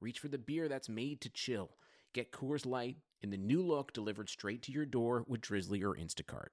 reach 0.00 0.18
for 0.18 0.28
the 0.28 0.38
beer 0.38 0.68
that's 0.68 0.88
made 0.88 1.20
to 1.20 1.28
chill. 1.28 1.70
Get 2.14 2.32
Coors 2.32 2.64
Light 2.66 2.96
in 3.20 3.30
the 3.30 3.36
new 3.36 3.62
look 3.62 3.92
delivered 3.92 4.30
straight 4.30 4.62
to 4.62 4.72
your 4.72 4.86
door 4.86 5.24
with 5.28 5.42
Drizly 5.42 5.82
or 5.82 5.94
Instacart. 5.94 6.48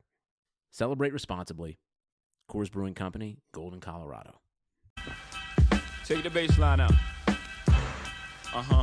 Celebrate 0.69 1.13
responsibly. 1.13 1.79
Coors 2.51 2.69
Brewing 2.71 2.93
Company, 2.93 3.39
Golden, 3.53 3.79
Colorado. 3.79 4.41
Take 6.05 6.23
the 6.23 6.29
bass 6.29 6.57
line 6.57 6.81
out. 6.81 6.91
Uh 8.53 8.61
huh. 8.61 8.81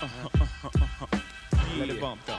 Uh-huh, 0.00 0.28
uh-huh, 0.40 0.68
uh-huh. 0.74 1.18
Let 1.78 1.90
it 1.90 2.00
bump 2.00 2.20
though. 2.26 2.38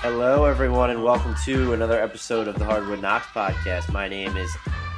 Hello, 0.00 0.44
everyone, 0.44 0.90
and 0.90 1.02
welcome 1.02 1.34
to 1.44 1.72
another 1.72 2.00
episode 2.00 2.48
of 2.48 2.58
the 2.58 2.64
Hardwood 2.64 3.02
Knocks 3.02 3.26
podcast. 3.26 3.92
My 3.92 4.08
name 4.08 4.36
is 4.36 4.50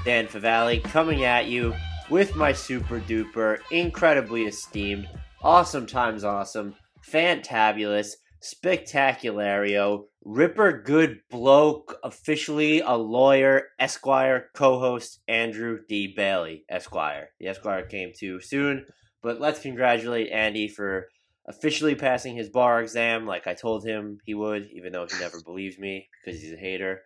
Dan 0.05 0.27
Favale, 0.27 0.83
coming 0.85 1.25
at 1.25 1.47
you 1.47 1.75
with 2.11 2.35
my 2.35 2.53
super 2.53 2.99
duper, 3.01 3.59
incredibly 3.71 4.43
esteemed, 4.43 5.09
awesome 5.43 5.87
times 5.87 6.25
awesome, 6.25 6.75
fantabulous, 7.09 8.15
spectaculario, 8.43 10.05
ripper 10.25 10.83
good 10.83 11.21
bloke, 11.31 11.99
officially 12.03 12.81
a 12.81 12.95
lawyer, 12.95 13.69
Esquire, 13.79 14.51
co-host 14.55 15.21
Andrew 15.29 15.79
D. 15.89 16.13
Bailey, 16.15 16.65
Esquire. 16.69 17.29
The 17.39 17.47
Esquire 17.49 17.87
came 17.87 18.13
too 18.15 18.41
soon, 18.41 18.87
but 19.23 19.41
let's 19.41 19.61
congratulate 19.61 20.33
Andy 20.33 20.67
for 20.67 21.09
officially 21.47 21.95
passing 21.95 22.35
his 22.35 22.49
bar 22.49 22.83
exam 22.83 23.25
like 23.25 23.47
I 23.47 23.55
told 23.55 23.87
him 23.87 24.19
he 24.25 24.35
would, 24.35 24.69
even 24.73 24.93
though 24.93 25.07
he 25.07 25.19
never 25.21 25.41
believes 25.45 25.79
me 25.79 26.09
because 26.25 26.41
he's 26.41 26.53
a 26.53 26.57
hater. 26.57 27.03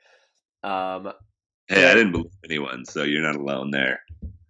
Um, 0.63 1.13
Hey, 1.67 1.91
I 1.91 1.95
didn't 1.95 2.13
believe 2.13 2.31
anyone, 2.45 2.85
so 2.85 3.05
you're 3.05 3.23
not 3.23 3.37
alone 3.37 3.71
there. 3.71 4.01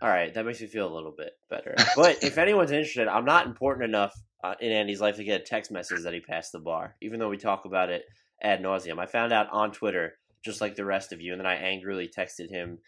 All 0.04 0.10
right, 0.10 0.34
that 0.34 0.44
makes 0.44 0.60
me 0.60 0.66
feel 0.66 0.86
a 0.86 0.94
little 0.94 1.14
bit 1.16 1.32
better. 1.48 1.74
But 1.96 2.22
if 2.22 2.36
anyone's 2.38 2.72
interested, 2.72 3.08
I'm 3.08 3.24
not 3.24 3.46
important 3.46 3.88
enough 3.88 4.12
uh, 4.44 4.54
in 4.60 4.70
Andy's 4.70 5.00
life 5.00 5.16
to 5.16 5.24
get 5.24 5.40
a 5.40 5.44
text 5.44 5.70
message 5.70 6.02
that 6.02 6.12
he 6.12 6.20
passed 6.20 6.52
the 6.52 6.58
bar, 6.58 6.94
even 7.00 7.18
though 7.18 7.30
we 7.30 7.38
talk 7.38 7.64
about 7.64 7.88
it 7.88 8.02
ad 8.42 8.62
nauseum. 8.62 8.98
I 8.98 9.06
found 9.06 9.32
out 9.32 9.46
on 9.50 9.72
Twitter, 9.72 10.18
just 10.44 10.60
like 10.60 10.76
the 10.76 10.84
rest 10.84 11.14
of 11.14 11.22
you, 11.22 11.32
and 11.32 11.40
then 11.40 11.46
I 11.46 11.54
angrily 11.54 12.06
texted 12.06 12.50
him 12.50 12.80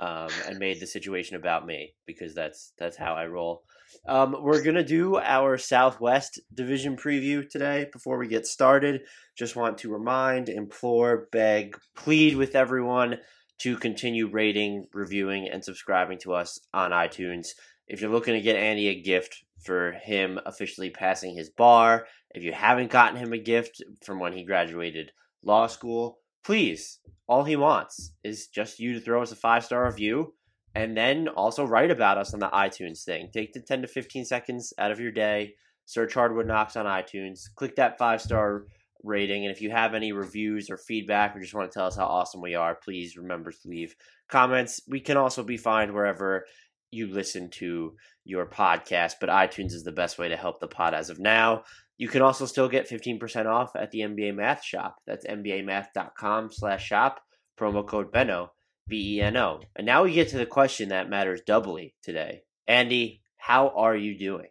um, 0.00 0.30
and 0.48 0.58
made 0.58 0.80
the 0.80 0.86
situation 0.86 1.36
about 1.36 1.66
me 1.66 1.92
because 2.06 2.34
that's 2.34 2.72
that's 2.78 2.96
how 2.96 3.12
I 3.12 3.26
roll. 3.26 3.62
Um, 4.08 4.34
we're 4.40 4.62
gonna 4.62 4.82
do 4.82 5.18
our 5.18 5.58
Southwest 5.58 6.40
Division 6.54 6.96
preview 6.96 7.46
today. 7.46 7.88
Before 7.92 8.16
we 8.16 8.26
get 8.26 8.46
started, 8.46 9.02
just 9.36 9.54
want 9.54 9.76
to 9.78 9.92
remind, 9.92 10.48
implore, 10.48 11.28
beg, 11.30 11.76
plead 11.94 12.36
with 12.36 12.54
everyone 12.54 13.18
to 13.64 13.78
continue 13.78 14.28
rating, 14.28 14.84
reviewing, 14.92 15.48
and 15.48 15.64
subscribing 15.64 16.18
to 16.18 16.34
us 16.34 16.60
on 16.74 16.90
iTunes. 16.90 17.48
If 17.88 18.02
you're 18.02 18.10
looking 18.10 18.34
to 18.34 18.42
get 18.42 18.56
Andy 18.56 18.88
a 18.88 19.00
gift 19.00 19.42
for 19.64 19.92
him 19.92 20.38
officially 20.44 20.90
passing 20.90 21.34
his 21.34 21.48
bar, 21.48 22.06
if 22.32 22.42
you 22.42 22.52
haven't 22.52 22.90
gotten 22.90 23.18
him 23.18 23.32
a 23.32 23.38
gift 23.38 23.82
from 24.04 24.20
when 24.20 24.34
he 24.34 24.44
graduated 24.44 25.12
law 25.42 25.66
school, 25.66 26.18
please, 26.44 27.00
all 27.26 27.44
he 27.44 27.56
wants 27.56 28.12
is 28.22 28.48
just 28.48 28.80
you 28.80 28.92
to 28.92 29.00
throw 29.00 29.22
us 29.22 29.32
a 29.32 29.36
five 29.36 29.64
star 29.64 29.86
review 29.86 30.34
and 30.74 30.94
then 30.94 31.28
also 31.28 31.64
write 31.64 31.90
about 31.90 32.18
us 32.18 32.34
on 32.34 32.40
the 32.40 32.48
iTunes 32.48 33.02
thing. 33.02 33.30
Take 33.32 33.54
the 33.54 33.62
10 33.62 33.80
to 33.80 33.88
15 33.88 34.26
seconds 34.26 34.74
out 34.76 34.90
of 34.90 35.00
your 35.00 35.12
day, 35.12 35.54
search 35.86 36.12
Hardwood 36.12 36.46
Knocks 36.46 36.76
on 36.76 36.84
iTunes, 36.84 37.44
click 37.56 37.76
that 37.76 37.96
five 37.96 38.20
star 38.20 38.66
rating, 39.04 39.44
and 39.44 39.54
if 39.54 39.60
you 39.60 39.70
have 39.70 39.94
any 39.94 40.12
reviews 40.12 40.70
or 40.70 40.76
feedback 40.76 41.36
or 41.36 41.40
just 41.40 41.54
want 41.54 41.70
to 41.70 41.74
tell 41.74 41.86
us 41.86 41.96
how 41.96 42.06
awesome 42.06 42.40
we 42.40 42.54
are, 42.54 42.74
please 42.74 43.16
remember 43.16 43.52
to 43.52 43.68
leave 43.68 43.94
comments. 44.28 44.80
We 44.88 45.00
can 45.00 45.16
also 45.16 45.42
be 45.42 45.56
found 45.56 45.92
wherever 45.92 46.46
you 46.90 47.08
listen 47.08 47.50
to 47.50 47.94
your 48.24 48.46
podcast, 48.46 49.14
but 49.20 49.28
iTunes 49.28 49.72
is 49.72 49.84
the 49.84 49.92
best 49.92 50.18
way 50.18 50.28
to 50.28 50.36
help 50.36 50.60
the 50.60 50.68
pod 50.68 50.94
as 50.94 51.10
of 51.10 51.18
now. 51.18 51.64
You 51.98 52.08
can 52.08 52.22
also 52.22 52.46
still 52.46 52.68
get 52.68 52.88
15% 52.88 53.46
off 53.46 53.76
at 53.76 53.90
the 53.90 54.00
NBA 54.00 54.34
Math 54.34 54.64
Shop. 54.64 54.96
That's 55.06 55.26
nbamath.com 55.26 56.50
slash 56.52 56.84
shop, 56.84 57.20
promo 57.58 57.86
code 57.86 58.12
Beno, 58.12 58.48
B-E-N-O. 58.88 59.60
And 59.76 59.86
now 59.86 60.04
we 60.04 60.12
get 60.12 60.28
to 60.30 60.38
the 60.38 60.46
question 60.46 60.88
that 60.88 61.10
matters 61.10 61.42
doubly 61.46 61.94
today. 62.02 62.42
Andy, 62.66 63.22
how 63.36 63.68
are 63.76 63.94
you 63.96 64.18
doing? 64.18 64.48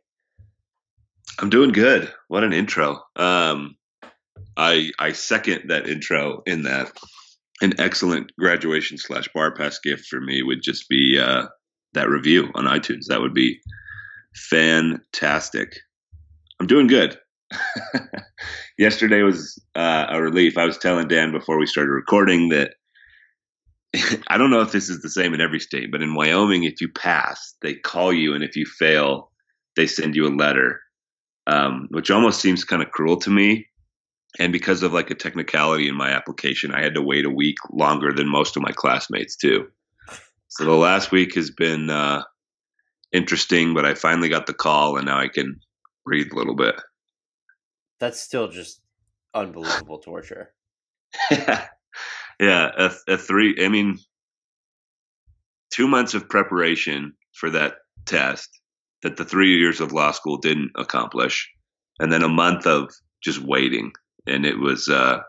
I'm 1.39 1.49
doing 1.49 1.71
good. 1.71 2.11
What 2.27 2.43
an 2.43 2.53
intro. 2.53 3.01
Um, 3.15 3.75
I 4.57 4.91
I 4.99 5.11
second 5.13 5.69
that 5.69 5.87
intro 5.87 6.43
in 6.45 6.63
that 6.63 6.91
an 7.61 7.73
excellent 7.79 8.31
graduation 8.37 8.97
slash 8.97 9.27
bar 9.33 9.53
pass 9.53 9.79
gift 9.79 10.05
for 10.05 10.19
me 10.19 10.41
would 10.43 10.61
just 10.61 10.89
be 10.89 11.19
uh, 11.19 11.47
that 11.93 12.09
review 12.09 12.49
on 12.55 12.65
iTunes. 12.65 13.05
That 13.07 13.21
would 13.21 13.33
be 13.33 13.59
fantastic. 14.35 15.77
I'm 16.59 16.67
doing 16.67 16.87
good. 16.87 17.17
Yesterday 18.77 19.21
was 19.21 19.61
uh, 19.75 20.07
a 20.09 20.21
relief. 20.21 20.57
I 20.57 20.65
was 20.65 20.77
telling 20.77 21.07
Dan 21.07 21.31
before 21.31 21.57
we 21.57 21.67
started 21.67 21.91
recording 21.91 22.49
that 22.49 22.71
I 24.27 24.37
don't 24.37 24.49
know 24.49 24.61
if 24.61 24.71
this 24.71 24.89
is 24.89 25.01
the 25.01 25.09
same 25.09 25.33
in 25.33 25.41
every 25.41 25.59
state, 25.59 25.91
but 25.91 26.01
in 26.01 26.15
Wyoming, 26.15 26.63
if 26.63 26.81
you 26.81 26.89
pass, 26.89 27.55
they 27.61 27.75
call 27.75 28.11
you, 28.11 28.33
and 28.33 28.43
if 28.43 28.55
you 28.55 28.65
fail, 28.65 29.31
they 29.75 29.87
send 29.87 30.15
you 30.15 30.27
a 30.27 30.35
letter, 30.35 30.81
um, 31.47 31.87
which 31.91 32.09
almost 32.09 32.41
seems 32.41 32.63
kind 32.63 32.81
of 32.81 32.91
cruel 32.91 33.17
to 33.17 33.29
me. 33.29 33.67
And 34.39 34.51
because 34.51 34.81
of 34.81 34.93
like 34.93 35.11
a 35.11 35.15
technicality 35.15 35.87
in 35.87 35.95
my 35.95 36.09
application, 36.09 36.73
I 36.73 36.81
had 36.81 36.95
to 36.95 37.01
wait 37.01 37.25
a 37.25 37.29
week 37.29 37.57
longer 37.71 38.11
than 38.11 38.27
most 38.27 38.55
of 38.55 38.63
my 38.63 38.71
classmates 38.71 39.35
too. 39.35 39.67
So 40.47 40.65
the 40.65 40.71
last 40.71 41.11
week 41.11 41.35
has 41.35 41.51
been 41.51 41.89
uh, 41.89 42.23
interesting, 43.11 43.73
but 43.73 43.85
I 43.85 43.93
finally 43.93 44.29
got 44.29 44.45
the 44.45 44.53
call, 44.53 44.97
and 44.97 45.05
now 45.05 45.19
I 45.19 45.27
can 45.27 45.59
breathe 46.05 46.31
a 46.31 46.35
little 46.35 46.55
bit. 46.55 46.75
That's 47.99 48.19
still 48.19 48.49
just 48.49 48.81
unbelievable 49.33 49.99
torture. 49.99 50.53
yeah, 51.31 51.67
a, 52.39 52.91
a 53.07 53.17
three. 53.17 53.63
I 53.63 53.69
mean, 53.69 53.99
two 55.71 55.87
months 55.87 56.13
of 56.13 56.29
preparation 56.29 57.13
for 57.33 57.49
that 57.51 57.75
test 58.05 58.49
that 59.01 59.17
the 59.17 59.25
three 59.25 59.57
years 59.57 59.79
of 59.79 59.91
law 59.91 60.11
school 60.11 60.37
didn't 60.37 60.71
accomplish, 60.75 61.49
and 61.99 62.11
then 62.11 62.23
a 62.23 62.29
month 62.29 62.65
of 62.65 62.91
just 63.23 63.39
waiting. 63.39 63.91
And 64.27 64.45
it 64.45 64.59
was. 64.59 64.89
uh 64.89 65.21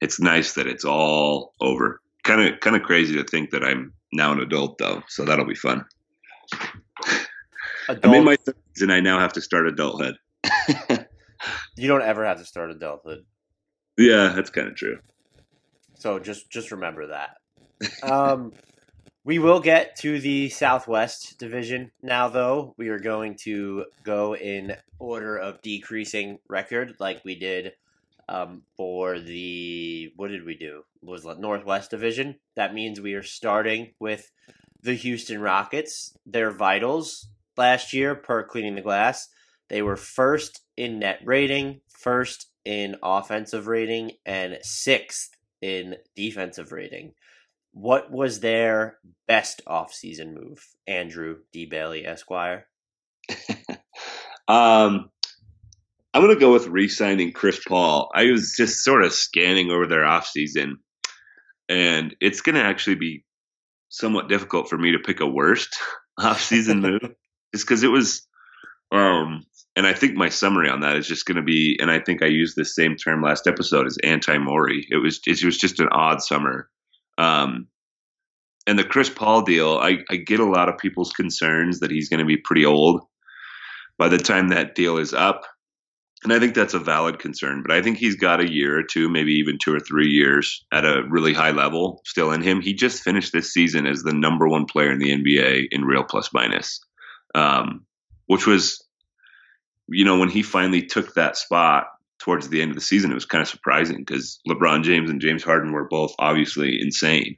It's 0.00 0.20
nice 0.20 0.54
that 0.54 0.66
it's 0.66 0.84
all 0.84 1.52
over. 1.60 2.00
Kind 2.24 2.40
of, 2.40 2.60
kind 2.60 2.74
of 2.76 2.82
crazy 2.82 3.14
to 3.16 3.24
think 3.24 3.50
that 3.50 3.62
I'm 3.64 3.92
now 4.12 4.32
an 4.32 4.40
adult, 4.40 4.78
though. 4.78 5.02
So 5.08 5.24
that'll 5.24 5.44
be 5.44 5.54
fun. 5.54 5.84
Adult, 7.88 8.04
I'm 8.06 8.14
in 8.14 8.24
my 8.24 8.36
30s, 8.36 8.80
and 8.80 8.92
I 8.92 9.00
now 9.00 9.18
have 9.18 9.34
to 9.34 9.42
start 9.42 9.66
adulthood. 9.66 10.16
you 11.76 11.88
don't 11.88 12.02
ever 12.02 12.24
have 12.24 12.38
to 12.38 12.44
start 12.44 12.70
adulthood. 12.70 13.24
yeah, 13.98 14.32
that's 14.34 14.50
kind 14.50 14.68
of 14.68 14.74
true. 14.74 14.98
So 15.98 16.18
just 16.18 16.50
just 16.50 16.70
remember 16.70 17.08
that. 17.08 17.36
Um, 18.02 18.52
we 19.24 19.38
will 19.38 19.60
get 19.60 19.96
to 19.96 20.18
the 20.20 20.48
Southwest 20.48 21.38
Division 21.38 21.90
now, 22.02 22.28
though. 22.28 22.74
We 22.78 22.88
are 22.88 22.98
going 22.98 23.36
to 23.42 23.86
go 24.02 24.34
in 24.36 24.76
order 24.98 25.36
of 25.36 25.60
decreasing 25.62 26.38
record, 26.48 26.96
like 27.00 27.22
we 27.24 27.34
did 27.38 27.72
um, 28.28 28.62
for 28.76 29.18
the 29.18 30.12
what 30.16 30.28
did 30.28 30.44
we 30.44 30.56
do? 30.56 30.84
Was 31.02 31.24
Northwest 31.24 31.90
Division? 31.90 32.36
That 32.56 32.74
means 32.74 33.00
we 33.00 33.14
are 33.14 33.22
starting 33.22 33.92
with 33.98 34.30
the 34.82 34.94
Houston 34.94 35.40
Rockets. 35.40 36.16
Their 36.26 36.50
vitals 36.50 37.28
last 37.56 37.92
year 37.92 38.14
per 38.14 38.42
cleaning 38.42 38.74
the 38.74 38.80
glass, 38.80 39.28
they 39.68 39.82
were 39.82 39.96
first 39.96 40.60
in 40.76 40.98
net 40.98 41.20
rating, 41.24 41.80
first 41.88 42.48
in 42.64 42.96
offensive 43.02 43.66
rating, 43.66 44.12
and 44.26 44.58
sixth 44.62 45.30
in 45.60 45.96
defensive 46.16 46.72
rating. 46.72 47.12
What 47.72 48.10
was 48.10 48.40
their 48.40 48.98
best 49.26 49.62
offseason 49.66 50.32
move, 50.32 50.64
Andrew 50.86 51.38
D. 51.52 51.66
Bailey, 51.66 52.06
Esquire? 52.06 52.66
Um, 54.46 55.10
I'm 56.14 56.22
going 56.22 56.32
to 56.32 56.40
go 56.40 56.52
with 56.52 56.68
re-signing 56.68 57.32
Chris 57.32 57.60
Paul. 57.66 58.08
I 58.14 58.30
was 58.30 58.54
just 58.56 58.84
sort 58.84 59.02
of 59.02 59.12
scanning 59.12 59.72
over 59.72 59.88
their 59.88 60.04
offseason, 60.04 60.74
and 61.68 62.14
it's 62.20 62.40
going 62.40 62.54
to 62.54 62.62
actually 62.62 62.94
be 62.94 63.24
somewhat 63.88 64.28
difficult 64.28 64.68
for 64.68 64.78
me 64.78 64.92
to 64.92 65.00
pick 65.00 65.18
a 65.18 65.26
worst 65.26 65.76
offseason 66.20 66.80
move 66.80 67.00
just 67.54 67.66
because 67.66 67.82
it 67.82 67.90
was, 67.90 68.24
um, 68.92 69.44
and 69.74 69.88
I 69.88 69.92
think 69.92 70.14
my 70.14 70.28
summary 70.28 70.70
on 70.70 70.80
that 70.80 70.96
is 70.96 71.08
just 71.08 71.26
going 71.26 71.36
to 71.36 71.42
be, 71.42 71.76
and 71.80 71.90
I 71.90 71.98
think 71.98 72.22
I 72.22 72.26
used 72.26 72.54
this 72.54 72.76
same 72.76 72.94
term 72.94 73.20
last 73.20 73.48
episode 73.48 73.86
as 73.86 73.98
anti 74.04 74.38
Morey. 74.38 74.86
It 74.90 74.98
was 74.98 75.20
it 75.26 75.44
was 75.44 75.58
just 75.58 75.80
an 75.80 75.88
odd 75.90 76.22
summer. 76.22 76.68
Um, 77.18 77.66
and 78.68 78.78
the 78.78 78.84
Chris 78.84 79.10
Paul 79.10 79.42
deal, 79.42 79.78
I, 79.78 79.98
I 80.08 80.16
get 80.16 80.40
a 80.40 80.48
lot 80.48 80.68
of 80.68 80.78
people's 80.78 81.10
concerns 81.10 81.80
that 81.80 81.90
he's 81.90 82.08
going 82.08 82.20
to 82.20 82.26
be 82.26 82.36
pretty 82.36 82.64
old 82.64 83.02
by 83.98 84.08
the 84.08 84.18
time 84.18 84.48
that 84.48 84.74
deal 84.74 84.96
is 84.96 85.12
up. 85.12 85.44
And 86.24 86.32
I 86.32 86.38
think 86.38 86.54
that's 86.54 86.72
a 86.72 86.78
valid 86.78 87.18
concern, 87.18 87.62
but 87.62 87.70
I 87.70 87.82
think 87.82 87.98
he's 87.98 88.16
got 88.16 88.40
a 88.40 88.50
year 88.50 88.78
or 88.78 88.82
two, 88.82 89.10
maybe 89.10 89.32
even 89.34 89.58
two 89.58 89.74
or 89.74 89.80
three 89.80 90.08
years 90.08 90.64
at 90.72 90.86
a 90.86 91.02
really 91.06 91.34
high 91.34 91.50
level 91.50 92.00
still 92.06 92.32
in 92.32 92.40
him. 92.40 92.62
He 92.62 92.72
just 92.72 93.02
finished 93.02 93.32
this 93.32 93.52
season 93.52 93.86
as 93.86 94.02
the 94.02 94.14
number 94.14 94.48
one 94.48 94.64
player 94.64 94.90
in 94.90 94.98
the 94.98 95.10
NBA 95.10 95.66
in 95.70 95.84
real 95.84 96.02
plus 96.02 96.30
minus, 96.32 96.80
um, 97.34 97.84
which 98.26 98.46
was, 98.46 98.82
you 99.86 100.06
know, 100.06 100.18
when 100.18 100.30
he 100.30 100.42
finally 100.42 100.80
took 100.80 101.12
that 101.14 101.36
spot 101.36 101.88
towards 102.18 102.48
the 102.48 102.62
end 102.62 102.70
of 102.70 102.76
the 102.76 102.80
season, 102.80 103.10
it 103.10 103.14
was 103.14 103.26
kind 103.26 103.42
of 103.42 103.48
surprising 103.48 103.98
because 103.98 104.40
LeBron 104.48 104.82
James 104.82 105.10
and 105.10 105.20
James 105.20 105.44
Harden 105.44 105.72
were 105.72 105.88
both 105.88 106.14
obviously 106.18 106.80
insane 106.80 107.36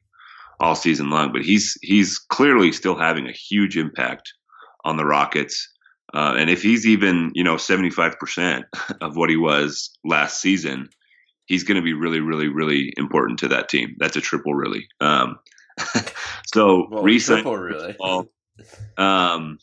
all 0.60 0.76
season 0.76 1.10
long, 1.10 1.32
but 1.32 1.42
he's 1.42 1.76
he's 1.82 2.18
clearly 2.18 2.70
still 2.70 2.96
having 2.96 3.26
a 3.26 3.32
huge 3.32 3.76
impact 3.76 4.32
on 4.84 4.96
the 4.96 5.04
Rockets. 5.04 5.68
Uh, 6.14 6.34
and 6.38 6.48
if 6.48 6.62
he's 6.62 6.86
even, 6.86 7.32
you 7.34 7.44
know, 7.44 7.56
75% 7.56 8.64
of 9.00 9.16
what 9.16 9.30
he 9.30 9.36
was 9.36 9.90
last 10.04 10.40
season, 10.40 10.88
he's 11.46 11.64
going 11.64 11.76
to 11.76 11.82
be 11.82 11.92
really, 11.92 12.20
really, 12.20 12.48
really 12.48 12.92
important 12.96 13.40
to 13.40 13.48
that 13.48 13.68
team. 13.68 13.96
That's 13.98 14.16
a 14.16 14.20
triple, 14.20 14.54
really. 14.54 14.86
Um, 15.00 15.38
so, 16.46 16.88
Well, 16.90 17.02
recent 17.02 17.42
triple, 17.42 17.56
really. 17.56 17.96
um, 18.96 19.58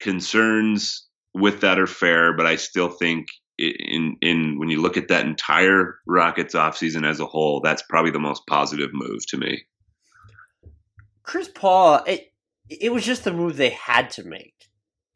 concerns 0.00 1.06
with 1.34 1.60
that 1.60 1.78
are 1.78 1.86
fair, 1.86 2.34
but 2.36 2.46
I 2.46 2.56
still 2.56 2.88
think 2.88 3.26
in 3.58 4.16
in 4.20 4.58
when 4.58 4.68
you 4.68 4.82
look 4.82 4.96
at 4.96 5.08
that 5.08 5.24
entire 5.24 5.98
Rockets 6.06 6.54
offseason 6.54 7.08
as 7.08 7.20
a 7.20 7.26
whole, 7.26 7.60
that's 7.60 7.82
probably 7.82 8.10
the 8.10 8.18
most 8.18 8.46
positive 8.46 8.90
move 8.92 9.26
to 9.28 9.38
me. 9.38 9.66
Chris 11.22 11.48
Paul, 11.48 12.02
it 12.06 12.32
it 12.68 12.92
was 12.92 13.04
just 13.04 13.24
the 13.24 13.32
move 13.32 13.56
they 13.56 13.70
had 13.70 14.10
to 14.10 14.24
make. 14.24 14.55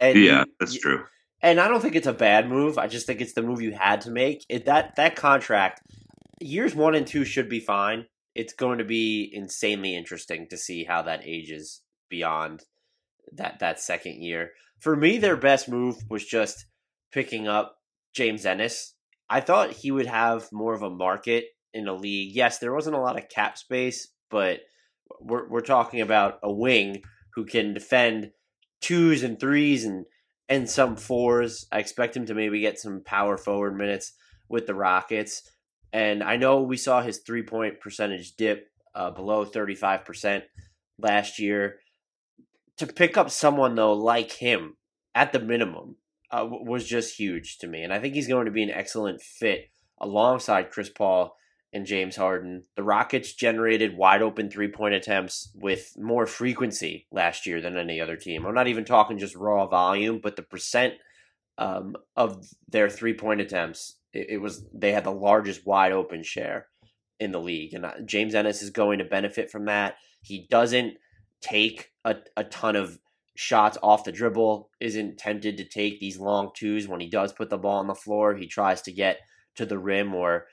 And 0.00 0.18
yeah, 0.18 0.40
you- 0.40 0.52
that's 0.58 0.78
true. 0.78 1.04
And 1.42 1.58
I 1.58 1.68
don't 1.68 1.80
think 1.80 1.96
it's 1.96 2.06
a 2.06 2.12
bad 2.12 2.50
move. 2.50 2.76
I 2.76 2.86
just 2.86 3.06
think 3.06 3.20
it's 3.22 3.32
the 3.32 3.42
move 3.42 3.62
you 3.62 3.72
had 3.72 4.02
to 4.02 4.10
make. 4.10 4.44
It, 4.50 4.66
that 4.66 4.96
that 4.96 5.16
contract, 5.16 5.80
years 6.40 6.74
one 6.74 6.94
and 6.94 7.06
two 7.06 7.24
should 7.24 7.48
be 7.48 7.60
fine. 7.60 8.06
It's 8.34 8.52
going 8.52 8.78
to 8.78 8.84
be 8.84 9.30
insanely 9.32 9.96
interesting 9.96 10.46
to 10.50 10.56
see 10.58 10.84
how 10.84 11.02
that 11.02 11.22
ages 11.24 11.80
beyond 12.10 12.62
that 13.32 13.58
that 13.60 13.80
second 13.80 14.22
year. 14.22 14.50
For 14.80 14.94
me, 14.96 15.18
their 15.18 15.36
best 15.36 15.68
move 15.68 15.96
was 16.10 16.24
just 16.26 16.66
picking 17.12 17.48
up 17.48 17.76
James 18.14 18.44
Ennis. 18.44 18.94
I 19.28 19.40
thought 19.40 19.72
he 19.72 19.90
would 19.90 20.06
have 20.06 20.48
more 20.52 20.74
of 20.74 20.82
a 20.82 20.90
market 20.90 21.44
in 21.72 21.84
the 21.86 21.92
league. 21.94 22.34
Yes, 22.34 22.58
there 22.58 22.74
wasn't 22.74 22.96
a 22.96 23.00
lot 23.00 23.18
of 23.18 23.28
cap 23.28 23.56
space, 23.56 24.08
but 24.30 24.60
we're 25.20 25.48
we're 25.48 25.60
talking 25.60 26.00
about 26.02 26.38
a 26.42 26.52
wing 26.52 27.02
who 27.34 27.46
can 27.46 27.72
defend 27.74 28.30
twos 28.80 29.22
and 29.22 29.38
threes 29.38 29.84
and 29.84 30.06
and 30.48 30.68
some 30.68 30.96
fours. 30.96 31.66
I 31.70 31.78
expect 31.78 32.16
him 32.16 32.26
to 32.26 32.34
maybe 32.34 32.60
get 32.60 32.78
some 32.78 33.02
power 33.04 33.36
forward 33.38 33.76
minutes 33.76 34.12
with 34.48 34.66
the 34.66 34.74
Rockets. 34.74 35.48
And 35.92 36.22
I 36.22 36.36
know 36.36 36.62
we 36.62 36.76
saw 36.76 37.00
his 37.00 37.18
three 37.18 37.42
point 37.42 37.80
percentage 37.80 38.36
dip 38.36 38.68
uh, 38.94 39.10
below 39.10 39.46
35% 39.46 40.42
last 40.98 41.38
year. 41.38 41.76
To 42.78 42.86
pick 42.86 43.16
up 43.16 43.30
someone, 43.30 43.74
though, 43.74 43.92
like 43.92 44.32
him 44.32 44.76
at 45.14 45.32
the 45.32 45.40
minimum 45.40 45.96
uh, 46.30 46.46
was 46.48 46.86
just 46.86 47.18
huge 47.18 47.58
to 47.58 47.66
me. 47.66 47.82
And 47.82 47.92
I 47.92 47.98
think 47.98 48.14
he's 48.14 48.28
going 48.28 48.46
to 48.46 48.52
be 48.52 48.62
an 48.62 48.70
excellent 48.70 49.20
fit 49.20 49.70
alongside 49.98 50.70
Chris 50.70 50.88
Paul 50.88 51.36
and 51.72 51.86
James 51.86 52.16
Harden. 52.16 52.64
The 52.76 52.82
Rockets 52.82 53.32
generated 53.32 53.96
wide 53.96 54.22
open 54.22 54.50
three 54.50 54.68
point 54.68 54.94
attempts 54.94 55.50
with 55.54 55.94
more 55.96 56.26
frequency 56.26 57.06
last 57.12 57.46
year 57.46 57.60
than 57.60 57.76
any 57.76 58.00
other 58.00 58.16
team. 58.16 58.44
I'm 58.44 58.54
not 58.54 58.68
even 58.68 58.84
talking 58.84 59.18
just 59.18 59.36
raw 59.36 59.66
volume, 59.66 60.20
but 60.22 60.36
the 60.36 60.42
percent 60.42 60.94
um, 61.58 61.96
of 62.16 62.46
their 62.68 62.88
three 62.88 63.14
point 63.14 63.40
attempts, 63.40 63.96
it, 64.12 64.30
it 64.30 64.38
was 64.38 64.64
they 64.72 64.92
had 64.92 65.04
the 65.04 65.12
largest 65.12 65.66
wide 65.66 65.92
open 65.92 66.22
share 66.22 66.66
in 67.18 67.32
the 67.32 67.40
league. 67.40 67.74
And 67.74 67.84
uh, 67.84 68.00
James 68.04 68.34
Ennis 68.34 68.62
is 68.62 68.70
going 68.70 68.98
to 68.98 69.04
benefit 69.04 69.50
from 69.50 69.66
that. 69.66 69.96
He 70.22 70.46
doesn't 70.50 70.94
take 71.40 71.92
a, 72.04 72.16
a 72.36 72.44
ton 72.44 72.76
of 72.76 72.98
shots 73.36 73.78
off 73.82 74.04
the 74.04 74.12
dribble, 74.12 74.70
isn't 74.80 75.18
tempted 75.18 75.56
to 75.56 75.64
take 75.64 76.00
these 76.00 76.18
long 76.18 76.50
twos 76.54 76.88
when 76.88 77.00
he 77.00 77.08
does 77.08 77.32
put 77.32 77.48
the 77.48 77.58
ball 77.58 77.78
on 77.78 77.86
the 77.86 77.94
floor. 77.94 78.34
He 78.34 78.46
tries 78.46 78.82
to 78.82 78.92
get 78.92 79.18
to 79.56 79.64
the 79.64 79.78
rim 79.78 80.14
or 80.14 80.46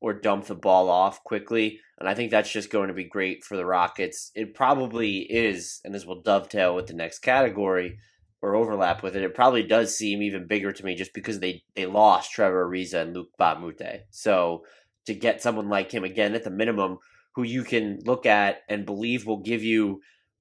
or 0.00 0.12
dump 0.12 0.46
the 0.46 0.54
ball 0.54 0.90
off 0.90 1.22
quickly. 1.24 1.80
And 1.98 2.08
I 2.08 2.14
think 2.14 2.30
that's 2.30 2.52
just 2.52 2.70
going 2.70 2.88
to 2.88 2.94
be 2.94 3.04
great 3.04 3.44
for 3.44 3.56
the 3.56 3.64
Rockets. 3.64 4.30
It 4.34 4.54
probably 4.54 5.18
is, 5.18 5.80
and 5.84 5.94
this 5.94 6.04
will 6.04 6.22
dovetail 6.22 6.74
with 6.74 6.86
the 6.86 6.94
next 6.94 7.20
category 7.20 7.98
or 8.42 8.54
overlap 8.54 9.02
with 9.02 9.16
it. 9.16 9.22
It 9.22 9.34
probably 9.34 9.62
does 9.62 9.96
seem 9.96 10.20
even 10.20 10.46
bigger 10.46 10.72
to 10.72 10.84
me 10.84 10.94
just 10.94 11.14
because 11.14 11.40
they, 11.40 11.62
they 11.74 11.86
lost 11.86 12.32
Trevor 12.32 12.68
Ariza 12.68 13.00
and 13.00 13.14
Luke 13.14 13.30
Batmute. 13.40 14.00
So 14.10 14.64
to 15.06 15.14
get 15.14 15.42
someone 15.42 15.68
like 15.68 15.92
him 15.92 16.04
again 16.04 16.34
at 16.34 16.44
the 16.44 16.50
minimum 16.50 16.98
who 17.34 17.42
you 17.42 17.64
can 17.64 18.00
look 18.04 18.26
at 18.26 18.58
and 18.68 18.86
believe 18.86 19.26
will 19.26 19.42
give 19.42 19.62
you 19.62 20.00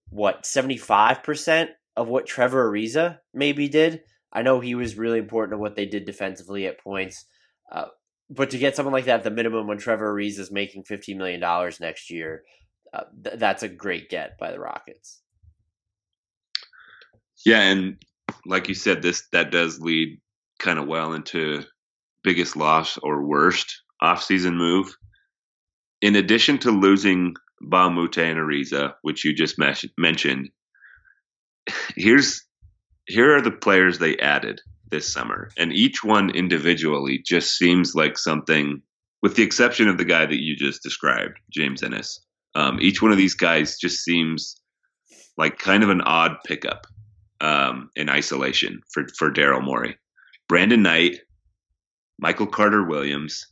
what 0.09 0.43
75% 0.43 1.69
of 1.95 2.07
what 2.07 2.25
Trevor 2.25 2.69
Ariza 2.69 3.19
maybe 3.33 3.67
did. 3.67 4.01
I 4.31 4.41
know 4.41 4.59
he 4.59 4.75
was 4.75 4.97
really 4.97 5.19
important 5.19 5.53
to 5.53 5.61
what 5.61 5.75
they 5.75 5.85
did 5.85 6.05
defensively 6.05 6.65
at 6.65 6.79
points. 6.79 7.25
Uh, 7.71 7.85
but 8.33 8.49
to 8.51 8.57
get 8.57 8.75
someone 8.75 8.93
like 8.93 9.05
that 9.05 9.19
at 9.19 9.23
the 9.23 9.31
minimum 9.31 9.67
when 9.67 9.77
Trevor 9.77 10.13
Ariza 10.13 10.39
is 10.39 10.51
making 10.51 10.83
$15 10.83 11.17
million 11.17 11.39
next 11.79 12.09
year, 12.09 12.43
uh, 12.93 13.03
th- 13.23 13.37
that's 13.37 13.63
a 13.63 13.69
great 13.69 14.09
get 14.09 14.37
by 14.37 14.51
the 14.51 14.59
Rockets. 14.59 15.21
Yeah, 17.45 17.61
and 17.61 18.01
like 18.45 18.69
you 18.69 18.73
said, 18.73 19.01
this 19.01 19.27
that 19.33 19.51
does 19.51 19.79
lead 19.79 20.19
kind 20.59 20.79
of 20.79 20.87
well 20.87 21.13
into 21.13 21.63
biggest 22.23 22.55
loss 22.55 22.97
or 22.97 23.25
worst 23.25 23.81
offseason 24.01 24.55
move. 24.55 24.95
In 26.01 26.15
addition 26.15 26.57
to 26.59 26.71
losing 26.71 27.35
Mbah 27.63 27.87
a 27.87 27.89
Moute 27.89 28.17
and 28.17 28.39
Ariza, 28.39 28.93
which 29.01 29.25
you 29.25 29.33
just 29.33 29.59
mentioned, 29.97 30.49
here's 31.95 32.45
here 33.05 33.35
are 33.35 33.41
the 33.41 33.51
players 33.51 33.99
they 33.99 34.17
added 34.17 34.61
this 34.89 35.11
summer, 35.11 35.49
and 35.57 35.73
each 35.73 36.03
one 36.03 36.29
individually 36.29 37.21
just 37.25 37.57
seems 37.57 37.95
like 37.95 38.17
something, 38.17 38.81
with 39.21 39.35
the 39.35 39.43
exception 39.43 39.87
of 39.87 39.97
the 39.97 40.05
guy 40.05 40.25
that 40.25 40.41
you 40.41 40.55
just 40.55 40.83
described, 40.83 41.39
James 41.51 41.83
Ennis. 41.83 42.19
Um, 42.55 42.79
each 42.81 43.01
one 43.01 43.11
of 43.11 43.17
these 43.17 43.33
guys 43.33 43.77
just 43.77 44.03
seems 44.03 44.61
like 45.37 45.57
kind 45.57 45.83
of 45.83 45.89
an 45.89 46.01
odd 46.01 46.37
pickup 46.45 46.85
um, 47.41 47.89
in 47.95 48.09
isolation 48.09 48.81
for 48.91 49.05
for 49.17 49.31
Daryl 49.31 49.63
Morey. 49.63 49.97
Brandon 50.47 50.81
Knight, 50.83 51.19
Michael 52.19 52.47
Carter 52.47 52.83
Williams, 52.83 53.47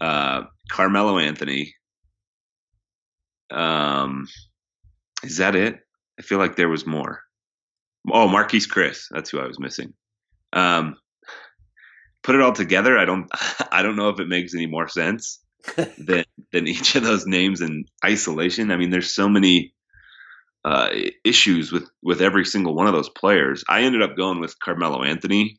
uh, 0.00 0.42
Carmelo 0.70 1.18
Anthony. 1.18 1.74
Um, 3.50 4.26
is 5.22 5.36
that 5.38 5.54
it? 5.54 5.80
I 6.18 6.22
feel 6.22 6.38
like 6.38 6.56
there 6.56 6.68
was 6.68 6.86
more. 6.86 7.22
Oh, 8.10 8.28
Marquese 8.28 8.68
Chriss. 8.68 9.06
That's 9.10 9.30
who 9.30 9.40
I 9.40 9.46
was 9.46 9.60
missing. 9.60 9.92
Um, 10.52 10.96
put 12.22 12.34
it 12.34 12.40
all 12.40 12.52
together. 12.52 12.98
I 12.98 13.04
don't. 13.04 13.30
I 13.72 13.82
don't 13.82 13.96
know 13.96 14.08
if 14.10 14.20
it 14.20 14.28
makes 14.28 14.54
any 14.54 14.66
more 14.66 14.88
sense 14.88 15.40
than 15.98 16.24
than 16.52 16.68
each 16.68 16.96
of 16.96 17.02
those 17.02 17.26
names 17.26 17.60
in 17.60 17.84
isolation. 18.04 18.70
I 18.70 18.76
mean, 18.76 18.90
there's 18.90 19.14
so 19.14 19.28
many 19.28 19.74
uh, 20.64 20.90
issues 21.24 21.72
with 21.72 21.88
with 22.02 22.20
every 22.20 22.44
single 22.44 22.74
one 22.74 22.86
of 22.86 22.94
those 22.94 23.10
players. 23.10 23.64
I 23.68 23.82
ended 23.82 24.02
up 24.02 24.16
going 24.16 24.40
with 24.40 24.58
Carmelo 24.58 25.02
Anthony 25.02 25.58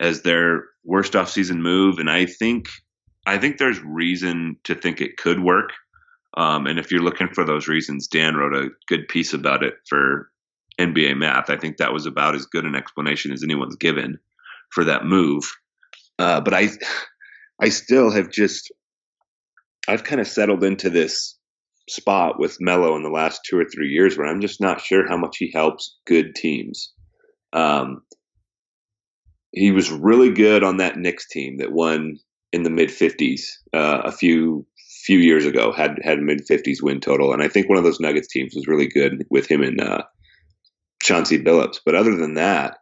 as 0.00 0.22
their 0.22 0.64
worst 0.84 1.12
offseason 1.14 1.58
move, 1.58 1.98
and 1.98 2.10
I 2.10 2.26
think 2.26 2.68
I 3.26 3.38
think 3.38 3.58
there's 3.58 3.80
reason 3.80 4.56
to 4.64 4.74
think 4.74 5.00
it 5.00 5.16
could 5.16 5.40
work. 5.40 5.70
Um, 6.36 6.66
and 6.66 6.78
if 6.78 6.90
you're 6.90 7.02
looking 7.02 7.28
for 7.28 7.44
those 7.44 7.68
reasons, 7.68 8.06
Dan 8.06 8.36
wrote 8.36 8.54
a 8.54 8.70
good 8.86 9.08
piece 9.08 9.34
about 9.34 9.62
it 9.62 9.74
for 9.88 10.30
NBA 10.78 11.16
Math. 11.16 11.50
I 11.50 11.56
think 11.56 11.76
that 11.76 11.92
was 11.92 12.06
about 12.06 12.34
as 12.34 12.46
good 12.46 12.64
an 12.64 12.74
explanation 12.74 13.32
as 13.32 13.42
anyone's 13.42 13.76
given 13.76 14.18
for 14.70 14.84
that 14.84 15.04
move. 15.04 15.44
Uh, 16.18 16.40
but 16.40 16.54
I, 16.54 16.68
I 17.60 17.70
still 17.70 18.10
have 18.10 18.30
just, 18.30 18.72
I've 19.88 20.04
kind 20.04 20.20
of 20.20 20.28
settled 20.28 20.62
into 20.62 20.90
this 20.90 21.36
spot 21.88 22.38
with 22.38 22.58
Melo 22.60 22.94
in 22.96 23.02
the 23.02 23.08
last 23.08 23.40
two 23.48 23.58
or 23.58 23.64
three 23.64 23.88
years 23.88 24.16
where 24.16 24.26
I'm 24.26 24.40
just 24.40 24.60
not 24.60 24.80
sure 24.80 25.08
how 25.08 25.16
much 25.16 25.36
he 25.38 25.50
helps 25.52 25.96
good 26.06 26.34
teams. 26.34 26.92
Um, 27.52 28.02
he 29.52 29.72
was 29.72 29.90
really 29.90 30.30
good 30.30 30.62
on 30.62 30.76
that 30.76 30.98
Knicks 30.98 31.26
team 31.28 31.58
that 31.58 31.72
won 31.72 32.18
in 32.52 32.62
the 32.62 32.70
mid 32.70 32.90
50s 32.90 33.42
uh, 33.72 34.02
a 34.04 34.12
few 34.12 34.66
few 35.04 35.18
years 35.18 35.46
ago 35.46 35.72
had 35.72 35.98
had 36.02 36.18
mid 36.18 36.46
50s 36.46 36.82
win 36.82 37.00
total 37.00 37.32
and 37.32 37.42
I 37.42 37.48
think 37.48 37.68
one 37.68 37.78
of 37.78 37.84
those 37.84 38.00
Nuggets 38.00 38.28
teams 38.28 38.54
was 38.54 38.66
really 38.66 38.88
good 38.88 39.26
with 39.30 39.50
him 39.50 39.62
and 39.62 39.80
uh, 39.80 40.02
Chauncey 41.08 41.42
Billups. 41.42 41.80
But 41.84 41.94
other 41.94 42.14
than 42.14 42.34
that, 42.34 42.78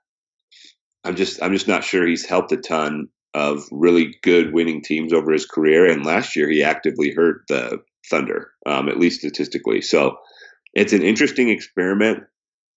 I'm 1.05 1.15
just 1.15 1.41
I'm 1.43 1.53
just 1.53 1.69
not 1.69 1.85
sure 1.85 2.05
he's 2.05 2.27
helped 2.27 2.51
a 2.51 2.57
ton 2.57 3.09
of 3.35 3.65
really 3.71 4.17
good 4.23 4.53
winning 4.53 4.83
teams 4.83 5.13
over 5.13 5.31
his 5.31 5.47
career. 5.47 5.89
And 5.89 6.05
last 6.05 6.35
year 6.35 6.49
he 6.51 6.63
actively 6.63 7.13
hurt 7.13 7.43
the 7.49 7.79
Thunder, 8.11 8.51
um, 8.67 8.89
at 8.89 8.99
least 8.99 9.21
statistically. 9.21 9.81
So 9.81 10.17
it's 10.75 10.93
an 10.93 11.03
interesting 11.03 11.51
experiment. 11.51 12.25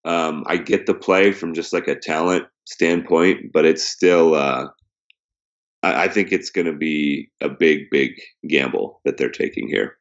Um, 0.05 0.43
I 0.47 0.57
get 0.57 0.85
the 0.85 0.93
play 0.93 1.31
from 1.31 1.53
just 1.53 1.73
like 1.73 1.87
a 1.87 1.99
talent 1.99 2.45
standpoint, 2.65 3.51
but 3.51 3.65
it's 3.65 3.83
still. 3.83 4.35
Uh, 4.35 4.67
I, 5.81 6.03
I 6.03 6.07
think 6.09 6.31
it's 6.31 6.51
going 6.51 6.67
to 6.67 6.77
be 6.77 7.31
a 7.41 7.49
big, 7.49 7.89
big 7.89 8.11
gamble 8.47 9.01
that 9.05 9.17
they're 9.17 9.29
taking 9.29 9.67
here. 9.67 9.98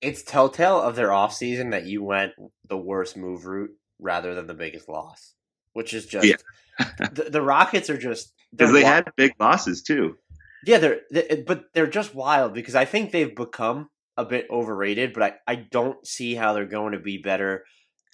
It's 0.00 0.22
telltale 0.22 0.80
of 0.80 0.94
their 0.96 1.08
offseason 1.08 1.70
that 1.72 1.86
you 1.86 2.02
went 2.04 2.32
the 2.68 2.76
worst 2.78 3.16
move 3.16 3.44
route 3.46 3.70
rather 3.98 4.34
than 4.34 4.46
the 4.46 4.54
biggest 4.54 4.88
loss, 4.88 5.34
which 5.72 5.92
is 5.94 6.06
just 6.06 6.26
Yeah. 6.26 6.36
the, 7.12 7.28
the 7.30 7.42
Rockets 7.42 7.90
are 7.90 7.98
just 7.98 8.32
Because 8.52 8.72
they 8.72 8.80
wi- 8.82 8.94
had 8.94 9.10
big 9.16 9.32
losses 9.40 9.82
too. 9.82 10.16
yeah 10.64 10.78
they're 10.78 11.00
they, 11.10 11.42
but 11.46 11.64
they're 11.74 11.86
just 11.88 12.14
wild 12.14 12.54
because 12.54 12.74
I 12.76 12.84
think 12.84 13.10
they've 13.10 13.34
become 13.34 13.88
a 14.16 14.24
bit 14.24 14.46
overrated, 14.50 15.12
but 15.12 15.22
I 15.22 15.32
I 15.46 15.54
don't 15.56 16.04
see 16.06 16.34
how 16.34 16.52
they're 16.52 16.66
going 16.66 16.92
to 16.92 16.98
be 17.00 17.18
better, 17.18 17.64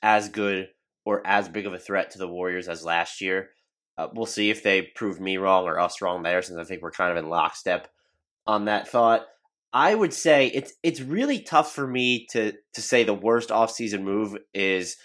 as 0.02 0.28
good 0.28 0.68
or 1.06 1.26
as 1.26 1.48
big 1.48 1.66
of 1.66 1.74
a 1.74 1.78
threat 1.78 2.10
to 2.12 2.18
the 2.18 2.28
Warriors 2.28 2.68
as 2.68 2.84
last 2.84 3.20
year. 3.20 3.50
Uh, 3.96 4.08
we'll 4.14 4.26
see 4.26 4.50
if 4.50 4.62
they 4.62 4.82
prove 4.82 5.20
me 5.20 5.36
wrong 5.36 5.64
or 5.66 5.78
us 5.78 6.00
wrong 6.02 6.22
there, 6.22 6.42
since 6.42 6.58
I 6.58 6.64
think 6.64 6.82
we're 6.82 6.90
kind 6.90 7.10
of 7.12 7.16
in 7.22 7.30
lockstep 7.30 7.88
on 8.46 8.64
that 8.66 8.88
thought. 8.88 9.26
I 9.74 9.92
would 9.92 10.14
say 10.14 10.46
it's 10.46 10.72
it's 10.84 11.00
really 11.00 11.40
tough 11.40 11.74
for 11.74 11.84
me 11.84 12.26
to 12.30 12.52
to 12.74 12.80
say 12.80 13.02
the 13.02 13.12
worst 13.12 13.48
offseason 13.48 14.02
move 14.02 14.36
is 14.54 14.96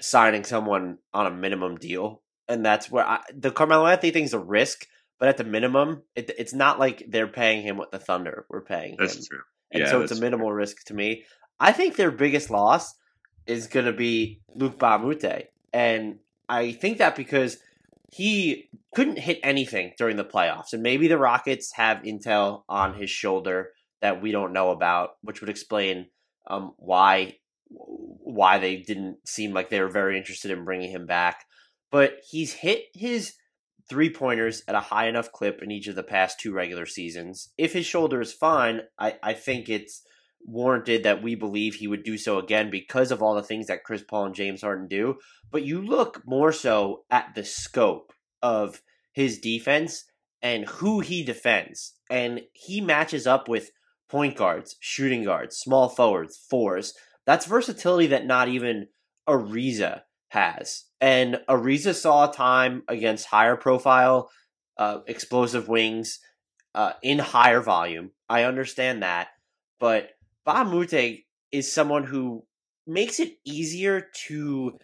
signing 0.00 0.42
someone 0.42 0.98
on 1.14 1.26
a 1.26 1.30
minimum 1.30 1.76
deal, 1.76 2.22
and 2.48 2.66
that's 2.66 2.90
where 2.90 3.06
I, 3.06 3.20
the 3.32 3.52
Carmelo 3.52 3.86
Anthony 3.86 4.10
thing's 4.10 4.34
a 4.34 4.40
risk, 4.40 4.88
but 5.20 5.28
at 5.28 5.36
the 5.36 5.44
minimum, 5.44 6.02
it, 6.16 6.32
it's 6.36 6.52
not 6.52 6.80
like 6.80 7.04
they're 7.08 7.28
paying 7.28 7.62
him 7.62 7.76
what 7.76 7.92
the 7.92 8.00
Thunder 8.00 8.46
were 8.50 8.62
paying 8.62 8.94
him, 8.94 8.96
That's 8.98 9.28
true. 9.28 9.42
and 9.70 9.84
Yeah, 9.84 9.90
so 9.90 10.02
it's 10.02 10.12
a 10.12 10.20
minimal 10.20 10.52
risk 10.52 10.84
to 10.86 10.94
me. 10.94 11.24
I 11.60 11.70
think 11.70 11.94
their 11.94 12.10
biggest 12.10 12.50
loss 12.50 12.94
is 13.46 13.68
going 13.68 13.86
to 13.86 13.92
be 13.92 14.40
Luc 14.56 14.76
Mbah 14.76 14.96
a 14.96 14.98
Moute, 14.98 15.46
and 15.72 16.18
I 16.48 16.72
think 16.72 16.98
that 16.98 17.14
because 17.14 17.58
he 18.10 18.70
couldn't 18.92 19.20
hit 19.20 19.38
anything 19.44 19.92
during 19.96 20.16
the 20.16 20.24
playoffs, 20.24 20.72
and 20.72 20.82
maybe 20.82 21.06
the 21.06 21.16
Rockets 21.16 21.72
have 21.74 22.02
intel 22.02 22.64
on 22.68 22.94
his 22.94 23.08
shoulder 23.08 23.70
that 24.06 24.22
we 24.22 24.30
don't 24.30 24.52
know 24.52 24.70
about, 24.70 25.10
which 25.22 25.40
would 25.40 25.50
explain 25.50 26.06
um, 26.46 26.74
why 26.76 27.36
why 27.68 28.58
they 28.58 28.76
didn't 28.76 29.16
seem 29.26 29.52
like 29.52 29.68
they 29.68 29.80
were 29.80 29.88
very 29.88 30.16
interested 30.16 30.52
in 30.52 30.64
bringing 30.64 30.92
him 30.92 31.06
back. 31.06 31.44
But 31.90 32.18
he's 32.30 32.52
hit 32.52 32.84
his 32.94 33.34
three 33.88 34.10
pointers 34.10 34.62
at 34.68 34.76
a 34.76 34.80
high 34.80 35.08
enough 35.08 35.32
clip 35.32 35.60
in 35.62 35.72
each 35.72 35.88
of 35.88 35.96
the 35.96 36.04
past 36.04 36.38
two 36.38 36.52
regular 36.52 36.86
seasons. 36.86 37.52
If 37.58 37.72
his 37.72 37.84
shoulder 37.84 38.20
is 38.20 38.32
fine, 38.32 38.82
I, 38.96 39.14
I 39.22 39.32
think 39.32 39.68
it's 39.68 40.02
warranted 40.44 41.02
that 41.02 41.22
we 41.22 41.34
believe 41.34 41.74
he 41.74 41.88
would 41.88 42.04
do 42.04 42.16
so 42.16 42.38
again 42.38 42.70
because 42.70 43.10
of 43.10 43.20
all 43.20 43.34
the 43.34 43.42
things 43.42 43.66
that 43.66 43.82
Chris 43.82 44.02
Paul 44.02 44.26
and 44.26 44.34
James 44.34 44.62
Harden 44.62 44.86
do. 44.86 45.16
But 45.50 45.64
you 45.64 45.82
look 45.82 46.22
more 46.24 46.52
so 46.52 47.02
at 47.10 47.34
the 47.34 47.44
scope 47.44 48.12
of 48.40 48.80
his 49.12 49.40
defense 49.40 50.04
and 50.42 50.64
who 50.66 51.00
he 51.00 51.24
defends. 51.24 51.94
And 52.08 52.42
he 52.52 52.80
matches 52.80 53.26
up 53.26 53.48
with 53.48 53.70
point 54.08 54.36
guards, 54.36 54.76
shooting 54.80 55.24
guards, 55.24 55.56
small 55.56 55.88
forwards, 55.88 56.36
fours. 56.48 56.94
That's 57.26 57.46
versatility 57.46 58.08
that 58.08 58.26
not 58.26 58.48
even 58.48 58.88
Ariza 59.28 60.02
has. 60.28 60.84
And 61.00 61.40
Ariza 61.48 61.94
saw 61.94 62.26
time 62.26 62.82
against 62.88 63.26
higher 63.26 63.56
profile, 63.56 64.30
uh, 64.78 65.00
explosive 65.06 65.68
wings 65.68 66.20
uh, 66.74 66.92
in 67.02 67.18
higher 67.18 67.60
volume. 67.60 68.10
I 68.28 68.44
understand 68.44 69.02
that. 69.02 69.28
But 69.80 70.10
Mbah 70.46 70.62
a 70.62 70.64
Moute 70.64 71.24
is 71.52 71.72
someone 71.72 72.04
who 72.04 72.44
makes 72.86 73.18
it 73.18 73.38
easier 73.44 74.08
to 74.26 74.78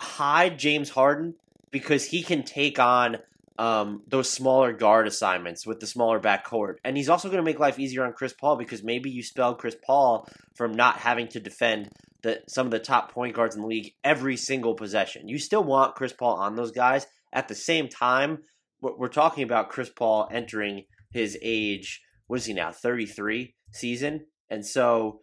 hide 0.00 0.58
James 0.58 0.90
Harden 0.90 1.34
because 1.70 2.04
he 2.04 2.22
can 2.22 2.42
take 2.42 2.78
on 2.78 3.18
um, 3.62 4.02
those 4.08 4.28
smaller 4.28 4.72
guard 4.72 5.06
assignments 5.06 5.64
with 5.64 5.78
the 5.78 5.86
smaller 5.86 6.18
backcourt. 6.18 6.78
And 6.82 6.96
he's 6.96 7.08
also 7.08 7.28
going 7.28 7.38
to 7.38 7.48
make 7.48 7.60
life 7.60 7.78
easier 7.78 8.04
on 8.04 8.12
Chris 8.12 8.32
Paul 8.32 8.56
because 8.56 8.82
maybe 8.82 9.08
you 9.08 9.22
spell 9.22 9.54
Chris 9.54 9.76
Paul 9.86 10.26
from 10.56 10.74
not 10.74 10.96
having 10.96 11.28
to 11.28 11.38
defend 11.38 11.88
the, 12.24 12.40
some 12.48 12.66
of 12.66 12.72
the 12.72 12.80
top 12.80 13.12
point 13.12 13.36
guards 13.36 13.54
in 13.54 13.60
the 13.62 13.68
league 13.68 13.92
every 14.02 14.36
single 14.36 14.74
possession. 14.74 15.28
You 15.28 15.38
still 15.38 15.62
want 15.62 15.94
Chris 15.94 16.12
Paul 16.12 16.38
on 16.38 16.56
those 16.56 16.72
guys. 16.72 17.06
At 17.32 17.46
the 17.46 17.54
same 17.54 17.88
time, 17.88 18.38
we're 18.80 19.06
talking 19.06 19.44
about 19.44 19.70
Chris 19.70 19.90
Paul 19.90 20.28
entering 20.32 20.86
his 21.12 21.38
age, 21.40 22.02
what 22.26 22.40
is 22.40 22.46
he 22.46 22.54
now, 22.54 22.72
33 22.72 23.54
season? 23.70 24.26
And 24.50 24.66
so 24.66 25.20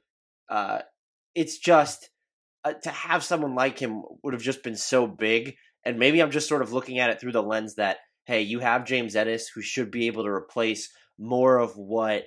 uh, 0.50 0.79
it's 1.36 1.58
just 1.58 2.10
uh, 2.63 2.72
to 2.84 2.89
have 2.89 3.25
someone 3.25 3.53
like 3.53 3.79
him 3.79 4.01
would 4.24 4.34
have 4.34 4.41
just 4.41 4.63
been 4.63 4.77
so 4.77 5.08
big. 5.08 5.55
And 5.84 6.00
maybe 6.00 6.22
I'm 6.22 6.31
just 6.31 6.48
sort 6.48 6.62
of 6.62 6.72
looking 6.72 7.00
at 7.00 7.10
it 7.10 7.19
through 7.19 7.34
the 7.34 7.43
lens 7.43 7.75
that, 7.75 7.98
hey, 8.29 8.43
you 8.43 8.59
have 8.59 8.86
James 8.86 9.15
Ennis 9.15 9.48
who 9.48 9.59
should 9.59 9.89
be 9.89 10.05
able 10.05 10.24
to 10.24 10.29
replace 10.29 10.93
more 11.17 11.57
of 11.57 11.75
what 11.75 12.25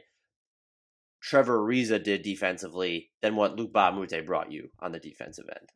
Trevor 1.23 1.61
Ariza 1.61 2.03
did 2.03 2.23
defensively 2.23 3.13
than 3.23 3.37
what 3.37 3.55
Luc 3.55 3.73
Mbah 3.73 3.91
a 3.91 3.93
Moute 3.93 4.27
brought 4.27 4.51
you 4.51 4.69
on 4.81 4.91
the 4.91 4.99
defensive 4.99 5.45
end. 5.49 5.69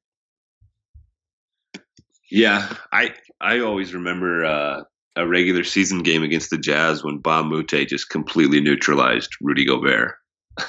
Yeah, 2.28 2.74
I 2.92 3.14
I 3.40 3.60
always 3.60 3.94
remember 3.94 4.44
uh, 4.44 4.82
a 5.14 5.28
regular 5.28 5.62
season 5.62 6.02
game 6.02 6.24
against 6.24 6.50
the 6.50 6.58
Jazz 6.58 7.04
when 7.04 7.22
Mbah 7.22 7.42
a 7.42 7.44
Moute 7.44 7.88
just 7.88 8.10
completely 8.10 8.60
neutralized 8.60 9.30
Rudy 9.40 9.64
Gobert. 9.64 10.16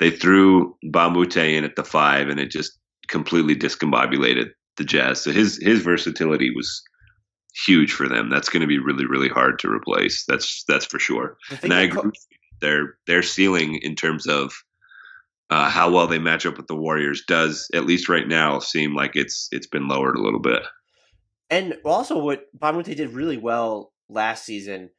they 0.00 0.10
threw 0.10 0.76
Mbah 0.84 1.06
a 1.06 1.10
Moute 1.10 1.36
in 1.36 1.62
at 1.62 1.76
the 1.76 1.84
five, 1.84 2.28
and 2.28 2.40
it 2.40 2.50
just 2.50 2.76
completely 3.06 3.54
discombobulated 3.54 4.48
the 4.78 4.84
Jazz. 4.84 5.20
So 5.20 5.30
his 5.30 5.60
his 5.62 5.82
versatility 5.82 6.50
was 6.50 6.82
huge 7.64 7.92
for 7.92 8.08
them. 8.08 8.30
That's 8.30 8.48
going 8.48 8.60
to 8.60 8.66
be 8.66 8.78
really 8.78 9.06
really 9.06 9.28
hard 9.28 9.58
to 9.60 9.70
replace. 9.70 10.24
That's 10.26 10.64
that's 10.68 10.86
for 10.86 10.98
sure. 10.98 11.36
And 11.62 11.72
I 11.72 11.86
that 11.86 11.94
co- 11.94 12.00
agree. 12.00 12.12
Their 12.60 12.98
their 13.06 13.22
ceiling 13.22 13.76
in 13.82 13.94
terms 13.94 14.26
of 14.26 14.52
uh, 15.50 15.70
how 15.70 15.90
well 15.90 16.06
they 16.06 16.18
match 16.18 16.46
up 16.46 16.56
with 16.56 16.66
the 16.66 16.76
Warriors 16.76 17.22
does 17.26 17.68
at 17.72 17.86
least 17.86 18.08
right 18.08 18.26
now 18.26 18.58
seem 18.58 18.94
like 18.94 19.12
it's 19.14 19.48
it's 19.52 19.66
been 19.66 19.88
lowered 19.88 20.16
a 20.16 20.22
little 20.22 20.40
bit. 20.40 20.62
And 21.48 21.76
also, 21.84 22.18
what 22.18 22.46
Mbah 22.58 22.70
a 22.70 22.72
Moute 22.72 22.96
did 22.96 23.10
really 23.12 23.36
well 23.36 23.92
last 24.08 24.44
season 24.44 24.90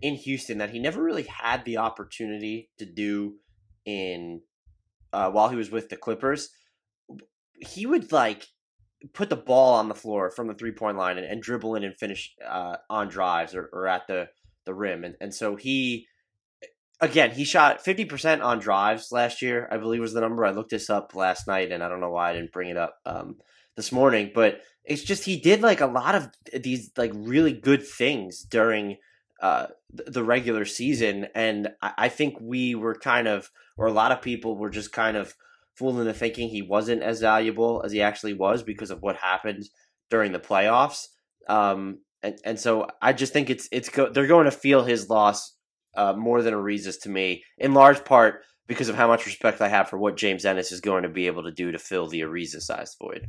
in 0.00 0.14
Houston 0.14 0.58
that 0.58 0.70
he 0.70 0.78
never 0.78 1.02
really 1.02 1.24
had 1.24 1.64
the 1.64 1.76
opportunity 1.76 2.70
to 2.78 2.86
do 2.86 3.34
in 3.84 4.40
uh, 5.12 5.30
while 5.30 5.48
he 5.48 5.56
was 5.56 5.70
with 5.70 5.88
the 5.88 5.96
Clippers. 5.96 6.50
He 7.54 7.86
would 7.86 8.12
like 8.12 8.46
put 9.12 9.30
the 9.30 9.36
ball 9.36 9.74
on 9.74 9.88
the 9.88 9.94
floor 9.94 10.30
from 10.30 10.46
the 10.46 10.54
three 10.54 10.72
point 10.72 10.96
line 10.96 11.18
and, 11.18 11.26
and 11.26 11.42
dribble 11.42 11.74
in 11.74 11.84
and 11.84 11.96
finish 11.96 12.34
uh, 12.46 12.76
on 12.88 13.08
drives 13.08 13.54
or, 13.54 13.68
or 13.72 13.86
at 13.86 14.06
the 14.06 14.28
the 14.64 14.74
rim, 14.74 15.04
and 15.04 15.14
and 15.20 15.34
so 15.34 15.56
he 15.56 16.06
again 17.00 17.30
he 17.30 17.44
shot 17.44 17.84
fifty 17.84 18.04
percent 18.04 18.42
on 18.42 18.58
drives 18.58 19.12
last 19.12 19.42
year. 19.42 19.68
I 19.70 19.76
believe 19.76 20.00
was 20.00 20.12
the 20.12 20.20
number. 20.20 20.44
I 20.44 20.50
looked 20.50 20.70
this 20.70 20.90
up 20.90 21.14
last 21.14 21.46
night, 21.46 21.72
and 21.72 21.82
I 21.82 21.88
don't 21.88 22.00
know 22.00 22.10
why 22.10 22.30
I 22.30 22.34
didn't 22.34 22.52
bring 22.52 22.70
it 22.70 22.76
up 22.76 22.96
um, 23.06 23.36
this 23.76 23.92
morning, 23.92 24.32
but 24.34 24.60
it's 24.86 25.02
just 25.02 25.24
he 25.24 25.38
did 25.38 25.62
like 25.62 25.80
a 25.80 25.86
lot 25.86 26.14
of 26.14 26.30
these 26.62 26.90
like 26.96 27.12
really 27.14 27.52
good 27.52 27.86
things 27.86 28.42
during 28.42 28.96
uh 29.42 29.66
the 29.90 30.24
regular 30.24 30.64
season 30.64 31.26
and 31.34 31.68
I, 31.82 31.92
I 31.98 32.08
think 32.08 32.36
we 32.40 32.74
were 32.74 32.94
kind 32.94 33.28
of 33.28 33.50
or 33.76 33.86
a 33.86 33.92
lot 33.92 34.12
of 34.12 34.22
people 34.22 34.56
were 34.56 34.70
just 34.70 34.92
kind 34.92 35.16
of 35.16 35.34
fooled 35.76 35.98
into 35.98 36.12
thinking 36.12 36.48
he 36.48 36.62
wasn't 36.62 37.02
as 37.02 37.20
valuable 37.20 37.82
as 37.84 37.92
he 37.92 38.02
actually 38.02 38.34
was 38.34 38.62
because 38.62 38.90
of 38.90 39.02
what 39.02 39.16
happened 39.16 39.64
during 40.10 40.32
the 40.32 40.38
playoffs 40.38 41.06
um 41.48 41.98
and, 42.22 42.38
and 42.44 42.60
so 42.60 42.86
i 43.02 43.12
just 43.12 43.32
think 43.32 43.50
it's 43.50 43.68
it's 43.72 43.88
go- 43.88 44.10
they're 44.10 44.26
going 44.26 44.46
to 44.46 44.50
feel 44.50 44.84
his 44.84 45.08
loss 45.10 45.54
uh, 45.96 46.12
more 46.12 46.42
than 46.42 46.52
Ariza's 46.52 46.98
to 46.98 47.08
me 47.08 47.42
in 47.56 47.72
large 47.72 48.04
part 48.04 48.42
because 48.66 48.90
of 48.90 48.96
how 48.96 49.06
much 49.06 49.24
respect 49.26 49.60
i 49.60 49.68
have 49.68 49.88
for 49.88 49.98
what 49.98 50.16
james 50.16 50.44
ennis 50.44 50.72
is 50.72 50.80
going 50.80 51.04
to 51.04 51.08
be 51.08 51.26
able 51.26 51.44
to 51.44 51.52
do 51.52 51.72
to 51.72 51.78
fill 51.78 52.08
the 52.08 52.20
Ariza 52.20 52.60
sized 52.60 52.96
void 53.00 53.28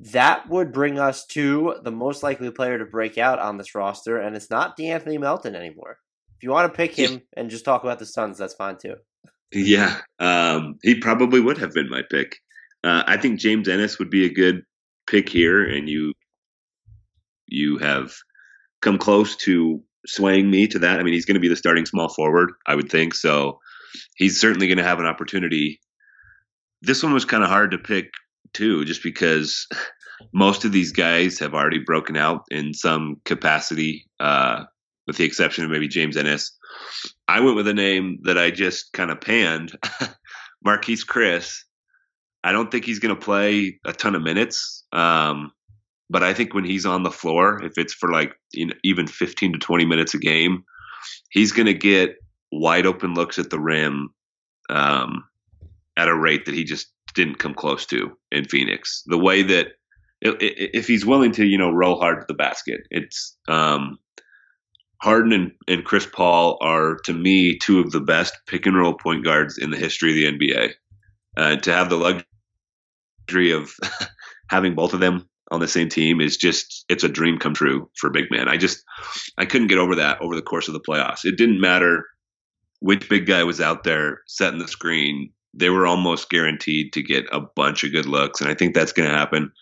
that 0.00 0.48
would 0.48 0.72
bring 0.72 0.98
us 0.98 1.24
to 1.26 1.76
the 1.82 1.90
most 1.90 2.22
likely 2.22 2.50
player 2.50 2.78
to 2.78 2.84
break 2.84 3.16
out 3.16 3.38
on 3.38 3.56
this 3.56 3.74
roster, 3.74 4.18
and 4.18 4.36
it's 4.36 4.50
not 4.50 4.76
De'Anthony 4.76 5.18
Melton 5.18 5.54
anymore. 5.54 5.98
If 6.36 6.42
you 6.42 6.50
want 6.50 6.70
to 6.70 6.76
pick 6.76 6.94
him 6.94 7.22
and 7.36 7.48
just 7.48 7.64
talk 7.64 7.84
about 7.84 7.98
the 7.98 8.06
Suns, 8.06 8.38
that's 8.38 8.54
fine 8.54 8.76
too. 8.76 8.96
Yeah, 9.54 10.00
um, 10.18 10.78
he 10.82 10.96
probably 10.96 11.40
would 11.40 11.58
have 11.58 11.72
been 11.72 11.88
my 11.88 12.02
pick. 12.10 12.36
Uh, 12.82 13.04
I 13.06 13.16
think 13.16 13.40
James 13.40 13.68
Ennis 13.68 13.98
would 13.98 14.10
be 14.10 14.26
a 14.26 14.32
good 14.32 14.62
pick 15.06 15.28
here, 15.28 15.64
and 15.64 15.88
you 15.88 16.12
you 17.46 17.78
have 17.78 18.12
come 18.82 18.98
close 18.98 19.36
to 19.36 19.82
swaying 20.06 20.50
me 20.50 20.66
to 20.68 20.78
that. 20.80 21.00
I 21.00 21.02
mean, 21.02 21.14
he's 21.14 21.24
going 21.24 21.36
to 21.36 21.40
be 21.40 21.48
the 21.48 21.56
starting 21.56 21.86
small 21.86 22.08
forward, 22.08 22.52
I 22.66 22.74
would 22.74 22.90
think. 22.90 23.14
So 23.14 23.60
he's 24.16 24.40
certainly 24.40 24.66
going 24.66 24.78
to 24.78 24.84
have 24.84 24.98
an 24.98 25.06
opportunity. 25.06 25.80
This 26.82 27.02
one 27.02 27.14
was 27.14 27.24
kind 27.24 27.42
of 27.42 27.48
hard 27.48 27.70
to 27.70 27.78
pick 27.78 28.10
too, 28.52 28.84
just 28.84 29.02
because 29.02 29.66
most 30.32 30.64
of 30.64 30.72
these 30.72 30.92
guys 30.92 31.38
have 31.38 31.54
already 31.54 31.78
broken 31.78 32.16
out 32.16 32.44
in 32.50 32.74
some 32.74 33.20
capacity, 33.24 34.06
uh, 34.20 34.64
with 35.06 35.16
the 35.16 35.24
exception 35.24 35.64
of 35.64 35.70
maybe 35.70 35.88
James 35.88 36.16
Ennis. 36.16 36.56
I 37.28 37.40
went 37.40 37.56
with 37.56 37.68
a 37.68 37.74
name 37.74 38.18
that 38.22 38.38
I 38.38 38.50
just 38.50 38.92
kind 38.92 39.10
of 39.10 39.20
panned, 39.20 39.72
Marquese 40.66 41.06
Chriss. 41.06 41.58
I 42.42 42.52
don't 42.52 42.70
think 42.70 42.84
he's 42.84 42.98
going 42.98 43.14
to 43.14 43.20
play 43.20 43.78
a 43.84 43.92
ton 43.92 44.14
of 44.14 44.22
minutes, 44.22 44.84
um, 44.92 45.50
but 46.10 46.22
I 46.22 46.34
think 46.34 46.52
when 46.52 46.64
he's 46.64 46.84
on 46.84 47.02
the 47.02 47.10
floor, 47.10 47.62
if 47.64 47.78
it's 47.78 47.94
for 47.94 48.10
like 48.10 48.34
you 48.52 48.66
know, 48.66 48.74
even 48.82 49.06
15 49.06 49.54
to 49.54 49.58
20 49.58 49.84
minutes 49.86 50.14
a 50.14 50.18
game, 50.18 50.64
he's 51.30 51.52
going 51.52 51.66
to 51.66 51.74
get 51.74 52.16
wide 52.52 52.86
open 52.86 53.14
looks 53.14 53.38
at 53.38 53.50
the 53.50 53.58
rim 53.58 54.10
um, 54.70 55.24
at 55.96 56.08
a 56.08 56.14
rate 56.14 56.44
that 56.44 56.54
he 56.54 56.64
just 56.64 56.92
didn't 57.14 57.38
come 57.38 57.54
close 57.54 57.86
to 57.86 58.16
in 58.30 58.44
Phoenix. 58.44 59.02
The 59.06 59.18
way 59.18 59.42
that 59.42 59.68
if 60.20 60.86
he's 60.86 61.04
willing 61.04 61.32
to, 61.32 61.44
you 61.44 61.58
know, 61.58 61.70
roll 61.70 61.98
hard 61.98 62.20
to 62.20 62.26
the 62.26 62.34
basket, 62.34 62.80
it's 62.90 63.36
um, 63.48 63.98
Harden 65.04 65.34
and, 65.34 65.52
and 65.68 65.84
Chris 65.84 66.06
Paul 66.06 66.56
are 66.62 66.96
to 67.04 67.12
me 67.12 67.58
two 67.58 67.78
of 67.78 67.90
the 67.90 68.00
best 68.00 68.38
pick 68.46 68.64
and 68.64 68.74
roll 68.74 68.94
point 68.94 69.22
guards 69.22 69.58
in 69.58 69.70
the 69.70 69.76
history 69.76 70.10
of 70.10 70.38
the 70.38 70.46
NBA. 70.46 70.70
Uh, 71.36 71.56
to 71.56 71.72
have 71.74 71.90
the 71.90 71.98
luxury 73.28 73.50
of 73.50 73.70
having 74.48 74.74
both 74.74 74.94
of 74.94 75.00
them 75.00 75.28
on 75.50 75.60
the 75.60 75.68
same 75.68 75.90
team 75.90 76.22
is 76.22 76.38
just 76.38 76.86
it's 76.88 77.04
a 77.04 77.08
dream 77.10 77.36
come 77.36 77.52
true 77.52 77.90
for 77.98 78.08
big 78.08 78.30
man. 78.30 78.48
I 78.48 78.56
just 78.56 78.82
I 79.36 79.44
couldn't 79.44 79.66
get 79.66 79.76
over 79.76 79.96
that 79.96 80.22
over 80.22 80.34
the 80.34 80.40
course 80.40 80.68
of 80.68 80.74
the 80.74 80.80
playoffs. 80.80 81.26
It 81.26 81.36
didn't 81.36 81.60
matter 81.60 82.06
which 82.80 83.06
big 83.10 83.26
guy 83.26 83.44
was 83.44 83.60
out 83.60 83.84
there 83.84 84.22
setting 84.26 84.58
the 84.58 84.68
screen. 84.68 85.30
They 85.52 85.68
were 85.68 85.86
almost 85.86 86.30
guaranteed 86.30 86.94
to 86.94 87.02
get 87.02 87.26
a 87.30 87.40
bunch 87.40 87.84
of 87.84 87.92
good 87.92 88.06
looks, 88.06 88.40
and 88.40 88.48
I 88.48 88.54
think 88.54 88.74
that's 88.74 88.92
going 88.92 89.10
to 89.10 89.14
happen 89.14 89.52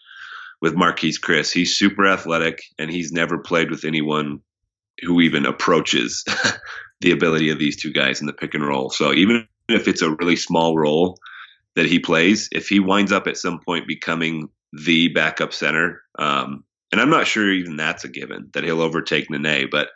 with 0.61 0.77
Marquese 0.77 1.21
Chriss. 1.21 1.53
He's 1.53 1.77
super 1.77 2.07
athletic, 2.07 2.63
and 2.79 2.93
he's 2.93 3.11
never 3.11 3.39
played 3.39 3.73
with 3.73 3.85
anyone 3.85 4.41
who 5.01 5.21
even 5.21 5.47
approaches 5.47 6.25
the 7.01 7.11
ability 7.11 7.51
of 7.51 7.59
these 7.59 7.77
two 7.77 7.93
guys 7.93 8.21
in 8.21 8.27
the 8.27 8.33
pick 8.33 8.55
and 8.55 8.67
roll. 8.67 8.91
So 8.91 9.13
even 9.13 9.47
if 9.69 9.89
it's 9.89 10.03
a 10.03 10.11
really 10.11 10.37
small 10.37 10.77
role 10.77 11.19
that 11.75 11.87
he 11.87 11.99
plays, 11.99 12.49
if 12.53 12.69
he 12.69 12.81
winds 12.81 13.13
up 13.13 13.27
at 13.27 13.37
some 13.37 13.61
point 13.61 13.87
becoming 13.89 14.49
the 14.73 15.09
backup 15.09 15.53
center. 15.53 16.03
Um, 16.19 16.65
and 16.91 17.01
I'm 17.01 17.11
not 17.11 17.27
sure 17.27 17.51
even 17.51 17.77
that's 17.77 18.05
a 18.05 18.09
given 18.09 18.51
that 18.55 18.65
he'll 18.65 18.81
overtake 18.81 19.31
Nene, 19.31 19.69
but 19.71 19.89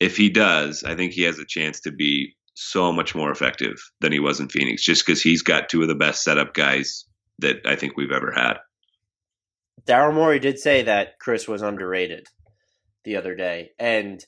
if 0.00 0.16
he 0.16 0.30
does, 0.30 0.84
I 0.84 0.94
think 0.94 1.12
he 1.12 1.22
has 1.22 1.38
a 1.38 1.44
chance 1.44 1.80
to 1.80 1.92
be 1.92 2.34
so 2.54 2.92
much 2.92 3.14
more 3.14 3.30
effective 3.30 3.76
than 4.00 4.12
he 4.12 4.18
was 4.18 4.40
in 4.40 4.48
Phoenix, 4.48 4.82
just 4.82 5.06
because 5.06 5.22
he's 5.22 5.42
got 5.42 5.68
two 5.68 5.82
of 5.82 5.88
the 5.88 5.94
best 5.94 6.22
setup 6.22 6.54
guys 6.54 7.04
that 7.38 7.60
I 7.64 7.76
think 7.76 7.96
we've 7.96 8.12
ever 8.12 8.32
had. 8.32 8.58
Daryl 9.86 10.14
Morey 10.14 10.38
did 10.38 10.58
say 10.58 10.82
that 10.82 11.14
Chriss 11.24 11.48
was 11.48 11.62
underrated 11.62 12.26
the 13.04 13.16
other 13.16 13.34
day, 13.34 13.70
and 13.78 14.24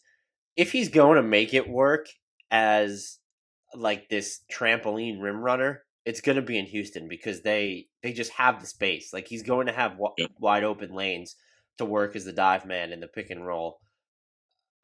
if 0.56 0.72
he's 0.72 0.88
going 0.88 1.16
to 1.16 1.22
make 1.22 1.54
it 1.54 1.68
work 1.68 2.06
as 2.50 3.18
like 3.74 4.08
this 4.08 4.40
trampoline 4.52 5.20
rim 5.20 5.38
runner, 5.38 5.82
it's 6.04 6.20
going 6.20 6.36
to 6.36 6.42
be 6.42 6.58
in 6.58 6.66
Houston 6.66 7.08
because 7.08 7.42
they 7.42 7.88
they 8.02 8.12
just 8.12 8.32
have 8.32 8.60
the 8.60 8.66
space. 8.66 9.12
Like 9.12 9.26
he's 9.26 9.42
going 9.42 9.66
to 9.66 9.72
have 9.72 9.92
w- 9.92 10.28
wide 10.38 10.64
open 10.64 10.94
lanes 10.94 11.36
to 11.78 11.84
work 11.84 12.14
as 12.14 12.24
the 12.24 12.32
dive 12.32 12.66
man 12.66 12.92
in 12.92 13.00
the 13.00 13.08
pick 13.08 13.30
and 13.30 13.46
roll. 13.46 13.80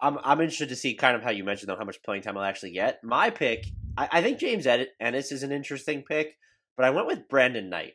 I'm 0.00 0.18
I'm 0.24 0.40
interested 0.40 0.70
to 0.70 0.76
see 0.76 0.94
kind 0.94 1.14
of 1.14 1.22
how 1.22 1.30
you 1.30 1.44
mentioned 1.44 1.68
though 1.68 1.76
how 1.76 1.84
much 1.84 2.02
playing 2.02 2.22
time 2.22 2.36
I'll 2.36 2.44
actually 2.44 2.72
get. 2.72 3.04
My 3.04 3.30
pick, 3.30 3.66
I, 3.96 4.08
I 4.12 4.22
think 4.22 4.38
James 4.38 4.66
Ennis 4.66 5.32
is 5.32 5.42
an 5.42 5.52
interesting 5.52 6.02
pick, 6.02 6.36
but 6.76 6.86
I 6.86 6.90
went 6.90 7.06
with 7.06 7.28
Brandon 7.28 7.68
Knight. 7.68 7.94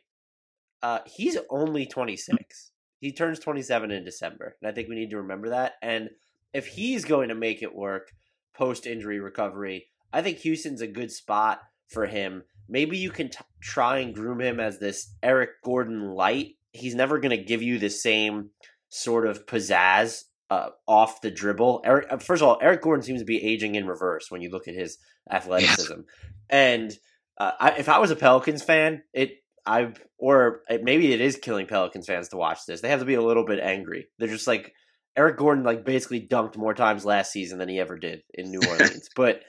Uh, 0.82 1.00
he's 1.06 1.36
only 1.50 1.86
26. 1.86 2.70
He 3.06 3.12
turns 3.12 3.38
27 3.38 3.90
in 3.90 4.04
December, 4.04 4.56
and 4.60 4.68
I 4.68 4.74
think 4.74 4.88
we 4.88 4.94
need 4.94 5.10
to 5.10 5.18
remember 5.18 5.50
that. 5.50 5.74
And 5.82 6.10
if 6.52 6.66
he's 6.66 7.04
going 7.04 7.28
to 7.28 7.34
make 7.34 7.62
it 7.62 7.74
work 7.74 8.10
post 8.54 8.86
injury 8.86 9.20
recovery, 9.20 9.86
I 10.12 10.22
think 10.22 10.38
Houston's 10.38 10.80
a 10.80 10.86
good 10.86 11.10
spot 11.10 11.60
for 11.88 12.06
him 12.06 12.42
maybe 12.68 12.98
you 12.98 13.10
can 13.10 13.28
t- 13.28 13.38
try 13.60 13.98
and 13.98 14.14
groom 14.14 14.40
him 14.40 14.60
as 14.60 14.78
this 14.78 15.14
Eric 15.22 15.62
Gordon 15.64 16.12
light. 16.12 16.56
He's 16.72 16.94
never 16.94 17.18
going 17.18 17.36
to 17.36 17.42
give 17.42 17.62
you 17.62 17.78
the 17.78 17.90
same 17.90 18.50
sort 18.88 19.26
of 19.26 19.46
pizzazz 19.46 20.24
uh, 20.50 20.70
off 20.86 21.20
the 21.20 21.30
dribble. 21.30 21.82
Eric, 21.84 22.06
uh, 22.10 22.18
first 22.18 22.42
of 22.42 22.48
all, 22.48 22.58
Eric 22.60 22.82
Gordon 22.82 23.02
seems 23.02 23.20
to 23.20 23.26
be 23.26 23.42
aging 23.42 23.74
in 23.74 23.86
reverse 23.86 24.30
when 24.30 24.42
you 24.42 24.50
look 24.50 24.68
at 24.68 24.74
his 24.74 24.98
athleticism. 25.30 25.92
Yes. 25.92 26.04
And 26.48 26.92
uh, 27.38 27.52
I, 27.58 27.70
if 27.72 27.88
I 27.88 27.98
was 27.98 28.10
a 28.10 28.16
Pelicans 28.16 28.62
fan, 28.62 29.02
it 29.12 29.38
I 29.66 29.92
or 30.18 30.62
maybe 30.82 31.12
it 31.12 31.20
is 31.20 31.36
killing 31.36 31.66
Pelicans 31.66 32.06
fans 32.06 32.28
to 32.28 32.36
watch 32.36 32.60
this. 32.66 32.80
They 32.80 32.88
have 32.88 33.00
to 33.00 33.06
be 33.06 33.14
a 33.14 33.22
little 33.22 33.44
bit 33.44 33.60
angry. 33.60 34.08
They're 34.18 34.28
just 34.28 34.46
like 34.46 34.72
Eric 35.16 35.38
Gordon, 35.38 35.64
like 35.64 35.84
basically 35.84 36.26
dunked 36.26 36.56
more 36.56 36.74
times 36.74 37.04
last 37.04 37.32
season 37.32 37.58
than 37.58 37.68
he 37.68 37.80
ever 37.80 37.98
did 37.98 38.22
in 38.34 38.50
New 38.50 38.60
Orleans, 38.68 39.08
but 39.14 39.42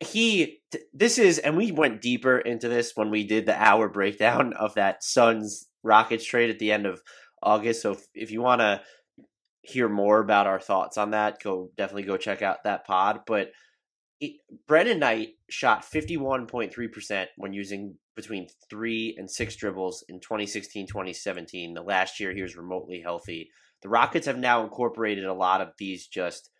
he 0.00 0.60
this 0.92 1.18
is 1.18 1.38
and 1.38 1.56
we 1.56 1.72
went 1.72 2.02
deeper 2.02 2.38
into 2.38 2.68
this 2.68 2.92
when 2.94 3.10
we 3.10 3.26
did 3.26 3.46
the 3.46 3.60
hour 3.60 3.88
breakdown 3.88 4.52
of 4.54 4.74
that 4.74 5.04
Suns 5.04 5.68
Rockets 5.82 6.24
trade 6.24 6.50
at 6.50 6.58
the 6.58 6.72
end 6.72 6.86
of 6.86 7.02
August. 7.42 7.82
So 7.82 7.92
if, 7.92 8.06
if 8.14 8.30
you 8.30 8.40
want 8.42 8.60
to 8.60 8.82
hear 9.62 9.88
more 9.88 10.20
about 10.20 10.46
our 10.46 10.60
thoughts 10.60 10.98
on 10.98 11.12
that, 11.12 11.42
go 11.42 11.70
definitely 11.76 12.04
go 12.04 12.16
check 12.16 12.42
out 12.42 12.64
that 12.64 12.86
pod. 12.86 13.20
But 13.26 13.50
it, 14.24 14.58
Brandon 14.66 14.98
Knight 14.98 15.30
shot 15.50 15.84
51.3% 15.84 17.26
when 17.36 17.52
using 17.52 17.96
between 18.16 18.48
three 18.70 19.14
and 19.18 19.30
six 19.30 19.56
dribbles 19.56 20.04
in 20.08 20.20
2016 20.20 20.86
2017. 20.86 21.74
The 21.74 21.82
last 21.82 22.20
year 22.20 22.32
he 22.32 22.42
was 22.42 22.56
remotely 22.56 23.00
healthy. 23.00 23.50
The 23.82 23.88
Rockets 23.88 24.26
have 24.26 24.38
now 24.38 24.62
incorporated 24.62 25.24
a 25.24 25.34
lot 25.34 25.60
of 25.60 25.72
these 25.78 26.06
just 26.06 26.50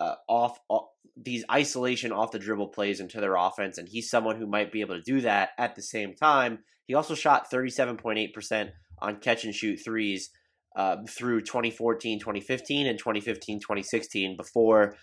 uh, 0.00 0.14
off, 0.28 0.58
off, 0.68 0.88
these 1.16 1.44
isolation 1.50 2.12
off 2.12 2.30
the 2.30 2.38
dribble 2.38 2.68
plays 2.68 3.00
into 3.00 3.20
their 3.20 3.36
offense, 3.36 3.78
and 3.78 3.88
he's 3.88 4.10
someone 4.10 4.36
who 4.36 4.46
might 4.46 4.70
be 4.70 4.80
able 4.80 4.94
to 4.94 5.02
do 5.02 5.20
that. 5.22 5.50
At 5.58 5.74
the 5.74 5.82
same 5.82 6.14
time, 6.14 6.60
he 6.86 6.94
also 6.94 7.14
shot 7.14 7.50
37.8% 7.50 8.70
on 9.00 9.16
catch 9.16 9.44
and 9.44 9.54
shoot 9.54 9.80
threes 9.84 10.30
uh, 10.76 10.98
through 11.08 11.40
2014, 11.40 12.20
2015, 12.20 12.86
and 12.86 12.98
2015, 12.98 13.60
2016 13.60 14.36
before 14.36 14.94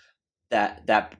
that 0.52 0.86
that 0.88 1.16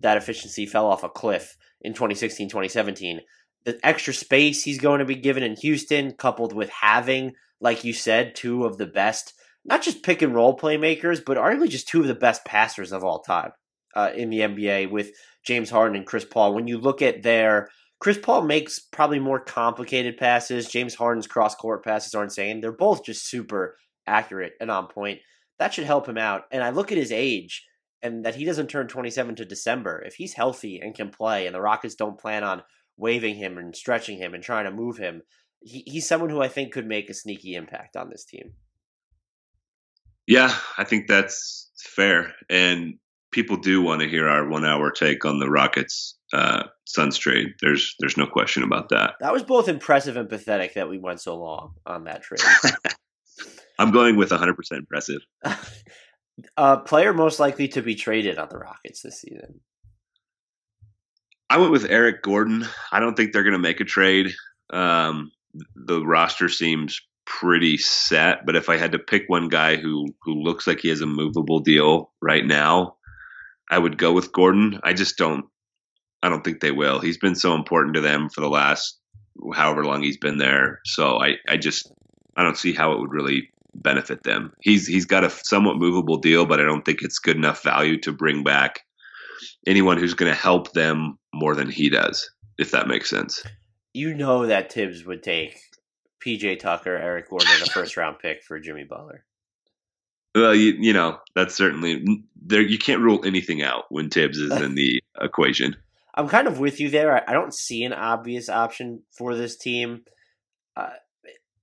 that 0.00 0.16
efficiency 0.16 0.66
fell 0.66 0.86
off 0.86 1.04
a 1.04 1.08
cliff 1.08 1.56
in 1.80 1.92
2016, 1.92 2.48
2017. 2.48 3.20
The 3.64 3.78
extra 3.84 4.12
space 4.12 4.64
he's 4.64 4.80
going 4.80 4.98
to 4.98 5.04
be 5.04 5.14
given 5.14 5.42
in 5.42 5.56
Houston, 5.56 6.12
coupled 6.12 6.52
with 6.52 6.70
having, 6.70 7.32
like 7.60 7.84
you 7.84 7.92
said, 7.92 8.34
two 8.34 8.64
of 8.64 8.78
the 8.78 8.86
best 8.86 9.34
not 9.64 9.82
just 9.82 10.02
pick 10.02 10.22
and 10.22 10.34
roll 10.34 10.58
playmakers, 10.58 11.24
but 11.24 11.36
arguably 11.36 11.68
just 11.68 11.88
two 11.88 12.00
of 12.00 12.08
the 12.08 12.14
best 12.14 12.44
passers 12.44 12.92
of 12.92 13.04
all 13.04 13.20
time 13.20 13.52
uh, 13.94 14.10
in 14.14 14.30
the 14.30 14.40
NBA 14.40 14.90
with 14.90 15.12
James 15.44 15.70
Harden 15.70 15.96
and 15.96 16.06
Chris 16.06 16.24
Paul. 16.24 16.54
When 16.54 16.66
you 16.66 16.78
look 16.78 17.02
at 17.02 17.22
their 17.22 17.68
Chris 18.00 18.18
Paul 18.18 18.42
makes 18.42 18.80
probably 18.80 19.20
more 19.20 19.38
complicated 19.38 20.16
passes. 20.16 20.68
James 20.68 20.96
Harden's 20.96 21.28
cross 21.28 21.54
court 21.54 21.84
passes 21.84 22.16
are 22.16 22.24
insane. 22.24 22.60
They're 22.60 22.72
both 22.72 23.04
just 23.04 23.28
super 23.28 23.76
accurate 24.08 24.54
and 24.60 24.72
on 24.72 24.88
point. 24.88 25.20
That 25.60 25.72
should 25.72 25.84
help 25.84 26.08
him 26.08 26.18
out. 26.18 26.42
And 26.50 26.64
I 26.64 26.70
look 26.70 26.90
at 26.90 26.98
his 26.98 27.12
age 27.12 27.64
and 28.02 28.24
that 28.24 28.34
he 28.34 28.44
doesn't 28.44 28.68
turn 28.68 28.88
27 28.88 29.36
to 29.36 29.44
December. 29.44 30.02
If 30.04 30.14
he's 30.14 30.34
healthy 30.34 30.80
and 30.80 30.94
can 30.94 31.10
play, 31.10 31.46
and 31.46 31.54
the 31.54 31.60
Rockets 31.60 31.94
don't 31.94 32.18
plan 32.18 32.44
on 32.44 32.62
waiving 32.96 33.36
him 33.36 33.58
and 33.58 33.74
stretching 33.74 34.18
him 34.18 34.34
and 34.34 34.42
trying 34.42 34.64
to 34.64 34.70
move 34.70 34.98
him, 34.98 35.22
he, 35.60 35.82
he's 35.86 36.06
someone 36.06 36.30
who 36.30 36.42
I 36.42 36.48
think 36.48 36.72
could 36.72 36.86
make 36.86 37.08
a 37.08 37.14
sneaky 37.14 37.54
impact 37.54 37.96
on 37.96 38.10
this 38.10 38.24
team. 38.24 38.52
Yeah, 40.26 40.54
I 40.78 40.84
think 40.84 41.08
that's 41.08 41.70
fair. 41.78 42.34
And 42.48 42.94
people 43.32 43.56
do 43.56 43.82
want 43.82 44.02
to 44.02 44.08
hear 44.08 44.28
our 44.28 44.48
one 44.48 44.64
hour 44.64 44.90
take 44.90 45.24
on 45.24 45.40
the 45.40 45.50
Rockets 45.50 46.18
uh, 46.32 46.64
Suns 46.84 47.18
trade. 47.18 47.48
There's 47.60 47.94
there's 47.98 48.16
no 48.16 48.26
question 48.26 48.62
about 48.62 48.90
that. 48.90 49.14
That 49.20 49.32
was 49.32 49.42
both 49.42 49.68
impressive 49.68 50.16
and 50.16 50.28
pathetic 50.28 50.74
that 50.74 50.88
we 50.88 50.98
went 50.98 51.20
so 51.20 51.36
long 51.36 51.74
on 51.86 52.04
that 52.04 52.22
trade. 52.22 52.40
I'm 53.78 53.90
going 53.90 54.16
with 54.16 54.30
100% 54.30 54.54
impressive. 54.72 55.22
uh, 56.56 56.78
player 56.78 57.12
most 57.12 57.40
likely 57.40 57.68
to 57.68 57.82
be 57.82 57.94
traded 57.94 58.38
on 58.38 58.48
the 58.48 58.58
Rockets 58.58 59.02
this 59.02 59.20
season. 59.20 59.60
I 61.50 61.58
went 61.58 61.72
with 61.72 61.90
Eric 61.90 62.22
Gordon. 62.22 62.66
I 62.92 63.00
don't 63.00 63.14
think 63.14 63.32
they're 63.32 63.42
going 63.42 63.52
to 63.52 63.58
make 63.58 63.80
a 63.80 63.84
trade. 63.84 64.32
Um, 64.72 65.30
the 65.74 66.04
roster 66.04 66.48
seems 66.48 67.00
pretty 67.26 67.76
set. 67.76 68.46
But 68.46 68.56
if 68.56 68.68
I 68.68 68.76
had 68.76 68.92
to 68.92 68.98
pick 68.98 69.24
one 69.26 69.48
guy 69.48 69.76
who 69.76 70.06
who 70.22 70.34
looks 70.34 70.66
like 70.66 70.80
he 70.80 70.88
has 70.88 71.00
a 71.00 71.06
movable 71.06 71.60
deal 71.60 72.10
right 72.20 72.44
now, 72.44 72.96
I 73.70 73.78
would 73.78 73.98
go 73.98 74.12
with 74.12 74.32
Gordon. 74.32 74.80
I 74.82 74.92
just 74.92 75.16
don't. 75.18 75.44
I 76.22 76.28
don't 76.28 76.44
think 76.44 76.60
they 76.60 76.70
will. 76.70 77.00
He's 77.00 77.18
been 77.18 77.34
so 77.34 77.54
important 77.54 77.94
to 77.94 78.00
them 78.00 78.28
for 78.28 78.40
the 78.40 78.48
last 78.48 78.98
however 79.54 79.84
long 79.84 80.02
he's 80.02 80.18
been 80.18 80.38
there. 80.38 80.80
So 80.84 81.20
I, 81.20 81.36
I 81.48 81.56
just 81.56 81.92
I 82.36 82.44
don't 82.44 82.56
see 82.56 82.72
how 82.72 82.92
it 82.92 83.00
would 83.00 83.12
really 83.12 83.50
benefit 83.74 84.22
them. 84.22 84.52
He's 84.60 84.86
he's 84.86 85.06
got 85.06 85.24
a 85.24 85.30
somewhat 85.30 85.76
movable 85.76 86.18
deal, 86.18 86.46
but 86.46 86.60
I 86.60 86.64
don't 86.64 86.84
think 86.84 87.02
it's 87.02 87.18
good 87.18 87.36
enough 87.36 87.62
value 87.62 87.98
to 88.00 88.12
bring 88.12 88.42
back 88.42 88.80
anyone 89.66 89.98
who's 89.98 90.14
going 90.14 90.32
to 90.32 90.38
help 90.38 90.72
them 90.72 91.18
more 91.34 91.54
than 91.54 91.70
he 91.70 91.88
does. 91.88 92.30
If 92.58 92.70
that 92.72 92.88
makes 92.88 93.08
sense. 93.08 93.42
You 93.94 94.14
know 94.14 94.46
that 94.46 94.72
Thibs 94.72 95.04
would 95.04 95.22
take 95.22 95.58
PJ 96.24 96.60
Tucker, 96.60 96.96
Eric 96.96 97.30
Gordon, 97.30 97.48
and 97.52 97.66
a 97.66 97.70
first 97.70 97.96
round 97.96 98.18
pick 98.18 98.42
for 98.42 98.58
Jimmy 98.60 98.84
Butler. 98.84 99.24
Well, 100.34 100.54
you, 100.54 100.74
you 100.78 100.92
know 100.92 101.18
that's 101.34 101.54
certainly 101.54 102.24
there. 102.40 102.62
You 102.62 102.78
can't 102.78 103.02
rule 103.02 103.24
anything 103.24 103.62
out 103.62 103.84
when 103.90 104.08
Thibs 104.08 104.38
is 104.38 104.52
in 104.60 104.74
the 104.74 105.02
equation. 105.20 105.76
I'm 106.14 106.28
kind 106.28 106.46
of 106.46 106.58
with 106.58 106.78
you 106.80 106.90
there. 106.90 107.16
I, 107.16 107.30
I 107.30 107.32
don't 107.32 107.54
see 107.54 107.84
an 107.84 107.92
obvious 107.92 108.48
option 108.48 109.02
for 109.10 109.34
this 109.34 109.56
team. 109.56 110.04
Uh, 110.76 110.90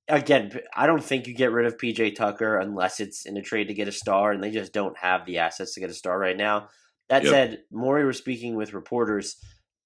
again, 0.09 0.51
I 0.75 0.87
don't 0.87 1.03
think 1.03 1.27
you 1.27 1.33
get 1.33 1.51
rid 1.51 1.65
of 1.65 1.77
PJ 1.77 2.15
Tucker 2.15 2.57
unless 2.57 2.99
it's 2.99 3.25
in 3.25 3.37
a 3.37 3.41
trade 3.41 3.67
to 3.67 3.73
get 3.73 3.87
a 3.87 3.91
star, 3.93 4.31
and 4.31 4.43
they 4.43 4.51
just 4.51 4.73
don't 4.73 4.97
have 4.97 5.25
the 5.25 5.37
assets 5.37 5.73
to 5.75 5.79
get 5.79 5.89
a 5.89 5.93
star 5.93 6.17
right 6.17 6.37
now. 6.37 6.69
That 7.09 7.23
Yep. 7.23 7.31
said, 7.31 7.63
Morey 7.71 8.05
was 8.05 8.17
speaking 8.17 8.55
with 8.55 8.73
reporters, 8.73 9.37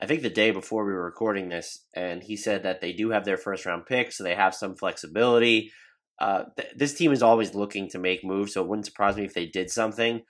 I 0.02 0.06
think 0.06 0.22
the 0.22 0.30
day 0.30 0.52
before 0.52 0.86
we 0.86 0.94
were 0.94 1.06
recording 1.06 1.50
this, 1.50 1.86
and 1.94 2.24
he 2.24 2.36
said 2.36 2.64
that 2.64 2.82
they 2.82 2.94
do 2.94 3.12
have 3.12 3.26
their 3.26 3.38
first 3.38 3.66
round 3.66 3.86
pick, 3.86 4.12
so 4.12 4.24
they 4.24 4.36
have 4.36 4.56
some 4.56 4.76
flexibility. 4.76 5.72
Uh, 6.20 6.46
th- 6.58 6.74
this 6.76 6.94
team 6.94 7.12
is 7.12 7.24
always 7.24 7.56
looking 7.56 7.90
to 7.90 8.00
make 8.00 8.24
moves, 8.24 8.54
so 8.54 8.62
it 8.62 8.68
wouldn't 8.68 8.86
surprise 8.86 9.16
me 9.16 9.26
if 9.26 9.34
they 9.34 9.46
did 9.46 9.70
something. 9.70 10.22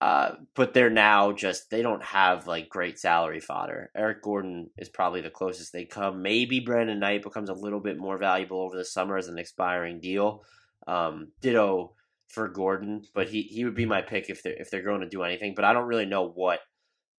Uh, 0.00 0.32
but 0.54 0.74
they're 0.74 0.90
now 0.90 1.32
just 1.32 1.70
they 1.70 1.80
don't 1.80 2.04
have 2.04 2.46
like 2.46 2.68
great 2.68 2.98
salary 2.98 3.40
fodder. 3.40 3.90
Eric 3.96 4.22
Gordon 4.22 4.70
is 4.76 4.90
probably 4.90 5.22
the 5.22 5.30
closest 5.30 5.72
they 5.72 5.86
come. 5.86 6.20
Maybe 6.20 6.60
Brandon 6.60 7.00
Knight 7.00 7.22
becomes 7.22 7.48
a 7.48 7.54
little 7.54 7.80
bit 7.80 7.96
more 7.96 8.18
valuable 8.18 8.60
over 8.60 8.76
the 8.76 8.84
summer 8.84 9.16
as 9.16 9.28
an 9.28 9.38
expiring 9.38 10.00
deal. 10.00 10.42
Um, 10.86 11.32
ditto 11.40 11.94
for 12.28 12.48
Gordon, 12.48 13.02
but 13.14 13.28
he, 13.28 13.42
he 13.42 13.64
would 13.64 13.74
be 13.74 13.86
my 13.86 14.02
pick 14.02 14.28
if 14.28 14.42
they're 14.42 14.52
if 14.52 14.70
they're 14.70 14.82
going 14.82 15.00
to 15.00 15.08
do 15.08 15.22
anything. 15.22 15.54
But 15.54 15.64
I 15.64 15.72
don't 15.72 15.88
really 15.88 16.06
know 16.06 16.28
what 16.28 16.60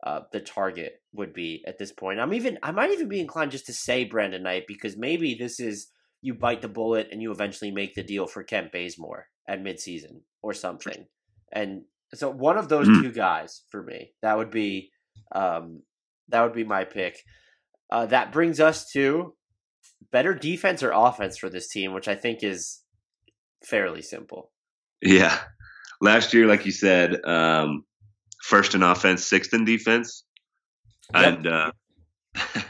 uh, 0.03 0.21
the 0.31 0.39
target 0.39 1.01
would 1.13 1.33
be 1.33 1.63
at 1.65 1.79
this 1.79 1.91
point. 1.91 2.19
I'm 2.19 2.33
even 2.33 2.59
I 2.61 2.71
might 2.71 2.91
even 2.91 3.09
be 3.09 3.19
inclined 3.19 3.51
just 3.51 3.65
to 3.65 3.73
say 3.73 4.03
Brandon 4.03 4.43
Knight 4.43 4.65
because 4.67 4.95
maybe 4.95 5.33
this 5.33 5.59
is 5.59 5.87
you 6.21 6.35
bite 6.35 6.61
the 6.61 6.67
bullet 6.67 7.07
and 7.11 7.21
you 7.21 7.31
eventually 7.31 7.71
make 7.71 7.95
the 7.95 8.03
deal 8.03 8.27
for 8.27 8.43
Kent 8.43 8.71
Bazemore 8.71 9.27
at 9.47 9.63
midseason 9.63 10.21
or 10.43 10.53
something. 10.53 11.07
And 11.51 11.83
so 12.13 12.29
one 12.29 12.57
of 12.57 12.69
those 12.69 12.87
Hmm. 12.87 13.01
two 13.01 13.11
guys 13.11 13.63
for 13.69 13.83
me 13.83 14.13
that 14.21 14.37
would 14.37 14.51
be 14.51 14.91
um, 15.33 15.81
that 16.29 16.41
would 16.41 16.53
be 16.53 16.63
my 16.63 16.83
pick. 16.85 17.19
Uh, 17.89 18.05
that 18.07 18.31
brings 18.31 18.59
us 18.59 18.89
to 18.91 19.33
better 20.11 20.33
defense 20.33 20.83
or 20.83 20.91
offense 20.91 21.37
for 21.37 21.49
this 21.49 21.67
team, 21.69 21.93
which 21.93 22.07
I 22.07 22.15
think 22.15 22.43
is 22.43 22.81
fairly 23.65 24.01
simple. 24.01 24.51
Yeah, 25.01 25.37
last 26.01 26.33
year, 26.33 26.47
like 26.47 26.65
you 26.65 26.71
said, 26.71 27.23
um, 27.25 27.83
first 28.43 28.73
in 28.75 28.83
offense, 28.83 29.25
sixth 29.25 29.53
in 29.53 29.65
defense, 29.65 30.23
Yep. 31.13 31.37
and 31.37 31.47
uh, 31.47 31.71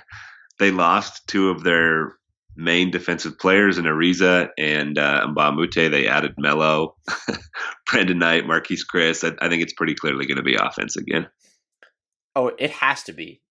they 0.59 0.71
lost 0.71 1.27
two 1.27 1.49
of 1.49 1.63
their 1.63 2.15
main 2.57 2.91
defensive 2.91 3.37
players 3.39 3.77
in 3.77 3.85
Ariza 3.85 4.49
and 4.57 4.97
uh, 4.97 5.27
Mbah 5.27 5.49
a 5.49 5.51
Moute. 5.53 5.91
They 5.91 6.07
added 6.07 6.33
Melo, 6.37 6.95
Brandon 7.89 8.19
Knight, 8.19 8.45
Marquese 8.45 8.81
Chriss. 8.91 9.23
I, 9.23 9.45
I 9.45 9.49
think 9.49 9.63
it's 9.63 9.73
pretty 9.73 9.95
clearly 9.95 10.25
going 10.25 10.37
to 10.37 10.43
be 10.43 10.55
offense 10.55 10.97
again. 10.97 11.27
Oh, 12.35 12.51
it 12.57 12.71
has 12.71 13.03
to 13.03 13.13
be 13.13 13.41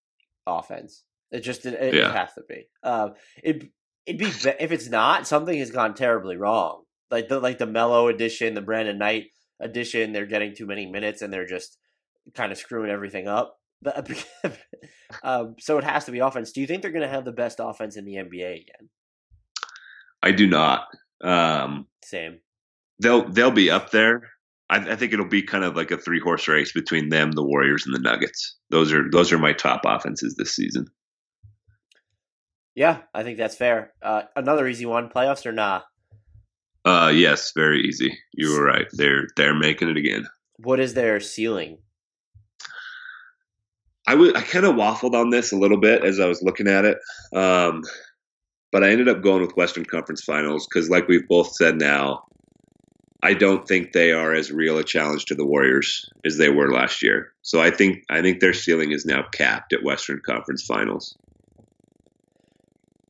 offense. 0.46 1.02
It 1.30 1.40
just 1.40 1.64
it, 1.66 1.74
it 1.74 1.94
Yeah. 1.94 2.12
has 2.12 2.32
to 2.34 2.42
be. 2.48 2.66
Um, 2.82 3.14
it 3.42 3.70
it'd 4.06 4.18
be 4.20 4.26
if 4.26 4.70
it's 4.72 4.88
not 4.88 5.26
something 5.26 5.58
has 5.58 5.70
gone 5.70 5.94
terribly 5.94 6.36
wrong. 6.36 6.82
Like 7.10 7.28
the 7.28 7.40
like 7.40 7.58
the 7.58 7.66
Melo 7.66 8.08
edition, 8.08 8.54
the 8.54 8.60
Brandon 8.62 8.98
Knight 8.98 9.26
edition. 9.60 10.12
They're 10.12 10.26
getting 10.26 10.54
too 10.54 10.66
many 10.66 10.86
minutes 10.86 11.22
and 11.22 11.32
they're 11.32 11.46
just 11.46 11.78
kind 12.34 12.52
of 12.52 12.58
screwing 12.58 12.90
everything 12.90 13.28
up. 13.28 13.56
Um, 15.22 15.54
so 15.60 15.78
it 15.78 15.84
has 15.84 16.04
to 16.06 16.12
be 16.12 16.18
offense. 16.18 16.50
Do 16.50 16.60
you 16.60 16.66
think 16.66 16.82
they're 16.82 16.90
going 16.90 17.02
to 17.02 17.08
have 17.08 17.24
the 17.24 17.30
best 17.32 17.60
offense 17.62 17.96
in 17.96 18.04
the 18.04 18.14
NBA 18.14 18.62
again? 18.62 18.88
I 20.26 20.32
do 20.32 20.48
not. 20.48 20.88
Um, 21.22 21.86
Same. 22.04 22.40
they'll 23.00 23.28
they'll 23.28 23.52
be 23.52 23.70
up 23.70 23.90
there. 23.92 24.22
I, 24.68 24.78
I 24.78 24.96
think 24.96 25.12
it'll 25.12 25.28
be 25.28 25.42
kind 25.42 25.62
of 25.62 25.76
like 25.76 25.92
a 25.92 25.98
three 25.98 26.18
horse 26.18 26.48
race 26.48 26.72
between 26.72 27.10
them, 27.10 27.30
the 27.30 27.44
Warriors, 27.44 27.86
and 27.86 27.94
the 27.94 28.00
Nuggets. 28.00 28.56
Those 28.70 28.92
are 28.92 29.08
those 29.08 29.32
are 29.32 29.38
my 29.38 29.52
top 29.52 29.82
offenses 29.84 30.34
this 30.36 30.52
season. 30.52 30.86
Yeah, 32.74 33.02
I 33.14 33.22
think 33.22 33.38
that's 33.38 33.54
fair. 33.54 33.92
Uh, 34.02 34.22
another 34.34 34.66
easy 34.66 34.84
one: 34.84 35.10
playoffs 35.10 35.46
or 35.46 35.52
nah? 35.52 35.82
Uh, 36.84 37.12
yes, 37.14 37.52
very 37.54 37.82
easy. 37.82 38.18
You 38.32 38.52
were 38.52 38.64
right. 38.64 38.88
They're 38.94 39.28
they're 39.36 39.54
making 39.54 39.90
it 39.90 39.96
again. 39.96 40.26
What 40.56 40.80
is 40.80 40.94
their 40.94 41.20
ceiling? 41.20 41.78
I 44.08 44.16
would 44.16 44.36
I 44.36 44.42
kind 44.42 44.66
of 44.66 44.74
waffled 44.74 45.14
on 45.14 45.30
this 45.30 45.52
a 45.52 45.56
little 45.56 45.78
bit 45.78 46.04
as 46.04 46.18
I 46.18 46.26
was 46.26 46.42
looking 46.42 46.66
at 46.66 46.84
it, 46.84 46.98
um, 47.32 47.82
but 48.72 48.84
I 48.84 48.90
ended 48.90 49.08
up 49.08 49.22
going 49.22 49.42
with 49.42 49.56
Western 49.56 49.84
Conference 49.84 50.22
Finals 50.22 50.66
because, 50.66 50.90
like 50.90 51.08
we've 51.08 51.28
both 51.28 51.52
said 51.52 51.78
now, 51.78 52.24
I 53.22 53.34
don't 53.34 53.66
think 53.66 53.92
they 53.92 54.12
are 54.12 54.34
as 54.34 54.52
real 54.52 54.78
a 54.78 54.84
challenge 54.84 55.24
to 55.26 55.34
the 55.34 55.46
Warriors 55.46 56.08
as 56.24 56.36
they 56.36 56.48
were 56.48 56.72
last 56.72 57.02
year. 57.02 57.32
So 57.42 57.60
I 57.60 57.70
think 57.70 58.04
I 58.10 58.22
think 58.22 58.40
their 58.40 58.52
ceiling 58.52 58.92
is 58.92 59.06
now 59.06 59.24
capped 59.32 59.72
at 59.72 59.82
Western 59.82 60.20
Conference 60.24 60.64
Finals. 60.64 61.16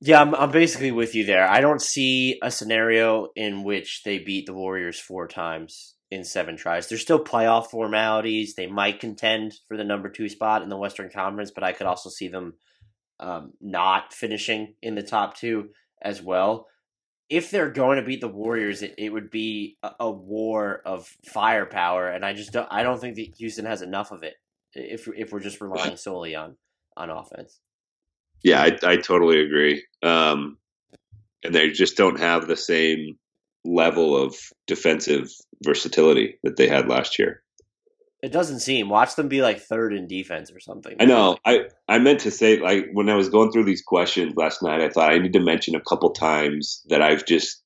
Yeah, 0.01 0.21
I'm, 0.21 0.35
I'm 0.35 0.51
basically 0.51 0.93
with 0.93 1.15
you 1.15 1.25
there. 1.25 1.49
I 1.49 1.61
don't 1.61 1.81
see 1.81 2.39
a 2.43 2.51
scenario 2.51 3.29
in 3.35 3.65
which 3.65 4.03
they 4.05 4.19
beat 4.19 4.47
the 4.47 4.53
Warriors 4.53 5.01
four 5.01 5.27
times 5.27 5.95
in 6.11 6.23
seven 6.23 6.57
tries. 6.57 6.89
There's 6.89 7.03
still 7.03 7.25
playoff 7.25 7.69
formalities. 7.69 8.55
They 8.55 8.67
might 8.67 9.01
contend 9.01 9.55
for 9.67 9.77
the 9.77 9.85
number 9.85 10.09
two 10.09 10.29
spot 10.29 10.63
in 10.63 10.69
the 10.69 10.77
Western 10.77 11.11
Conference, 11.11 11.51
but 11.51 11.65
I 11.65 11.73
could 11.73 11.87
also 11.87 12.11
see 12.11 12.29
them 12.29 12.55
um, 13.21 13.53
not 13.61 14.13
finishing 14.13 14.75
in 14.83 14.95
the 14.95 15.03
top 15.03 15.37
two 15.37 15.71
as 16.03 16.23
well. 16.23 16.67
If 17.29 17.51
they're 17.51 17.71
going 17.71 17.97
to 17.99 18.05
beat 18.05 18.21
the 18.21 18.29
Warriors, 18.29 18.83
it, 18.83 18.95
it 18.99 19.13
would 19.13 19.31
be 19.31 19.79
a, 19.83 19.91
a 20.01 20.11
war 20.11 20.81
of 20.85 21.09
firepower, 21.27 22.09
and 22.09 22.25
I 22.25 22.35
just 22.35 22.53
don't. 22.53 22.69
I 22.71 22.83
don't 22.83 23.01
think 23.01 23.17
that 23.17 23.35
Houston 23.39 23.65
has 23.65 23.83
enough 23.83 24.13
of 24.13 24.23
it. 24.23 24.35
If 24.75 25.09
if 25.09 25.33
we're 25.33 25.41
just 25.41 25.61
relying 25.61 25.97
solely 25.97 26.35
on 26.35 26.57
on 26.97 27.11
offense. 27.11 27.61
Yeah, 28.43 28.63
I, 28.63 28.79
I 28.83 28.97
totally 28.97 29.41
agree. 29.41 29.85
Um, 30.03 30.59
and 31.43 31.55
they 31.55 31.71
just 31.71 31.97
don't 31.97 32.21
have 32.21 32.47
the 32.47 32.57
same 32.57 33.19
level 33.65 34.17
of 34.17 34.37
defensive 34.67 35.31
versatility 35.65 36.39
that 36.43 36.57
they 36.57 36.69
had 36.69 36.89
last 36.89 37.19
year. 37.19 37.43
It 38.23 38.33
doesn't 38.33 38.61
seem. 38.61 38.89
Watch 38.89 39.15
them 39.15 39.29
be 39.29 39.43
like 39.43 39.61
third 39.61 39.93
in 39.93 40.07
defense 40.07 40.51
or 40.51 40.59
something. 40.59 40.97
I 40.99 41.05
know. 41.05 41.37
I, 41.45 41.67
I 41.89 41.99
meant 41.99 42.21
to 42.21 42.31
say, 42.31 42.59
like, 42.59 42.87
when 42.93 43.11
I 43.11 43.15
was 43.15 43.29
going 43.29 43.53
through 43.53 43.65
these 43.65 43.83
questions 43.83 44.35
last 44.37 44.63
night, 44.63 44.81
I 44.81 44.89
thought 44.89 45.13
I 45.13 45.19
need 45.19 45.35
to 45.35 45.41
mention 45.41 45.75
a 45.75 45.83
couple 45.83 46.11
times 46.11 46.83
that 46.89 47.03
I've 47.03 47.27
just, 47.27 47.63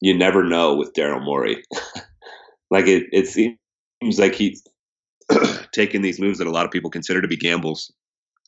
you 0.00 0.16
never 0.16 0.44
know 0.44 0.76
with 0.76 0.92
Daryl 0.92 1.24
Morey. 1.24 1.62
like, 2.70 2.86
it, 2.86 3.06
it 3.10 3.26
seems 3.26 3.56
like 4.18 4.34
he's 4.34 4.62
taken 5.72 6.02
these 6.02 6.20
moves 6.20 6.38
that 6.38 6.46
a 6.46 6.52
lot 6.52 6.66
of 6.66 6.70
people 6.70 6.90
consider 6.90 7.22
to 7.22 7.28
be 7.28 7.36
gambles 7.36 7.92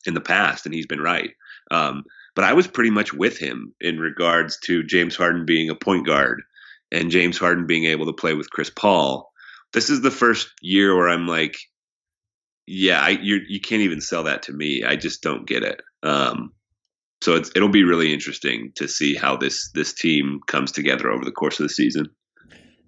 in 0.05 0.13
the 0.13 0.21
past, 0.21 0.65
and 0.65 0.73
he's 0.73 0.87
been 0.87 1.01
right. 1.01 1.31
Um, 1.71 2.03
but 2.35 2.45
I 2.45 2.53
was 2.53 2.67
pretty 2.67 2.91
much 2.91 3.13
with 3.13 3.37
him 3.37 3.73
in 3.81 3.99
regards 3.99 4.57
to 4.65 4.83
James 4.83 5.15
Harden 5.15 5.45
being 5.45 5.69
a 5.69 5.75
point 5.75 6.05
guard 6.05 6.41
and 6.91 7.11
James 7.11 7.37
Harden 7.37 7.65
being 7.65 7.85
able 7.85 8.05
to 8.05 8.13
play 8.13 8.33
with 8.33 8.49
Chris 8.49 8.69
Paul. 8.69 9.30
This 9.73 9.89
is 9.89 10.01
the 10.01 10.11
first 10.11 10.49
year 10.61 10.95
where 10.95 11.09
I'm 11.09 11.27
like, 11.27 11.57
yeah, 12.67 13.01
I, 13.01 13.09
you 13.09 13.41
you 13.47 13.59
can't 13.59 13.81
even 13.81 14.01
sell 14.01 14.23
that 14.23 14.43
to 14.43 14.53
me. 14.53 14.83
I 14.83 14.95
just 14.95 15.21
don't 15.21 15.47
get 15.47 15.63
it. 15.63 15.81
Um, 16.03 16.53
so 17.21 17.35
it'll 17.35 17.69
be 17.69 17.83
really 17.83 18.13
interesting 18.13 18.71
to 18.75 18.87
see 18.87 19.15
how 19.15 19.37
this 19.37 19.71
this 19.73 19.93
team 19.93 20.39
comes 20.47 20.71
together 20.71 21.09
over 21.09 21.23
the 21.23 21.31
course 21.31 21.59
of 21.59 21.67
the 21.67 21.73
season. 21.73 22.07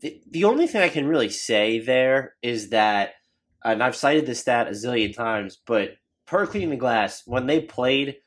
The, 0.02 0.22
the 0.30 0.43
only 0.43 0.67
thing 0.67 0.82
I 0.82 0.89
can 0.89 1.08
really 1.08 1.30
say 1.30 1.80
there 1.80 2.36
is 2.41 2.69
that, 2.69 3.13
and 3.63 3.82
I've 3.82 3.96
cited 3.96 4.26
this 4.26 4.41
stat 4.41 4.67
a 4.67 4.72
zillion 4.72 5.15
times, 5.15 5.62
but 5.65 5.91
per 6.28 6.46
cleaning 6.46 6.72
the 6.72 6.76
glass, 6.76 7.22
when 7.26 7.48
they 7.48 7.62
played 7.62 8.17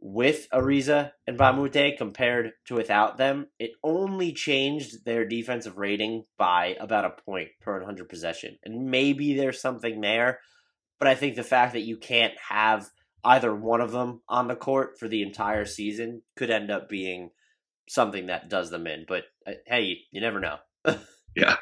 with 0.00 0.48
Ariza 0.52 1.12
and 1.26 1.38
Mbah 1.38 1.50
a 1.50 1.52
Moute 1.54 1.98
compared 1.98 2.52
to 2.66 2.74
without 2.74 3.16
them, 3.16 3.46
it 3.58 3.72
only 3.82 4.32
changed 4.32 5.04
their 5.04 5.26
defensive 5.26 5.78
rating 5.78 6.24
by 6.38 6.76
about 6.78 7.04
a 7.04 7.22
point 7.24 7.48
per 7.60 7.78
100 7.78 8.08
possession. 8.08 8.58
And 8.64 8.90
maybe 8.90 9.34
there's 9.34 9.60
something 9.60 10.00
there, 10.00 10.40
but 10.98 11.08
I 11.08 11.14
think 11.14 11.36
the 11.36 11.42
fact 11.42 11.72
that 11.72 11.82
you 11.82 11.96
can't 11.96 12.34
have 12.48 12.90
either 13.24 13.54
one 13.54 13.80
of 13.80 13.92
them 13.92 14.22
on 14.28 14.48
the 14.48 14.56
court 14.56 14.98
for 14.98 15.08
the 15.08 15.22
entire 15.22 15.64
season 15.64 16.22
could 16.36 16.50
end 16.50 16.70
up 16.70 16.88
being 16.88 17.30
something 17.88 18.26
that 18.26 18.48
does 18.48 18.70
them 18.70 18.86
in. 18.86 19.04
But 19.08 19.24
uh, 19.46 19.52
hey, 19.66 19.98
you 20.10 20.20
never 20.20 20.40
know. 20.40 20.56
Yeah. 21.36 21.56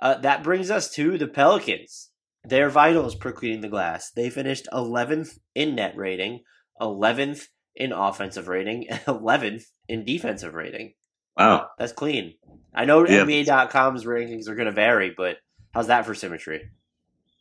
Uh, 0.00 0.14
that 0.18 0.44
brings 0.44 0.70
us 0.70 0.90
to 0.94 1.18
the 1.18 1.26
Pelicans. 1.26 2.10
Their 2.44 2.70
vitals 2.70 3.16
per 3.16 3.32
cleaning 3.32 3.62
the 3.62 3.68
glass. 3.68 4.12
They 4.12 4.30
finished 4.30 4.68
11th 4.72 5.38
in 5.54 5.74
net 5.74 5.96
rating, 5.96 6.44
11th 6.80 7.46
in 7.74 7.92
offensive 7.92 8.48
rating, 8.48 8.88
and 8.88 9.00
11th 9.06 9.64
in 9.88 10.04
defensive 10.04 10.54
rating. 10.54 10.94
Wow. 11.36 11.68
That's 11.78 11.92
clean. 11.92 12.34
I 12.74 12.84
know 12.84 13.06
Yeah. 13.06 13.24
NBA.com's 13.24 14.04
rankings 14.04 14.48
are 14.48 14.54
going 14.54 14.66
to 14.66 14.72
vary, 14.72 15.12
but 15.16 15.36
how's 15.72 15.88
that 15.88 16.06
for 16.06 16.14
symmetry? 16.14 16.70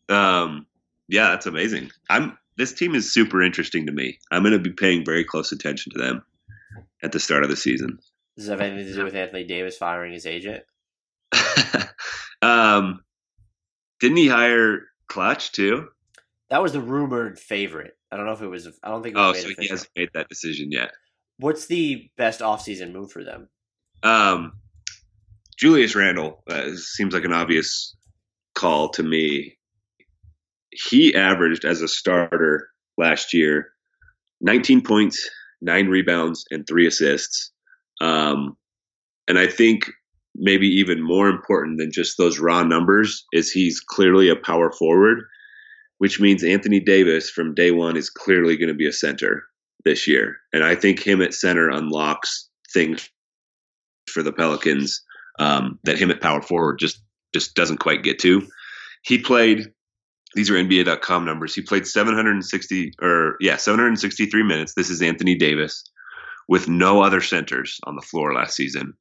Um, 0.10 0.65
yeah, 1.08 1.30
that's 1.30 1.45
amazing. 1.45 1.91
I'm 2.10 2.38
this 2.58 2.74
team 2.74 2.95
is 2.95 3.13
super 3.13 3.41
interesting 3.41 3.86
to 3.88 3.91
me. 3.91 4.17
I'm 4.32 4.43
going 4.43 4.54
to 4.54 4.60
be 4.60 4.71
paying 4.71 5.04
very 5.04 5.26
close 5.26 5.52
attention 5.52 5.91
to 5.93 6.00
them 6.00 6.24
at 7.04 7.12
the 7.12 7.19
start 7.19 7.43
of 7.43 7.50
the 7.50 7.56
season. 7.58 8.00
Does 8.38 8.48
it 8.48 8.52
have 8.52 8.62
anything 8.62 8.88
to 8.88 8.93
do 8.93 9.04
with 9.04 9.15
Anthony 9.15 9.43
Davis 9.45 9.78
firing 9.78 10.13
his 10.13 10.26
agent? 10.26 10.63
um, 12.41 13.02
didn't 14.00 14.17
he 14.17 14.28
hire 14.28 14.84
Clutch 15.08 15.52
too? 15.52 15.88
That 16.50 16.62
was 16.62 16.74
the 16.74 16.82
rumored 16.82 17.39
favorite. 17.39 17.98
I 18.15 18.17
don't 18.17 18.28
know 18.28 18.32
if 18.32 18.41
it 18.41 18.47
was. 18.47 18.65
I 18.82 18.88
don't 18.88 19.04
think. 19.04 19.17
It 19.17 19.19
Oh, 19.19 19.34
so 19.34 19.49
he 19.60 19.67
hasn't 19.67 19.89
made 19.93 20.08
that 20.13 20.30
decision 20.30 20.71
yet. 20.71 20.91
What's 21.38 21.65
the 21.65 22.10
best 22.15 22.39
offseason 22.39 22.93
move 22.93 23.12
for 23.12 23.25
them? 23.25 23.49
Um, 24.04 24.54
Julius 25.58 25.95
Randle 25.95 26.41
uh, 26.49 26.69
seems 26.78 27.13
like 27.13 27.25
an 27.25 27.34
obvious 27.34 27.93
call 28.54 28.88
to 28.91 29.04
me. 29.04 29.58
He 30.71 31.13
averaged 31.13 31.65
as 31.65 31.82
a 31.82 31.89
starter 31.89 32.69
last 32.97 33.34
year 33.34 33.67
19 34.39 34.82
points, 34.82 35.30
nine 35.62 35.88
rebounds, 35.88 36.45
and 36.51 36.65
three 36.65 36.88
assists. 36.88 37.51
Um, 37.99 38.56
and 39.28 39.38
I 39.38 39.47
think 39.47 39.91
maybe 40.36 40.67
even 40.67 41.01
more 41.01 41.28
important 41.28 41.80
than 41.80 41.91
just 41.91 42.17
those 42.17 42.39
raw 42.39 42.63
numbers 42.63 43.25
is 43.34 43.51
he's 43.51 43.82
clearly 43.82 44.30
a 44.30 44.38
power 44.38 44.71
forward, 44.71 45.19
which 45.97 46.19
means 46.19 46.43
Anthony 46.43 46.79
Davis 46.79 47.29
from 47.29 47.53
day 47.53 47.71
one 47.71 47.97
is 47.97 48.10
clearly 48.10 48.58
going 48.58 48.69
to 48.69 48.75
be 48.75 48.88
a 48.88 48.93
center 48.93 49.43
this 49.84 50.08
year. 50.08 50.38
And 50.51 50.63
I 50.63 50.75
think 50.75 50.99
him 50.99 51.21
at 51.21 51.34
center 51.34 51.69
unlocks 51.69 52.49
things 52.73 53.10
for 54.10 54.23
the 54.23 54.34
Pelicans 54.34 55.03
um, 55.39 55.79
that 55.84 55.97
him 55.97 56.12
at 56.12 56.21
power 56.21 56.41
forward 56.41 56.79
just 56.79 57.01
just 57.34 57.55
doesn't 57.55 57.79
quite 57.79 58.03
get 58.03 58.19
to. 58.19 58.47
He 59.03 59.19
played. 59.19 59.71
These 60.36 60.49
are 60.49 60.55
NBA.com 60.55 61.23
numbers. 61.23 61.55
He 61.55 61.62
played 61.62 61.88
760 61.88 62.93
or 63.01 63.38
yeah 63.39 63.55
763 63.55 64.43
minutes. 64.43 64.73
This 64.73 64.89
is 64.89 65.01
Anthony 65.01 65.36
Davis 65.36 65.84
with 66.47 66.67
no 66.67 67.01
other 67.01 67.21
centers 67.21 67.79
on 67.86 67.95
the 67.95 68.01
floor 68.01 68.34
last 68.34 68.55
season. 68.55 68.93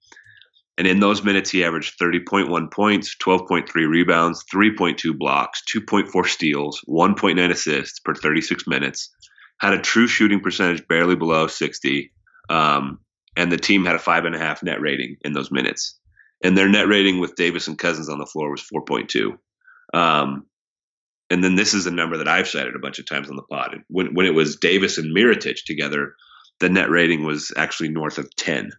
And 0.76 0.86
in 0.86 0.98
those 0.98 1.22
minutes, 1.22 1.50
he 1.50 1.64
averaged 1.64 1.98
30.1 2.00 2.72
points, 2.72 3.16
12.3 3.22 3.88
rebounds, 3.88 4.44
3.2 4.52 5.16
blocks, 5.16 5.62
2.4 5.72 6.26
steals, 6.26 6.80
1.9 6.88 7.50
assists 7.50 8.00
per 8.00 8.14
36 8.14 8.66
minutes. 8.66 9.14
Had 9.60 9.74
a 9.74 9.80
true 9.80 10.08
shooting 10.08 10.40
percentage 10.40 10.86
barely 10.88 11.14
below 11.14 11.46
60. 11.46 12.12
Um, 12.50 12.98
and 13.36 13.52
the 13.52 13.56
team 13.56 13.84
had 13.84 13.94
a 13.94 14.00
five 14.00 14.24
and 14.24 14.34
a 14.34 14.38
half 14.38 14.62
net 14.62 14.80
rating 14.80 15.16
in 15.24 15.32
those 15.32 15.50
minutes. 15.50 15.98
And 16.42 16.58
their 16.58 16.68
net 16.68 16.88
rating 16.88 17.20
with 17.20 17.36
Davis 17.36 17.68
and 17.68 17.78
Cousins 17.78 18.08
on 18.08 18.18
the 18.18 18.26
floor 18.26 18.50
was 18.50 18.62
4.2. 18.62 19.36
Um, 19.96 20.46
and 21.30 21.42
then 21.42 21.54
this 21.54 21.72
is 21.72 21.86
a 21.86 21.90
number 21.90 22.18
that 22.18 22.28
I've 22.28 22.48
cited 22.48 22.74
a 22.74 22.80
bunch 22.80 22.98
of 22.98 23.06
times 23.06 23.30
on 23.30 23.36
the 23.36 23.42
pod. 23.42 23.78
When, 23.88 24.14
when 24.14 24.26
it 24.26 24.34
was 24.34 24.56
Davis 24.56 24.98
and 24.98 25.16
Mirotic 25.16 25.64
together, 25.64 26.14
the 26.60 26.68
net 26.68 26.90
rating 26.90 27.24
was 27.24 27.52
actually 27.56 27.88
north 27.88 28.18
of 28.18 28.34
10. 28.36 28.72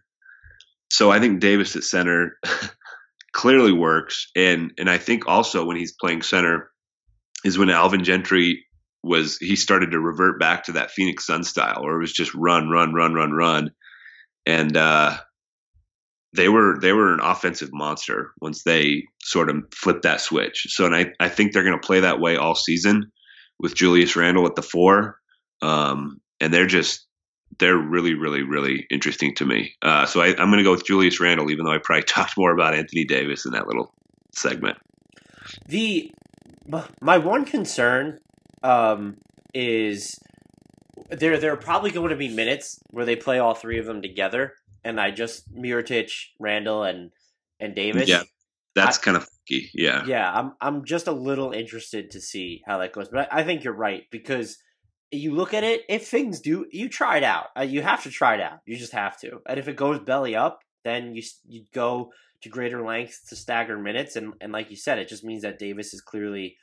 So 0.90 1.10
I 1.10 1.20
think 1.20 1.40
Davis 1.40 1.76
at 1.76 1.84
center 1.84 2.38
clearly 3.32 3.72
works. 3.72 4.30
And, 4.36 4.72
and 4.78 4.88
I 4.88 4.98
think 4.98 5.26
also 5.26 5.64
when 5.64 5.76
he's 5.76 5.92
playing 5.92 6.22
center 6.22 6.70
is 7.44 7.58
when 7.58 7.70
Alvin 7.70 8.04
Gentry 8.04 8.64
was, 9.02 9.36
he 9.38 9.56
started 9.56 9.90
to 9.90 10.00
revert 10.00 10.40
back 10.40 10.64
to 10.64 10.72
that 10.72 10.90
Phoenix 10.90 11.26
Sun 11.26 11.44
style 11.44 11.82
where 11.82 11.96
it 11.96 12.00
was 12.00 12.12
just 12.12 12.34
run, 12.34 12.68
run, 12.70 12.94
run, 12.94 13.14
run, 13.14 13.32
run. 13.32 13.70
And, 14.46 14.76
uh, 14.76 15.18
they 16.36 16.48
were 16.48 16.78
they 16.80 16.92
were 16.92 17.14
an 17.14 17.20
offensive 17.20 17.70
monster 17.72 18.32
once 18.40 18.62
they 18.62 19.04
sort 19.22 19.48
of 19.48 19.64
flipped 19.74 20.02
that 20.02 20.20
switch. 20.20 20.66
So, 20.68 20.84
and 20.84 20.94
I, 20.94 21.06
I 21.18 21.28
think 21.28 21.52
they're 21.52 21.64
going 21.64 21.80
to 21.80 21.86
play 21.86 22.00
that 22.00 22.20
way 22.20 22.36
all 22.36 22.54
season 22.54 23.10
with 23.58 23.74
Julius 23.74 24.14
Randle 24.16 24.46
at 24.46 24.54
the 24.54 24.62
four, 24.62 25.18
um, 25.62 26.20
and 26.40 26.52
they're 26.52 26.66
just 26.66 27.05
they're 27.58 27.76
really 27.76 28.14
really 28.14 28.42
really 28.42 28.86
interesting 28.90 29.34
to 29.36 29.46
me. 29.46 29.74
Uh, 29.82 30.06
so 30.06 30.20
I, 30.20 30.28
I'm 30.28 30.50
going 30.50 30.58
to 30.58 30.62
go 30.62 30.72
with 30.72 30.86
Julius 30.86 31.20
Randle, 31.20 31.50
even 31.50 31.64
though 31.64 31.72
I 31.72 31.78
probably 31.78 32.02
talked 32.06 32.36
more 32.36 32.52
about 32.52 32.74
Anthony 32.74 33.04
Davis 33.04 33.44
in 33.44 33.52
that 33.52 33.66
little 33.66 33.92
segment. 34.34 34.78
The 35.66 36.10
my 37.00 37.18
one 37.18 37.44
concern 37.44 38.18
um, 38.62 39.16
is 39.54 40.18
there 41.10 41.38
there 41.38 41.52
are 41.52 41.58
probably 41.58 41.90
going 41.90 42.10
to 42.10 42.16
be 42.16 42.28
minutes 42.28 42.80
where 42.90 43.04
they 43.04 43.16
play 43.16 43.38
all 43.38 43.54
three 43.54 43.78
of 43.78 43.86
them 43.86 44.02
together, 44.02 44.54
and 44.84 45.00
I 45.00 45.10
just 45.10 45.52
Mirotic, 45.54 46.12
Randle, 46.38 46.82
and 46.82 47.10
and 47.60 47.74
Davis. 47.74 48.08
Yeah. 48.08 48.22
That's 48.74 48.98
kind 48.98 49.16
of 49.16 49.22
funky. 49.24 49.70
Yeah. 49.72 50.04
yeah, 50.06 50.30
I'm 50.30 50.52
I'm 50.60 50.84
just 50.84 51.06
a 51.06 51.12
little 51.12 51.52
interested 51.52 52.10
to 52.10 52.20
see 52.20 52.62
how 52.66 52.76
that 52.78 52.92
goes, 52.92 53.08
but 53.08 53.32
I, 53.32 53.40
I 53.40 53.42
think 53.42 53.64
you're 53.64 53.72
right 53.72 54.02
because 54.10 54.58
you 55.10 55.34
look 55.34 55.54
at 55.54 55.64
it. 55.64 55.82
If 55.88 56.08
things 56.08 56.40
do, 56.40 56.66
you 56.70 56.88
try 56.88 57.18
it 57.18 57.22
out. 57.22 57.46
Uh, 57.56 57.62
you 57.62 57.82
have 57.82 58.02
to 58.04 58.10
try 58.10 58.34
it 58.34 58.40
out. 58.40 58.60
You 58.66 58.76
just 58.76 58.92
have 58.92 59.18
to. 59.20 59.40
And 59.46 59.58
if 59.58 59.68
it 59.68 59.76
goes 59.76 60.00
belly 60.00 60.34
up, 60.34 60.60
then 60.84 61.14
you 61.14 61.22
you 61.46 61.64
go 61.72 62.12
to 62.42 62.48
greater 62.48 62.84
lengths 62.84 63.28
to 63.28 63.36
stagger 63.36 63.78
minutes, 63.78 64.16
and 64.16 64.34
and 64.40 64.52
like 64.52 64.70
you 64.70 64.76
said, 64.76 64.98
it 64.98 65.08
just 65.08 65.24
means 65.24 65.42
that 65.42 65.58
Davis 65.58 65.94
is 65.94 66.00
clearly 66.00 66.56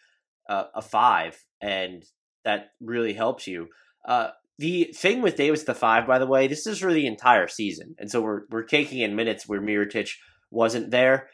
uh, 0.50 0.66
a 0.74 0.82
five, 0.82 1.44
and 1.62 2.06
that 2.44 2.72
really 2.82 3.14
helps 3.14 3.48
you. 3.48 3.70
Uh, 4.06 4.30
the 4.60 4.94
thing 4.96 5.22
with 5.22 5.36
Davis 5.36 5.64
the 5.64 5.74
five, 5.74 6.06
by 6.06 6.20
the 6.20 6.28
way, 6.28 6.48
this 6.48 6.68
is 6.68 6.80
for 6.80 6.94
the 6.94 7.08
entire 7.08 7.48
season, 7.48 7.96
and 7.98 8.10
so 8.10 8.22
we're 8.22 8.42
we're 8.50 8.64
taking 8.64 9.00
in 9.00 9.16
minutes 9.16 9.48
where 9.48 9.62
Mirotic 9.62 10.12
wasn't 10.52 10.92
there. 10.92 11.30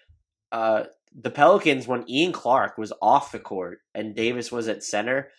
Uh, 0.51 0.85
the 1.13 1.31
Pelicans, 1.31 1.87
when 1.87 2.09
Ian 2.09 2.31
Clark 2.31 2.77
was 2.77 2.93
off 3.01 3.31
the 3.31 3.39
court 3.39 3.79
and 3.93 4.15
Davis 4.15 4.51
was 4.51 4.67
at 4.67 4.83
center 4.83 5.29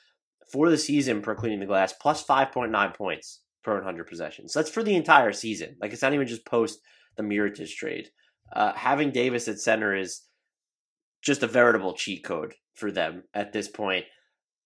for 0.52 0.70
the 0.70 0.78
season 0.78 1.22
per 1.22 1.34
cleaning 1.34 1.60
the 1.60 1.66
glass, 1.66 1.92
plus 1.92 2.22
five 2.22 2.52
point 2.52 2.72
nine 2.72 2.92
points 2.92 3.40
per 3.62 3.74
one 3.74 3.84
hundred 3.84 4.06
possessions. 4.06 4.52
That's 4.52 4.70
for 4.70 4.82
the 4.82 4.96
entire 4.96 5.32
season. 5.32 5.76
Like 5.80 5.92
it's 5.92 6.02
not 6.02 6.14
even 6.14 6.26
just 6.26 6.46
post 6.46 6.80
the 7.16 7.22
Mirotic 7.22 7.68
trade. 7.68 8.08
Uh, 8.52 8.72
having 8.74 9.10
Davis 9.10 9.48
at 9.48 9.58
center 9.58 9.94
is 9.94 10.22
just 11.22 11.42
a 11.42 11.46
veritable 11.46 11.94
cheat 11.94 12.24
code 12.24 12.54
for 12.74 12.90
them 12.90 13.24
at 13.34 13.52
this 13.52 13.68
point. 13.68 14.06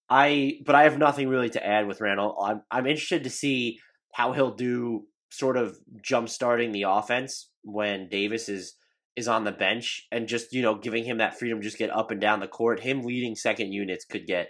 I 0.08 0.58
but 0.64 0.74
I 0.74 0.84
have 0.84 0.98
nothing 0.98 1.28
really 1.28 1.50
to 1.50 1.66
add 1.66 1.86
with 1.86 2.00
Randle. 2.00 2.38
I'm 2.40 2.62
I'm 2.70 2.86
interested 2.86 3.24
to 3.24 3.30
see 3.30 3.78
how 4.12 4.32
he'll 4.32 4.54
do 4.54 5.06
sort 5.30 5.56
of 5.56 5.76
jump 6.00 6.28
starting 6.28 6.70
the 6.70 6.82
offense 6.82 7.50
when 7.62 8.08
Davis 8.08 8.48
is 8.48 8.76
is 9.16 9.28
on 9.28 9.44
the 9.44 9.52
bench 9.52 10.06
and 10.10 10.26
just, 10.26 10.52
you 10.52 10.60
know, 10.60 10.74
giving 10.74 11.04
him 11.04 11.18
that 11.18 11.38
freedom 11.38 11.60
to 11.60 11.64
just 11.64 11.78
get 11.78 11.90
up 11.90 12.10
and 12.10 12.20
down 12.20 12.40
the 12.40 12.48
court. 12.48 12.80
Him 12.80 13.02
leading 13.02 13.36
second 13.36 13.72
units 13.72 14.04
could 14.04 14.26
get 14.26 14.48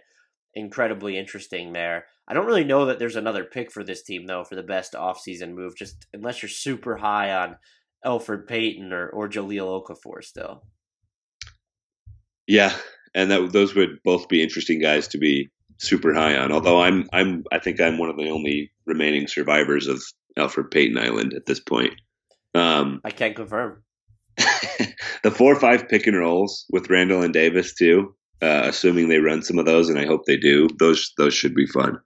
incredibly 0.54 1.18
interesting 1.18 1.72
there. 1.72 2.06
I 2.26 2.34
don't 2.34 2.46
really 2.46 2.64
know 2.64 2.86
that 2.86 2.98
there's 2.98 3.16
another 3.16 3.44
pick 3.44 3.70
for 3.70 3.84
this 3.84 4.02
team 4.02 4.26
though 4.26 4.44
for 4.44 4.54
the 4.54 4.62
best 4.62 4.94
offseason 4.94 5.54
move, 5.54 5.76
just 5.76 6.06
unless 6.12 6.42
you're 6.42 6.48
super 6.48 6.96
high 6.96 7.32
on 7.32 7.56
Elfrid 8.04 8.46
Payton 8.46 8.92
or, 8.92 9.08
or 9.08 9.28
Jahlil 9.28 9.82
Okafor 9.82 10.22
still. 10.22 10.64
Yeah, 12.46 12.74
and 13.14 13.30
that 13.30 13.52
those 13.52 13.74
would 13.74 14.02
both 14.04 14.28
be 14.28 14.42
interesting 14.42 14.80
guys 14.80 15.08
to 15.08 15.18
be 15.18 15.50
super 15.78 16.14
high 16.14 16.36
on. 16.36 16.52
Although 16.52 16.82
I'm 16.82 17.08
I'm 17.12 17.44
I 17.52 17.58
think 17.58 17.80
I'm 17.80 17.98
one 17.98 18.10
of 18.10 18.16
the 18.16 18.30
only 18.30 18.70
remaining 18.86 19.26
survivors 19.26 19.86
of 19.86 20.02
Elfrid 20.38 20.70
Payton 20.70 20.98
Island 20.98 21.32
at 21.34 21.46
this 21.46 21.60
point. 21.60 21.94
Um, 22.54 23.00
I 23.04 23.10
can't 23.10 23.36
confirm. 23.36 23.82
the 25.22 25.30
four 25.30 25.52
or 25.52 25.60
five 25.60 25.88
pick 25.88 26.06
and 26.06 26.18
rolls 26.18 26.66
with 26.70 26.90
Randle 26.90 27.22
and 27.22 27.32
Davis 27.32 27.74
too, 27.74 28.14
uh, 28.42 28.62
assuming 28.64 29.08
they 29.08 29.18
run 29.18 29.42
some 29.42 29.58
of 29.58 29.66
those, 29.66 29.88
and 29.88 29.98
I 29.98 30.06
hope 30.06 30.24
they 30.26 30.36
do. 30.36 30.68
Those 30.78 31.12
those 31.16 31.34
should 31.34 31.54
be 31.54 31.66
fun. 31.66 31.98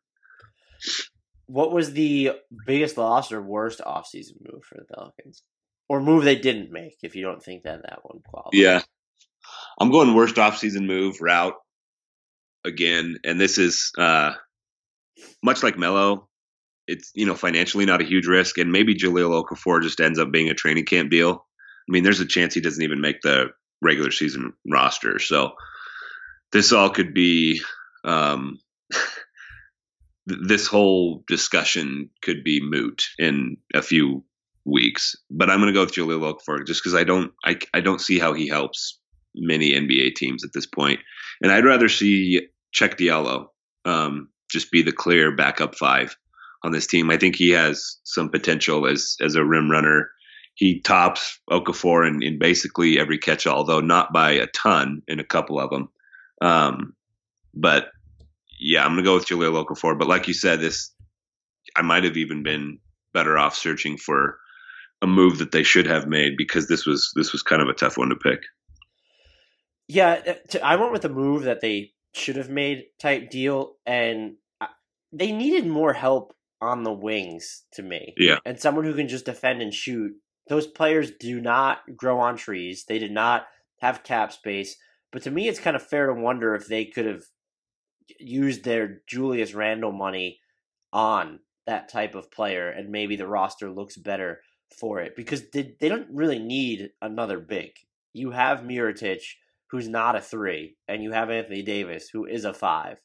What 1.47 1.73
was 1.73 1.93
the 1.93 2.33
biggest 2.67 2.99
loss 2.99 3.33
or 3.33 3.43
worst 3.43 3.81
offseason 3.81 4.35
move 4.41 4.63
for 4.65 4.77
the 4.77 4.95
Pelicans? 4.95 5.43
Or 5.89 6.03
move 6.03 6.25
they 6.25 6.37
didn't 6.37 6.71
make 6.71 6.99
if 7.03 7.17
you 7.17 7.23
don't 7.23 7.43
think 7.43 7.63
that 7.63 7.83
that 7.83 8.01
one 8.03 8.21
qualifies. 8.23 8.61
Yeah, 8.61 8.83
I'm 9.81 9.91
going 9.91 10.15
worst 10.15 10.37
offseason 10.37 10.87
move 10.87 11.21
route 11.21 11.55
again, 12.65 13.19
and 13.25 13.41
this 13.41 13.59
is 13.59 13.93
uh, 13.97 14.35
much 15.43 15.63
like 15.63 15.79
Melo. 15.79 16.29
It's 16.87 17.11
you 17.15 17.27
know 17.27 17.35
financially 17.35 17.87
not 17.87 18.03
a 18.03 18.07
huge 18.07 18.27
risk, 18.27 18.59
and 18.59 18.73
maybe 18.73 18.95
Jahlil 18.95 19.43
Okafor 19.43 19.83
just 19.83 20.01
ends 20.01 20.19
up 20.19 20.31
being 20.31 20.51
a 20.51 20.55
training 20.55 20.85
camp 20.85 21.11
deal. 21.11 21.47
I 21.89 21.91
mean, 21.91 22.05
there's 22.05 22.21
a 22.21 22.27
chance 22.27 22.53
he 22.53 22.61
doesn't 22.61 22.83
even 22.83 23.01
make 23.01 23.23
the 23.23 23.47
regular 23.81 24.11
season 24.11 24.53
roster. 24.71 25.19
So 25.19 25.53
this 26.53 26.73
all 26.73 26.91
could 26.91 27.15
be 27.15 27.61
um, 28.05 28.59
this 30.27 30.67
whole 30.67 31.25
discussion 31.27 32.11
could 32.23 32.45
be 32.45 32.61
moot 32.63 33.05
in 33.19 33.57
a 33.75 33.83
few 33.83 34.25
weeks. 34.65 35.17
But 35.31 35.51
I'm 35.51 35.61
going 35.61 35.73
to 35.73 35.75
go 35.75 35.85
with 35.85 35.95
Jahlil 35.95 36.21
Okafor 36.21 36.67
just 36.67 36.83
because 36.83 36.95
I 36.95 37.05
don't 37.05 37.33
I, 37.45 37.59
I 37.75 37.81
don't 37.81 38.01
see 38.01 38.19
how 38.19 38.33
he 38.33 38.49
helps 38.49 38.99
many 39.35 39.73
NBA 39.73 40.15
teams 40.15 40.45
at 40.45 40.51
this 40.53 40.67
point, 40.67 41.01
and 41.43 41.53
I'd 41.53 41.65
rather 41.65 41.89
see 41.89 42.49
Cheick 42.75 42.99
Diallo 42.99 43.47
um, 43.85 44.29
just 44.51 44.71
be 44.71 44.83
the 44.83 44.93
clear 44.93 45.35
backup 45.35 45.75
five 45.75 46.17
on 46.63 46.73
this 46.73 46.87
team. 46.87 47.11
I 47.11 47.17
think 47.17 47.37
he 47.37 47.51
has 47.51 47.99
some 48.05 48.31
potential 48.31 48.87
as 48.87 49.17
as 49.21 49.35
a 49.35 49.45
rim 49.45 49.71
runner. 49.71 50.11
He 50.55 50.81
tops 50.81 51.39
Okafor 51.49 52.09
in, 52.09 52.21
in 52.23 52.39
basically 52.39 52.99
every 52.99 53.19
catch, 53.19 53.47
although 53.47 53.81
not 53.81 54.13
by 54.13 54.33
a 54.33 54.49
ton 54.49 55.03
in 55.07 55.21
a 55.21 55.25
couple 55.25 55.61
of 55.61 55.71
them. 55.71 55.89
Um, 56.41 56.95
but 57.55 57.89
yeah, 58.61 58.85
I'm 58.85 58.93
gonna 58.93 59.03
go 59.03 59.15
with 59.15 59.27
Jahlil 59.27 59.65
Okafor. 59.65 59.99
But 59.99 60.09
like 60.09 60.29
you 60.29 60.35
said, 60.35 60.61
this 60.61 60.93
I 61.77 61.83
might 61.83 62.05
have 62.05 62.17
even 62.17 62.43
been 62.43 62.79
better 63.13 63.39
off 63.39 63.55
searching 63.55 63.97
for 63.97 64.39
a 65.03 65.07
move 65.07 65.39
that 65.39 65.53
they 65.53 65.63
should 65.63 65.87
have 65.87 66.07
made 66.07 66.37
because 66.37 66.69
this 66.69 66.87
was 66.87 67.13
this 67.15 67.33
was 67.33 67.43
kind 67.43 67.63
of 67.63 67.69
a 67.69 67.75
tough 67.75 67.97
one 67.97 68.09
to 68.09 68.17
pick. 68.17 68.41
Yeah, 69.87 70.21
uh, 70.27 70.59
I 70.63 70.77
went 70.77 70.93
with 70.93 71.05
a 71.05 71.09
move 71.09 71.45
that 71.45 71.61
they 71.61 71.93
should 72.15 72.37
have 72.37 72.51
made 72.51 72.85
type 73.01 73.31
deal, 73.31 73.77
and 73.87 74.35
they 75.13 75.33
needed 75.33 75.67
more 75.67 75.93
help 75.93 76.35
on 76.61 76.83
the 76.83 76.93
wings 76.93 77.65
to 77.75 77.83
me. 77.83 78.15
Yeah, 78.17 78.39
and 78.45 78.61
someone 78.61 78.85
who 78.85 78.95
can 78.95 79.09
just 79.09 79.25
defend 79.25 79.63
and 79.63 79.73
shoot. 79.73 80.13
Those 80.49 80.67
players 80.67 81.11
do 81.21 81.41
not 81.41 81.81
grow 81.95 82.21
on 82.21 82.37
trees. 82.37 82.85
They 82.89 82.99
did 82.99 83.13
not 83.13 83.47
have 83.81 84.03
cap 84.03 84.33
space. 84.33 84.77
But 85.13 85.23
to 85.23 85.31
me, 85.31 85.49
it's 85.49 85.61
kind 85.61 85.77
of 85.77 85.83
fair 85.83 86.07
to 86.07 86.15
wonder 86.15 86.55
if 86.55 86.67
they 86.67 86.85
could 86.85 87.07
have 87.07 87.23
used 88.19 88.65
their 88.65 89.03
Julius 89.07 89.55
Randle 89.55 89.93
money 89.93 90.41
on 90.93 91.41
that 91.67 91.89
type 91.89 92.15
of 92.15 92.31
player, 92.31 92.71
and 92.71 92.91
maybe 92.91 93.17
the 93.17 93.27
roster 93.27 93.71
looks 93.71 93.97
better 93.97 94.41
for 94.79 95.01
it 95.01 95.15
because 95.17 95.51
they, 95.51 95.75
they 95.81 95.89
don't 95.89 96.09
really 96.13 96.39
need 96.39 96.91
another 97.01 97.39
big. 97.39 97.71
You 98.13 98.31
have 98.31 98.61
Mirotic, 98.61 99.23
who's 99.71 99.89
not 99.89 100.17
a 100.17 100.21
three, 100.21 100.77
and 100.87 101.03
you 101.03 101.13
have 101.13 101.31
Anthony 101.31 101.63
Davis, 101.63 102.09
who 102.11 102.25
is 102.25 102.45
a 102.45 102.55
five. 102.55 102.99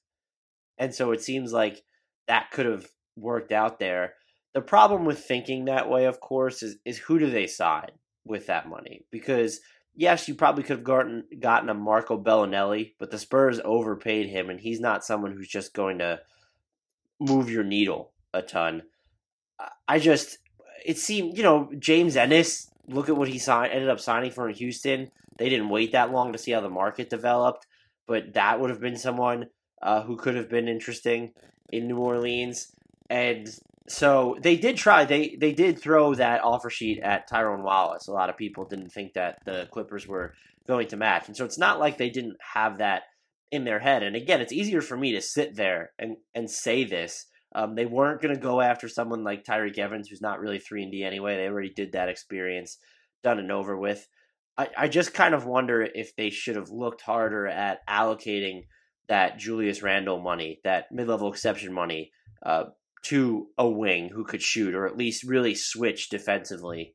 And 0.77 0.93
so 0.93 1.11
it 1.11 1.21
seems 1.21 1.51
like 1.51 1.83
that 2.27 2.51
could 2.51 2.65
have 2.65 2.87
worked 3.15 3.51
out 3.51 3.79
there. 3.79 4.13
The 4.53 4.61
problem 4.61 5.05
with 5.05 5.19
thinking 5.19 5.65
that 5.65 5.89
way, 5.89 6.05
of 6.05 6.19
course, 6.19 6.63
is, 6.63 6.77
is 6.85 6.97
who 6.97 7.19
do 7.19 7.29
they 7.29 7.47
sign 7.47 7.89
with 8.25 8.47
that 8.47 8.69
money? 8.69 9.05
Because 9.11 9.59
yes, 9.95 10.27
you 10.27 10.35
probably 10.35 10.63
could 10.63 10.77
have 10.77 10.83
gotten 10.83 11.23
gotten 11.39 11.69
a 11.69 11.73
Marco 11.73 12.21
Belinelli, 12.21 12.93
but 12.99 13.11
the 13.11 13.19
Spurs 13.19 13.59
overpaid 13.63 14.29
him, 14.29 14.49
and 14.49 14.59
he's 14.59 14.79
not 14.79 15.03
someone 15.03 15.31
who's 15.31 15.47
just 15.47 15.73
going 15.73 15.99
to 15.99 16.19
move 17.19 17.49
your 17.49 17.63
needle 17.63 18.11
a 18.33 18.41
ton. 18.41 18.83
I 19.87 19.99
just 19.99 20.37
it 20.85 20.97
seemed 20.97 21.37
you 21.37 21.43
know 21.43 21.69
James 21.77 22.15
Ennis. 22.15 22.69
Look 22.87 23.07
at 23.07 23.15
what 23.15 23.29
he 23.29 23.39
signed, 23.39 23.71
ended 23.71 23.89
up 23.89 23.99
signing 23.99 24.31
for 24.31 24.49
in 24.49 24.55
Houston. 24.55 25.09
They 25.37 25.49
didn't 25.49 25.69
wait 25.69 25.93
that 25.93 26.11
long 26.11 26.33
to 26.33 26.37
see 26.37 26.51
how 26.51 26.59
the 26.59 26.69
market 26.69 27.09
developed, 27.09 27.65
but 28.07 28.33
that 28.33 28.59
would 28.59 28.69
have 28.69 28.81
been 28.81 28.97
someone 28.97 29.47
uh, 29.81 30.03
who 30.03 30.17
could 30.17 30.35
have 30.35 30.49
been 30.49 30.67
interesting 30.67 31.31
in 31.71 31.87
New 31.87 31.97
Orleans. 31.97 32.75
And 33.09 33.47
so 33.87 34.37
they 34.41 34.55
did 34.55 34.77
try. 34.77 35.05
They 35.05 35.35
they 35.39 35.51
did 35.51 35.81
throw 35.81 36.15
that 36.15 36.43
offer 36.43 36.69
sheet 36.69 36.99
at 37.01 37.27
Tyrone 37.27 37.63
Wallace. 37.63 38.07
A 38.07 38.13
lot 38.13 38.29
of 38.29 38.37
people 38.37 38.65
didn't 38.65 38.91
think 38.91 39.13
that 39.13 39.39
the 39.45 39.67
Clippers 39.71 40.07
were 40.07 40.33
going 40.67 40.87
to 40.87 40.97
match, 40.97 41.27
and 41.27 41.35
so 41.35 41.43
it's 41.43 41.57
not 41.57 41.79
like 41.79 41.97
they 41.97 42.09
didn't 42.09 42.37
have 42.53 42.77
that 42.77 43.03
in 43.51 43.65
their 43.65 43.79
head. 43.79 44.01
And 44.01 44.15
again, 44.15 44.41
it's 44.41 44.53
easier 44.53 44.81
for 44.81 44.95
me 44.95 45.11
to 45.13 45.21
sit 45.21 45.55
there 45.55 45.91
and 45.99 46.17
and 46.33 46.49
say 46.49 46.85
this. 46.85 47.25
Um, 47.55 47.75
they 47.75 47.85
weren't 47.85 48.21
going 48.21 48.33
to 48.33 48.41
go 48.41 48.61
after 48.61 48.87
someone 48.87 49.23
like 49.23 49.43
Tyreke 49.43 49.77
Evans, 49.77 50.07
who's 50.07 50.21
not 50.21 50.39
really 50.39 50.59
three 50.59 50.83
and 50.83 50.91
D 50.91 51.03
anyway. 51.03 51.35
They 51.35 51.47
already 51.47 51.69
did 51.69 51.91
that 51.91 52.09
experience, 52.09 52.77
done 53.21 53.37
and 53.37 53.51
over 53.51 53.77
with. 53.77 54.07
I, 54.57 54.69
I 54.77 54.87
just 54.87 55.13
kind 55.13 55.33
of 55.33 55.45
wonder 55.45 55.81
if 55.81 56.15
they 56.15 56.29
should 56.29 56.55
have 56.55 56.69
looked 56.69 57.01
harder 57.01 57.47
at 57.47 57.85
allocating 57.87 58.63
that 59.09 59.37
Julius 59.37 59.83
Randle 59.83 60.21
money, 60.21 60.61
that 60.63 60.91
mid 60.91 61.07
level 61.07 61.29
exception 61.29 61.73
money, 61.73 62.11
uh, 62.45 62.65
to 63.03 63.47
a 63.57 63.67
wing 63.67 64.09
who 64.09 64.23
could 64.23 64.41
shoot 64.41 64.73
or 64.73 64.87
at 64.87 64.97
least 64.97 65.23
really 65.23 65.55
switch 65.55 66.09
defensively. 66.09 66.93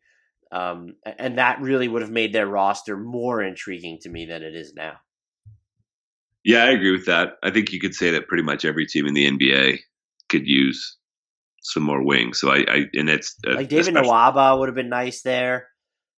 Um, 0.50 0.96
and 1.04 1.38
that 1.38 1.60
really 1.60 1.88
would 1.88 2.02
have 2.02 2.10
made 2.10 2.32
their 2.32 2.46
roster 2.46 2.96
more 2.96 3.42
intriguing 3.42 3.98
to 4.02 4.08
me 4.08 4.24
than 4.24 4.42
it 4.42 4.54
is 4.54 4.72
now. 4.74 4.94
Yeah, 6.44 6.64
I 6.64 6.70
agree 6.70 6.92
with 6.92 7.06
that. 7.06 7.34
I 7.42 7.50
think 7.50 7.72
you 7.72 7.80
could 7.80 7.94
say 7.94 8.10
that 8.12 8.26
pretty 8.26 8.42
much 8.42 8.64
every 8.64 8.86
team 8.86 9.06
in 9.06 9.12
the 9.12 9.30
NBA 9.30 9.80
could 10.30 10.46
use 10.46 10.96
some 11.60 11.82
more 11.82 12.02
wings. 12.02 12.40
So 12.40 12.50
I, 12.50 12.64
I 12.68 12.84
and 12.94 13.10
it's 13.10 13.36
uh, 13.46 13.56
like 13.56 13.68
David 13.68 13.94
Nwaba 13.94 14.58
would 14.58 14.68
have 14.68 14.74
been 14.74 14.88
nice 14.88 15.20
there. 15.22 15.68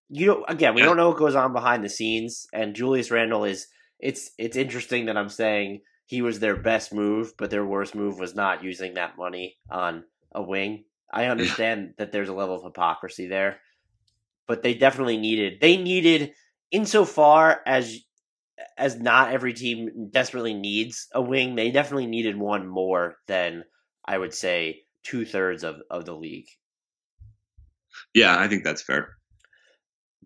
You 0.09 0.27
know, 0.27 0.45
again, 0.47 0.75
we 0.75 0.83
yeah. 0.83 0.87
don't 0.87 0.97
know 0.97 1.09
what 1.09 1.19
goes 1.19 1.35
on 1.35 1.53
behind 1.53 1.85
the 1.85 1.89
scenes, 1.89 2.47
and 2.53 2.75
Julius 2.75 3.11
Randle 3.11 3.45
is. 3.45 3.67
It's 3.99 4.31
it's 4.39 4.57
interesting 4.57 5.07
that 5.07 5.17
I'm 5.17 5.29
saying 5.29 5.81
he 6.11 6.23
was 6.23 6.41
their 6.41 6.57
best 6.57 6.93
move, 6.93 7.35
but 7.39 7.51
their 7.51 7.65
worst 7.65 7.95
move 7.95 8.19
was 8.19 8.35
not 8.35 8.65
using 8.65 8.95
that 8.95 9.17
money 9.17 9.57
on 9.71 10.03
a 10.33 10.43
wing. 10.43 10.83
I 11.13 11.27
understand 11.27 11.95
that 11.99 12.11
there's 12.11 12.29
a 12.29 12.35
level 12.35 12.57
of 12.57 12.65
hypocrisy 12.65 13.29
there, 13.29 13.61
but 14.49 14.65
they 14.65 14.75
definitely 14.75 15.19
needed 15.19 15.61
they 15.61 15.77
needed 15.77 16.33
insofar 16.73 17.61
as 17.65 17.97
as 18.77 18.99
not 18.99 19.33
every 19.33 19.53
team 19.53 20.09
desperately 20.11 20.53
needs 20.53 21.07
a 21.15 21.23
wing, 21.23 21.55
they 21.55 21.71
definitely 21.71 22.09
needed 22.09 22.37
one 22.37 22.67
more 22.67 23.19
than 23.29 23.63
I 24.05 24.19
would 24.19 24.35
say 24.35 24.81
two 25.05 25.25
thirds 25.25 25.63
of, 25.63 25.77
of 25.93 26.07
the 26.07 26.17
league. 26.17 26.49
Yeah, 28.15 28.37
I 28.37 28.49
think 28.49 28.65
that's 28.65 28.83
fair. 28.83 29.17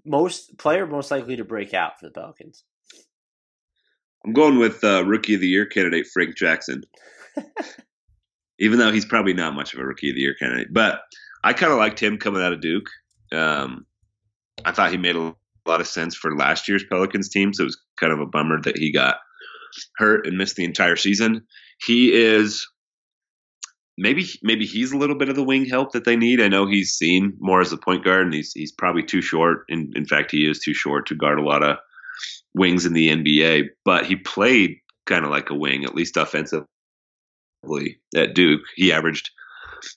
Most 0.07 0.57
player 0.57 0.87
most 0.87 1.11
likely 1.11 1.37
to 1.37 1.44
break 1.44 1.75
out 1.75 2.01
for 2.01 2.07
the 2.07 2.12
Pelicans. 2.12 2.64
I'm 4.24 4.32
going 4.32 4.58
with 4.58 4.82
uh, 4.82 5.04
rookie 5.04 5.34
of 5.34 5.40
the 5.40 5.48
year 5.48 5.66
candidate 5.66 6.06
Frank 6.12 6.37
Jackson. 6.37 6.82
Even 8.60 8.78
though 8.78 8.92
he's 8.92 9.04
probably 9.04 9.34
not 9.34 9.54
much 9.54 9.74
of 9.74 9.80
a 9.80 9.84
rookie 9.84 10.10
of 10.10 10.14
the 10.14 10.22
year 10.22 10.34
candidate, 10.38 10.68
but 10.70 11.00
I 11.42 11.52
kind 11.52 11.72
of 11.72 11.78
liked 11.78 12.00
him 12.00 12.18
coming 12.18 12.40
out 12.40 12.52
of 12.52 12.60
Duke. 12.60 12.87
Um, 13.32 13.84
I 14.64 14.70
thought 14.72 14.92
he 14.92 14.96
made 14.96 15.16
a 15.16 15.34
lot 15.66 15.80
of 15.80 15.88
sense 15.88 16.14
for 16.14 16.37
last 16.37 16.68
year's 16.68 16.84
Pelicans 16.88 17.28
team, 17.28 17.52
so 17.52 17.64
it 17.64 17.66
was 17.66 17.82
kind 17.98 18.12
of 18.12 18.20
a 18.20 18.26
bummer 18.26 18.60
that 18.62 18.78
he 18.78 18.92
got 18.92 19.16
hurt 19.96 20.26
and 20.26 20.38
missed 20.38 20.56
the 20.56 20.64
entire 20.64 20.96
season. 20.96 21.44
He 21.84 22.12
is 22.12 22.66
maybe 23.98 24.26
maybe 24.42 24.66
he's 24.66 24.92
a 24.92 24.96
little 24.96 25.16
bit 25.16 25.28
of 25.28 25.37
the 25.37 25.42
wing 25.42 25.66
help 25.66 25.92
that 25.92 26.04
they 26.04 26.16
need. 26.16 26.40
I 26.40 26.48
know 26.48 26.66
he's 26.66 26.92
seen 26.92 27.34
more 27.40 27.60
as 27.60 27.72
a 27.72 27.76
point 27.76 28.04
guard, 28.04 28.22
and 28.22 28.34
he's 28.34 28.52
he's 28.52 28.72
probably 28.72 29.02
too 29.02 29.20
short. 29.20 29.64
In 29.68 29.92
in 29.96 30.06
fact, 30.06 30.30
he 30.30 30.48
is 30.48 30.60
too 30.60 30.74
short 30.74 31.06
to 31.06 31.14
guard 31.14 31.38
a 31.38 31.44
lot 31.44 31.62
of 31.62 31.76
wings 32.55 32.87
in 32.87 32.93
the 32.93 33.09
NBA, 33.09 33.69
but 33.85 34.07
he 34.07 34.17
played 34.17 34.79
kind 35.07 35.25
of 35.25 35.31
like 35.31 35.51
a 35.51 35.55
wing, 35.55 35.85
at 35.85 35.95
least 35.95 36.17
offensively 36.17 36.67
at 38.14 38.35
Duke. 38.35 38.62
He 38.77 38.93
averaged 38.93 39.31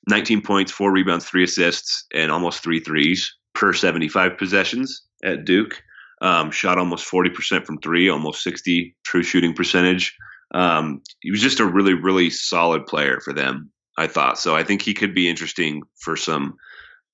19 0.10 0.41
points, 0.41 0.72
four 0.72 0.91
rebounds, 0.91 1.26
three 1.26 1.43
assists, 1.43 2.06
and 2.13 2.32
almost 2.32 2.63
three 2.63 2.80
threes 2.80 3.34
per 3.54 3.74
75 3.74 4.38
possessions 4.38 5.04
at 5.24 5.46
Duke. 5.46 5.82
Um, 6.22 6.52
shot 6.52 6.80
almost 6.80 7.10
40% 7.10 7.65
from 7.65 7.80
three, 7.80 8.10
almost 8.10 8.43
60 8.43 8.96
true 9.04 9.24
shooting 9.24 9.54
percentage. 9.54 10.15
Um, 10.54 11.02
he 11.22 11.32
was 11.32 11.41
just 11.41 11.60
a 11.60 11.65
really, 11.65 11.93
really 11.93 12.30
solid 12.30 12.86
player 12.86 13.20
for 13.24 13.34
them, 13.34 13.72
I 13.98 14.08
thought. 14.08 14.39
So 14.39 14.56
I 14.56 14.63
think 14.63 14.82
he 14.82 14.93
could 14.93 15.13
be 15.13 15.30
interesting 15.30 15.84
for 16.00 16.15
some 16.15 16.56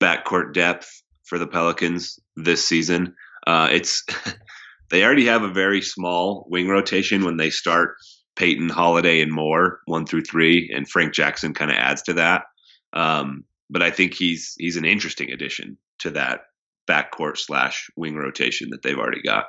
backcourt 0.00 0.54
depth 0.54 1.02
for 1.24 1.38
the 1.38 1.46
Pelicans 1.46 2.18
this 2.36 2.64
season. 2.64 3.14
Uh, 3.46 3.68
it's 3.70 4.04
they 4.90 5.04
already 5.04 5.26
have 5.26 5.42
a 5.42 5.52
very 5.52 5.82
small 5.82 6.46
wing 6.48 6.68
rotation 6.68 7.24
when 7.24 7.36
they 7.36 7.50
start 7.50 7.96
Peyton, 8.36 8.68
Holiday, 8.68 9.20
and 9.20 9.32
Moore 9.32 9.80
one 9.86 10.06
through 10.06 10.22
three, 10.22 10.70
and 10.74 10.88
Frank 10.88 11.14
Jackson 11.14 11.54
kind 11.54 11.70
of 11.70 11.76
adds 11.76 12.02
to 12.02 12.14
that. 12.14 12.42
Um, 12.92 13.44
but 13.70 13.82
I 13.82 13.90
think 13.90 14.14
he's 14.14 14.54
he's 14.58 14.76
an 14.76 14.84
interesting 14.84 15.30
addition 15.30 15.78
to 16.00 16.10
that 16.10 16.40
backcourt 16.88 17.38
slash 17.38 17.90
wing 17.96 18.16
rotation 18.16 18.70
that 18.70 18.82
they've 18.82 18.98
already 18.98 19.22
got. 19.22 19.46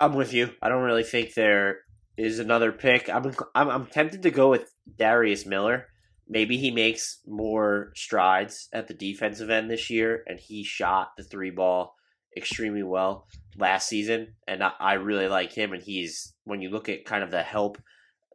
I'm 0.00 0.14
with 0.14 0.32
you. 0.32 0.50
I 0.60 0.68
don't 0.68 0.82
really 0.82 1.02
think 1.02 1.34
there 1.34 1.78
is 2.16 2.38
another 2.38 2.72
pick. 2.72 3.08
I'm 3.08 3.34
I'm, 3.54 3.68
I'm 3.68 3.86
tempted 3.86 4.22
to 4.22 4.30
go 4.30 4.50
with 4.50 4.70
Darius 4.98 5.46
Miller. 5.46 5.86
Maybe 6.28 6.56
he 6.56 6.70
makes 6.70 7.20
more 7.26 7.92
strides 7.94 8.68
at 8.72 8.88
the 8.88 8.94
defensive 8.94 9.50
end 9.50 9.70
this 9.70 9.90
year, 9.90 10.22
and 10.26 10.38
he 10.38 10.64
shot 10.64 11.10
the 11.16 11.22
three 11.22 11.50
ball 11.50 11.94
extremely 12.36 12.82
well 12.82 13.26
last 13.56 13.88
season, 13.88 14.34
and 14.46 14.62
I, 14.62 14.94
really 14.94 15.28
like 15.28 15.52
him. 15.52 15.72
And 15.72 15.82
he's 15.82 16.34
when 16.44 16.60
you 16.60 16.70
look 16.70 16.88
at 16.88 17.04
kind 17.04 17.22
of 17.22 17.30
the 17.30 17.42
help 17.42 17.78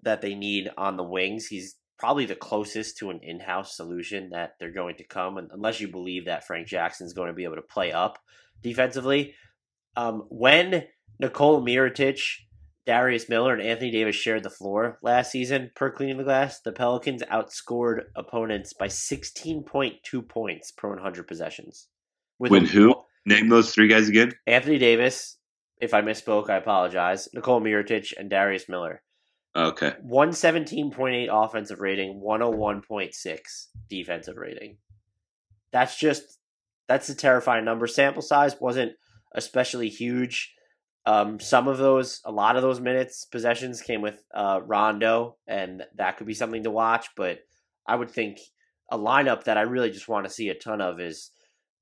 that 0.03 0.21
they 0.21 0.35
need 0.35 0.69
on 0.77 0.97
the 0.97 1.03
wings, 1.03 1.47
he's 1.47 1.75
probably 1.97 2.25
the 2.25 2.35
closest 2.35 2.97
to 2.97 3.09
an 3.09 3.19
in-house 3.21 3.75
solution 3.75 4.29
that 4.29 4.53
they're 4.59 4.71
going 4.71 4.95
to 4.95 5.03
come, 5.03 5.37
unless 5.51 5.81
you 5.81 5.87
believe 5.89 6.25
that 6.25 6.47
Frank 6.47 6.67
Jackson 6.67 7.05
is 7.05 7.13
going 7.13 7.27
to 7.27 7.33
be 7.33 7.43
able 7.43 7.55
to 7.55 7.61
play 7.61 7.91
up 7.91 8.17
defensively. 8.63 9.35
Um, 9.97 10.23
when 10.29 10.85
Nikola 11.19 11.61
Mirotic, 11.61 12.21
Darius 12.85 13.27
Miller, 13.27 13.53
and 13.53 13.61
Anthony 13.61 13.91
Davis 13.91 14.15
shared 14.15 14.43
the 14.43 14.49
floor 14.49 14.97
last 15.03 15.31
season 15.31 15.71
per 15.75 15.91
cleaning 15.91 16.17
the 16.17 16.23
glass, 16.23 16.61
the 16.61 16.71
Pelicans 16.71 17.21
outscored 17.23 18.03
opponents 18.15 18.71
by 18.73 18.87
16.2 18.87 20.29
points 20.29 20.71
per 20.71 20.89
100 20.89 21.27
possessions. 21.27 21.87
With 22.39 22.51
when 22.51 22.65
who? 22.65 22.95
Name 23.25 23.49
those 23.49 23.73
three 23.73 23.87
guys 23.87 24.09
again. 24.09 24.33
Anthony 24.47 24.77
Davis. 24.77 25.37
If 25.79 25.93
I 25.93 26.01
misspoke, 26.01 26.49
I 26.49 26.57
apologize. 26.57 27.29
Nikola 27.33 27.61
Mirotic 27.61 28.13
and 28.17 28.29
Darius 28.29 28.67
Miller. 28.67 29.01
Okay. 29.55 29.93
117.8 30.05 31.27
offensive 31.31 31.79
rating, 31.79 32.21
101.6 32.23 33.39
defensive 33.89 34.37
rating. 34.37 34.77
That's 35.71 35.97
just 35.97 36.39
that's 36.87 37.09
a 37.09 37.15
terrifying 37.15 37.65
number. 37.65 37.87
Sample 37.87 38.21
size 38.21 38.55
wasn't 38.59 38.93
especially 39.33 39.89
huge. 39.89 40.53
Um, 41.05 41.39
some 41.39 41.67
of 41.67 41.77
those, 41.77 42.19
a 42.25 42.31
lot 42.31 42.55
of 42.55 42.61
those 42.61 42.79
minutes, 42.79 43.25
possessions 43.25 43.81
came 43.81 44.01
with 44.01 44.21
uh, 44.33 44.59
Rondo, 44.65 45.37
and 45.47 45.83
that 45.95 46.17
could 46.17 46.27
be 46.27 46.33
something 46.33 46.63
to 46.63 46.71
watch. 46.71 47.07
But 47.15 47.39
I 47.87 47.95
would 47.95 48.11
think 48.11 48.39
a 48.91 48.97
lineup 48.97 49.45
that 49.45 49.57
I 49.57 49.61
really 49.61 49.91
just 49.91 50.07
want 50.07 50.25
to 50.25 50.33
see 50.33 50.49
a 50.49 50.55
ton 50.55 50.81
of 50.81 50.99
is 50.99 51.31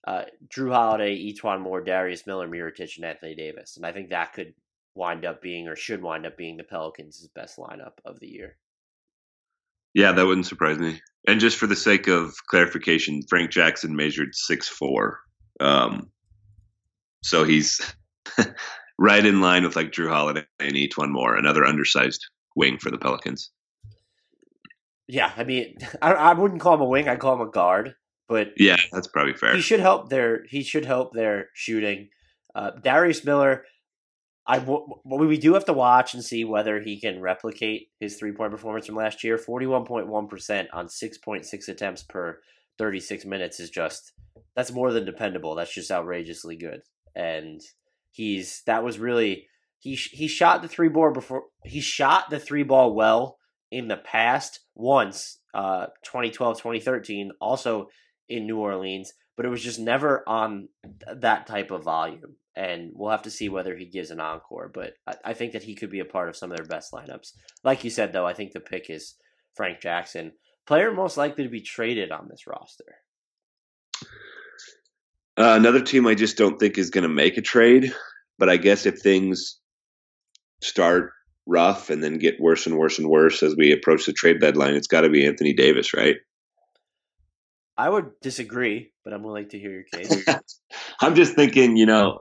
uh, 0.06 0.24
Jrue 0.48 0.72
Holiday, 0.72 1.16
E'Twaun 1.16 1.62
Moore, 1.62 1.84
Darius 1.84 2.28
Miller, 2.28 2.48
Mirotic, 2.48 2.96
and 2.98 3.06
Anthony 3.06 3.36
Davis, 3.36 3.78
and 3.78 3.86
I 3.86 3.92
think 3.92 4.10
that 4.10 4.34
could 4.34 4.54
wind 4.96 5.26
up 5.26 5.42
being 5.42 5.68
or 5.68 5.76
should 5.76 6.02
wind 6.02 6.26
up 6.26 6.38
being 6.38 6.58
the 6.58 6.64
Pelicans' 6.64 7.28
best 7.36 7.58
lineup 7.58 7.94
of 8.06 8.20
the 8.20 8.28
year. 8.28 8.58
Yeah, 9.94 10.12
that 10.12 10.26
wouldn't 10.26 10.46
surprise 10.46 10.78
me. 10.78 11.02
And 11.28 11.40
just 11.40 11.58
for 11.58 11.68
the 11.68 11.76
sake 11.76 12.08
of 12.08 12.34
clarification, 12.48 13.22
Frank 13.30 13.52
Jackson 13.52 13.96
measured 13.96 14.36
six 14.36 14.68
four, 14.68 15.20
um, 15.60 16.12
so 17.24 17.44
he's 17.44 17.82
right 19.00 19.26
in 19.26 19.42
line 19.42 19.64
with 19.64 19.76
like 19.76 19.92
Jrue 19.92 20.10
Holiday 20.10 20.46
and 20.60 20.74
E'Twaun 20.74 21.12
Moore, 21.12 21.36
another 21.36 21.66
undersized 21.66 22.28
wing 22.56 22.78
for 22.78 22.92
the 22.92 22.98
Pelicans. 22.98 23.52
Yeah, 25.08 25.32
I 25.36 25.44
mean, 25.44 25.78
I, 26.02 26.14
I 26.14 26.34
wouldn't 26.34 26.62
call 26.62 26.76
him 26.76 26.82
a 26.82 26.86
wing; 26.86 27.08
I'd 27.08 27.20
call 27.20 27.34
him 27.34 27.48
a 27.48 27.52
guard. 27.52 27.96
But 28.28 28.54
yeah, 28.58 28.78
that's 28.92 29.08
probably 29.08 29.34
fair. 29.34 29.56
He 29.56 29.62
should 29.62 29.80
help 29.80 30.10
their 30.10 30.46
he 30.50 30.64
should 30.64 30.86
help 30.86 31.14
their 31.14 31.50
shooting. 31.54 32.10
Uh, 32.54 32.72
Darius 32.72 33.24
Miller, 33.24 33.66
I 34.46 34.60
we 35.06 35.38
do 35.38 35.54
have 35.54 35.66
to 35.66 35.74
watch 35.74 36.14
and 36.14 36.24
see 36.24 36.44
whether 36.44 36.82
he 36.82 37.00
can 37.00 37.22
replicate 37.22 37.90
his 38.00 38.18
three 38.18 38.32
point 38.34 38.52
performance 38.52 38.86
from 38.86 38.96
last 38.96 39.24
year. 39.24 39.38
Forty 39.38 39.66
one 39.66 39.86
point 39.86 40.08
one 40.08 40.28
percent 40.28 40.70
on 40.74 40.90
six 40.90 41.18
point 41.18 41.46
six 41.46 41.70
attempts 41.70 42.04
per 42.04 42.40
thirty 42.78 43.00
six 43.00 43.26
minutes 43.26 43.60
is 43.60 43.70
just 43.70 44.14
that's 44.56 44.72
more 44.72 44.92
than 44.92 45.06
dependable. 45.06 45.56
That's 45.56 45.74
just 45.74 45.92
outrageously 45.92 46.58
good. 46.58 46.82
And 47.16 47.62
he's 48.12 48.64
that 48.66 48.84
was 48.84 49.00
really 49.00 49.48
he 49.80 49.96
he 49.96 50.28
shot 50.28 50.62
the 50.62 50.68
three 50.68 50.90
ball 50.90 51.12
before 51.12 51.44
he 51.64 51.80
shot 51.80 52.30
the 52.30 52.40
three 52.40 52.64
ball 52.64 52.94
well 52.94 53.38
in 53.70 53.88
the 53.88 53.98
past 53.98 54.62
once 54.76 55.40
uh 55.54 55.88
2012 56.04 56.58
2013 56.58 57.32
also 57.40 57.88
in 58.30 58.48
New 58.48 58.58
Orleans, 58.58 59.14
but 59.36 59.46
it 59.46 59.50
was 59.50 59.64
just 59.64 59.80
never 59.80 60.28
on 60.28 60.70
that 61.16 61.48
type 61.48 61.72
of 61.72 61.84
volume. 61.84 62.36
And 62.56 62.92
we'll 62.94 63.12
have 63.12 63.24
to 63.24 63.32
see 63.32 63.50
whether 63.50 63.76
he 63.76 63.86
gives 63.86 64.10
an 64.10 64.20
encore. 64.20 64.72
But 64.74 64.94
I, 65.06 65.16
I 65.26 65.34
think 65.34 65.54
that 65.54 65.64
he 65.64 65.76
could 65.76 65.92
be 65.92 66.00
a 66.00 66.06
part 66.06 66.28
of 66.28 66.36
some 66.36 66.52
of 66.52 66.58
their 66.58 66.66
best 66.66 66.92
lineups. 66.92 67.34
Like 67.64 67.84
you 67.84 67.92
said, 67.92 68.14
though, 68.14 68.26
I 68.26 68.34
think 68.34 68.52
the 68.52 68.60
pick 68.60 68.90
is 68.90 69.16
Frank 69.56 69.80
Jackson, 69.80 70.32
player 70.66 70.92
most 70.92 71.18
likely 71.18 71.44
to 71.44 71.50
be 71.50 71.62
traded 71.62 72.12
on 72.12 72.28
this 72.30 72.48
roster. 72.48 72.96
Uh, 75.38 75.54
another 75.56 75.82
team 75.82 76.08
I 76.08 76.16
just 76.16 76.38
don't 76.38 76.58
think 76.58 76.78
is 76.78 76.90
going 76.90 77.04
to 77.04 77.10
make 77.10 77.38
a 77.38 77.42
trade, 77.42 77.94
but 78.40 78.50
I 78.50 78.58
guess 78.58 78.88
if 78.88 79.00
things 79.00 79.60
start 80.62 81.12
rough 81.46 81.90
and 81.92 82.04
then 82.04 82.18
get 82.18 82.40
worse 82.40 82.66
and 82.66 82.78
worse 82.78 82.98
and 82.98 83.08
worse 83.08 83.44
as 83.44 83.56
we 83.56 83.72
approach 83.72 84.06
the 84.06 84.14
trade 84.14 84.42
deadline, 84.42 84.74
it's 84.74 84.88
got 84.88 85.02
to 85.02 85.10
be 85.10 85.26
Anthony 85.26 85.54
Davis, 85.54 85.94
right? 85.94 86.18
I 87.78 87.90
would 87.90 88.12
disagree, 88.22 88.92
but 89.04 89.14
I'm 89.14 89.24
willing 89.24 89.50
to 89.50 89.60
hear 89.60 89.72
your 89.72 89.84
case. 89.94 90.26
I'm 91.02 91.16
just 91.16 91.36
thinking, 91.36 91.78
you 91.78 91.86
know, 91.86 92.20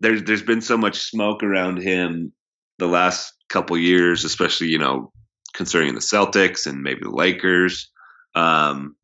there's 0.00 0.22
there's 0.24 0.42
been 0.42 0.60
so 0.60 0.76
much 0.76 0.98
smoke 0.98 1.42
around 1.42 1.78
him 1.78 2.32
the 2.78 2.86
last 2.86 3.32
couple 3.48 3.76
years, 3.76 4.24
especially 4.24 4.68
you 4.68 4.78
know 4.78 5.12
concerning 5.54 5.94
the 5.94 6.00
Celtics 6.00 6.66
and 6.66 6.82
maybe 6.82 7.00
the 7.02 7.10
Lakers. 7.10 7.90
Um, 8.34 8.96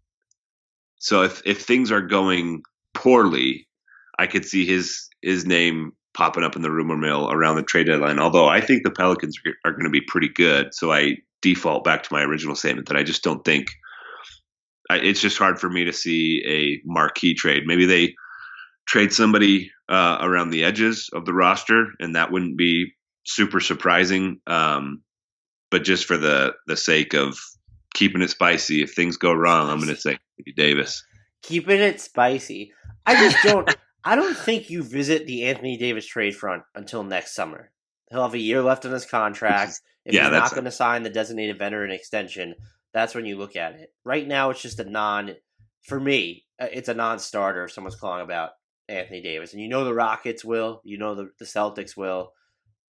so 0.98 1.22
if 1.22 1.42
if 1.44 1.62
things 1.62 1.90
are 1.90 2.00
going 2.00 2.62
poorly, 2.94 3.68
I 4.18 4.26
could 4.26 4.44
see 4.44 4.64
his 4.64 5.08
his 5.22 5.44
name 5.44 5.92
popping 6.14 6.44
up 6.44 6.56
in 6.56 6.62
the 6.62 6.70
rumor 6.70 6.96
mill 6.96 7.30
around 7.30 7.56
the 7.56 7.62
trade 7.62 7.86
deadline. 7.86 8.18
Although 8.18 8.48
I 8.48 8.60
think 8.60 8.84
the 8.84 8.90
Pelicans 8.90 9.38
are, 9.44 9.52
are 9.66 9.72
going 9.72 9.84
to 9.84 9.90
be 9.90 10.00
pretty 10.00 10.30
good, 10.30 10.72
so 10.72 10.92
I 10.92 11.16
default 11.42 11.84
back 11.84 12.02
to 12.04 12.12
my 12.12 12.22
original 12.22 12.56
statement 12.56 12.88
that 12.88 12.96
I 12.96 13.02
just 13.02 13.22
don't 13.22 13.44
think 13.44 13.68
it's 14.90 15.20
just 15.20 15.38
hard 15.38 15.58
for 15.58 15.68
me 15.68 15.84
to 15.84 15.92
see 15.92 16.42
a 16.46 16.88
marquee 16.88 17.34
trade. 17.34 17.64
Maybe 17.66 17.86
they 17.86 18.14
trade 18.86 19.12
somebody 19.12 19.70
uh, 19.88 20.18
around 20.20 20.50
the 20.50 20.64
edges 20.64 21.10
of 21.12 21.24
the 21.24 21.34
roster, 21.34 21.88
and 21.98 22.14
that 22.16 22.30
wouldn't 22.30 22.56
be 22.56 22.94
super 23.26 23.60
surprising. 23.60 24.40
Um, 24.46 25.02
but 25.70 25.84
just 25.84 26.06
for 26.06 26.16
the 26.16 26.54
the 26.66 26.76
sake 26.76 27.14
of 27.14 27.38
keeping 27.94 28.22
it 28.22 28.30
spicy, 28.30 28.82
if 28.82 28.94
things 28.94 29.16
go 29.16 29.32
wrong, 29.32 29.68
I'm 29.68 29.80
going 29.80 29.94
to 29.94 30.00
say 30.00 30.18
Davis. 30.56 31.04
Keeping 31.42 31.80
it 31.80 32.00
spicy. 32.00 32.72
I 33.04 33.14
just 33.14 33.42
don't. 33.42 33.76
I 34.04 34.14
don't 34.14 34.36
think 34.36 34.70
you 34.70 34.84
visit 34.84 35.26
the 35.26 35.44
Anthony 35.46 35.76
Davis 35.76 36.06
trade 36.06 36.36
front 36.36 36.62
until 36.76 37.02
next 37.02 37.34
summer. 37.34 37.72
He'll 38.10 38.22
have 38.22 38.34
a 38.34 38.38
year 38.38 38.62
left 38.62 38.84
on 38.86 38.92
his 38.92 39.06
contract. 39.06 39.80
If 40.06 40.14
yeah, 40.14 40.30
he's 40.30 40.30
not 40.30 40.52
going 40.52 40.66
to 40.66 40.70
sign 40.70 41.02
the 41.02 41.10
designated 41.10 41.58
veteran 41.58 41.90
extension, 41.90 42.54
that's 42.96 43.14
when 43.14 43.26
you 43.26 43.36
look 43.36 43.56
at 43.56 43.74
it. 43.74 43.92
Right 44.04 44.26
now, 44.26 44.50
it's 44.50 44.62
just 44.62 44.80
a 44.80 44.84
non. 44.84 45.34
For 45.82 46.00
me, 46.00 46.44
uh, 46.60 46.68
it's 46.72 46.88
a 46.88 46.94
non-starter. 46.94 47.64
If 47.64 47.72
someone's 47.72 47.96
calling 47.96 48.22
about 48.22 48.52
Anthony 48.88 49.20
Davis, 49.20 49.52
and 49.52 49.60
you 49.60 49.68
know 49.68 49.84
the 49.84 49.94
Rockets 49.94 50.44
will, 50.44 50.80
you 50.82 50.96
know 50.96 51.14
the, 51.14 51.30
the 51.38 51.44
Celtics 51.44 51.96
will. 51.96 52.32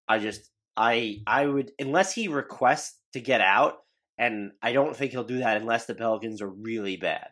I 0.08 0.20
just, 0.20 0.48
I, 0.76 1.22
I 1.26 1.46
would 1.46 1.72
unless 1.80 2.14
he 2.14 2.28
requests 2.28 3.00
to 3.14 3.20
get 3.20 3.40
out, 3.40 3.78
and 4.16 4.52
I 4.62 4.72
don't 4.72 4.96
think 4.96 5.10
he'll 5.10 5.24
do 5.24 5.38
that 5.38 5.56
unless 5.56 5.86
the 5.86 5.94
Pelicans 5.94 6.40
are 6.40 6.48
really 6.48 6.96
bad. 6.96 7.28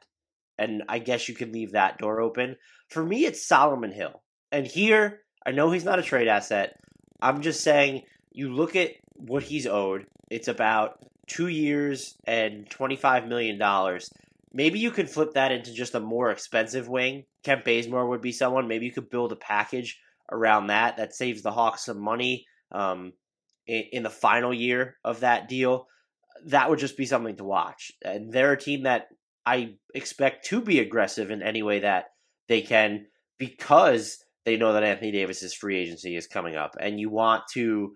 And 0.58 0.82
I 0.88 0.98
guess 0.98 1.28
you 1.28 1.34
could 1.34 1.52
leave 1.52 1.72
that 1.72 1.98
door 1.98 2.20
open. 2.20 2.56
For 2.90 3.04
me, 3.04 3.24
it's 3.24 3.46
Solomon 3.46 3.92
Hill. 3.92 4.20
And 4.50 4.66
here, 4.66 5.20
I 5.46 5.52
know 5.52 5.70
he's 5.70 5.84
not 5.84 5.98
a 5.98 6.02
trade 6.02 6.28
asset. 6.28 6.74
I'm 7.22 7.40
just 7.40 7.62
saying, 7.62 8.02
you 8.30 8.52
look 8.52 8.76
at 8.76 8.90
what 9.14 9.42
he's 9.44 9.66
owed. 9.66 10.06
It's 10.30 10.48
about 10.48 10.98
two 11.26 11.48
years 11.48 12.16
and 12.26 12.68
$25 12.70 13.28
million. 13.28 13.60
Maybe 14.52 14.78
you 14.78 14.90
can 14.90 15.06
flip 15.06 15.34
that 15.34 15.52
into 15.52 15.72
just 15.72 15.94
a 15.94 16.00
more 16.00 16.30
expensive 16.30 16.88
wing. 16.88 17.24
Kent 17.42 17.64
Bazemore 17.64 18.08
would 18.08 18.20
be 18.20 18.32
someone. 18.32 18.68
Maybe 18.68 18.86
you 18.86 18.92
could 18.92 19.10
build 19.10 19.32
a 19.32 19.36
package 19.36 19.98
around 20.30 20.68
that 20.68 20.96
that 20.96 21.14
saves 21.14 21.42
the 21.42 21.50
Hawks 21.50 21.84
some 21.84 22.00
money 22.00 22.46
um, 22.72 23.12
in, 23.66 23.84
in 23.92 24.02
the 24.02 24.10
final 24.10 24.54
year 24.54 24.96
of 25.04 25.20
that 25.20 25.48
deal. 25.48 25.86
That 26.46 26.70
would 26.70 26.78
just 26.78 26.96
be 26.96 27.06
something 27.06 27.36
to 27.36 27.44
watch. 27.44 27.92
And 28.04 28.32
they're 28.32 28.52
a 28.52 28.60
team 28.60 28.84
that 28.84 29.08
I 29.46 29.74
expect 29.94 30.46
to 30.46 30.60
be 30.60 30.78
aggressive 30.78 31.30
in 31.30 31.42
any 31.42 31.62
way 31.62 31.80
that 31.80 32.06
they 32.48 32.62
can 32.62 33.06
because 33.38 34.18
they 34.44 34.56
know 34.56 34.72
that 34.72 34.84
Anthony 34.84 35.10
Davis's 35.10 35.54
free 35.54 35.78
agency 35.78 36.16
is 36.16 36.26
coming 36.26 36.54
up. 36.54 36.76
And 36.78 37.00
you 37.00 37.10
want 37.10 37.44
to 37.54 37.94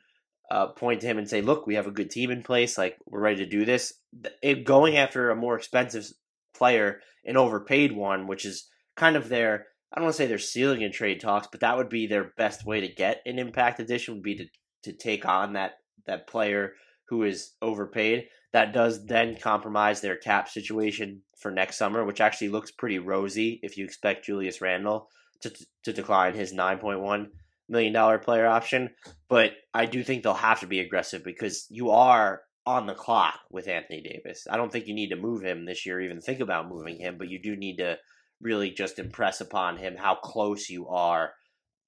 uh, 0.51 0.69
point 0.69 1.01
to 1.03 1.07
him 1.07 1.19
and 1.19 1.29
say, 1.29 1.41
"Look, 1.41 1.67
we 1.67 1.75
have 1.75 1.87
a 1.87 1.93
good 1.93 2.11
team 2.11 2.31
in 2.31 2.43
place. 2.43 2.79
Like 2.79 2.97
we're 3.07 3.21
ready 3.21 3.45
to 3.45 3.47
do 3.47 3.65
this." 3.65 3.95
It, 4.43 4.65
going 4.65 4.97
after 4.97 5.31
a 5.31 5.37
more 5.37 5.57
expensive 5.57 6.07
player, 6.55 7.01
an 7.25 7.37
overpaid 7.37 7.93
one, 7.93 8.27
which 8.27 8.45
is 8.45 8.69
kind 8.97 9.17
of 9.17 9.29
their 9.29 9.67
I 9.93 9.97
don't 9.97 10.05
want 10.05 10.17
to 10.17 10.23
say 10.23 10.27
their 10.27 10.39
ceiling 10.39 10.83
in 10.83 10.93
trade 10.93 11.21
talks, 11.21 11.49
but 11.51 11.61
that 11.61 11.77
would 11.77 11.89
be 11.89 12.07
their 12.07 12.33
best 12.37 12.67
way 12.67 12.81
to 12.81 12.89
get 12.89 13.23
an 13.25 13.39
impact 13.39 13.81
addition 13.81 14.15
would 14.15 14.23
be 14.23 14.37
to 14.37 14.47
to 14.85 14.93
take 14.93 15.27
on 15.27 15.55
that 15.55 15.79
that 16.07 16.27
player 16.27 16.75
who 17.09 17.23
is 17.23 17.55
overpaid. 17.63 18.29
That 18.53 18.73
does 18.73 19.05
then 19.05 19.37
compromise 19.37 20.01
their 20.01 20.17
cap 20.17 20.49
situation 20.49 21.23
for 21.39 21.51
next 21.51 21.77
summer, 21.77 22.05
which 22.05 22.21
actually 22.21 22.49
looks 22.49 22.71
pretty 22.71 22.99
rosy 22.99 23.61
if 23.63 23.77
you 23.77 23.85
expect 23.85 24.25
Julius 24.25 24.61
Randle 24.61 25.09
to 25.41 25.53
to 25.85 25.93
decline 25.93 26.35
his 26.35 26.53
nine 26.53 26.79
point 26.79 27.01
one 27.01 27.31
million 27.69 27.93
dollar 27.93 28.19
player 28.19 28.47
option. 28.47 28.91
But 29.29 29.53
I 29.75 29.87
do 29.87 30.03
think 30.03 30.23
they'll 30.23 30.35
have 30.35 30.61
to 30.61 30.67
be 30.67 30.81
aggressive 30.81 31.25
because 31.25 31.67
you 31.71 31.91
are 31.91 32.43
on 32.67 32.87
the 32.87 32.95
clock 32.95 33.41
with 33.51 33.67
Anthony 33.67 34.03
Davis. 34.03 34.47
I 34.51 34.57
don't 34.57 34.71
think 34.71 34.87
you 34.87 34.95
need 34.95 35.09
to 35.11 35.17
move 35.17 35.43
him 35.43 35.65
this 35.65 35.87
year, 35.87 36.01
even 36.01 36.21
think 36.21 36.41
about 36.41 36.69
moving 36.69 36.99
him, 36.99 37.17
but 37.19 37.29
you 37.29 37.41
do 37.41 37.57
need 37.57 37.79
to 37.79 37.97
really 38.41 38.71
just 38.71 38.99
impress 38.99 39.41
upon 39.41 39.79
him 39.79 39.97
how 39.97 40.15
close 40.15 40.69
you 40.69 40.89
are 40.89 41.33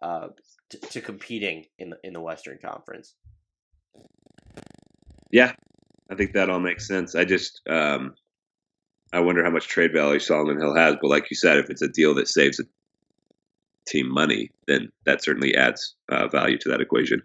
uh, 0.03 0.29
to, 0.71 0.79
to 0.79 1.01
competing 1.01 1.67
in 1.79 1.91
the, 1.91 1.97
in 2.03 2.13
the 2.13 2.21
Western 2.21 2.59
Conference. 2.65 3.15
Yeah, 5.31 5.53
I 6.11 6.15
think 6.15 6.33
that 6.33 6.51
all 6.51 6.61
makes 6.61 6.89
sense. 6.89 7.15
I 7.15 7.25
just 7.25 7.61
um, 7.69 8.15
I 9.13 9.21
wonder 9.21 9.45
how 9.45 9.51
much 9.51 9.69
trade 9.69 9.93
value 9.93 10.19
Solomon 10.19 10.59
Hill 10.59 10.75
has, 10.75 10.97
but 11.01 11.11
like 11.11 11.31
you 11.31 11.37
said, 11.37 11.59
if 11.59 11.69
it's 11.69 11.83
a 11.83 11.89
deal 11.89 12.15
that 12.15 12.29
saves 12.29 12.59
a 12.59 12.65
team 13.91 14.13
money, 14.13 14.51
then 14.67 14.91
that 15.05 15.23
certainly 15.23 15.55
adds 15.55 15.97
uh, 16.09 16.29
value 16.29 16.59
to 16.59 16.69
that 16.71 16.81
equation. 16.81 17.23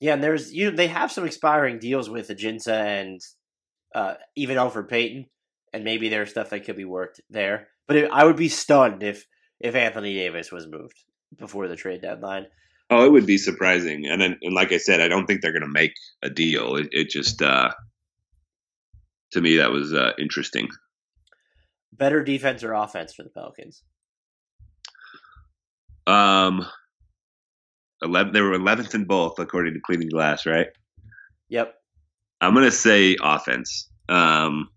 Yeah, 0.00 0.14
and 0.14 0.22
there's 0.22 0.52
you. 0.52 0.70
They 0.70 0.88
have 0.88 1.12
some 1.12 1.26
expiring 1.26 1.78
deals 1.78 2.10
with 2.10 2.28
Ajinça 2.28 2.72
and 2.72 3.20
uh, 3.94 4.14
even 4.34 4.56
Elfrid 4.56 4.88
Payton, 4.88 5.26
and 5.72 5.84
maybe 5.84 6.08
there's 6.08 6.30
stuff 6.30 6.50
that 6.50 6.64
could 6.64 6.76
be 6.76 6.84
worked 6.84 7.20
there. 7.30 7.68
But 7.86 7.96
it, 7.96 8.10
I 8.10 8.24
would 8.24 8.36
be 8.36 8.48
stunned 8.48 9.02
if 9.02 9.26
if 9.60 9.74
Anthony 9.74 10.14
Davis 10.14 10.50
was 10.50 10.66
moved 10.66 11.04
before 11.38 11.68
the 11.68 11.76
trade 11.76 12.02
deadline. 12.02 12.46
Oh, 12.88 13.04
it 13.04 13.12
would 13.12 13.26
be 13.26 13.38
surprising, 13.38 14.06
and 14.06 14.20
then, 14.20 14.36
and 14.42 14.52
like 14.52 14.72
I 14.72 14.78
said, 14.78 15.00
I 15.00 15.06
don't 15.06 15.26
think 15.26 15.42
they're 15.42 15.52
going 15.52 15.62
to 15.62 15.68
make 15.68 15.92
a 16.22 16.28
deal. 16.30 16.74
It, 16.74 16.88
it 16.90 17.08
just, 17.08 17.40
uh, 17.40 17.70
to 19.30 19.40
me, 19.40 19.58
that 19.58 19.70
was 19.70 19.94
uh, 19.94 20.10
interesting. 20.18 20.68
Better 21.92 22.24
defense 22.24 22.64
or 22.64 22.72
offense 22.72 23.14
for 23.14 23.22
the 23.22 23.28
Pelicans? 23.28 23.84
Um, 26.06 26.66
eleven. 28.02 28.32
They 28.32 28.40
were 28.40 28.54
eleventh 28.54 28.94
in 28.94 29.04
both, 29.04 29.38
according 29.38 29.74
to 29.74 29.80
Cleaning 29.80 30.08
Glass, 30.08 30.46
right? 30.46 30.68
Yep. 31.48 31.74
I'm 32.40 32.54
gonna 32.54 32.70
say 32.70 33.16
offense. 33.22 33.88
Um, 34.08 34.68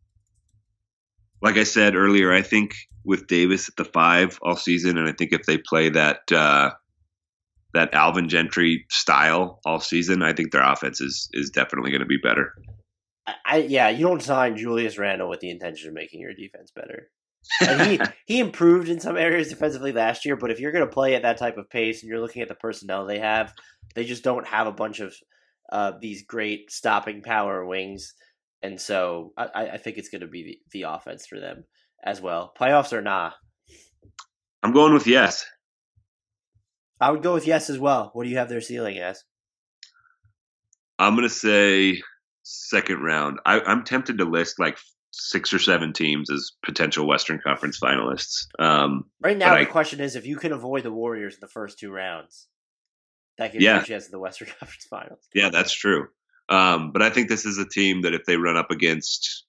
like 1.41 1.57
I 1.57 1.63
said 1.63 1.95
earlier, 1.95 2.31
I 2.31 2.41
think 2.41 2.75
with 3.05 3.27
Davis 3.27 3.67
at 3.67 3.75
the 3.75 3.85
five 3.85 4.39
all 4.41 4.55
season, 4.55 4.97
and 4.97 5.07
I 5.07 5.11
think 5.11 5.33
if 5.33 5.45
they 5.45 5.57
play 5.57 5.89
that 5.89 6.31
uh, 6.31 6.71
that 7.73 7.93
Alvin 7.93 8.29
Gentry 8.29 8.85
style 8.89 9.59
all 9.65 9.79
season, 9.79 10.23
I 10.23 10.33
think 10.33 10.51
their 10.51 10.63
offense 10.63 11.01
is 11.01 11.29
is 11.33 11.49
definitely 11.49 11.91
going 11.91 12.01
to 12.01 12.07
be 12.07 12.17
better. 12.17 12.53
I 13.45 13.57
yeah, 13.57 13.89
you 13.89 14.05
don't 14.05 14.21
sign 14.21 14.57
Julius 14.57 14.97
Randle 14.97 15.29
with 15.29 15.39
the 15.39 15.49
intention 15.49 15.89
of 15.89 15.93
making 15.93 16.21
your 16.21 16.33
defense 16.33 16.71
better. 16.71 17.09
And 17.61 17.81
he 17.81 17.99
he 18.25 18.39
improved 18.39 18.89
in 18.89 18.99
some 18.99 19.17
areas 19.17 19.49
defensively 19.49 19.91
last 19.91 20.25
year, 20.25 20.35
but 20.35 20.51
if 20.51 20.59
you're 20.59 20.71
going 20.71 20.85
to 20.85 20.91
play 20.91 21.15
at 21.15 21.23
that 21.23 21.37
type 21.37 21.57
of 21.57 21.69
pace 21.69 22.01
and 22.01 22.09
you're 22.09 22.21
looking 22.21 22.41
at 22.41 22.47
the 22.47 22.55
personnel 22.55 23.05
they 23.05 23.19
have, 23.19 23.53
they 23.95 24.03
just 24.03 24.23
don't 24.23 24.47
have 24.47 24.67
a 24.67 24.71
bunch 24.71 24.99
of 24.99 25.15
uh, 25.71 25.93
these 25.99 26.23
great 26.23 26.71
stopping 26.71 27.21
power 27.21 27.65
wings, 27.65 28.13
and 28.61 28.79
so 28.79 29.33
I, 29.37 29.69
I 29.73 29.77
think 29.77 29.97
it's 29.97 30.09
going 30.09 30.21
to 30.21 30.27
be 30.27 30.43
the, 30.43 30.59
the 30.71 30.81
offense 30.91 31.25
for 31.25 31.39
them 31.39 31.65
as 32.03 32.21
well. 32.21 32.53
Playoffs 32.59 32.93
or 32.93 33.01
not? 33.01 33.33
I'm 34.61 34.71
going 34.71 34.93
with 34.93 35.07
yes. 35.07 35.45
I 37.01 37.11
would 37.11 37.23
go 37.23 37.33
with 37.33 37.47
yes 37.47 37.69
as 37.69 37.79
well. 37.79 38.11
What 38.13 38.23
do 38.23 38.29
you 38.29 38.37
have 38.37 38.49
their 38.49 38.61
ceiling 38.61 38.97
as? 38.97 39.23
I'm 40.99 41.15
going 41.15 41.27
to 41.27 41.33
say 41.33 42.01
second 42.43 43.01
round. 43.01 43.39
I, 43.45 43.59
I'm 43.61 43.83
tempted 43.83 44.19
to 44.19 44.25
list 44.25 44.59
like 44.59 44.77
six 45.13 45.53
or 45.53 45.59
seven 45.59 45.93
teams 45.93 46.29
as 46.31 46.51
potential 46.65 47.07
Western 47.07 47.39
Conference 47.39 47.79
finalists. 47.79 48.47
Um, 48.59 49.05
right 49.21 49.37
now, 49.37 49.53
the 49.53 49.61
I, 49.61 49.65
question 49.65 50.01
is 50.01 50.15
if 50.15 50.25
you 50.25 50.37
can 50.37 50.51
avoid 50.51 50.83
the 50.83 50.91
Warriors 50.91 51.35
in 51.35 51.39
the 51.39 51.47
first 51.47 51.79
two 51.79 51.91
rounds, 51.91 52.47
that 53.37 53.51
gives 53.51 53.63
yeah. 53.63 53.75
you 53.75 53.81
a 53.81 53.85
chance 53.85 54.05
at 54.05 54.11
the 54.11 54.19
Western 54.19 54.47
Conference 54.59 54.85
Finals. 54.89 55.19
Yeah, 55.33 55.49
that's 55.49 55.73
true. 55.73 56.07
Um, 56.49 56.91
but 56.91 57.01
I 57.01 57.09
think 57.09 57.29
this 57.29 57.45
is 57.45 57.57
a 57.59 57.67
team 57.67 58.01
that 58.01 58.13
if 58.13 58.25
they 58.25 58.37
run 58.37 58.57
up 58.57 58.71
against, 58.71 59.45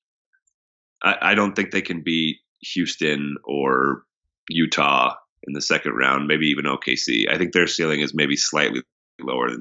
I, 1.03 1.17
I 1.21 1.35
don't 1.35 1.57
think 1.57 1.71
they 1.71 1.83
can 1.83 2.03
beat 2.03 2.37
Houston 2.61 3.37
or 3.43 4.05
Utah 4.49 5.15
in 5.45 5.55
the 5.55 5.63
second 5.63 5.93
round, 5.93 6.29
maybe 6.29 6.49
even 6.49 6.67
OKC. 6.67 7.29
I 7.31 7.39
think 7.39 7.53
their 7.53 7.67
ceiling 7.67 8.01
is 8.01 8.15
maybe 8.15 8.37
slightly 8.37 8.83
lower 9.21 9.51
than 9.51 9.61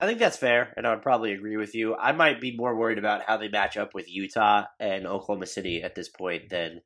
I 0.00 0.06
think 0.06 0.18
that's 0.18 0.36
fair, 0.36 0.72
and 0.76 0.86
I 0.86 0.90
would 0.90 1.02
probably 1.02 1.32
agree 1.32 1.56
with 1.56 1.74
you. 1.74 1.94
I 1.94 2.12
might 2.12 2.40
be 2.40 2.56
more 2.56 2.76
worried 2.76 2.98
about 2.98 3.22
how 3.26 3.36
they 3.36 3.48
match 3.48 3.76
up 3.76 3.94
with 3.94 4.10
Utah 4.10 4.64
and 4.80 5.06
Oklahoma 5.06 5.46
City 5.46 5.82
at 5.82 5.94
this 5.94 6.08
point 6.08 6.50
than 6.50 6.80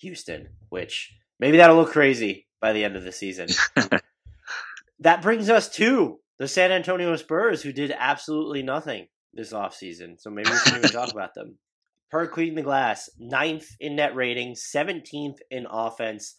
Houston, 0.00 0.48
which 0.68 1.12
maybe 1.38 1.56
that'll 1.56 1.76
look 1.76 1.92
crazy 1.92 2.46
by 2.60 2.72
the 2.72 2.84
end 2.84 2.96
of 2.96 3.04
the 3.04 3.12
season. 3.12 3.48
that 5.00 5.22
brings 5.22 5.48
us 5.48 5.68
to 5.70 6.20
the 6.38 6.48
San 6.48 6.70
Antonio 6.70 7.16
Spurs, 7.16 7.62
who 7.62 7.72
did 7.72 7.94
absolutely 7.96 8.62
nothing 8.62 9.06
this 9.32 9.52
offseason. 9.52 10.20
So 10.20 10.30
maybe 10.30 10.50
we 10.50 10.58
can 10.58 10.76
even 10.78 10.90
talk 10.90 11.12
about 11.12 11.34
them. 11.34 11.58
Per 12.10 12.26
Clean 12.26 12.54
the 12.54 12.62
Glass, 12.62 13.08
ninth 13.18 13.68
in 13.78 13.96
net 13.96 14.16
rating, 14.16 14.54
17th 14.54 15.36
in 15.50 15.66
offense, 15.70 16.34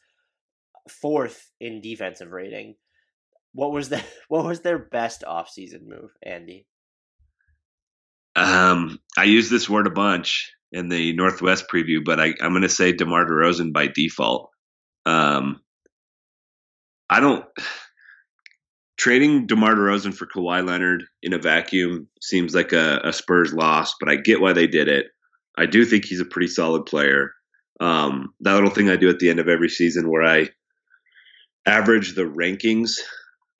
fourth 0.89 1.49
in 1.61 1.81
defensive 1.81 2.31
rating. 2.31 2.75
What 3.53 3.71
was 3.71 3.89
the 3.89 4.03
what 4.27 4.45
was 4.45 4.61
their 4.61 4.79
best 4.79 5.23
offseason 5.27 5.85
move, 5.85 6.11
Andy? 6.23 6.65
Um, 8.35 8.99
I 9.17 9.25
use 9.25 9.49
this 9.49 9.69
word 9.69 9.87
a 9.87 9.91
bunch 9.91 10.53
in 10.71 10.87
the 10.87 11.13
Northwest 11.13 11.65
preview, 11.71 12.03
but 12.03 12.19
I, 12.19 12.33
I'm 12.41 12.51
going 12.51 12.61
to 12.61 12.69
say 12.69 12.93
DeMar 12.93 13.25
DeRozan 13.25 13.73
by 13.73 13.87
default. 13.87 14.49
Um, 15.05 15.59
I 17.09 17.19
don't 17.19 17.45
trading 18.97 19.47
DeMar 19.47 19.75
DeRozan 19.75 20.13
for 20.13 20.27
Kawhi 20.27 20.65
Leonard 20.65 21.03
in 21.21 21.33
a 21.33 21.39
vacuum 21.39 22.07
seems 22.21 22.55
like 22.55 22.71
a, 22.71 23.01
a, 23.03 23.11
Spurs 23.11 23.53
loss, 23.53 23.95
but 23.99 24.09
I 24.09 24.15
get 24.15 24.39
why 24.39 24.53
they 24.53 24.67
did 24.67 24.87
it. 24.87 25.07
I 25.57 25.65
do 25.65 25.83
think 25.83 26.05
he's 26.05 26.21
a 26.21 26.25
pretty 26.25 26.47
solid 26.47 26.85
player. 26.85 27.31
Um, 27.81 28.33
that 28.41 28.53
little 28.53 28.69
thing 28.69 28.89
I 28.89 28.95
do 28.95 29.09
at 29.09 29.19
the 29.19 29.29
end 29.29 29.39
of 29.39 29.49
every 29.49 29.69
season 29.69 30.09
where 30.09 30.23
I 30.23 30.49
average 31.65 32.15
the 32.15 32.23
rankings 32.23 32.93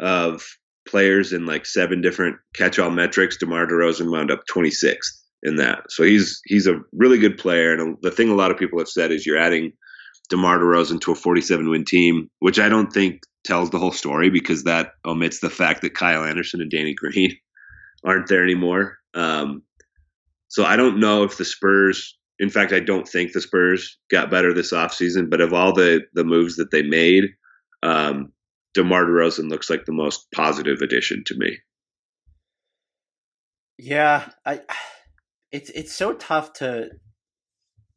of 0.02 0.44
players 0.88 1.32
in 1.32 1.46
like 1.46 1.66
seven 1.66 2.02
different 2.02 2.38
catch-all 2.54 2.90
metrics. 2.90 3.38
DeMar 3.38 3.68
DeRozan 3.68 4.12
wound 4.12 4.32
up 4.32 4.42
26th 4.52 4.98
in 5.44 5.56
that. 5.56 5.84
So 5.90 6.04
he's 6.04 6.42
he's 6.46 6.68
a 6.68 6.82
really 6.92 7.18
good 7.18 7.38
player. 7.38 7.74
And 7.74 7.98
the 8.02 8.12
thing 8.12 8.30
a 8.30 8.36
lot 8.36 8.52
of 8.52 8.58
people 8.58 8.80
have 8.80 8.90
said 8.90 9.12
is 9.12 9.26
you're 9.26 9.38
adding 9.38 9.72
DeMar 10.30 10.60
DeRozan 10.60 11.00
to 11.02 11.12
a 11.12 11.16
47 11.16 11.70
win 11.70 11.86
team, 11.86 12.30
which 12.40 12.60
I 12.60 12.70
don't 12.70 12.92
think 12.92 13.22
tells 13.44 13.70
the 13.70 13.80
whole 13.80 13.92
story 13.92 14.30
because 14.30 14.64
that 14.64 14.94
omits 15.06 15.40
the 15.40 15.50
fact 15.50 15.82
that 15.82 15.96
Kyle 15.96 16.24
Anderson 16.24 16.62
and 16.62 16.70
Danny 16.70 16.94
Green 16.94 17.36
aren't 18.04 18.28
there 18.28 18.44
anymore. 18.44 18.98
Um, 19.14 19.64
so 20.48 20.66
I 20.66 20.76
don't 20.76 21.00
know 21.00 21.24
if 21.24 21.38
the 21.38 21.46
Spurs, 21.46 22.18
in 22.40 22.50
fact, 22.50 22.74
I 22.74 22.80
don't 22.80 23.08
think 23.08 23.32
the 23.32 23.42
Spurs 23.42 23.98
got 24.10 24.30
better 24.30 24.54
this 24.54 24.74
offseason, 24.74 25.30
but 25.30 25.42
of 25.42 25.54
all 25.54 25.74
the, 25.74 26.02
the 26.14 26.24
moves 26.24 26.58
that 26.58 26.72
they 26.72 26.82
made, 26.82 27.26
um, 27.84 28.32
DeMar 28.74 29.06
DeRozan 29.06 29.50
looks 29.50 29.70
like 29.70 29.86
the 29.86 29.92
most 29.92 30.32
positive 30.32 30.82
addition 30.82 31.24
to 31.26 31.36
me. 31.38 31.58
Yeah, 33.78 34.30
I 34.46 34.62
it's 35.52 35.70
it's 35.72 35.94
so 35.94 36.14
tough 36.14 36.54
to 36.54 36.90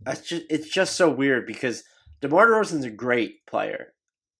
it's 0.06 0.28
just 0.28 0.44
it's 0.50 0.68
just 0.68 0.96
so 0.96 1.10
weird 1.10 1.46
because 1.46 1.84
DeMar 2.20 2.46
DeRozan's 2.46 2.84
a 2.84 2.90
great 2.90 3.46
player. 3.46 3.92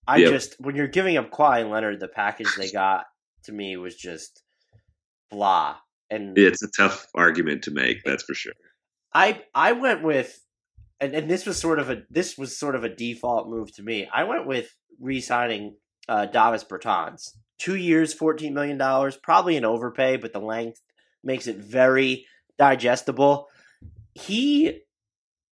I 0.07 0.17
yep. 0.19 0.31
just 0.31 0.57
when 0.59 0.77
you're 0.77 0.89
giving 0.89 1.17
up 1.17 1.31
Kawhi 1.31 1.69
Leonard, 1.69 2.01
the 2.01 2.09
package 2.09 2.49
they 2.57 2.71
got 2.71 3.05
to 3.45 3.53
me 3.53 3.77
was 3.77 3.95
just 3.95 4.43
blah. 5.31 5.77
And 6.11 6.37
it's 6.37 6.63
a 6.63 6.69
tough 6.77 7.07
argument 7.15 7.63
to 7.65 7.71
make, 7.71 8.05
that's 8.05 8.23
for 8.23 8.35
sure. 8.35 8.53
I 9.15 9.43
I 9.55 9.73
went 9.73 10.03
with 10.03 10.41
and, 11.01 11.15
and 11.15 11.31
this 11.31 11.47
was 11.47 11.59
sort 11.59 11.79
of 11.79 11.91
a 11.91 12.03
this 12.11 12.37
was 12.37 12.59
sort 12.59 12.75
of 12.75 12.85
a 12.85 12.95
default 12.95 13.49
move 13.49 13.75
to 13.77 13.83
me. 13.83 14.09
I 14.13 14.25
went 14.25 14.47
with 14.47 14.75
re-signing 15.01 15.77
uh, 16.09 16.27
Davis 16.27 16.65
Bertans. 16.65 17.33
Two 17.59 17.77
years, 17.77 18.15
$14 18.15 18.53
million, 18.53 18.79
probably 19.23 19.57
an 19.57 19.65
overpay, 19.65 20.17
but 20.17 20.33
the 20.33 20.41
length 20.41 20.81
makes 21.23 21.47
it 21.47 21.57
very 21.57 22.27
digestible. 22.59 23.49
He 24.15 24.81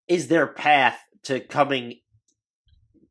is 0.08 0.28
their 0.28 0.46
path 0.46 0.98
to 1.24 1.40
coming 1.40 2.00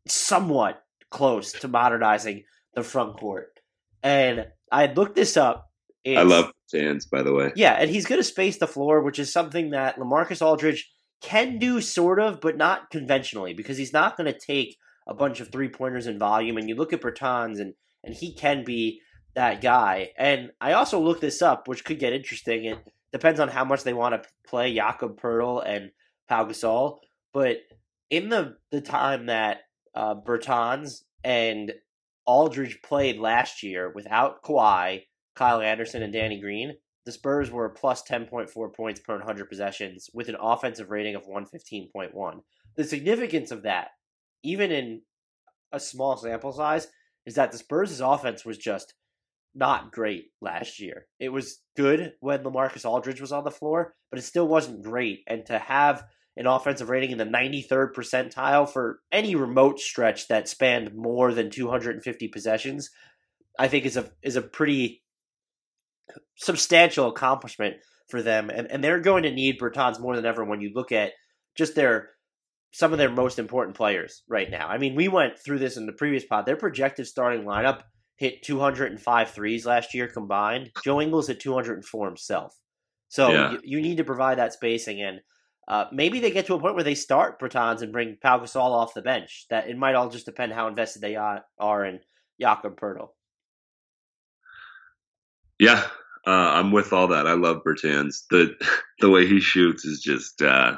somewhat 0.08 0.84
close 1.10 1.54
to 1.54 1.68
modernizing 1.68 2.44
the 2.76 2.84
front 2.84 3.18
court. 3.18 3.60
And 4.04 4.48
I 4.72 4.88
looked 4.88 5.16
this 5.16 5.38
up. 5.38 5.70
It's, 6.04 6.20
I 6.20 6.24
love 6.24 6.52
fans, 6.72 7.06
by 7.06 7.22
the 7.22 7.34
way. 7.34 7.52
Yeah, 7.56 7.74
and 7.74 7.90
he's 7.90 8.06
going 8.06 8.20
to 8.20 8.24
space 8.24 8.58
the 8.58 8.68
floor, 8.68 9.02
which 9.04 9.20
is 9.20 9.32
something 9.32 9.72
that 9.72 9.98
Lamarcus 9.98 10.42
Aldridge 10.42 10.90
can 11.22 11.60
do 11.60 11.80
sort 11.82 12.20
of, 12.20 12.42
but 12.42 12.58
not 12.58 12.90
conventionally, 12.90 13.54
because 13.54 13.78
he's 13.78 13.94
not 13.94 14.18
going 14.18 14.32
to 14.32 14.38
take 14.38 14.78
a 15.08 15.14
bunch 15.14 15.40
of 15.40 15.52
three 15.52 15.70
pointers 15.70 16.08
in 16.08 16.20
volume. 16.20 16.58
And 16.58 16.70
you 16.70 16.76
look 16.76 16.94
at 16.94 17.02
Bertans, 17.02 17.60
and 17.60 17.74
and 18.04 18.14
he 18.14 18.34
can 18.34 18.64
be 18.64 19.02
that 19.36 19.62
guy. 19.62 20.10
And 20.18 20.52
I 20.60 20.74
also 20.74 21.00
looked 21.00 21.22
this 21.22 21.42
up, 21.42 21.68
which 21.68 21.86
could 21.86 22.00
get 22.00 22.14
interesting. 22.14 22.66
It 22.66 22.80
depends 23.12 23.40
on 23.40 23.50
how 23.50 23.64
much 23.64 23.84
they 23.84 23.94
want 23.94 24.22
to 24.22 24.30
play 24.46 24.74
Jakob 24.74 25.20
Poeltl 25.20 25.64
and 25.66 25.92
Pau 26.28 26.46
Gasol. 26.46 27.00
But 27.34 27.58
in 28.10 28.30
the 28.30 28.58
the 28.72 28.82
time 28.82 29.28
that 29.28 29.62
uh, 29.96 30.16
Bertans 30.16 31.04
and 31.24 31.74
Aldridge 32.26 32.82
played 32.84 33.20
last 33.20 33.64
year 33.64 33.92
without 33.94 34.44
Kawhi, 34.44 35.04
Kyle 35.36 35.62
Anderson, 35.62 36.04
and 36.04 36.14
Danny 36.14 36.40
Green, 36.40 36.76
the 37.06 37.12
Spurs 37.12 37.50
were 37.50 37.70
plus 37.70 38.04
10.4 38.04 38.74
points 38.74 39.00
per 39.00 39.18
100 39.18 39.50
possessions 39.50 40.10
with 40.14 40.30
an 40.30 40.38
offensive 40.40 40.92
rating 40.92 41.16
of 41.16 41.26
115.1. 41.26 42.42
The 42.76 42.84
significance 42.84 43.52
of 43.52 43.64
that 43.64 43.90
even 44.44 44.72
in 44.72 45.02
a 45.72 45.80
small 45.80 46.18
sample 46.18 46.52
size, 46.52 46.88
is 47.26 47.36
that 47.36 47.52
the 47.52 47.58
Spurs' 47.58 48.02
offense 48.02 48.44
was 48.44 48.58
just 48.58 48.94
not 49.54 49.92
great 49.92 50.26
last 50.42 50.80
year. 50.80 51.08
It 51.20 51.30
was 51.30 51.62
good 51.76 52.14
when 52.20 52.44
Lamarcus 52.44 52.86
Aldridge 52.86 53.22
was 53.22 53.32
on 53.32 53.44
the 53.44 53.52
floor, 53.52 53.94
but 54.10 54.20
it 54.20 54.24
still 54.24 54.48
wasn't 54.48 54.84
great. 54.84 55.20
And 55.28 55.46
to 55.48 55.60
have 55.60 56.04
an 56.38 56.48
offensive 56.48 56.90
rating 56.90 57.12
in 57.12 57.18
the 57.18 57.26
93rd 57.26 57.94
percentile 57.94 58.68
for 58.68 59.00
any 59.12 59.36
remote 59.36 59.80
stretch 59.80 60.28
that 60.30 60.48
spanned 60.48 60.96
more 60.96 61.34
than 61.34 61.50
250 61.50 62.28
possessions, 62.30 62.90
I 63.60 63.68
think 63.68 63.86
is 63.86 63.98
a 63.98 64.10
is 64.24 64.38
a 64.38 64.42
pretty 64.42 65.04
substantial 66.38 67.10
accomplishment 67.10 67.76
for 68.08 68.22
them. 68.22 68.50
And 68.50 68.72
and 68.72 68.84
they're 68.84 69.02
going 69.02 69.24
to 69.24 69.32
need 69.32 69.60
Bertans 69.60 70.00
more 70.00 70.16
than 70.16 70.26
ever 70.26 70.46
when 70.46 70.62
you 70.62 70.72
look 70.74 70.92
at 70.94 71.12
just 71.56 71.76
their 71.76 72.10
some 72.72 72.94
of 72.94 72.98
their 72.98 73.10
most 73.10 73.38
important 73.38 73.76
players 73.76 74.24
right 74.28 74.50
now. 74.50 74.68
I 74.68 74.78
mean, 74.78 74.96
we 74.96 75.08
went 75.08 75.38
through 75.38 75.60
this 75.60 75.78
in 75.78 75.86
the 75.86 75.94
previous 75.94 76.26
pod. 76.26 76.46
Their 76.46 76.56
projected 76.56 77.06
starting 77.08 77.44
lineup 77.44 77.82
hit 78.16 78.44
205 78.44 79.32
threes 79.32 79.66
last 79.66 79.94
year 79.94 80.08
combined. 80.08 80.72
Joe 80.84 81.02
Ingles 81.02 81.28
hit 81.28 81.40
204 81.40 82.08
himself. 82.08 82.56
So 83.10 83.30
yeah. 83.30 83.52
you, 83.52 83.60
you, 83.64 83.82
need 83.82 83.98
to 83.98 84.06
provide 84.06 84.38
that 84.38 84.54
spacing, 84.54 85.02
and 85.02 85.20
uh, 85.68 85.86
maybe 85.92 86.22
they 86.22 86.32
get 86.32 86.46
to 86.46 86.54
a 86.54 86.60
point 86.60 86.76
where 86.76 86.84
they 86.84 86.96
start 86.96 87.42
Bertans 87.42 87.82
and 87.82 87.92
bring 87.92 88.18
Pau 88.22 88.40
Gasol 88.40 88.72
off 88.72 88.94
the 88.94 89.02
bench. 89.02 89.48
That 89.50 89.68
it 89.70 89.78
might 89.78 89.96
all 89.96 90.10
just 90.10 90.26
depend 90.26 90.54
how 90.54 90.68
invested 90.68 91.02
they 91.02 91.18
are 91.18 91.86
in 91.86 92.00
Jakob 92.40 92.80
Poeltl. 92.80 93.10
Yeah, 95.60 95.84
uh, 96.26 96.30
I'm 96.30 96.72
with 96.72 96.94
all 96.94 97.08
that. 97.10 97.28
I 97.28 97.34
love 97.34 97.64
Bertans. 97.68 98.24
the 98.30 98.56
The 99.00 99.10
way 99.10 99.26
he 99.26 99.40
shoots 99.40 99.84
is 99.84 100.00
just 100.00 100.44
uh, 100.44 100.78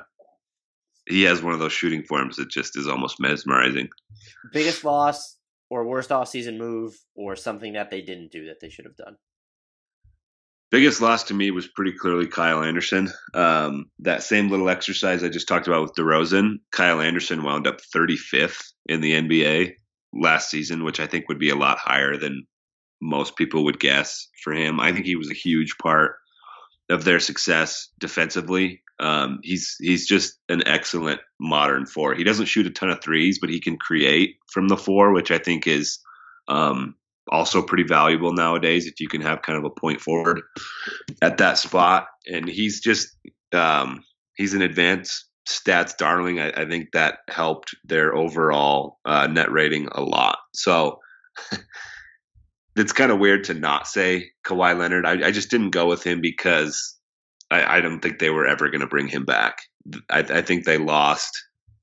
he 1.08 1.24
has 1.24 1.41
one 1.41 1.54
of 1.54 1.60
those 1.60 1.74
shooting 1.74 2.04
forms 2.04 2.38
that 2.38 2.49
just 2.49 2.78
is 2.78 2.88
almost 2.88 3.20
mesmerizing. 3.20 3.89
Biggest 4.51 4.84
loss 4.84 5.38
or 5.70 5.86
worst 5.86 6.10
offseason 6.10 6.58
move 6.58 6.95
or 7.16 7.36
something 7.36 7.74
that 7.74 7.89
they 7.89 8.01
didn't 8.01 8.32
do 8.32 8.45
that 8.45 8.60
they 8.60 8.70
should 8.70 8.86
have 8.86 8.95
done? 8.95 9.18
Biggest 10.72 11.01
loss 11.01 11.24
to 11.24 11.34
me 11.34 11.51
was 11.51 11.68
pretty 11.68 11.93
clearly 11.93 12.28
Kyle 12.28 12.64
Anderson. 12.64 13.10
Um, 13.34 13.86
that 13.99 14.24
same 14.24 14.49
little 14.49 14.70
exercise 14.70 15.24
I 15.24 15.30
just 15.30 15.47
talked 15.47 15.68
about 15.68 15.84
with 15.84 15.93
DeRozan, 15.93 16.56
Kyle 16.72 16.99
Anderson 16.99 17.43
wound 17.43 17.68
up 17.68 17.80
35th 17.95 18.60
in 18.88 19.01
the 19.01 19.14
NBA 19.14 19.74
last 20.14 20.49
season, 20.49 20.84
which 20.84 20.99
I 20.99 21.08
think 21.08 21.28
would 21.28 21.39
be 21.39 21.49
a 21.49 21.56
lot 21.56 21.78
higher 21.78 22.18
than 22.18 22.45
most 23.01 23.36
people 23.36 23.64
would 23.66 23.80
guess 23.80 24.28
for 24.43 24.54
him. 24.54 24.80
I 24.80 24.91
think 24.91 25.06
he 25.06 25.16
was 25.16 25.30
a 25.30 25.36
huge 25.36 25.78
part 25.78 26.16
of 26.89 27.04
their 27.04 27.20
success 27.20 27.89
defensively. 27.99 28.83
Um, 29.04 29.39
he's 29.43 29.76
he's 29.82 30.08
just 30.08 30.39
an 30.47 30.66
excellent 30.66 31.20
modern 31.38 31.86
four. 31.86 32.16
He 32.16 32.24
doesn't 32.24 32.45
shoot 32.45 32.68
a 32.68 32.70
ton 32.70 32.89
of 32.89 33.01
threes, 33.01 33.38
but 33.38 33.49
he 33.49 33.60
can 33.60 33.78
create 33.78 34.38
from 34.49 34.70
the 34.70 34.78
four, 34.78 35.12
which 35.12 35.30
I 35.30 35.39
think 35.39 35.68
is 35.68 35.99
um, 36.47 36.95
also 37.30 37.62
pretty 37.62 37.84
valuable 37.84 38.32
nowadays. 38.32 38.88
If 38.88 39.01
you 39.01 39.10
can 39.10 39.20
have 39.20 39.41
kind 39.41 39.58
of 39.58 39.66
a 39.66 39.70
point 39.70 39.99
forward 39.99 40.41
at 41.22 41.38
that 41.39 41.58
spot, 41.58 42.08
and 42.32 42.47
he's 42.47 42.80
just 42.80 43.10
um, 43.51 44.06
he's 44.38 44.54
an 44.54 44.62
advanced 44.62 45.26
stats 45.49 45.97
darling. 45.97 46.39
I, 46.39 46.51
I, 46.51 46.66
think 46.66 46.93
that 46.93 47.18
helped 47.30 47.76
their 47.84 48.16
overall 48.16 48.99
uh, 49.04 49.28
net 49.28 49.51
rating 49.51 49.89
a 49.91 50.01
lot. 50.01 50.38
So. 50.54 50.99
it's 52.76 52.93
kind 52.93 53.12
of 53.12 53.20
weird 53.20 53.43
to 53.43 53.54
not 53.54 53.88
say 53.88 54.32
Kawhi 54.43 54.76
Leonard. 54.76 55.06
I, 55.06 55.28
I 55.28 55.32
just 55.32 55.51
didn't 55.51 55.70
go 55.72 55.88
with 55.88 56.04
him 56.04 56.22
because 56.22 56.97
I, 57.54 57.78
I 57.78 57.82
don't 57.82 57.99
think 57.99 58.20
they 58.20 58.30
were 58.30 58.45
ever 58.45 58.70
going 58.70 58.82
to 58.82 58.88
bring 58.88 59.08
him 59.08 59.26
back. 59.26 59.58
I, 60.10 60.20
I, 60.20 60.41
think 60.41 60.66
they 60.66 60.78
lost 60.78 61.32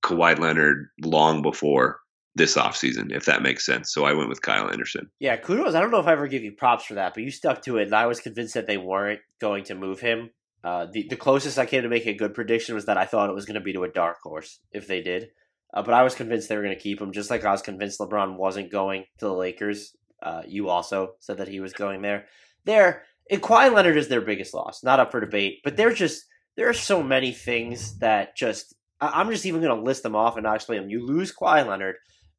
Kawhi 0.02 0.38
Leonard 0.38 0.88
long 1.02 1.42
before 1.42 2.00
this 2.34 2.56
offseason, 2.56 3.12
if 3.14 3.26
that 3.26 3.42
makes 3.42 3.66
sense. 3.66 3.92
So 3.92 4.04
I 4.04 4.12
went 4.12 4.28
with 4.28 4.42
Kyle 4.42 4.70
Anderson. 4.70 5.10
Yeah, 5.18 5.36
kudos. 5.36 5.74
I 5.74 5.80
don't 5.80 5.90
know 5.90 6.00
if 6.00 6.06
I 6.06 6.12
ever 6.12 6.28
give 6.28 6.42
you 6.42 6.52
props 6.52 6.84
for 6.84 6.94
that, 6.94 7.14
but 7.14 7.22
you 7.22 7.30
stuck 7.30 7.62
to 7.62 7.78
it, 7.78 7.84
and 7.84 7.94
I 7.94 8.06
was 8.06 8.20
convinced 8.20 8.54
that 8.54 8.66
they 8.66 8.78
weren't 8.78 9.20
going 9.40 9.64
to 9.64 9.74
move 9.74 10.00
him. 10.00 10.30
Uh, 10.62 10.86
the 10.92 11.06
the 11.08 11.16
closest 11.16 11.58
I 11.58 11.66
came 11.66 11.82
to 11.82 11.88
making 11.88 12.14
a 12.14 12.18
good 12.18 12.34
prediction 12.34 12.74
was 12.74 12.84
that 12.84 12.98
I 12.98 13.06
thought 13.06 13.30
it 13.30 13.34
was 13.34 13.46
going 13.46 13.54
to 13.54 13.60
be 13.60 13.72
to 13.72 13.84
a 13.84 13.88
dark 13.88 14.18
horse 14.22 14.60
if 14.72 14.86
they 14.86 15.00
did, 15.00 15.30
uh, 15.72 15.82
but 15.82 15.94
I 15.94 16.02
was 16.02 16.14
convinced 16.14 16.48
they 16.48 16.56
were 16.56 16.62
going 16.62 16.76
to 16.76 16.82
keep 16.82 17.00
him, 17.00 17.12
just 17.12 17.30
like 17.30 17.44
I 17.44 17.52
was 17.52 17.62
convinced 17.62 17.98
LeBron 17.98 18.36
wasn't 18.36 18.70
going 18.70 19.04
to 19.18 19.26
the 19.26 19.32
Lakers. 19.32 19.96
Uh, 20.22 20.42
you 20.46 20.68
also 20.68 21.14
said 21.20 21.38
that 21.38 21.48
he 21.48 21.60
was 21.60 21.72
going 21.72 22.02
there. 22.02 22.26
There, 22.64 23.04
and 23.30 23.42
Kawhi 23.42 23.72
Leonard 23.72 23.96
is 23.96 24.08
their 24.08 24.20
biggest 24.20 24.52
loss, 24.52 24.82
not 24.82 25.00
up 25.00 25.10
for 25.10 25.20
debate. 25.20 25.60
But 25.64 25.76
there's 25.76 25.98
just 25.98 26.24
there 26.56 26.68
are 26.68 26.74
so 26.74 27.02
many 27.02 27.32
things 27.32 27.98
that 27.98 28.36
just 28.36 28.74
I'm 29.00 29.30
just 29.30 29.46
even 29.46 29.62
going 29.62 29.76
to 29.76 29.82
list 29.82 30.02
them 30.02 30.16
off 30.16 30.36
and 30.36 30.44
not 30.44 30.56
explain 30.56 30.80
them. 30.80 30.90
You 30.90 31.06
lose 31.06 31.34
Kawhi 31.34 31.66
Leonard, 31.66 31.96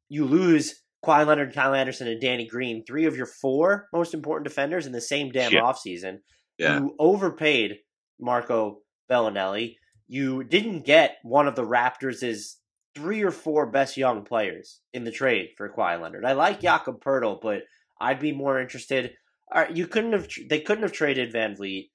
you 0.08 0.24
lose 0.24 0.82
Kawhi 1.04 1.26
Leonard, 1.26 1.54
Kyle 1.54 1.74
Anderson, 1.74 2.06
and 2.06 2.20
Danny 2.20 2.46
Green, 2.46 2.84
three 2.84 3.06
of 3.06 3.16
your 3.16 3.26
four 3.26 3.88
most 3.92 4.14
important 4.14 4.46
defenders 4.46 4.86
in 4.86 4.92
the 4.92 5.00
same 5.00 5.30
damn 5.30 5.52
yeah. 5.52 5.62
offseason. 5.62 6.18
Yeah. 6.58 6.78
You 6.78 6.94
overpaid 6.98 7.78
Marco 8.20 8.78
Belinelli. 9.10 9.76
You 10.06 10.44
didn't 10.44 10.84
get 10.84 11.16
one 11.22 11.48
of 11.48 11.56
the 11.56 11.66
Raptors' 11.66 12.54
three 12.94 13.22
or 13.22 13.30
four 13.30 13.66
best 13.66 13.96
young 13.96 14.24
players 14.24 14.80
in 14.92 15.04
the 15.04 15.10
trade 15.10 15.50
for 15.56 15.72
Kawhi 15.72 16.00
Leonard. 16.00 16.24
I 16.24 16.32
like 16.32 16.60
Jakob 16.60 17.02
Poeltl, 17.02 17.40
but 17.40 17.62
I'd 17.98 18.20
be 18.20 18.32
more 18.32 18.60
interested 18.60 19.14
all 19.52 19.62
right, 19.62 19.76
you 19.76 19.86
couldn't 19.86 20.12
have 20.12 20.28
they 20.48 20.60
couldn't 20.60 20.82
have 20.82 20.92
traded 20.92 21.32
VanVleet, 21.32 21.90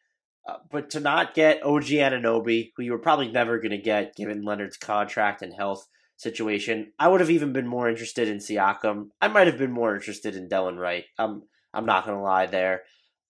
uh, 0.48 0.58
but 0.72 0.90
to 0.92 1.00
not 1.00 1.34
get 1.34 1.64
OG 1.64 1.86
Anunoby, 1.86 2.72
who 2.76 2.84
you 2.84 2.92
were 2.92 3.00
probably 3.00 3.32
never 3.32 3.58
going 3.58 3.72
to 3.72 3.78
get 3.78 4.16
given 4.16 4.44
Leonard's 4.44 4.78
contract 4.78 5.42
and 5.42 5.54
health 5.54 5.88
situation, 6.18 6.94
I 7.00 7.08
would 7.08 7.20
have 7.22 7.30
even 7.30 7.54
been 7.54 7.68
more 7.68 7.90
interested 7.90 8.28
in 8.28 8.38
Siakam. 8.38 9.10
I 9.22 9.28
might 9.28 9.48
have 9.48 9.58
been 9.58 9.72
more 9.72 9.96
interested 9.96 10.36
in 10.36 10.50
Delon 10.50 10.78
Wright. 10.78 11.06
I'm 11.18 11.44
I'm 11.74 11.86
not 11.86 12.06
going 12.06 12.18
to 12.18 12.24
lie 12.24 12.46
there. 12.46 12.84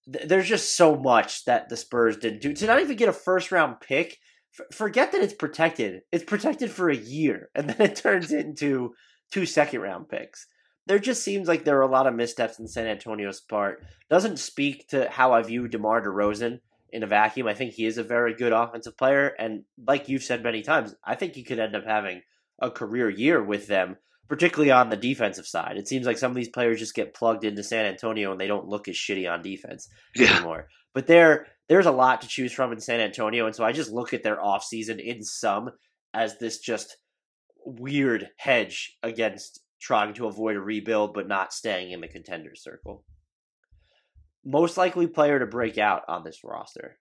There's 0.05 0.47
just 0.47 0.75
so 0.75 0.95
much 0.95 1.45
that 1.45 1.69
the 1.69 1.78
Spurs 1.78 2.17
didn't 2.17 2.41
do 2.41 2.53
to 2.53 2.65
not 2.65 2.80
even 2.80 2.95
get 2.95 3.09
a 3.09 3.13
first 3.13 3.51
round 3.51 3.80
pick. 3.80 4.17
forget 4.71 5.11
that 5.11 5.21
it's 5.21 5.34
protected. 5.34 6.01
It's 6.11 6.23
protected 6.23 6.71
for 6.71 6.89
a 6.89 6.95
year, 6.95 7.49
and 7.55 7.69
then 7.69 7.89
it 7.89 7.95
turns 8.03 8.32
into 8.32 8.93
two 9.32 9.45
second 9.45 9.82
round 9.82 10.09
picks 10.09 10.47
there 10.88 11.00
just 11.00 11.24
seems 11.24 11.48
like 11.48 11.66
there 11.66 11.78
are 11.78 11.82
a 11.84 11.92
lot 11.92 12.08
of 12.08 12.16
missteps 12.16 12.60
in 12.60 12.68
San 12.68 12.88
Antonio's 12.88 13.42
part. 13.42 13.86
Doesn't 14.10 14.40
speak 14.40 14.88
to 14.90 15.10
how 15.10 15.34
I 15.34 15.42
view 15.44 15.68
DeMar 15.68 16.02
DeRozan 16.02 16.60
in 16.92 17.04
a 17.04 17.08
vacuum. 17.08 17.48
I 17.48 17.54
think 17.54 17.74
he 17.74 17.86
is 17.86 17.98
a 17.98 18.04
very 18.04 18.34
good 18.34 18.54
offensive 18.54 18.98
player, 18.98 19.34
and 19.38 19.64
like 19.86 20.10
you've 20.10 20.24
said 20.24 20.44
many 20.44 20.62
times, 20.62 20.96
I 21.04 21.16
think 21.16 21.36
he 21.36 21.44
could 21.44 21.60
end 21.60 21.76
up 21.76 21.86
having 21.86 22.22
a 22.62 22.72
career 22.72 23.10
year 23.10 23.44
with 23.44 23.68
them, 23.68 23.98
particularly 24.30 24.72
on 24.72 24.90
the 24.90 24.98
defensive 24.98 25.46
side. 25.46 25.78
It 25.78 25.88
seems 25.88 26.08
like 26.08 26.18
some 26.18 26.32
of 26.32 26.38
these 26.38 26.50
players 26.50 26.80
just 26.80 26.96
get 26.96 27.14
plugged 27.14 27.44
into 27.44 27.64
San 27.64 27.86
Antonio 27.86 28.32
and 28.32 28.40
they 28.40 28.48
don't 28.48 28.68
look 28.68 28.88
as 28.88 28.96
shitty 28.96 29.32
on 29.32 29.42
defense 29.42 29.90
yeah. 30.16 30.36
anymore. 30.36 30.68
But 30.94 31.08
there, 31.08 31.48
there's 31.70 31.86
a 31.86 31.92
lot 31.92 32.22
to 32.22 32.28
choose 32.28 32.52
from 32.52 32.72
in 32.72 32.80
San 32.80 33.00
Antonio, 33.00 33.46
and 33.46 33.56
so 33.56 33.64
I 33.64 33.74
just 33.74 33.92
look 33.92 34.14
at 34.14 34.24
their 34.24 34.38
offseason 34.38 35.00
in 35.00 35.24
sum 35.24 35.70
as 36.14 36.40
this 36.40 36.60
just 36.60 36.98
weird 37.66 38.30
hedge 38.38 38.98
against 39.04 39.60
trying 39.82 40.13
to 40.15 40.28
avoid 40.28 40.55
a 40.55 40.61
rebuild 40.61 41.13
but 41.13 41.28
not 41.28 41.53
staying 41.53 41.91
in 41.91 42.01
the 42.01 42.07
contender 42.07 42.55
circle. 42.55 43.03
Most 44.45 44.78
likely 44.78 45.07
player 45.07 45.39
to 45.39 45.45
break 45.45 45.78
out 45.78 46.03
on 46.07 46.23
this 46.23 46.43
roster. 46.43 46.97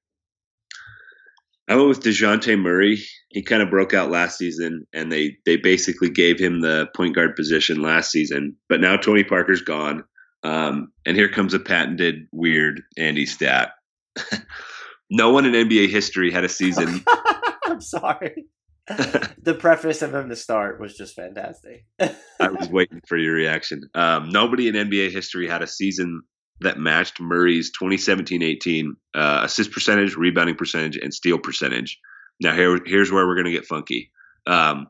I 1.68 1.74
went 1.74 1.88
with 1.88 2.02
Dejounte 2.02 2.60
Murray. 2.60 2.98
He 3.28 3.42
kind 3.42 3.62
of 3.62 3.70
broke 3.70 3.92
out 3.92 4.10
last 4.10 4.38
season, 4.38 4.86
and 4.92 5.10
they 5.10 5.36
they 5.44 5.56
basically 5.56 6.10
gave 6.10 6.38
him 6.38 6.60
the 6.60 6.88
point 6.94 7.14
guard 7.14 7.34
position 7.34 7.82
last 7.82 8.12
season. 8.12 8.56
But 8.68 8.80
now 8.80 8.96
Tony 8.96 9.24
Parker's 9.24 9.62
gone, 9.62 10.04
um, 10.44 10.92
and 11.04 11.16
here 11.16 11.28
comes 11.28 11.54
a 11.54 11.58
patented 11.58 12.28
weird 12.32 12.82
Andy 12.96 13.26
stat. 13.26 13.72
no 15.10 15.32
one 15.32 15.44
in 15.44 15.68
NBA 15.68 15.88
history 15.88 16.30
had 16.30 16.44
a 16.44 16.48
season. 16.48 17.04
I'm 17.64 17.80
sorry. 17.80 18.46
the 19.42 19.56
preface 19.58 20.02
of 20.02 20.14
him 20.14 20.28
to 20.28 20.36
start 20.36 20.80
was 20.80 20.96
just 20.96 21.16
fantastic. 21.16 21.86
I 22.00 22.48
was 22.48 22.68
waiting 22.68 23.00
for 23.08 23.16
your 23.16 23.34
reaction. 23.34 23.82
Um, 23.94 24.28
nobody 24.28 24.68
in 24.68 24.74
NBA 24.74 25.10
history 25.10 25.48
had 25.48 25.62
a 25.62 25.66
season 25.66 26.22
that 26.60 26.78
matched 26.78 27.20
Murray's 27.20 27.72
2017-18 27.80 28.90
uh, 29.14 29.40
assist 29.42 29.72
percentage, 29.72 30.14
rebounding 30.16 30.54
percentage, 30.54 30.96
and 30.96 31.12
steal 31.12 31.38
percentage. 31.38 31.98
Now 32.40 32.54
here, 32.54 32.78
here's 32.86 33.10
where 33.10 33.26
we're 33.26 33.34
going 33.34 33.46
to 33.46 33.50
get 33.52 33.66
funky. 33.66 34.12
Um, 34.46 34.86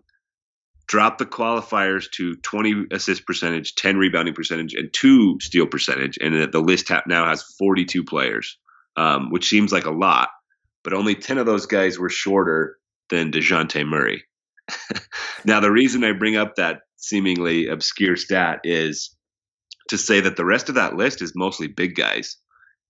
drop 0.87 1.17
the 1.17 1.27
qualifiers 1.27 2.11
to 2.13 2.35
20 2.37 2.87
assist 2.93 3.27
percentage, 3.27 3.75
10 3.77 3.97
rebounding 3.97 4.35
percentage, 4.35 4.75
and 4.75 4.93
two 4.93 5.39
steal 5.41 5.67
percentage, 5.67 6.19
and 6.21 6.53
the 6.53 6.61
list 6.61 6.91
now 7.07 7.27
has 7.27 7.43
42 7.59 8.05
players, 8.05 8.59
um, 8.97 9.31
which 9.31 9.49
seems 9.49 9.73
like 9.73 9.87
a 9.87 9.91
lot, 9.91 10.29
but 10.85 10.93
only 10.93 11.15
10 11.15 11.39
of 11.39 11.47
those 11.47 11.67
guys 11.67 11.99
were 11.99 12.11
shorter 12.11 12.77
than 13.11 13.33
DeJounte 13.33 13.87
Murray. 13.87 14.25
now, 15.45 15.61
the 15.61 15.71
reason 15.71 16.05
I 16.05 16.13
bring 16.13 16.37
up 16.37 16.57
that 16.57 16.81
seemingly 16.97 17.69
obscure 17.69 18.17
stat 18.17 18.61
is 18.65 19.15
to 19.89 19.99
say 19.99 20.21
that 20.21 20.37
the 20.37 20.45
rest 20.45 20.69
of 20.69 20.75
that 20.75 20.97
list 20.97 21.23
is 21.23 21.33
mostly 21.37 21.69
big 21.69 21.95
guys. 21.95 22.37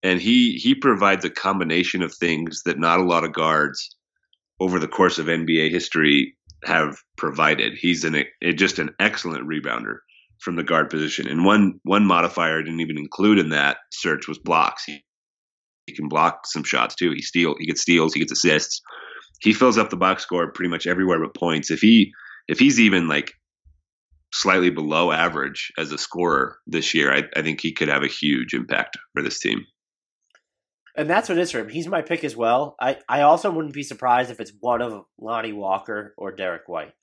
And 0.03 0.21
he, 0.21 0.53
he 0.53 0.75
provides 0.75 1.25
a 1.25 1.31
combination 1.31 2.03
of 2.03 2.15
things 2.15 2.63
that 2.65 2.79
not 2.79 3.01
a 3.01 3.05
lot 3.05 3.25
of 3.25 3.33
guards 3.33 3.95
over 4.61 4.79
the 4.79 4.89
course 4.89 5.19
of 5.19 5.27
NBA 5.27 5.71
history 5.71 6.37
have 6.65 6.97
provided. 7.17 7.75
He's 7.75 8.05
an, 8.05 8.25
just 8.55 8.79
an 8.79 8.95
excellent 8.99 9.47
rebounder 9.47 9.97
from 10.39 10.57
the 10.57 10.63
guard 10.63 10.91
position. 10.91 11.29
And 11.29 11.45
one 11.45 11.81
one 11.83 12.07
modifier 12.07 12.59
I 12.59 12.63
didn't 12.63 12.81
even 12.81 12.99
include 12.99 13.39
in 13.39 13.51
that 13.51 13.79
search 13.93 14.29
was 14.29 14.39
blocks. 14.39 14.85
He, 14.85 15.03
he 15.87 15.95
can 15.95 16.09
block 16.09 16.47
some 16.47 16.63
shots 16.63 16.95
too. 16.95 17.13
He 17.13 17.23
steal 17.23 17.55
he 17.59 17.67
gets 17.67 17.83
steals, 17.83 18.13
he 18.13 18.21
gets 18.21 18.33
assists 18.33 18.83
he 19.41 19.53
fills 19.53 19.79
up 19.79 19.91
the 19.91 19.97
box 19.97 20.23
score 20.23 20.51
pretty 20.51 20.71
much 20.71 20.87
everywhere 20.87 21.21
but 21.21 21.35
points. 21.35 21.71
If 21.71 21.81
he 21.81 22.13
if 22.49 22.59
he's 22.59 22.81
even 22.81 23.09
like 23.09 23.33
slightly 24.33 24.71
below 24.71 25.13
average 25.13 25.73
as 25.79 25.93
a 25.93 25.99
scorer 25.99 26.59
this 26.67 26.95
year, 26.95 27.13
I, 27.13 27.25
I 27.37 27.43
think 27.43 27.61
he 27.61 27.73
could 27.73 27.89
have 27.89 28.03
a 28.03 28.09
huge 28.09 28.55
impact 28.55 28.97
for 29.13 29.23
this 29.23 29.39
team. 29.39 29.65
And 30.97 31.11
that's 31.11 31.29
what 31.29 31.37
it 31.37 31.43
is 31.43 31.51
for 31.51 31.59
him. 31.59 31.69
He's 31.69 31.87
my 31.87 32.01
pick 32.03 32.25
as 32.25 32.35
well. 32.35 32.75
I, 32.81 32.99
I 33.09 33.23
also 33.23 33.51
wouldn't 33.51 33.75
be 33.75 33.83
surprised 33.83 34.31
if 34.31 34.41
it's 34.41 34.53
one 34.61 34.81
of 34.81 35.05
Lonnie 35.19 35.53
Walker 35.53 36.15
or 36.17 36.33
Derrick 36.33 36.69
White. 36.69 36.95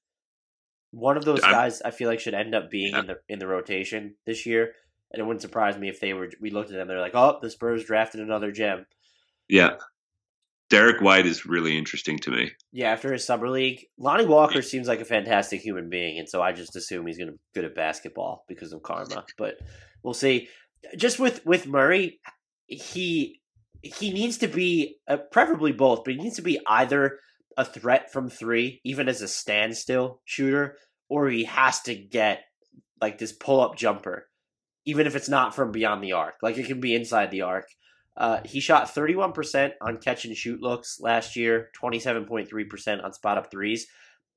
One 0.92 1.16
of 1.16 1.26
those 1.26 1.44
I'm, 1.44 1.52
guys 1.52 1.82
I 1.82 1.92
feel 1.92 2.10
like 2.10 2.20
should 2.20 2.34
end 2.34 2.56
up 2.56 2.72
being 2.72 2.94
yeah. 2.94 3.00
in 3.00 3.08
the 3.08 3.16
in 3.28 3.40
the 3.40 3.48
rotation 3.48 4.16
this 4.26 4.46
year. 4.46 4.74
And 5.12 5.20
it 5.20 5.24
wouldn't 5.24 5.42
surprise 5.42 5.78
me 5.78 5.90
if 5.90 6.00
they 6.00 6.14
were 6.14 6.32
we 6.42 6.50
looked 6.50 6.72
at 6.72 6.76
them, 6.76 6.88
they're 6.88 7.00
like, 7.00 7.16
Oh, 7.16 7.38
the 7.42 7.50
Spurs 7.50 7.84
drafted 7.84 8.22
another 8.22 8.52
gem. 8.52 8.86
Yeah. 9.48 9.78
Derrick 10.74 11.02
White 11.02 11.28
is 11.28 11.46
really 11.46 11.78
interesting 11.78 12.18
to 12.18 12.32
me. 12.32 12.50
Yeah, 12.72 12.92
after 12.92 13.14
his 13.14 13.24
summer 13.24 13.48
league, 13.48 13.86
Lonnie 14.00 14.26
Walker 14.26 14.64
seems 14.64 14.88
like 14.88 15.02
a 15.02 15.06
fantastic 15.06 15.62
human 15.62 15.88
being, 15.88 16.18
and 16.18 16.28
so 16.28 16.42
I 16.42 16.52
just 16.52 16.76
assume 16.76 17.06
he's 17.06 17.20
going 17.20 17.28
to 17.28 17.34
be 17.34 17.40
good 17.54 17.66
at 17.66 17.76
basketball 17.76 18.44
because 18.48 18.74
of 18.74 18.82
karma. 18.82 19.24
But 19.38 19.58
we'll 20.02 20.16
see. 20.16 20.50
Just 20.98 21.20
with 21.20 21.46
with 21.46 21.68
Murray, 21.68 22.20
he 22.66 23.40
he 23.84 24.12
needs 24.12 24.40
to 24.40 24.48
be 24.48 24.96
uh, 25.08 25.18
preferably 25.32 25.74
both, 25.74 26.04
but 26.04 26.16
he 26.16 26.20
needs 26.20 26.38
to 26.38 26.42
be 26.42 26.60
either 26.66 27.20
a 27.56 27.66
threat 27.66 28.12
from 28.12 28.32
three, 28.32 28.82
even 28.84 29.08
as 29.08 29.22
a 29.22 29.28
standstill 29.28 30.22
shooter, 30.26 30.78
or 31.08 31.30
he 31.30 31.44
has 31.44 31.82
to 31.82 31.94
get 31.94 32.46
like 33.00 33.20
this 33.20 33.32
pull 33.32 33.62
up 33.62 33.78
jumper, 33.78 34.28
even 34.86 35.06
if 35.06 35.16
it's 35.16 35.30
not 35.30 35.54
from 35.54 35.72
beyond 35.72 36.04
the 36.04 36.14
arc. 36.14 36.34
Like 36.42 36.58
it 36.58 36.66
can 36.66 36.80
be 36.80 36.96
inside 36.96 37.30
the 37.30 37.44
arc. 37.44 37.68
Uh, 38.16 38.40
he 38.46 38.60
shot 38.60 38.94
31% 38.94 39.72
on 39.82 39.98
catch 39.98 40.26
and 40.26 40.38
shoot 40.38 40.62
looks 40.62 41.00
last 41.00 41.36
year, 41.36 41.70
27.3% 41.82 43.04
on 43.04 43.14
spot 43.14 43.38
up 43.38 43.50
threes, 43.50 43.88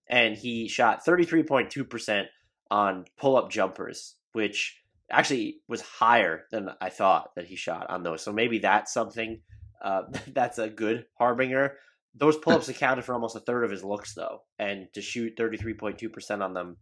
and 0.08 0.36
he 0.36 0.68
shot 0.68 1.04
33.2% 1.06 2.24
on 2.70 3.04
pull 3.18 3.36
up 3.36 3.50
jumpers, 3.50 4.14
which 4.32 4.80
actually 5.10 5.58
was 5.68 5.80
higher 5.82 6.44
than 6.50 6.70
I 6.80 6.88
thought 6.88 7.30
that 7.36 7.46
he 7.46 7.56
shot 7.56 7.88
on 7.90 8.02
those. 8.02 8.22
So 8.22 8.32
maybe 8.32 8.58
that's 8.58 8.92
something 8.92 9.40
uh, 9.82 10.02
that's 10.28 10.58
a 10.58 10.68
good 10.68 11.06
harbinger. 11.18 11.76
Those 12.14 12.38
pull 12.38 12.54
ups 12.54 12.68
accounted 12.68 13.04
for 13.04 13.12
almost 13.12 13.36
a 13.36 13.40
third 13.40 13.64
of 13.64 13.70
his 13.70 13.84
looks, 13.84 14.14
though, 14.14 14.42
and 14.58 14.86
to 14.94 15.02
shoot 15.02 15.36
33.2% 15.36 16.42
on 16.42 16.54
them 16.54 16.78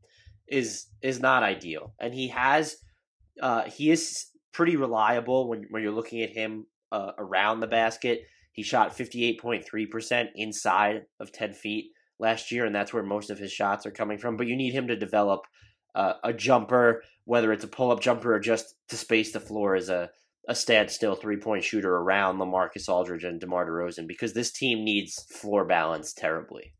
is 0.46 0.86
is 1.02 1.18
not 1.18 1.42
ideal. 1.42 1.92
And 1.98 2.14
he 2.14 2.28
has 2.28 2.76
uh, 3.42 3.64
he 3.64 3.90
is 3.90 4.26
pretty 4.52 4.76
reliable 4.76 5.48
when 5.48 5.66
when 5.70 5.82
you're 5.82 5.92
looking 5.92 6.22
at 6.22 6.30
him 6.30 6.66
uh, 6.94 7.12
around 7.18 7.58
the 7.58 7.66
basket. 7.66 8.22
He 8.52 8.62
shot 8.62 8.96
58.3% 8.96 10.28
inside 10.36 11.02
of 11.18 11.32
10 11.32 11.52
feet 11.54 11.90
last 12.20 12.52
year, 12.52 12.64
and 12.64 12.74
that's 12.74 12.92
where 12.92 13.02
most 13.02 13.30
of 13.30 13.38
his 13.38 13.50
shots 13.50 13.84
are 13.84 13.90
coming 13.90 14.16
from. 14.16 14.36
But 14.36 14.46
you 14.46 14.54
need 14.54 14.72
him 14.72 14.86
to 14.86 14.96
develop 14.96 15.40
uh, 15.96 16.14
a 16.22 16.32
jumper, 16.32 17.02
whether 17.24 17.52
it's 17.52 17.64
a 17.64 17.68
pull 17.68 17.90
up 17.90 18.00
jumper 18.00 18.32
or 18.32 18.38
just 18.38 18.76
to 18.90 18.96
space 18.96 19.32
the 19.32 19.40
floor 19.40 19.74
as 19.74 19.88
a, 19.88 20.08
a 20.48 20.54
standstill 20.54 21.16
three 21.16 21.36
point 21.36 21.64
shooter 21.64 21.92
around 21.92 22.38
Lamarcus 22.38 22.88
Aldridge 22.88 23.24
and 23.24 23.40
DeMar 23.40 23.68
DeRozan 23.68 24.06
because 24.06 24.32
this 24.32 24.52
team 24.52 24.84
needs 24.84 25.24
floor 25.30 25.64
balance 25.64 26.12
terribly. 26.12 26.74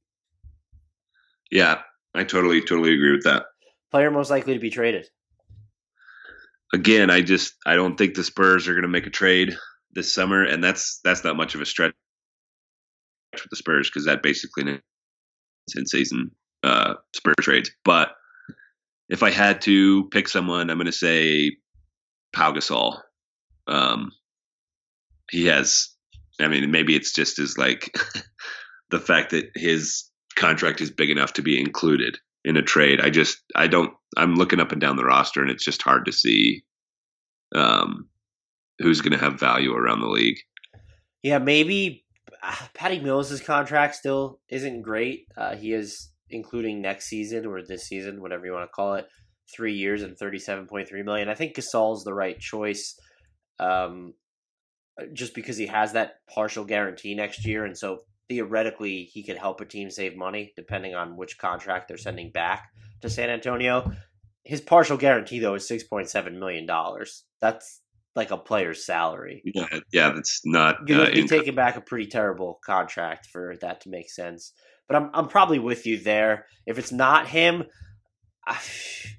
Yeah, 1.50 1.80
I 2.14 2.22
totally, 2.22 2.60
totally 2.60 2.94
agree 2.94 3.12
with 3.12 3.24
that. 3.24 3.46
Player 3.90 4.12
most 4.12 4.30
likely 4.30 4.54
to 4.54 4.60
be 4.60 4.70
traded. 4.70 5.08
Again, 6.72 7.10
I 7.10 7.20
just 7.20 7.54
I 7.66 7.74
don't 7.74 7.96
think 7.96 8.14
the 8.14 8.24
Spurs 8.24 8.68
are 8.68 8.74
going 8.74 8.82
to 8.82 8.88
make 8.88 9.06
a 9.06 9.10
trade 9.10 9.56
this 9.94 10.12
summer, 10.12 10.42
and 10.42 10.62
that's 10.62 11.00
that's 11.04 11.24
not 11.24 11.36
much 11.36 11.54
of 11.54 11.60
a 11.60 11.66
stretch 11.66 11.94
with 13.32 13.50
the 13.50 13.56
Spurs 13.56 13.88
because 13.88 14.06
that 14.06 14.22
basically 14.22 14.80
in 15.76 15.86
season 15.86 16.30
uh, 16.62 16.94
Spurs 17.14 17.34
trades. 17.40 17.70
But 17.84 18.10
if 19.08 19.22
I 19.22 19.30
had 19.30 19.60
to 19.62 20.08
pick 20.10 20.28
someone, 20.28 20.70
I'm 20.70 20.78
going 20.78 20.86
to 20.86 20.92
say 20.92 21.56
Pau 22.32 22.52
Gasol. 22.52 22.98
Um, 23.66 24.12
he 25.30 25.46
has, 25.46 25.88
I 26.40 26.48
mean, 26.48 26.70
maybe 26.70 26.94
it's 26.94 27.12
just 27.12 27.38
as 27.38 27.56
like 27.56 27.96
the 28.90 29.00
fact 29.00 29.30
that 29.30 29.50
his 29.54 30.10
contract 30.36 30.80
is 30.80 30.90
big 30.90 31.10
enough 31.10 31.34
to 31.34 31.42
be 31.42 31.60
included 31.60 32.18
in 32.44 32.56
a 32.56 32.62
trade. 32.62 33.00
I 33.00 33.10
just, 33.10 33.38
I 33.54 33.66
don't, 33.68 33.92
I'm 34.16 34.34
looking 34.34 34.60
up 34.60 34.72
and 34.72 34.80
down 34.80 34.96
the 34.96 35.04
roster, 35.04 35.40
and 35.40 35.50
it's 35.50 35.64
just 35.64 35.82
hard 35.82 36.06
to 36.06 36.12
see 36.12 36.64
um, 37.54 38.08
who's 38.78 39.00
going 39.00 39.12
to 39.12 39.24
have 39.24 39.38
value 39.38 39.72
around 39.72 40.00
the 40.00 40.08
league. 40.08 40.38
Yeah, 41.22 41.38
maybe 41.38 42.04
uh, 42.42 42.54
Patty 42.74 43.00
Mills' 43.00 43.40
contract 43.40 43.94
still 43.94 44.40
isn't 44.48 44.82
great. 44.82 45.26
Uh, 45.36 45.56
he 45.56 45.72
is, 45.72 46.10
including 46.30 46.80
next 46.80 47.06
season 47.06 47.46
or 47.46 47.62
this 47.62 47.86
season, 47.86 48.20
whatever 48.20 48.46
you 48.46 48.52
want 48.52 48.64
to 48.64 48.74
call 48.74 48.94
it, 48.94 49.06
three 49.54 49.74
years 49.74 50.02
and 50.02 50.18
thirty-seven 50.18 50.66
point 50.66 50.88
three 50.88 51.02
million. 51.02 51.28
I 51.28 51.34
think 51.34 51.54
Gasol's 51.54 52.04
the 52.04 52.14
right 52.14 52.38
choice, 52.38 52.98
um, 53.58 54.14
just 55.12 55.34
because 55.34 55.56
he 55.56 55.66
has 55.66 55.92
that 55.92 56.14
partial 56.28 56.64
guarantee 56.64 57.14
next 57.14 57.46
year, 57.46 57.64
and 57.64 57.76
so 57.76 58.00
theoretically 58.28 59.04
he 59.04 59.22
could 59.22 59.36
help 59.36 59.60
a 59.60 59.66
team 59.66 59.90
save 59.90 60.16
money 60.16 60.52
depending 60.56 60.94
on 60.94 61.16
which 61.16 61.36
contract 61.36 61.88
they're 61.88 61.98
sending 61.98 62.30
back 62.32 62.70
to 63.02 63.10
San 63.10 63.28
Antonio. 63.28 63.92
His 64.44 64.62
partial 64.62 64.96
guarantee 64.96 65.38
though 65.40 65.54
is 65.54 65.68
six 65.68 65.84
point 65.84 66.08
seven 66.08 66.38
million 66.38 66.66
dollars. 66.66 67.24
That's 67.40 67.82
like 68.16 68.30
a 68.30 68.36
player's 68.36 68.84
salary. 68.84 69.42
Yeah, 69.44 69.66
yeah, 69.92 70.10
that's 70.10 70.42
not. 70.44 70.88
You'd 70.88 71.00
uh, 71.00 71.10
be 71.10 71.26
taking 71.26 71.54
back 71.54 71.76
a 71.76 71.80
pretty 71.80 72.06
terrible 72.06 72.60
contract 72.64 73.26
for 73.26 73.56
that 73.60 73.82
to 73.82 73.88
make 73.88 74.10
sense. 74.10 74.52
But 74.88 74.96
I'm 74.96 75.10
I'm 75.14 75.28
probably 75.28 75.58
with 75.58 75.86
you 75.86 75.98
there. 75.98 76.46
If 76.66 76.78
it's 76.78 76.92
not 76.92 77.26
him, 77.26 77.64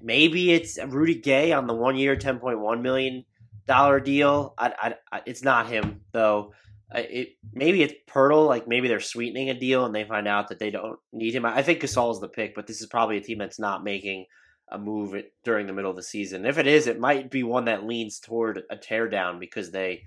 maybe 0.00 0.52
it's 0.52 0.78
Rudy 0.82 1.16
Gay 1.16 1.52
on 1.52 1.66
the 1.66 1.74
one 1.74 1.96
year, 1.96 2.16
ten 2.16 2.38
point 2.38 2.60
one 2.60 2.82
million 2.82 3.24
dollar 3.66 4.00
deal. 4.00 4.54
I, 4.56 4.72
I, 4.80 4.94
I, 5.12 5.22
it's 5.26 5.42
not 5.42 5.68
him 5.68 6.02
though. 6.12 6.52
It 6.94 7.30
maybe 7.52 7.82
it's 7.82 7.94
Poeltl. 8.08 8.46
Like 8.46 8.68
maybe 8.68 8.88
they're 8.88 9.00
sweetening 9.00 9.50
a 9.50 9.58
deal 9.58 9.84
and 9.84 9.94
they 9.94 10.04
find 10.04 10.28
out 10.28 10.48
that 10.48 10.58
they 10.58 10.70
don't 10.70 10.98
need 11.12 11.34
him. 11.34 11.44
I 11.44 11.62
think 11.62 11.80
Gasol's 11.80 12.20
the 12.20 12.28
pick, 12.28 12.54
but 12.54 12.66
this 12.66 12.80
is 12.80 12.86
probably 12.86 13.16
a 13.16 13.22
team 13.22 13.38
that's 13.38 13.58
not 13.58 13.84
making 13.84 14.26
a 14.68 14.78
move 14.78 15.14
during 15.44 15.66
the 15.66 15.72
middle 15.72 15.90
of 15.90 15.96
the 15.96 16.02
season. 16.02 16.44
If 16.44 16.58
it 16.58 16.66
is, 16.66 16.86
it 16.86 16.98
might 16.98 17.30
be 17.30 17.42
one 17.42 17.66
that 17.66 17.86
leans 17.86 18.18
toward 18.18 18.62
a 18.70 18.76
teardown 18.76 19.38
because 19.38 19.70
they 19.70 20.02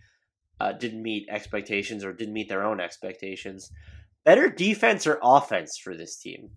uh, 0.59 0.73
didn't 0.73 1.01
meet 1.01 1.29
expectations 1.29 2.03
or 2.03 2.13
didn't 2.13 2.33
meet 2.33 2.49
their 2.49 2.65
own 2.65 2.79
expectations. 2.79 3.71
Better 4.25 4.49
defense 4.49 5.07
or 5.07 5.19
offense 5.23 5.77
for 5.77 5.95
this 5.95 6.17
team? 6.17 6.49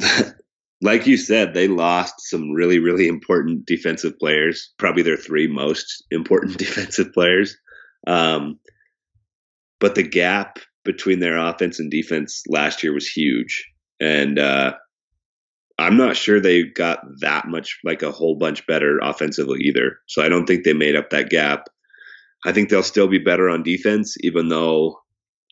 like 0.80 1.06
you 1.06 1.16
said, 1.16 1.52
they 1.52 1.68
lost 1.68 2.14
some 2.18 2.52
really, 2.52 2.78
really 2.78 3.06
important 3.06 3.66
defensive 3.66 4.18
players, 4.18 4.72
probably 4.78 5.02
their 5.02 5.16
three 5.16 5.46
most 5.46 6.04
important 6.10 6.56
defensive 6.58 7.12
players. 7.12 7.56
Um, 8.06 8.58
but 9.78 9.94
the 9.94 10.02
gap 10.02 10.58
between 10.84 11.20
their 11.20 11.36
offense 11.36 11.78
and 11.78 11.90
defense 11.90 12.44
last 12.48 12.82
year 12.82 12.94
was 12.94 13.08
huge. 13.08 13.66
And 14.00 14.38
uh, 14.38 14.74
I'm 15.78 15.96
not 15.96 16.16
sure 16.16 16.40
they 16.40 16.62
got 16.62 17.00
that 17.20 17.48
much, 17.48 17.78
like 17.84 18.02
a 18.02 18.10
whole 18.10 18.36
bunch 18.36 18.66
better 18.66 18.98
offensively 19.02 19.60
either. 19.64 19.98
So 20.06 20.22
I 20.22 20.28
don't 20.28 20.46
think 20.46 20.64
they 20.64 20.72
made 20.72 20.96
up 20.96 21.10
that 21.10 21.28
gap. 21.28 21.68
I 22.46 22.52
think 22.52 22.70
they'll 22.70 22.82
still 22.82 23.08
be 23.08 23.18
better 23.18 23.48
on 23.48 23.62
defense, 23.62 24.16
even 24.20 24.48
though 24.48 25.00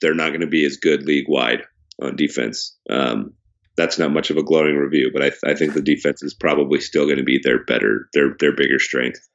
they're 0.01 0.14
not 0.14 0.31
going 0.31 0.41
to 0.41 0.47
be 0.47 0.64
as 0.64 0.77
good 0.77 1.03
league 1.03 1.29
wide 1.29 1.62
on 2.01 2.16
defense. 2.16 2.77
Um, 2.89 3.35
that's 3.77 3.99
not 3.99 4.12
much 4.12 4.31
of 4.31 4.37
a 4.37 4.43
glowing 4.43 4.77
review, 4.77 5.11
but 5.12 5.22
I, 5.22 5.51
I 5.51 5.55
think 5.55 5.75
the 5.75 5.83
defense 5.83 6.22
is 6.22 6.33
probably 6.33 6.81
still 6.81 7.05
going 7.05 7.18
to 7.18 7.25
be 7.25 7.41
their 7.43 7.64
better, 7.64 8.09
their 8.14 8.37
their 8.39 8.55
bigger 8.55 8.79
strength. 8.79 9.29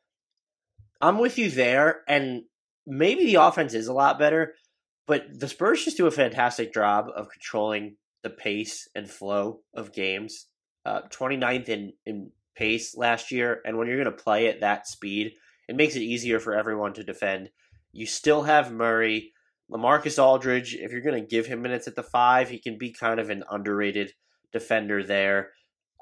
I'm 1.02 1.20
with 1.20 1.38
you 1.38 1.52
there, 1.52 2.02
and 2.08 2.44
maybe 2.88 3.26
the 3.26 3.36
offense 3.36 3.74
is 3.74 3.88
a 3.88 3.94
lot 3.94 4.18
better, 4.18 4.56
but 5.08 5.26
the 5.40 5.48
Spurs 5.48 5.84
just 5.84 5.98
do 5.98 6.08
a 6.08 6.12
fantastic 6.12 6.74
job 6.74 7.08
of 7.16 7.30
controlling 7.30 7.98
the 8.24 8.30
pace 8.30 8.88
and 8.96 9.10
flow 9.10 9.62
of 9.74 9.94
games 9.94 10.48
uh, 10.90 11.02
29th 11.10 11.70
in, 11.70 11.94
in 12.08 12.32
pace 12.56 12.98
last 12.98 13.32
year. 13.32 13.62
And 13.64 13.78
when 13.78 13.88
you're 13.88 14.02
going 14.04 14.18
to 14.18 14.24
play 14.24 14.48
at 14.48 14.62
that 14.62 14.88
speed, 14.88 15.34
it 15.68 15.76
makes 15.76 15.96
it 15.96 16.02
easier 16.02 16.40
for 16.40 16.56
everyone 16.56 16.94
to 16.94 17.04
defend. 17.04 17.52
You 17.92 18.08
still 18.08 18.44
have 18.44 18.72
Murray. 18.72 19.34
Lamarcus 19.72 20.18
Aldridge, 20.18 20.74
if 20.74 20.92
you're 20.92 21.02
going 21.02 21.22
to 21.22 21.30
give 21.30 21.46
him 21.46 21.62
minutes 21.62 21.88
at 21.88 21.96
the 21.96 22.02
five, 22.02 22.50
he 22.50 22.58
can 22.58 22.80
be 22.80 22.92
kind 22.92 23.20
of 23.20 23.30
an 23.30 23.44
underrated 23.52 24.14
defender 24.52 25.04
there. 25.04 25.52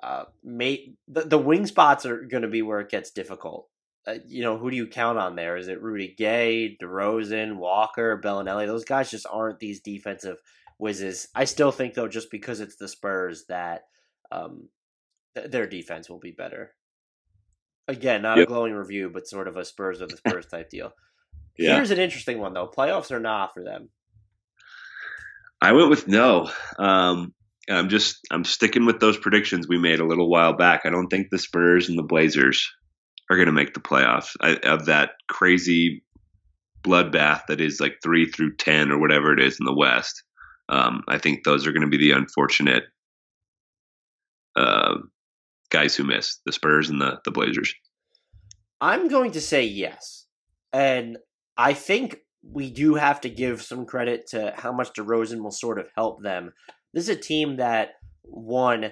Uh, 0.02 0.24
may, 0.42 0.94
the, 1.10 1.24
the 1.24 1.38
wing 1.38 1.66
spots 1.66 2.06
are 2.06 2.22
going 2.22 2.44
to 2.44 2.48
be 2.48 2.62
where 2.62 2.80
it 2.80 2.90
gets 2.90 3.12
difficult. 3.12 3.68
Uh, 4.08 4.20
you 4.26 4.42
know, 4.42 4.58
who 4.58 4.72
do 4.72 4.78
you 4.78 4.88
count 4.88 5.18
on 5.18 5.36
there? 5.36 5.58
Is 5.58 5.68
it 5.68 5.82
Rudy 5.82 6.16
Gay, 6.18 6.78
DeRozan, 6.82 7.58
Walker, 7.58 8.22
Belinelli? 8.24 8.68
Those 8.68 8.86
guys 8.86 9.12
just 9.12 9.28
aren't 9.30 9.60
these 9.60 9.82
defensive 9.82 10.38
whizzes. 10.78 11.28
I 11.36 11.44
still 11.44 11.74
think, 11.74 11.94
though, 11.94 12.08
just 12.08 12.32
because 12.32 12.62
it's 12.62 12.78
the 12.78 12.88
Spurs, 12.88 13.44
that 13.50 13.82
um, 14.32 14.70
th- 15.38 15.52
their 15.52 15.68
defense 15.68 16.10
will 16.10 16.20
be 16.20 16.32
better. 16.32 16.74
Again, 17.88 18.22
not 18.22 18.38
yep. 18.38 18.48
a 18.48 18.50
glowing 18.50 18.74
review, 18.74 19.10
but 19.10 19.28
sort 19.28 19.48
of 19.48 19.56
a 19.56 19.64
Spurs 19.64 20.02
of 20.02 20.10
the 20.10 20.18
Spurs 20.28 20.48
type 20.48 20.70
deal. 20.70 20.92
Yeah. 21.58 21.76
Here's 21.76 21.92
an 21.92 22.00
interesting 22.00 22.40
one 22.40 22.54
though: 22.54 22.68
playoffs 22.68 23.12
or 23.12 23.20
not 23.20 23.54
for 23.54 23.64
them. 23.64 23.90
I 25.62 25.72
went 25.72 25.90
with 25.90 26.08
no. 26.08 26.50
Um, 26.78 27.34
I'm 27.70 27.90
just 27.90 28.20
I'm 28.32 28.44
sticking 28.44 28.86
with 28.86 29.00
those 29.00 29.18
predictions 29.18 29.68
we 29.68 29.80
made 29.80 30.00
a 30.00 30.06
little 30.06 30.30
while 30.30 30.54
back. 30.54 30.82
I 30.86 30.90
don't 30.90 31.08
think 31.08 31.28
the 31.30 31.40
Spurs 31.40 31.90
and 31.90 31.98
the 31.98 32.04
Blazers 32.04 32.70
are 33.30 33.36
going 33.36 33.48
to 33.48 33.54
make 33.54 33.74
the 33.74 33.80
playoffs 33.80 34.36
I, 34.40 34.56
of 34.64 34.86
that 34.86 35.12
crazy 35.28 36.04
bloodbath 36.84 37.48
that 37.48 37.60
is 37.60 37.80
like 37.80 37.98
three 38.04 38.30
through 38.30 38.56
ten 38.56 38.92
or 38.92 39.00
whatever 39.00 39.34
it 39.34 39.40
is 39.40 39.58
in 39.60 39.66
the 39.66 39.76
West. 39.76 40.24
Um, 40.70 41.04
I 41.08 41.18
think 41.18 41.44
those 41.44 41.66
are 41.66 41.72
going 41.72 41.90
to 41.90 41.98
be 41.98 41.98
the 41.98 42.12
unfortunate 42.12 42.84
uh, 44.56 44.96
guys 45.70 45.96
who 45.96 46.04
miss 46.04 46.40
the 46.46 46.52
Spurs 46.52 46.90
and 46.90 47.02
the 47.02 47.20
the 47.26 47.32
Blazers? 47.32 47.74
I'm 48.80 49.08
going 49.08 49.32
to 49.32 49.42
say 49.42 49.64
yes, 49.64 50.28
and 50.72 51.18
I 51.58 51.74
think 51.74 52.20
we 52.44 52.70
do 52.70 52.96
have 52.96 53.22
to 53.22 53.30
give 53.30 53.62
some 53.62 53.86
credit 53.86 54.28
to 54.28 54.54
how 54.56 54.72
much 54.72 54.94
DeRozan 54.94 55.42
will 55.42 55.52
sort 55.52 55.80
of 55.80 55.90
help 55.96 56.22
them. 56.22 56.54
This 56.94 57.10
is 57.10 57.18
a 57.18 57.20
team 57.20 57.58
that 57.58 57.96
won 58.24 58.92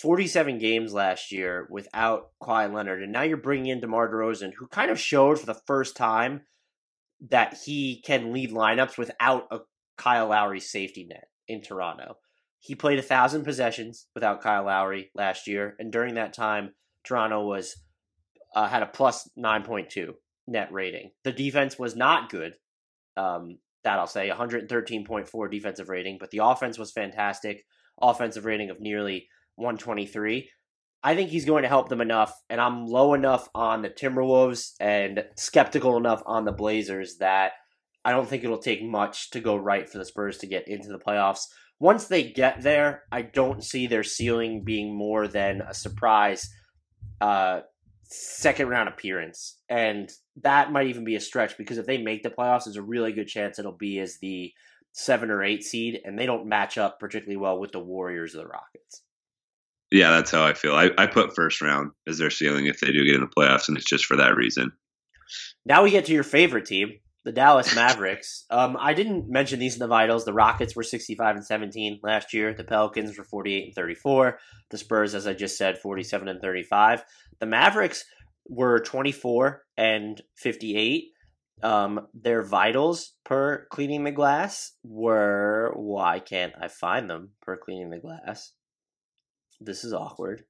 47 0.00 0.58
games 0.58 0.92
last 0.92 1.30
year 1.30 1.68
without 1.70 2.30
Kawhi 2.42 2.72
Leonard, 2.72 3.02
and 3.02 3.12
now 3.12 3.22
you're 3.22 3.36
bringing 3.36 3.66
in 3.66 3.80
DeMar 3.80 4.08
DeRozan, 4.10 4.52
who 4.56 4.66
kind 4.68 4.90
of 4.90 4.98
showed 4.98 5.38
for 5.38 5.46
the 5.46 5.60
first 5.66 5.96
time 5.96 6.42
that 7.30 7.58
he 7.64 8.02
can 8.04 8.32
lead 8.32 8.50
lineups 8.50 8.98
without 8.98 9.46
a 9.50 9.60
Kyle 9.96 10.28
Lowry's 10.28 10.70
safety 10.70 11.06
net 11.08 11.28
in 11.46 11.62
Toronto. 11.62 12.16
He 12.64 12.74
played 12.74 12.98
a 12.98 13.02
thousand 13.02 13.44
possessions 13.44 14.06
without 14.14 14.40
Kyle 14.40 14.64
Lowry 14.64 15.10
last 15.14 15.46
year, 15.46 15.76
and 15.78 15.92
during 15.92 16.14
that 16.14 16.32
time, 16.32 16.72
Toronto 17.04 17.44
was 17.44 17.76
uh, 18.56 18.66
had 18.68 18.82
a 18.82 18.86
plus 18.86 19.28
nine 19.36 19.62
point 19.64 19.90
two 19.90 20.14
net 20.46 20.72
rating. 20.72 21.10
The 21.24 21.32
defense 21.32 21.78
was 21.78 21.94
not 21.94 22.30
good. 22.30 22.54
Um, 23.18 23.58
that 23.82 23.98
I'll 23.98 24.06
say 24.06 24.30
113.4 24.30 25.50
defensive 25.50 25.90
rating, 25.90 26.16
but 26.18 26.30
the 26.30 26.38
offense 26.42 26.78
was 26.78 26.90
fantastic. 26.90 27.66
Offensive 28.00 28.46
rating 28.46 28.70
of 28.70 28.80
nearly 28.80 29.28
123. 29.56 30.48
I 31.02 31.14
think 31.14 31.28
he's 31.28 31.44
going 31.44 31.64
to 31.64 31.68
help 31.68 31.90
them 31.90 32.00
enough, 32.00 32.32
and 32.48 32.62
I'm 32.62 32.86
low 32.86 33.12
enough 33.12 33.50
on 33.54 33.82
the 33.82 33.90
Timberwolves 33.90 34.72
and 34.80 35.26
skeptical 35.36 35.98
enough 35.98 36.22
on 36.24 36.46
the 36.46 36.52
Blazers 36.52 37.18
that 37.18 37.52
I 38.06 38.12
don't 38.12 38.26
think 38.26 38.42
it'll 38.42 38.56
take 38.56 38.82
much 38.82 39.28
to 39.32 39.40
go 39.40 39.54
right 39.54 39.86
for 39.86 39.98
the 39.98 40.06
Spurs 40.06 40.38
to 40.38 40.46
get 40.46 40.66
into 40.66 40.88
the 40.88 40.98
playoffs. 40.98 41.44
Once 41.84 42.06
they 42.06 42.22
get 42.22 42.62
there, 42.62 43.02
I 43.12 43.20
don't 43.20 43.62
see 43.62 43.86
their 43.86 44.04
ceiling 44.04 44.64
being 44.64 44.96
more 44.96 45.28
than 45.28 45.60
a 45.60 45.74
surprise 45.74 46.48
uh, 47.20 47.60
second 48.04 48.70
round 48.70 48.88
appearance. 48.88 49.58
And 49.68 50.10
that 50.40 50.72
might 50.72 50.86
even 50.86 51.04
be 51.04 51.14
a 51.14 51.20
stretch 51.20 51.58
because 51.58 51.76
if 51.76 51.84
they 51.84 51.98
make 51.98 52.22
the 52.22 52.30
playoffs, 52.30 52.64
there's 52.64 52.78
a 52.78 52.82
really 52.82 53.12
good 53.12 53.28
chance 53.28 53.58
it'll 53.58 53.72
be 53.72 53.98
as 53.98 54.16
the 54.22 54.50
seven 54.92 55.30
or 55.30 55.44
eight 55.44 55.62
seed, 55.62 56.00
and 56.06 56.18
they 56.18 56.24
don't 56.24 56.46
match 56.46 56.78
up 56.78 56.98
particularly 56.98 57.36
well 57.36 57.60
with 57.60 57.72
the 57.72 57.80
Warriors 57.80 58.34
or 58.34 58.38
the 58.38 58.46
Rockets. 58.46 59.02
Yeah, 59.90 60.12
that's 60.12 60.30
how 60.30 60.42
I 60.42 60.54
feel. 60.54 60.74
I, 60.74 60.88
I 60.96 61.06
put 61.06 61.36
first 61.36 61.60
round 61.60 61.90
as 62.08 62.16
their 62.16 62.30
ceiling 62.30 62.64
if 62.64 62.80
they 62.80 62.92
do 62.92 63.04
get 63.04 63.16
in 63.16 63.20
the 63.20 63.26
playoffs, 63.26 63.68
and 63.68 63.76
it's 63.76 63.84
just 63.84 64.06
for 64.06 64.16
that 64.16 64.36
reason. 64.36 64.72
Now 65.66 65.82
we 65.82 65.90
get 65.90 66.06
to 66.06 66.14
your 66.14 66.22
favorite 66.22 66.64
team, 66.64 66.94
the 67.24 67.32
Dallas 67.32 67.74
Mavericks. 67.74 68.44
um, 68.50 68.76
I 68.78 68.94
didn't 68.94 69.28
mention 69.28 69.58
these 69.58 69.74
in 69.74 69.80
the 69.80 69.86
vitals. 69.86 70.24
The 70.24 70.32
Rockets 70.32 70.76
were 70.76 70.82
65 70.82 71.36
and 71.36 71.44
17 71.44 72.00
last 72.02 72.34
year. 72.34 72.54
The 72.54 72.64
Pelicans 72.64 73.16
were 73.16 73.24
48 73.24 73.64
and 73.66 73.74
34. 73.74 74.38
The 74.70 74.78
Spurs, 74.78 75.14
as 75.14 75.26
I 75.26 75.32
just 75.32 75.56
said, 75.56 75.78
47 75.78 76.28
and 76.28 76.40
35. 76.40 77.04
The 77.40 77.46
Mavericks 77.46 78.04
were 78.46 78.80
24 78.80 79.64
and 79.76 80.20
58. 80.36 81.04
Um, 81.62 82.08
their 82.12 82.42
vitals 82.42 83.14
per 83.24 83.66
cleaning 83.70 84.04
the 84.04 84.10
glass 84.10 84.72
were 84.82 85.72
why 85.76 86.18
can't 86.18 86.52
I 86.60 86.68
find 86.68 87.08
them 87.08 87.30
per 87.40 87.56
cleaning 87.56 87.90
the 87.90 88.00
glass? 88.00 88.52
This 89.60 89.84
is 89.84 89.94
awkward. 89.94 90.44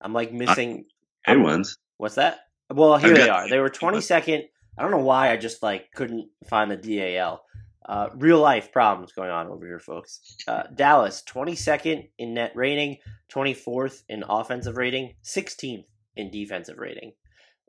I'm 0.00 0.12
like 0.12 0.32
missing 0.32 0.86
Good 1.26 1.42
ones. 1.42 1.76
What's 1.96 2.16
that? 2.16 2.40
Well, 2.70 2.96
here 2.98 3.14
they 3.14 3.28
are. 3.28 3.48
They 3.48 3.58
were 3.58 3.70
22nd. 3.70 4.44
I 4.76 4.82
don't 4.82 4.90
know 4.90 4.98
why 4.98 5.30
I 5.30 5.36
just 5.36 5.62
like 5.62 5.92
couldn't 5.94 6.28
find 6.48 6.70
the 6.70 6.76
DAL. 6.76 7.42
Uh, 7.88 8.08
real 8.16 8.40
life 8.40 8.72
problems 8.72 9.12
going 9.12 9.30
on 9.30 9.46
over 9.46 9.64
here, 9.64 9.78
folks. 9.78 10.36
Uh, 10.48 10.64
Dallas, 10.74 11.22
22nd 11.28 12.08
in 12.18 12.34
net 12.34 12.52
rating, 12.54 12.98
24th 13.32 14.02
in 14.08 14.24
offensive 14.28 14.76
rating, 14.76 15.14
16th 15.24 15.84
in 16.16 16.30
defensive 16.30 16.78
rating. 16.78 17.12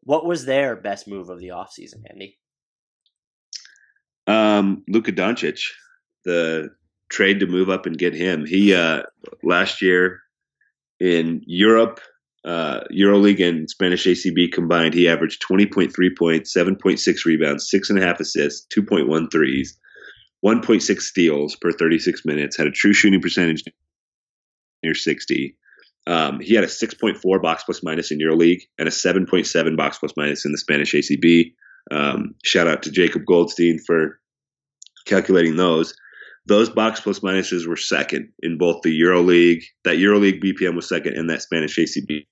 What 0.01 0.25
was 0.25 0.45
their 0.45 0.75
best 0.75 1.07
move 1.07 1.29
of 1.29 1.39
the 1.39 1.49
offseason, 1.49 2.01
Andy? 2.09 2.39
Um, 4.25 4.83
Luka 4.87 5.11
Doncic, 5.11 5.61
the 6.25 6.69
trade 7.09 7.39
to 7.39 7.45
move 7.45 7.69
up 7.69 7.85
and 7.85 7.97
get 7.97 8.13
him. 8.13 8.45
He 8.45 8.73
uh, 8.73 9.03
last 9.43 9.81
year 9.81 10.21
in 10.99 11.43
Europe, 11.45 12.01
uh, 12.47 12.79
EuroLeague 12.91 13.45
and 13.45 13.69
Spanish 13.69 14.05
ACB 14.05 14.53
combined, 14.53 14.93
he 14.93 15.09
averaged 15.09 15.41
twenty 15.41 15.65
point 15.65 15.93
three 15.93 16.13
points, 16.17 16.53
seven 16.53 16.77
point 16.77 16.99
six 16.99 17.25
rebounds, 17.25 17.69
six 17.69 17.89
and 17.89 17.99
a 17.99 18.05
half 18.05 18.21
assists, 18.21 18.65
two 18.67 18.81
point 18.81 19.09
one 19.09 19.29
threes, 19.29 19.77
one 20.39 20.61
point 20.61 20.81
six 20.81 21.07
steals 21.07 21.57
per 21.57 21.71
thirty 21.71 21.99
six 21.99 22.23
minutes. 22.25 22.55
Had 22.55 22.67
a 22.67 22.71
true 22.71 22.93
shooting 22.93 23.21
percentage 23.21 23.63
near 24.81 24.95
sixty. 24.95 25.57
Um, 26.07 26.39
he 26.39 26.55
had 26.55 26.63
a 26.63 26.67
6.4 26.67 27.41
box 27.41 27.65
plus 27.65 27.83
minus 27.83 28.11
in 28.11 28.19
EuroLeague 28.19 28.61
and 28.79 28.87
a 28.87 28.91
7.7 28.91 29.75
box 29.75 29.97
plus 29.99 30.13
minus 30.15 30.45
in 30.45 30.53
the 30.53 30.57
Spanish 30.57 30.93
ACB. 30.93 31.53
Um, 31.91 32.33
shout 32.45 32.65
out 32.65 32.83
to 32.83 32.91
Jacob 32.91 33.25
Goldstein 33.25 33.77
for 33.85 34.17
calculating 35.05 35.57
those. 35.57 35.93
Those 36.45 36.69
box 36.69 37.01
plus 37.01 37.19
minuses 37.19 37.67
were 37.67 37.75
second 37.75 38.29
in 38.41 38.57
both 38.57 38.83
the 38.83 39.01
EuroLeague. 39.01 39.63
That 39.83 39.97
EuroLeague 39.97 40.41
BPM 40.41 40.77
was 40.77 40.87
second, 40.87 41.17
and 41.17 41.29
that 41.29 41.41
Spanish 41.41 41.77
ACB 41.77 42.25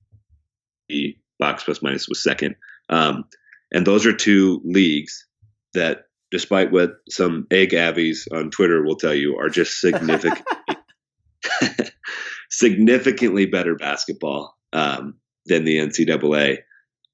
box 1.40 1.64
plus 1.64 1.82
minus 1.82 2.08
was 2.08 2.22
second. 2.22 2.56
Um, 2.90 3.26
and 3.72 3.86
those 3.86 4.06
are 4.06 4.16
two 4.16 4.62
leagues 4.64 5.26
that, 5.74 6.06
despite 6.32 6.72
what 6.72 6.92
some 7.10 7.48
egg 7.52 7.74
avies 7.74 8.28
on 8.32 8.52
Twitter 8.52 8.84
will 8.84 8.96
tell 8.96 9.14
you, 9.14 9.38
are 9.38 9.50
just 9.50 9.80
significant, 9.80 10.46
significantly 12.50 13.46
better 13.46 13.76
basketball 13.76 14.56
um, 14.74 15.16
than 15.46 15.66
the 15.66 15.78
NCAA. 15.78 16.60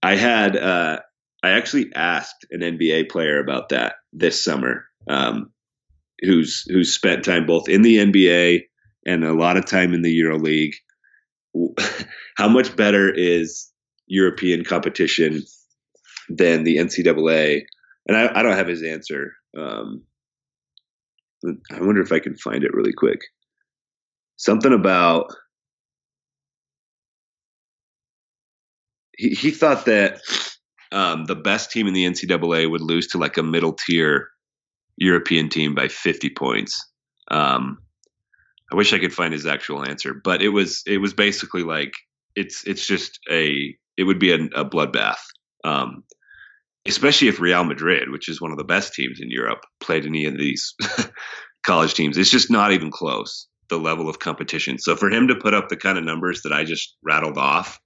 I 0.03 0.15
had 0.15 0.57
uh, 0.57 0.99
I 1.43 1.49
actually 1.49 1.91
asked 1.95 2.45
an 2.51 2.61
NBA 2.61 3.09
player 3.09 3.39
about 3.39 3.69
that 3.69 3.95
this 4.13 4.43
summer, 4.43 4.85
um, 5.07 5.51
who's 6.21 6.65
who's 6.69 6.93
spent 6.93 7.25
time 7.25 7.45
both 7.45 7.69
in 7.69 7.81
the 7.81 7.97
NBA 7.97 8.63
and 9.05 9.23
a 9.23 9.33
lot 9.33 9.57
of 9.57 9.65
time 9.65 9.93
in 9.93 10.01
the 10.01 10.19
EuroLeague. 10.19 10.75
How 12.37 12.47
much 12.47 12.75
better 12.75 13.13
is 13.13 13.69
European 14.07 14.63
competition 14.63 15.43
than 16.29 16.63
the 16.63 16.77
NCAA? 16.77 17.63
And 18.07 18.17
I, 18.17 18.39
I 18.39 18.43
don't 18.43 18.57
have 18.57 18.67
his 18.67 18.83
answer. 18.83 19.33
Um, 19.57 20.03
I 21.45 21.79
wonder 21.79 22.01
if 22.01 22.11
I 22.11 22.19
can 22.19 22.35
find 22.35 22.63
it 22.63 22.73
really 22.73 22.93
quick. 22.93 23.19
Something 24.37 24.73
about 24.73 25.27
he, 29.17 29.29
he 29.29 29.51
thought 29.51 29.85
that 29.85 30.21
um, 30.91 31.25
the 31.25 31.35
best 31.35 31.71
team 31.71 31.87
in 31.87 31.93
the 31.93 32.05
NCAA 32.05 32.69
would 32.69 32.81
lose 32.81 33.07
to 33.07 33.17
like 33.17 33.37
a 33.37 33.43
middle 33.43 33.73
tier 33.73 34.29
European 34.97 35.49
team 35.49 35.73
by 35.73 35.87
50 35.87 36.29
points. 36.31 36.85
Um, 37.29 37.77
I 38.71 38.75
wish 38.75 38.93
I 38.93 38.99
could 38.99 39.13
find 39.13 39.33
his 39.33 39.45
actual 39.45 39.87
answer, 39.87 40.13
but 40.13 40.41
it 40.41 40.49
was 40.49 40.83
it 40.87 40.97
was 40.97 41.13
basically 41.13 41.63
like 41.63 41.91
it's 42.35 42.65
it's 42.65 42.87
just 42.87 43.19
a 43.29 43.75
it 43.97 44.03
would 44.03 44.19
be 44.19 44.31
a, 44.31 44.39
a 44.55 44.65
bloodbath, 44.65 45.19
um, 45.63 46.03
especially 46.87 47.27
if 47.27 47.41
Real 47.41 47.63
Madrid, 47.63 48.09
which 48.09 48.29
is 48.29 48.41
one 48.41 48.51
of 48.51 48.57
the 48.57 48.63
best 48.63 48.93
teams 48.93 49.19
in 49.19 49.29
Europe, 49.29 49.65
played 49.79 50.05
any 50.05 50.25
of 50.25 50.37
these 50.37 50.73
college 51.63 51.93
teams. 51.93 52.17
It's 52.17 52.31
just 52.31 52.49
not 52.49 52.71
even 52.71 52.91
close 52.91 53.47
the 53.69 53.77
level 53.77 54.09
of 54.09 54.19
competition. 54.19 54.77
So 54.77 54.95
for 54.95 55.09
him 55.09 55.27
to 55.27 55.35
put 55.35 55.53
up 55.53 55.69
the 55.69 55.77
kind 55.77 55.97
of 55.97 56.03
numbers 56.03 56.41
that 56.43 56.53
I 56.53 56.63
just 56.63 56.95
rattled 57.03 57.37
off 57.37 57.79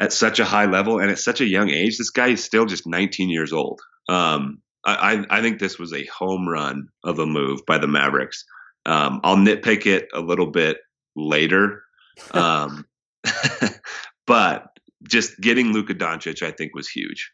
at 0.00 0.12
such 0.12 0.40
a 0.40 0.44
high 0.44 0.66
level 0.66 0.98
and 0.98 1.10
at 1.10 1.18
such 1.18 1.40
a 1.40 1.46
young 1.46 1.70
age, 1.70 1.98
this 1.98 2.10
guy 2.10 2.28
is 2.28 2.42
still 2.42 2.66
just 2.66 2.86
19 2.86 3.28
years 3.30 3.52
old. 3.52 3.80
Um, 4.08 4.62
I, 4.86 5.24
I 5.30 5.40
think 5.40 5.58
this 5.58 5.78
was 5.78 5.92
a 5.94 6.04
home 6.06 6.46
run 6.46 6.88
of 7.04 7.18
a 7.18 7.26
move 7.26 7.60
by 7.66 7.78
the 7.78 7.86
Mavericks. 7.86 8.44
Um, 8.86 9.20
I'll 9.24 9.36
nitpick 9.36 9.86
it 9.86 10.08
a 10.12 10.20
little 10.20 10.46
bit 10.46 10.78
later, 11.16 11.82
um, 12.32 12.86
but 14.26 14.66
just 15.02 15.40
getting 15.40 15.72
Luka 15.72 15.94
Doncic, 15.94 16.42
I 16.42 16.50
think, 16.50 16.74
was 16.74 16.88
huge. 16.88 17.32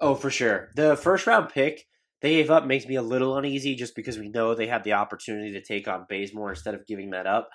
Oh, 0.00 0.14
for 0.14 0.30
sure. 0.30 0.70
The 0.76 0.96
first 0.96 1.26
round 1.26 1.50
pick 1.50 1.86
they 2.22 2.36
gave 2.36 2.50
up 2.50 2.66
makes 2.66 2.86
me 2.86 2.96
a 2.96 3.02
little 3.02 3.36
uneasy 3.36 3.74
just 3.74 3.94
because 3.94 4.18
we 4.18 4.28
know 4.28 4.54
they 4.54 4.66
have 4.66 4.84
the 4.84 4.92
opportunity 4.94 5.52
to 5.52 5.62
take 5.62 5.88
on 5.88 6.06
Bazemore 6.08 6.50
instead 6.50 6.74
of 6.74 6.86
giving 6.86 7.10
that 7.10 7.26
up. 7.26 7.48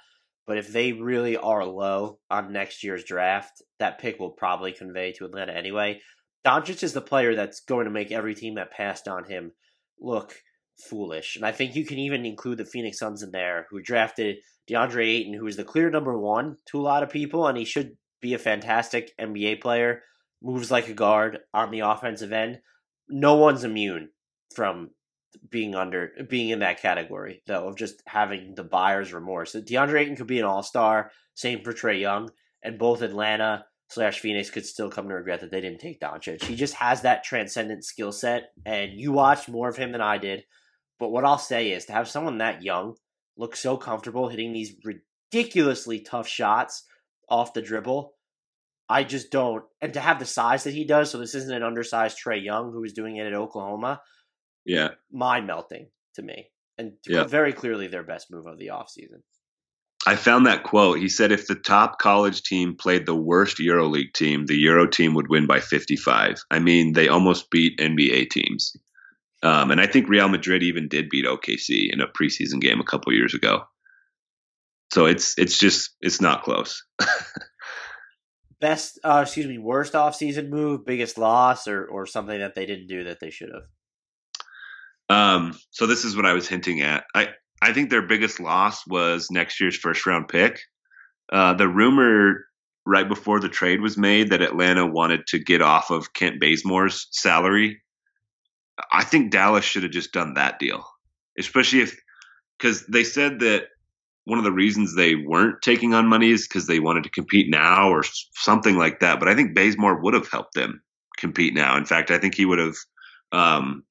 But 0.48 0.58
if 0.58 0.68
they 0.68 0.94
really 0.94 1.38
are 1.38 1.66
low 1.66 2.20
on 2.30 2.52
next 2.52 2.84
year's 2.84 3.04
draft, 3.04 3.62
that 3.80 4.00
pick 4.00 4.20
will 4.20 4.32
probably 4.32 4.72
convey 4.72 5.12
to 5.14 5.26
Atlanta 5.26 5.54
anyway. 5.54 6.02
Doncic 6.46 6.84
is 6.84 6.94
the 6.94 7.02
player 7.02 7.36
that's 7.36 7.62
going 7.62 7.86
to 7.86 7.92
make 7.92 8.12
every 8.12 8.36
team 8.36 8.56
that 8.56 8.72
passed 8.72 9.08
on 9.08 9.26
him 9.26 9.52
look 10.00 10.36
foolish. 10.78 11.36
And 11.36 11.46
I 11.46 11.52
think 11.52 11.76
you 11.76 11.86
can 11.86 11.98
even 11.98 12.26
include 12.26 12.58
the 12.58 12.66
Phoenix 12.66 13.00
Suns 13.00 13.24
in 13.24 13.32
there, 13.32 13.68
who 13.70 13.82
drafted 13.82 14.38
DeAndre 14.70 15.08
Ayton, 15.08 15.34
who 15.34 15.48
is 15.48 15.58
the 15.58 15.64
clear 15.64 15.90
number 15.90 16.18
one 16.18 16.58
to 16.68 16.80
a 16.80 16.82
lot 16.82 17.04
of 17.04 17.10
people, 17.10 17.48
and 17.48 17.58
he 17.58 17.66
should 17.66 17.98
be 18.22 18.34
a 18.34 18.40
fantastic 18.40 19.12
NBA 19.20 19.62
player, 19.62 20.02
moves 20.42 20.72
like 20.72 20.88
a 20.88 20.94
guard 20.94 21.40
on 21.54 21.72
the 21.72 21.82
offensive 21.82 22.32
end. 22.32 22.60
No 23.08 23.36
one's 23.36 23.64
immune 23.64 24.10
from 24.54 24.92
being 25.50 25.76
under 25.76 26.12
being 26.30 26.50
in 26.50 26.60
that 26.60 26.82
category 26.82 27.44
though 27.46 27.68
of 27.68 27.76
just 27.76 28.02
having 28.08 28.56
the 28.56 28.64
buyer's 28.64 29.14
remorse. 29.14 29.54
DeAndre 29.54 30.02
Ayton 30.02 30.16
could 30.16 30.28
be 30.28 30.40
an 30.40 30.46
all 30.46 30.64
star, 30.64 31.12
same 31.36 31.64
for 31.64 31.74
Trae 31.74 32.00
Young, 32.00 32.30
and 32.64 32.80
both 32.80 33.02
Atlanta 33.02 33.66
slash 33.90 34.20
Phoenix 34.20 34.50
could 34.50 34.66
still 34.66 34.90
come 34.90 35.08
to 35.08 35.16
regret 35.16 35.42
that 35.42 35.52
they 35.52 35.62
didn't 35.62 35.80
take 35.80 36.00
Doncic. 36.00 36.44
He 36.44 36.56
just 36.56 36.74
has 36.76 37.02
that 37.02 37.24
transcendent 37.24 37.84
skill 37.84 38.12
set, 38.12 38.50
and 38.66 38.94
you 38.94 39.12
watched 39.12 39.50
more 39.50 39.70
of 39.70 39.78
him 39.78 39.92
than 39.92 40.02
I 40.02 40.18
did. 40.18 40.44
But 41.00 41.10
what 41.10 41.26
I'll 41.26 41.38
say 41.38 41.72
is 41.72 41.86
to 41.86 41.94
have 41.94 42.08
someone 42.08 42.38
that 42.38 42.64
young 42.64 42.96
look 43.38 43.56
so 43.56 43.76
comfortable 43.78 44.30
hitting 44.30 44.54
these 44.54 44.76
ridiculously 44.84 46.00
tough 46.00 46.28
shots 46.28 46.84
off 47.30 47.54
the 47.54 47.62
dribble, 47.62 48.14
I 48.88 49.04
just 49.04 49.32
don't. 49.32 49.64
And 49.82 49.94
to 49.94 50.00
have 50.00 50.20
the 50.20 50.26
size 50.26 50.64
that 50.64 50.74
he 50.74 50.86
does, 50.86 51.10
so 51.12 51.18
this 51.18 51.36
isn't 51.36 51.54
an 51.56 51.64
undersized 51.64 52.18
Trae 52.24 52.44
Young 52.44 52.72
who 52.72 52.82
was 52.82 52.94
doing 52.94 53.18
it 53.18 53.26
at 53.28 53.34
Oklahoma, 53.34 54.02
Yeah, 54.64 54.90
mind 55.12 55.48
melting. 55.48 55.90
to 56.16 56.22
me, 56.22 56.50
and 56.78 56.94
Yeah. 57.06 57.26
very 57.26 57.52
clearly 57.52 57.88
their 57.88 58.04
best 58.04 58.32
move 58.32 58.46
of 58.46 58.58
the 58.58 58.68
offseason. 58.68 59.22
I 60.08 60.16
found 60.16 60.46
that 60.46 60.64
quote. 60.64 61.00
He 61.00 61.10
said 61.10 61.32
if 61.32 61.48
the 61.48 61.56
top 61.56 61.98
college 62.00 62.44
team 62.44 62.76
played 62.78 63.06
the 63.06 63.16
worst 63.16 63.58
EuroLeague 63.58 64.14
team, 64.14 64.46
the 64.46 64.56
Euro 64.60 64.88
team 64.88 65.14
would 65.16 65.30
win 65.30 65.46
by 65.48 65.60
55. 65.60 66.38
I 66.52 66.60
mean, 66.60 66.94
they 66.94 67.08
almost 67.10 67.50
beat 67.50 67.78
NBA 67.80 68.30
teams. 68.30 68.78
Um, 69.46 69.70
and 69.70 69.80
I 69.80 69.86
think 69.86 70.10
Real 70.10 70.28
Madrid 70.28 70.64
even 70.64 70.88
did 70.88 71.08
beat 71.08 71.26
OKC 71.26 71.94
in 71.94 72.02
a 72.02 72.08
preseason 72.08 72.60
game 72.60 72.80
a 72.80 72.84
couple 72.84 73.14
years 73.14 73.36
ago. 73.36 73.62
So 74.92 75.06
it's 75.06 75.38
it's 75.38 75.60
just 75.60 75.92
it's 76.02 76.20
not 76.20 76.42
close. 76.42 76.84
Best, 78.60 79.00
uh, 79.04 79.20
excuse 79.24 79.46
me, 79.46 79.60
worst 79.60 79.94
offseason 79.94 80.50
move, 80.50 80.84
biggest 80.84 81.20
loss, 81.20 81.68
or 81.68 81.86
or 81.86 82.08
something 82.08 82.40
that 82.40 82.56
they 82.56 82.66
didn't 82.66 82.88
do 82.88 83.04
that 83.04 83.20
they 83.20 83.30
should 83.30 83.52
have. 83.54 85.16
Um, 85.16 85.60
so 85.70 85.86
this 85.86 86.06
is 86.06 86.16
what 86.16 86.26
I 86.26 86.34
was 86.34 86.48
hinting 86.48 86.82
at. 86.82 87.04
I 87.14 87.30
I 87.62 87.72
think 87.72 87.92
their 87.92 88.08
biggest 88.08 88.40
loss 88.40 88.82
was 88.88 89.28
next 89.30 89.62
year's 89.62 89.78
first 89.78 90.08
round 90.08 90.28
pick. 90.28 90.60
Uh, 91.32 91.54
the 91.54 91.68
rumor 91.68 92.46
right 92.84 93.08
before 93.08 93.40
the 93.40 93.50
trade 93.50 93.82
was 93.82 93.96
made 93.96 94.32
that 94.32 94.42
Atlanta 94.42 94.88
wanted 94.88 95.28
to 95.28 95.40
get 95.40 95.62
off 95.62 95.92
of 95.92 96.14
Kent 96.14 96.42
Bazemore's 96.42 97.08
salary. 97.12 97.82
I 98.92 99.04
think 99.04 99.32
Dallas 99.32 99.66
should 99.66 99.84
have 99.84 99.92
just 99.92 100.12
done 100.12 100.34
that 100.36 100.60
deal, 100.60 100.86
especially 101.38 101.82
if 101.82 101.98
because 102.58 102.86
they 102.88 103.04
said 103.04 103.40
that 103.40 103.68
one 104.26 104.40
of 104.40 104.44
the 104.44 104.52
reasons 104.52 104.96
they 104.96 105.16
weren't 105.16 105.62
taking 105.62 105.94
on 105.94 106.08
money 106.08 106.32
is 106.32 106.48
because 106.48 106.68
they 106.68 106.80
wanted 106.80 107.04
to 107.04 107.10
compete 107.10 107.50
now 107.50 107.90
or 107.90 108.04
something 108.34 108.76
like 108.76 109.00
that. 109.00 109.20
But 109.20 109.30
I 109.30 109.36
think 109.36 109.56
Bazemore 109.56 110.02
would 110.02 110.14
have 110.14 110.30
helped 110.30 110.56
them 110.56 110.82
compete 111.18 111.54
now. 111.54 111.78
In 111.78 111.86
fact, 111.86 112.12
I 112.12 112.18
think 112.18 112.36
he 112.36 112.46
would 112.46 112.60
have. 112.60 112.76
Um, 113.32 113.84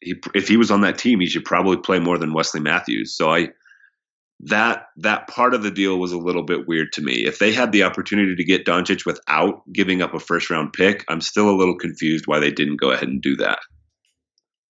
he, 0.00 0.14
if 0.34 0.48
he 0.48 0.56
was 0.56 0.70
on 0.70 0.82
that 0.82 0.98
team, 0.98 1.20
he 1.20 1.26
should 1.26 1.44
probably 1.44 1.76
play 1.78 1.98
more 1.98 2.18
than 2.18 2.32
Wesley 2.32 2.60
Matthews. 2.60 3.16
So 3.16 3.32
I 3.32 3.50
that 4.40 4.86
that 4.98 5.28
part 5.28 5.54
of 5.54 5.62
the 5.62 5.70
deal 5.70 5.98
was 5.98 6.12
a 6.12 6.18
little 6.18 6.42
bit 6.42 6.66
weird 6.66 6.92
to 6.92 7.02
me. 7.02 7.24
If 7.24 7.38
they 7.38 7.52
had 7.52 7.72
the 7.72 7.84
opportunity 7.84 8.34
to 8.36 8.44
get 8.44 8.66
Doncic 8.66 9.06
without 9.06 9.62
giving 9.72 10.02
up 10.02 10.14
a 10.14 10.20
first 10.20 10.50
round 10.50 10.72
pick, 10.72 11.04
I'm 11.08 11.20
still 11.20 11.48
a 11.48 11.56
little 11.56 11.76
confused 11.78 12.26
why 12.26 12.40
they 12.40 12.50
didn't 12.50 12.80
go 12.80 12.90
ahead 12.90 13.08
and 13.08 13.22
do 13.22 13.36
that. 13.36 13.58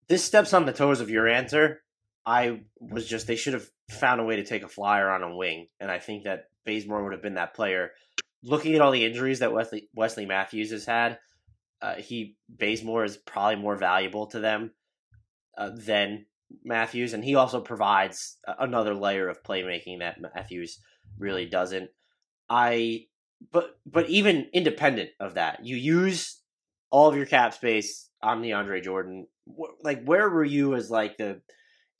This 0.08 0.24
steps 0.24 0.52
on 0.52 0.66
the 0.66 0.72
toes 0.72 1.00
of 1.00 1.10
your 1.10 1.28
answer. 1.28 1.82
I 2.26 2.62
was 2.80 3.06
just 3.06 3.26
they 3.26 3.36
should 3.36 3.54
have 3.54 3.68
found 3.90 4.20
a 4.20 4.24
way 4.24 4.36
to 4.36 4.44
take 4.44 4.62
a 4.62 4.68
flyer 4.68 5.10
on 5.10 5.22
a 5.22 5.36
wing, 5.36 5.68
and 5.80 5.90
I 5.90 5.98
think 5.98 6.24
that 6.24 6.48
Bazemore 6.64 7.04
would 7.04 7.12
have 7.12 7.22
been 7.22 7.34
that 7.34 7.54
player. 7.54 7.92
Looking 8.42 8.74
at 8.74 8.80
all 8.80 8.90
the 8.90 9.04
injuries 9.04 9.38
that 9.40 9.52
Wesley 9.52 9.88
Wesley 9.94 10.26
Matthews 10.26 10.70
has 10.70 10.84
had, 10.84 11.18
uh, 11.82 11.94
he 11.96 12.36
Bazemore 12.48 13.04
is 13.04 13.16
probably 13.16 13.56
more 13.56 13.76
valuable 13.76 14.26
to 14.28 14.40
them 14.40 14.72
uh, 15.56 15.70
than 15.74 16.26
Matthews, 16.64 17.12
and 17.12 17.24
he 17.24 17.34
also 17.34 17.60
provides 17.60 18.38
another 18.58 18.94
layer 18.94 19.28
of 19.28 19.42
playmaking 19.42 19.98
that 20.00 20.20
Matthews 20.20 20.80
really 21.18 21.46
doesn't. 21.46 21.90
I 22.48 23.06
but 23.52 23.78
but 23.86 24.08
even 24.08 24.48
independent 24.52 25.10
of 25.20 25.34
that, 25.34 25.64
you 25.64 25.76
use 25.76 26.40
all 26.90 27.08
of 27.08 27.16
your 27.16 27.26
cap 27.26 27.54
space 27.54 28.10
on 28.22 28.42
DeAndre 28.42 28.82
Jordan. 28.82 29.26
Wh- 29.46 29.82
Like, 29.82 30.04
where 30.04 30.28
were 30.28 30.44
you 30.44 30.74
as 30.74 30.90
like 30.90 31.16
the? 31.16 31.40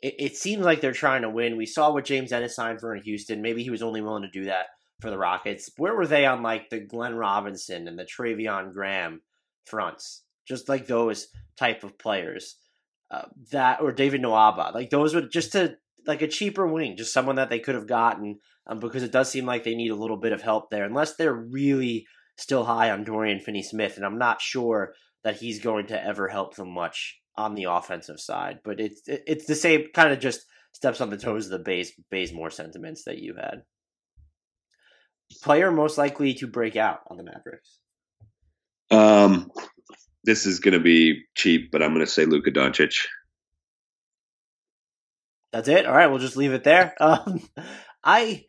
It, 0.01 0.15
it 0.19 0.37
seems 0.37 0.65
like 0.65 0.81
they're 0.81 0.93
trying 0.93 1.23
to 1.23 1.31
win. 1.31 1.57
We 1.57 1.67
saw 1.67 1.93
what 1.93 2.05
James 2.05 2.33
Ennis 2.33 2.57
signed 2.57 2.81
for 2.81 2.95
in 2.95 3.03
Houston. 3.03 3.43
Maybe 3.43 3.63
he 3.63 3.71
was 3.71 3.83
only 3.83 4.01
willing 4.01 4.23
to 4.23 4.31
do 4.31 4.45
that 4.47 4.67
for 5.01 5.11
the 5.11 5.19
Rockets. 5.19 5.71
Where 5.77 5.95
were 5.95 6.07
they 6.07 6.27
on 6.27 6.43
like 6.43 6.71
the 6.71 6.81
Glenn 6.81 7.15
Robinson 7.15 7.89
and 7.89 7.99
the 7.99 8.07
Treveon 8.07 8.73
Graham 8.73 9.23
fronts? 9.67 10.25
Just 10.47 10.69
like 10.69 10.87
those 10.87 11.29
type 11.59 11.85
of 11.85 11.99
players, 11.99 12.59
uh, 13.11 13.27
that 13.51 13.81
or 13.81 13.93
David 13.93 14.23
Nwaba. 14.23 14.75
Like 14.75 14.91
those 14.91 15.15
would 15.15 15.31
just 15.31 15.53
to 15.53 15.77
like 16.07 16.23
a 16.23 16.29
cheaper 16.29 16.67
wing, 16.67 16.97
just 16.97 17.13
someone 17.13 17.37
that 17.37 17.49
they 17.51 17.61
could 17.61 17.75
have 17.75 17.87
gotten. 17.87 18.41
Um, 18.67 18.79
because 18.81 19.03
it 19.03 19.13
does 19.13 19.31
seem 19.31 19.45
like 19.45 19.63
they 19.63 19.75
need 19.75 19.91
a 19.91 19.95
little 19.95 20.17
bit 20.17 20.33
of 20.33 20.41
help 20.41 20.71
there, 20.71 20.85
unless 20.85 21.17
they're 21.17 21.35
really 21.35 22.07
still 22.39 22.65
high 22.65 22.91
on 22.91 23.05
Dorian 23.05 23.39
Finney-Smith, 23.39 23.97
and 23.99 24.07
I'm 24.07 24.17
not 24.17 24.41
sure 24.41 24.95
that 25.23 25.37
he's 25.37 25.61
going 25.61 25.87
to 25.89 26.03
ever 26.03 26.29
help 26.29 26.57
them 26.57 26.71
much 26.71 27.21
on 27.37 27.55
the 27.55 27.65
offensive 27.65 28.21
side. 28.21 28.61
But 28.65 28.81
it's 28.81 29.03
it's 29.07 29.47
the 29.47 29.55
same 29.55 29.87
kind 29.95 30.13
of 30.13 30.21
just 30.21 30.47
steps 30.73 31.01
on 31.01 31.11
the 31.11 31.17
toes 31.17 31.47
of 31.47 31.53
the 31.53 31.59
base 31.59 31.93
Bazemore 32.11 32.51
sentiments 32.51 33.05
that 33.05 33.19
you 33.19 33.35
had. 33.35 33.63
Player 35.43 35.71
most 35.71 35.99
likely 35.99 36.35
to 36.35 36.47
break 36.47 36.77
out 36.77 37.01
on 37.09 37.17
the 37.17 37.23
Mavericks. 37.25 37.79
Um, 38.91 39.51
this 40.23 40.47
is 40.47 40.61
going 40.61 40.75
to 40.75 40.81
be 40.81 41.23
cheap, 41.35 41.71
but 41.73 41.83
I'm 41.83 41.95
going 41.95 42.05
to 42.05 42.11
say 42.11 42.25
Luka 42.25 42.51
Doncic. 42.51 42.95
That's 45.53 45.69
it. 45.69 45.87
All 45.87 45.95
right, 45.95 46.09
we'll 46.09 46.19
just 46.19 46.37
leave 46.37 46.53
it 46.53 46.65
there. 46.65 46.95
Um, 47.01 47.41
I 48.03 48.45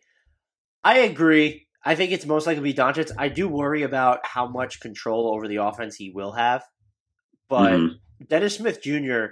I 0.83 0.99
agree. 0.99 1.67
I 1.83 1.95
think 1.95 2.11
it's 2.11 2.25
most 2.25 2.45
likely 2.47 2.59
to 2.59 2.61
be 2.63 2.73
Doncic. 2.73 3.11
I 3.17 3.29
do 3.29 3.47
worry 3.47 3.83
about 3.83 4.19
how 4.25 4.47
much 4.47 4.79
control 4.81 5.33
over 5.33 5.47
the 5.47 5.57
offense 5.57 5.95
he 5.95 6.11
will 6.11 6.33
have, 6.33 6.63
but 7.47 7.71
Mhm. 7.73 7.89
Dennis 8.27 8.55
Smith 8.55 8.81
Jr. 8.81 9.25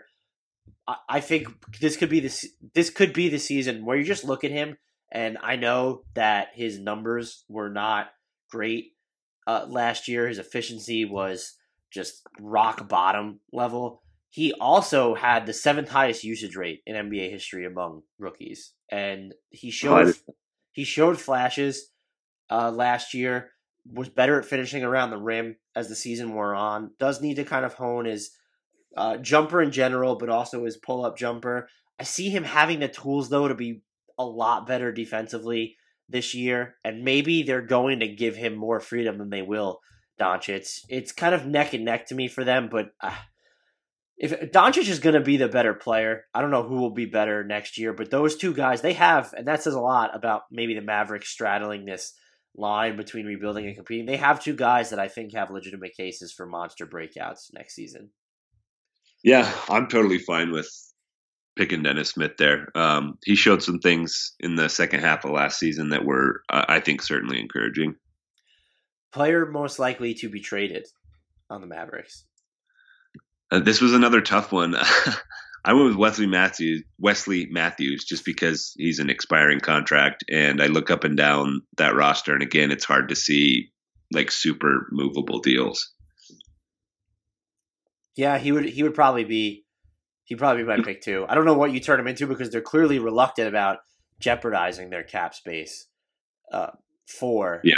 I, 0.87 0.95
I 1.09 1.19
think 1.19 1.47
this 1.79 1.97
could 1.97 2.09
be 2.09 2.19
the 2.19 2.43
this 2.73 2.89
could 2.89 3.13
be 3.13 3.29
the 3.29 3.39
season 3.39 3.85
where 3.85 3.97
you 3.97 4.03
just 4.03 4.23
look 4.23 4.43
at 4.43 4.51
him, 4.51 4.77
and 5.11 5.37
I 5.41 5.55
know 5.55 6.03
that 6.15 6.49
his 6.53 6.79
numbers 6.79 7.43
were 7.47 7.69
not 7.69 8.07
great 8.51 8.93
uh, 9.47 9.65
last 9.67 10.07
year. 10.07 10.27
His 10.27 10.37
efficiency 10.39 11.05
was 11.05 11.55
just 11.91 12.21
rock 12.39 12.87
bottom 12.89 13.39
level. 13.51 14.01
He 14.29 14.51
also 14.53 15.13
had 15.13 15.45
the 15.45 15.53
seventh 15.53 15.89
highest 15.89 16.23
usage 16.23 16.55
rate 16.55 16.81
in 16.87 16.95
NBA 16.95 17.29
history 17.29 17.65
among 17.65 18.01
rookies, 18.17 18.73
and 18.89 19.33
he 19.49 19.69
showed 19.71 20.07
Right. 20.07 20.15
he 20.71 20.83
showed 20.83 21.19
flashes 21.19 21.91
uh, 22.49 22.71
last 22.71 23.13
year. 23.13 23.51
Was 23.85 24.07
better 24.07 24.39
at 24.39 24.45
finishing 24.45 24.81
around 24.83 25.09
the 25.09 25.17
rim 25.17 25.57
as 25.75 25.89
the 25.89 25.95
season 25.95 26.33
wore 26.33 26.55
on. 26.55 26.91
Does 26.99 27.21
need 27.21 27.35
to 27.35 27.43
kind 27.43 27.65
of 27.65 27.73
hone 27.73 28.05
his 28.05 28.31
uh, 28.95 29.17
jumper 29.17 29.61
in 29.61 29.71
general, 29.71 30.15
but 30.15 30.29
also 30.29 30.65
his 30.65 30.77
pull 30.77 31.05
up 31.05 31.17
jumper. 31.17 31.67
I 31.99 32.03
see 32.03 32.29
him 32.29 32.43
having 32.43 32.79
the 32.79 32.87
tools 32.87 33.29
though 33.29 33.47
to 33.47 33.55
be 33.55 33.81
a 34.17 34.25
lot 34.25 34.67
better 34.67 34.91
defensively 34.91 35.77
this 36.09 36.33
year, 36.33 36.75
and 36.83 37.03
maybe 37.03 37.43
they're 37.43 37.61
going 37.61 37.99
to 38.01 38.07
give 38.07 38.35
him 38.35 38.55
more 38.55 38.79
freedom 38.79 39.17
than 39.17 39.29
they 39.29 39.41
will. 39.41 39.79
Doncic, 40.19 40.81
it's 40.89 41.11
kind 41.11 41.33
of 41.33 41.45
neck 41.45 41.73
and 41.73 41.85
neck 41.85 42.07
to 42.07 42.15
me 42.15 42.27
for 42.27 42.43
them, 42.43 42.69
but 42.71 42.91
uh, 43.01 43.15
if 44.17 44.51
Doncic 44.51 44.87
is 44.87 44.99
going 44.99 45.15
to 45.15 45.21
be 45.21 45.37
the 45.37 45.47
better 45.47 45.73
player, 45.73 46.25
I 46.33 46.41
don't 46.41 46.51
know 46.51 46.63
who 46.63 46.77
will 46.77 46.93
be 46.93 47.05
better 47.05 47.43
next 47.43 47.77
year, 47.77 47.93
but 47.93 48.11
those 48.11 48.35
two 48.35 48.53
guys 48.53 48.81
they 48.81 48.93
have, 48.93 49.33
and 49.35 49.47
that 49.47 49.63
says 49.63 49.73
a 49.73 49.81
lot 49.81 50.15
about 50.15 50.43
maybe 50.51 50.75
the 50.75 50.81
Mavericks 50.81 51.29
straddling 51.29 51.85
this 51.85 52.13
line 52.55 52.95
between 52.95 53.25
rebuilding 53.25 53.65
and 53.65 53.75
competing. 53.75 54.05
They 54.05 54.17
have 54.17 54.41
two 54.41 54.55
guys 54.55 54.91
that 54.91 54.99
I 54.99 55.07
think 55.07 55.33
have 55.33 55.49
legitimate 55.49 55.95
cases 55.97 56.31
for 56.31 56.45
monster 56.45 56.85
breakouts 56.85 57.51
next 57.53 57.73
season. 57.73 58.11
Yeah, 59.23 59.51
I'm 59.69 59.87
totally 59.87 60.19
fine 60.19 60.51
with 60.51 60.69
picking 61.55 61.83
Dennis 61.83 62.09
Smith 62.09 62.33
there. 62.37 62.67
Um, 62.75 63.17
he 63.23 63.35
showed 63.35 63.63
some 63.63 63.79
things 63.79 64.33
in 64.39 64.55
the 64.55 64.69
second 64.69 65.01
half 65.01 65.23
of 65.23 65.31
last 65.31 65.59
season 65.59 65.89
that 65.89 66.05
were, 66.05 66.41
uh, 66.49 66.65
I 66.67 66.79
think, 66.79 67.01
certainly 67.01 67.39
encouraging. 67.39 67.95
Player 69.13 69.45
most 69.45 69.79
likely 69.79 70.15
to 70.15 70.29
be 70.29 70.39
traded 70.39 70.87
on 71.49 71.61
the 71.61 71.67
Mavericks. 71.67 72.25
Uh, 73.51 73.59
this 73.59 73.81
was 73.81 73.93
another 73.93 74.21
tough 74.21 74.51
one. 74.51 74.75
I 75.65 75.73
went 75.73 75.87
with 75.87 75.95
Wesley 75.95 76.27
Matthews. 76.27 76.83
Wesley 76.99 77.47
Matthews, 77.49 78.03
just 78.03 78.25
because 78.25 78.73
he's 78.75 78.99
an 78.99 79.09
expiring 79.09 79.59
contract, 79.59 80.25
and 80.29 80.61
I 80.61 80.65
look 80.65 80.91
up 80.91 81.05
and 81.05 81.15
down 81.15 81.61
that 81.77 81.95
roster, 81.95 82.33
and 82.33 82.41
again, 82.41 82.71
it's 82.71 82.83
hard 82.83 83.09
to 83.09 83.15
see 83.15 83.71
like 84.11 84.31
super 84.31 84.87
movable 84.91 85.39
deals. 85.39 85.93
Yeah, 88.15 88.37
he 88.37 88.51
would 88.51 88.65
he 88.65 88.83
would 88.83 88.93
probably 88.93 89.23
be 89.23 89.65
he'd 90.25 90.37
probably 90.37 90.63
be 90.63 90.67
my 90.69 90.81
pick 90.83 91.01
too. 91.01 91.25
I 91.27 91.35
don't 91.35 91.45
know 91.45 91.55
what 91.55 91.71
you 91.73 91.79
turn 91.79 91.99
him 91.99 92.07
into 92.07 92.27
because 92.27 92.49
they're 92.49 92.61
clearly 92.61 92.99
reluctant 92.99 93.47
about 93.47 93.79
jeopardizing 94.19 94.89
their 94.89 95.03
cap 95.03 95.33
space 95.33 95.87
uh, 96.51 96.71
for 97.07 97.61
Yeah. 97.63 97.75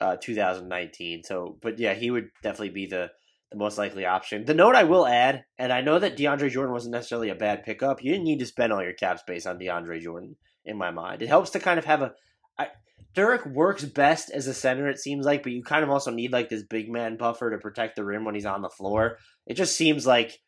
uh, 0.00 0.16
2019. 0.20 1.22
So, 1.24 1.58
but 1.62 1.78
yeah, 1.78 1.94
he 1.94 2.10
would 2.10 2.30
definitely 2.42 2.70
be 2.70 2.86
the 2.86 3.10
the 3.52 3.58
most 3.58 3.78
likely 3.78 4.06
option. 4.06 4.44
The 4.44 4.54
note 4.54 4.76
I 4.76 4.84
will 4.84 5.06
add, 5.08 5.44
and 5.58 5.72
I 5.72 5.80
know 5.80 5.98
that 5.98 6.16
DeAndre 6.16 6.50
Jordan 6.50 6.72
wasn't 6.72 6.92
necessarily 6.92 7.30
a 7.30 7.34
bad 7.34 7.64
pickup. 7.64 8.02
You 8.02 8.12
didn't 8.12 8.24
need 8.26 8.38
to 8.38 8.46
spend 8.46 8.72
all 8.72 8.82
your 8.82 8.92
cap 8.92 9.18
space 9.18 9.44
on 9.44 9.58
DeAndre 9.58 10.00
Jordan, 10.00 10.36
in 10.64 10.78
my 10.78 10.92
mind. 10.92 11.20
It 11.20 11.28
helps 11.28 11.50
to 11.50 11.58
kind 11.60 11.76
of 11.78 11.84
have 11.84 12.00
a. 12.02 12.12
I, 12.56 12.68
Dirk 13.14 13.46
works 13.46 13.84
best 13.84 14.30
as 14.30 14.46
a 14.46 14.54
center, 14.54 14.88
it 14.88 14.98
seems 14.98 15.26
like, 15.26 15.42
but 15.42 15.52
you 15.52 15.62
kind 15.62 15.82
of 15.84 15.90
also 15.90 16.10
need 16.10 16.32
like 16.32 16.48
this 16.48 16.62
big 16.62 16.90
man 16.90 17.16
buffer 17.16 17.50
to 17.50 17.58
protect 17.58 17.96
the 17.96 18.04
rim 18.04 18.24
when 18.24 18.34
he's 18.34 18.46
on 18.46 18.62
the 18.62 18.68
floor. 18.70 19.18
It 19.46 19.54
just 19.54 19.76
seems 19.76 20.06
like 20.06 20.38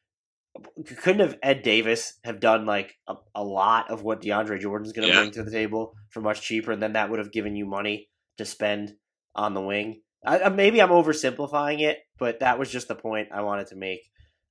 couldn't 0.98 1.20
have 1.26 1.38
Ed 1.42 1.62
Davis 1.62 2.18
have 2.24 2.38
done 2.38 2.66
like 2.66 2.94
a, 3.08 3.14
a 3.34 3.42
lot 3.42 3.90
of 3.90 4.02
what 4.02 4.20
DeAndre 4.20 4.60
Jordan's 4.60 4.92
going 4.92 5.08
to 5.08 5.14
Yeah. 5.14 5.20
bring 5.20 5.30
to 5.32 5.42
the 5.42 5.50
table 5.50 5.94
for 6.10 6.20
much 6.20 6.42
cheaper, 6.42 6.72
and 6.72 6.82
then 6.82 6.92
that 6.92 7.10
would 7.10 7.18
have 7.18 7.32
given 7.32 7.56
you 7.56 7.64
money 7.66 8.08
to 8.38 8.44
spend 8.44 8.94
on 9.34 9.54
the 9.54 9.60
wing. 9.62 10.02
I, 10.24 10.40
I- 10.40 10.48
maybe 10.50 10.80
I'm 10.80 10.90
oversimplifying 10.90 11.80
it, 11.80 11.98
but 12.18 12.40
that 12.40 12.58
was 12.58 12.70
just 12.70 12.88
the 12.88 12.94
point 12.94 13.28
I 13.32 13.42
wanted 13.42 13.68
to 13.68 13.76
make. 13.76 14.00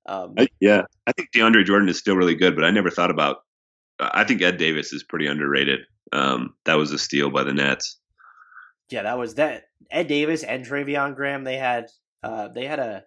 Um, 0.07 0.33
I, 0.37 0.47
yeah, 0.59 0.81
I 1.05 1.11
think 1.11 1.29
DeAndre 1.35 1.63
Jordan 1.63 1.87
is 1.87 1.99
still 1.99 2.15
really 2.15 2.35
good, 2.35 2.55
but 2.55 2.65
I 2.65 2.71
never 2.71 2.89
thought 2.89 3.11
about 3.11 3.37
I 3.99 4.23
think 4.23 4.41
Ed 4.41 4.57
Davis 4.57 4.93
is 4.93 5.03
pretty 5.03 5.27
underrated. 5.27 5.81
Um, 6.11 6.55
that 6.65 6.73
was 6.73 6.91
a 6.91 6.97
steal 6.97 7.29
by 7.29 7.43
the 7.43 7.53
Nets. 7.53 7.99
Yeah, 8.91 9.03
that 9.03 9.17
was 9.17 9.35
that. 9.35 9.63
Ed 9.89 10.07
Davis 10.07 10.43
and 10.43 10.65
Treveon 10.65 11.15
Graham. 11.15 11.43
They 11.43 11.57
had 11.57 11.87
uh, 12.23 12.49
they 12.49 12.65
had 12.65 12.79
a 12.79 13.03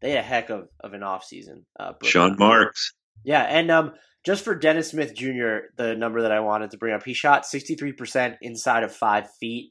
they 0.00 0.10
had 0.10 0.20
a 0.20 0.22
heck 0.22 0.50
of, 0.50 0.68
of 0.80 0.92
an 0.92 1.00
offseason. 1.00 1.64
Uh, 1.78 1.92
Sean 2.02 2.36
Marks. 2.38 2.92
Yeah, 3.24 3.42
and 3.42 3.70
um, 3.70 3.92
just 4.24 4.44
for 4.44 4.54
Dennis 4.54 4.90
Smith 4.90 5.14
Jr., 5.14 5.68
the 5.76 5.94
number 5.96 6.22
that 6.22 6.32
I 6.32 6.40
wanted 6.40 6.70
to 6.72 6.78
bring 6.78 6.94
up, 6.94 7.04
he 7.04 7.14
shot 7.14 7.44
63% 7.44 8.36
inside 8.42 8.82
of 8.82 8.94
five 8.94 9.28
feet 9.40 9.70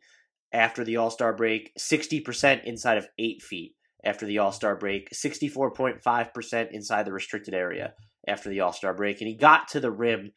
after 0.52 0.84
the 0.84 0.98
All 0.98 1.10
Star 1.10 1.36
break, 1.36 1.72
60% 1.78 2.64
inside 2.64 2.98
of 2.98 3.08
eight 3.20 3.42
feet 3.42 3.76
after 4.04 4.26
the 4.26 4.40
All 4.40 4.52
Star 4.52 4.76
break, 4.76 5.10
64.5% 5.12 6.72
inside 6.72 7.06
the 7.06 7.14
restricted 7.14 7.54
area 7.54 7.94
after 8.28 8.50
the 8.50 8.62
All 8.62 8.74
Star 8.74 8.94
break, 8.94 9.22
and 9.22 9.28
he 9.28 9.36
got 9.36 9.68
to 9.70 9.80
the 9.80 9.92
rim 9.92 10.32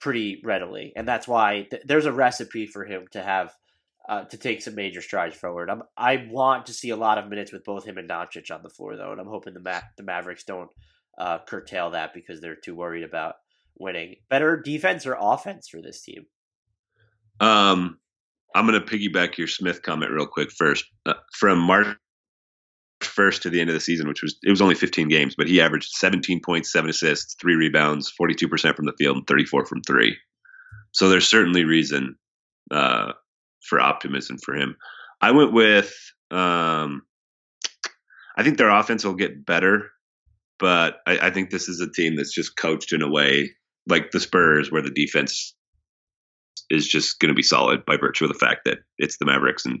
pretty 0.00 0.40
readily, 0.44 0.92
and 0.94 1.06
that's 1.06 1.26
why 1.26 1.66
th- 1.70 1.82
there's 1.84 2.06
a 2.06 2.12
recipe 2.12 2.66
for 2.66 2.84
him 2.84 3.06
to 3.10 3.22
have 3.22 3.52
uh, 4.08 4.24
to 4.24 4.36
take 4.38 4.62
some 4.62 4.74
major 4.74 5.02
strides 5.02 5.36
forward. 5.36 5.68
I'm, 5.68 5.82
I 5.96 6.26
want 6.30 6.66
to 6.66 6.72
see 6.72 6.90
a 6.90 6.96
lot 6.96 7.18
of 7.18 7.28
minutes 7.28 7.52
with 7.52 7.64
both 7.64 7.84
him 7.84 7.98
and 7.98 8.08
Doncic 8.08 8.50
on 8.50 8.62
the 8.62 8.70
floor, 8.70 8.96
though, 8.96 9.12
and 9.12 9.20
I'm 9.20 9.28
hoping 9.28 9.54
the 9.54 9.60
Ma- 9.60 9.82
the 9.96 10.02
Mavericks 10.02 10.44
don't 10.44 10.70
uh, 11.18 11.38
curtail 11.46 11.90
that 11.90 12.14
because 12.14 12.40
they're 12.40 12.56
too 12.56 12.74
worried 12.74 13.04
about 13.04 13.34
winning. 13.78 14.16
Better 14.30 14.56
defense 14.56 15.06
or 15.06 15.16
offense 15.20 15.68
for 15.68 15.82
this 15.82 16.02
team? 16.02 16.26
Um, 17.40 17.98
I'm 18.54 18.66
going 18.66 18.80
to 18.80 18.86
piggyback 18.86 19.36
your 19.36 19.46
Smith 19.46 19.82
comment 19.82 20.10
real 20.10 20.26
quick 20.26 20.50
first. 20.50 20.86
Uh, 21.04 21.14
from 21.34 21.58
March 21.58 21.96
first 23.00 23.42
to 23.42 23.50
the 23.50 23.60
end 23.60 23.70
of 23.70 23.74
the 23.74 23.80
season, 23.80 24.08
which 24.08 24.22
was 24.22 24.38
it 24.42 24.50
was 24.50 24.62
only 24.62 24.74
15 24.74 25.08
games, 25.08 25.34
but 25.36 25.48
he 25.48 25.60
averaged 25.60 25.90
17 25.90 26.40
points, 26.40 26.72
seven 26.72 26.88
assists, 26.88 27.36
three 27.40 27.54
rebounds, 27.54 28.10
42 28.10 28.48
percent 28.48 28.74
from 28.74 28.86
the 28.86 28.94
field, 28.98 29.18
and 29.18 29.26
34 29.26 29.66
from 29.66 29.82
three. 29.82 30.16
So 30.92 31.10
there's 31.10 31.28
certainly 31.28 31.64
reason 31.64 32.16
uh, 32.70 33.12
for 33.68 33.80
optimism 33.80 34.38
for 34.38 34.54
him. 34.54 34.76
I 35.20 35.32
went 35.32 35.52
with 35.52 35.94
um, 36.30 37.02
I 38.36 38.42
think 38.42 38.56
their 38.58 38.70
offense 38.70 39.04
will 39.04 39.14
get 39.14 39.44
better, 39.44 39.90
but 40.58 40.98
I, 41.06 41.18
I 41.22 41.30
think 41.30 41.50
this 41.50 41.68
is 41.68 41.80
a 41.80 41.90
team 41.90 42.16
that's 42.16 42.34
just 42.34 42.56
coached 42.56 42.92
in 42.92 43.02
a 43.02 43.10
way 43.10 43.50
like 43.88 44.10
the 44.10 44.20
Spurs, 44.20 44.70
where 44.70 44.82
the 44.82 44.90
defense 44.90 45.54
is 46.70 46.86
just 46.86 47.18
going 47.18 47.30
to 47.30 47.34
be 47.34 47.42
solid 47.42 47.84
by 47.84 47.96
virtue 47.96 48.24
of 48.24 48.32
the 48.32 48.38
fact 48.38 48.60
that 48.66 48.78
it's 48.98 49.16
the 49.18 49.24
Mavericks 49.24 49.64
and 49.64 49.80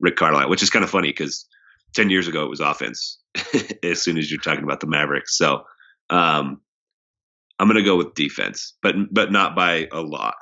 Rick 0.00 0.16
Carlisle, 0.16 0.48
which 0.48 0.62
is 0.62 0.70
kind 0.70 0.84
of 0.84 0.90
funny 0.90 1.08
because 1.08 1.46
10 1.94 2.10
years 2.10 2.28
ago 2.28 2.44
it 2.44 2.50
was 2.50 2.60
offense 2.60 3.18
as 3.82 4.00
soon 4.00 4.18
as 4.18 4.30
you're 4.30 4.40
talking 4.40 4.64
about 4.64 4.80
the 4.80 4.86
Mavericks. 4.86 5.36
So 5.36 5.64
um, 6.10 6.60
I'm 7.58 7.66
going 7.66 7.76
to 7.76 7.82
go 7.82 7.96
with 7.96 8.14
defense, 8.14 8.74
but 8.82 8.94
but 9.10 9.32
not 9.32 9.56
by 9.56 9.88
a 9.92 10.00
lot. 10.00 10.34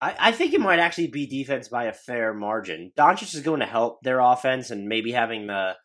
I, 0.00 0.16
I 0.18 0.32
think 0.32 0.54
it 0.54 0.60
might 0.60 0.78
actually 0.78 1.08
be 1.08 1.26
defense 1.26 1.68
by 1.68 1.84
a 1.84 1.92
fair 1.92 2.32
margin. 2.32 2.92
Doncic 2.96 3.34
is 3.34 3.42
going 3.42 3.60
to 3.60 3.66
help 3.66 4.02
their 4.02 4.20
offense, 4.20 4.70
and 4.70 4.88
maybe 4.88 5.12
having 5.12 5.46
the 5.46 5.76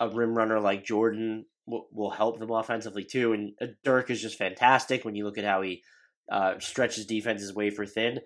a 0.00 0.08
rim 0.08 0.36
runner 0.36 0.58
like 0.58 0.84
Jordan 0.84 1.44
will, 1.66 1.86
will 1.92 2.10
help 2.10 2.38
them 2.38 2.50
offensively 2.50 3.04
too. 3.04 3.32
And 3.32 3.52
uh, 3.60 3.66
Dirk 3.84 4.10
is 4.10 4.20
just 4.20 4.38
fantastic 4.38 5.04
when 5.04 5.14
you 5.14 5.24
look 5.24 5.38
at 5.38 5.44
how 5.44 5.62
he 5.62 5.82
uh, 6.30 6.58
stretches 6.58 7.06
defenses 7.06 7.54
wafer 7.54 7.86
thin. 7.86 8.20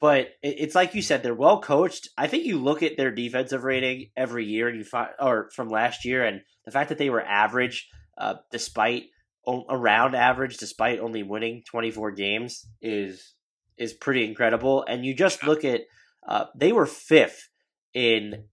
But 0.00 0.28
it, 0.42 0.56
it's 0.58 0.74
like 0.74 0.94
you 0.94 1.02
said, 1.02 1.22
they're 1.22 1.34
well 1.34 1.60
coached. 1.60 2.08
I 2.16 2.26
think 2.26 2.44
you 2.44 2.58
look 2.58 2.82
at 2.82 2.96
their 2.96 3.10
defensive 3.10 3.64
rating 3.64 4.10
every 4.16 4.44
year, 4.44 4.68
and 4.68 4.78
you 4.78 4.84
find, 4.84 5.10
or 5.18 5.50
from 5.54 5.68
last 5.68 6.04
year, 6.04 6.24
and 6.24 6.42
the 6.64 6.70
fact 6.70 6.90
that 6.90 6.98
they 6.98 7.10
were 7.10 7.22
average, 7.22 7.88
uh, 8.18 8.34
despite 8.50 9.04
around 9.46 10.14
average, 10.14 10.58
despite 10.58 11.00
only 11.00 11.22
winning 11.22 11.62
24 11.70 12.10
games, 12.12 12.66
is 12.82 13.34
is 13.78 13.92
pretty 13.92 14.24
incredible. 14.24 14.84
And 14.86 15.04
you 15.04 15.14
just 15.14 15.44
look 15.44 15.64
at 15.64 15.82
uh, 16.26 16.46
they 16.54 16.72
were 16.72 16.86
fifth 16.86 17.48
in 17.94 18.44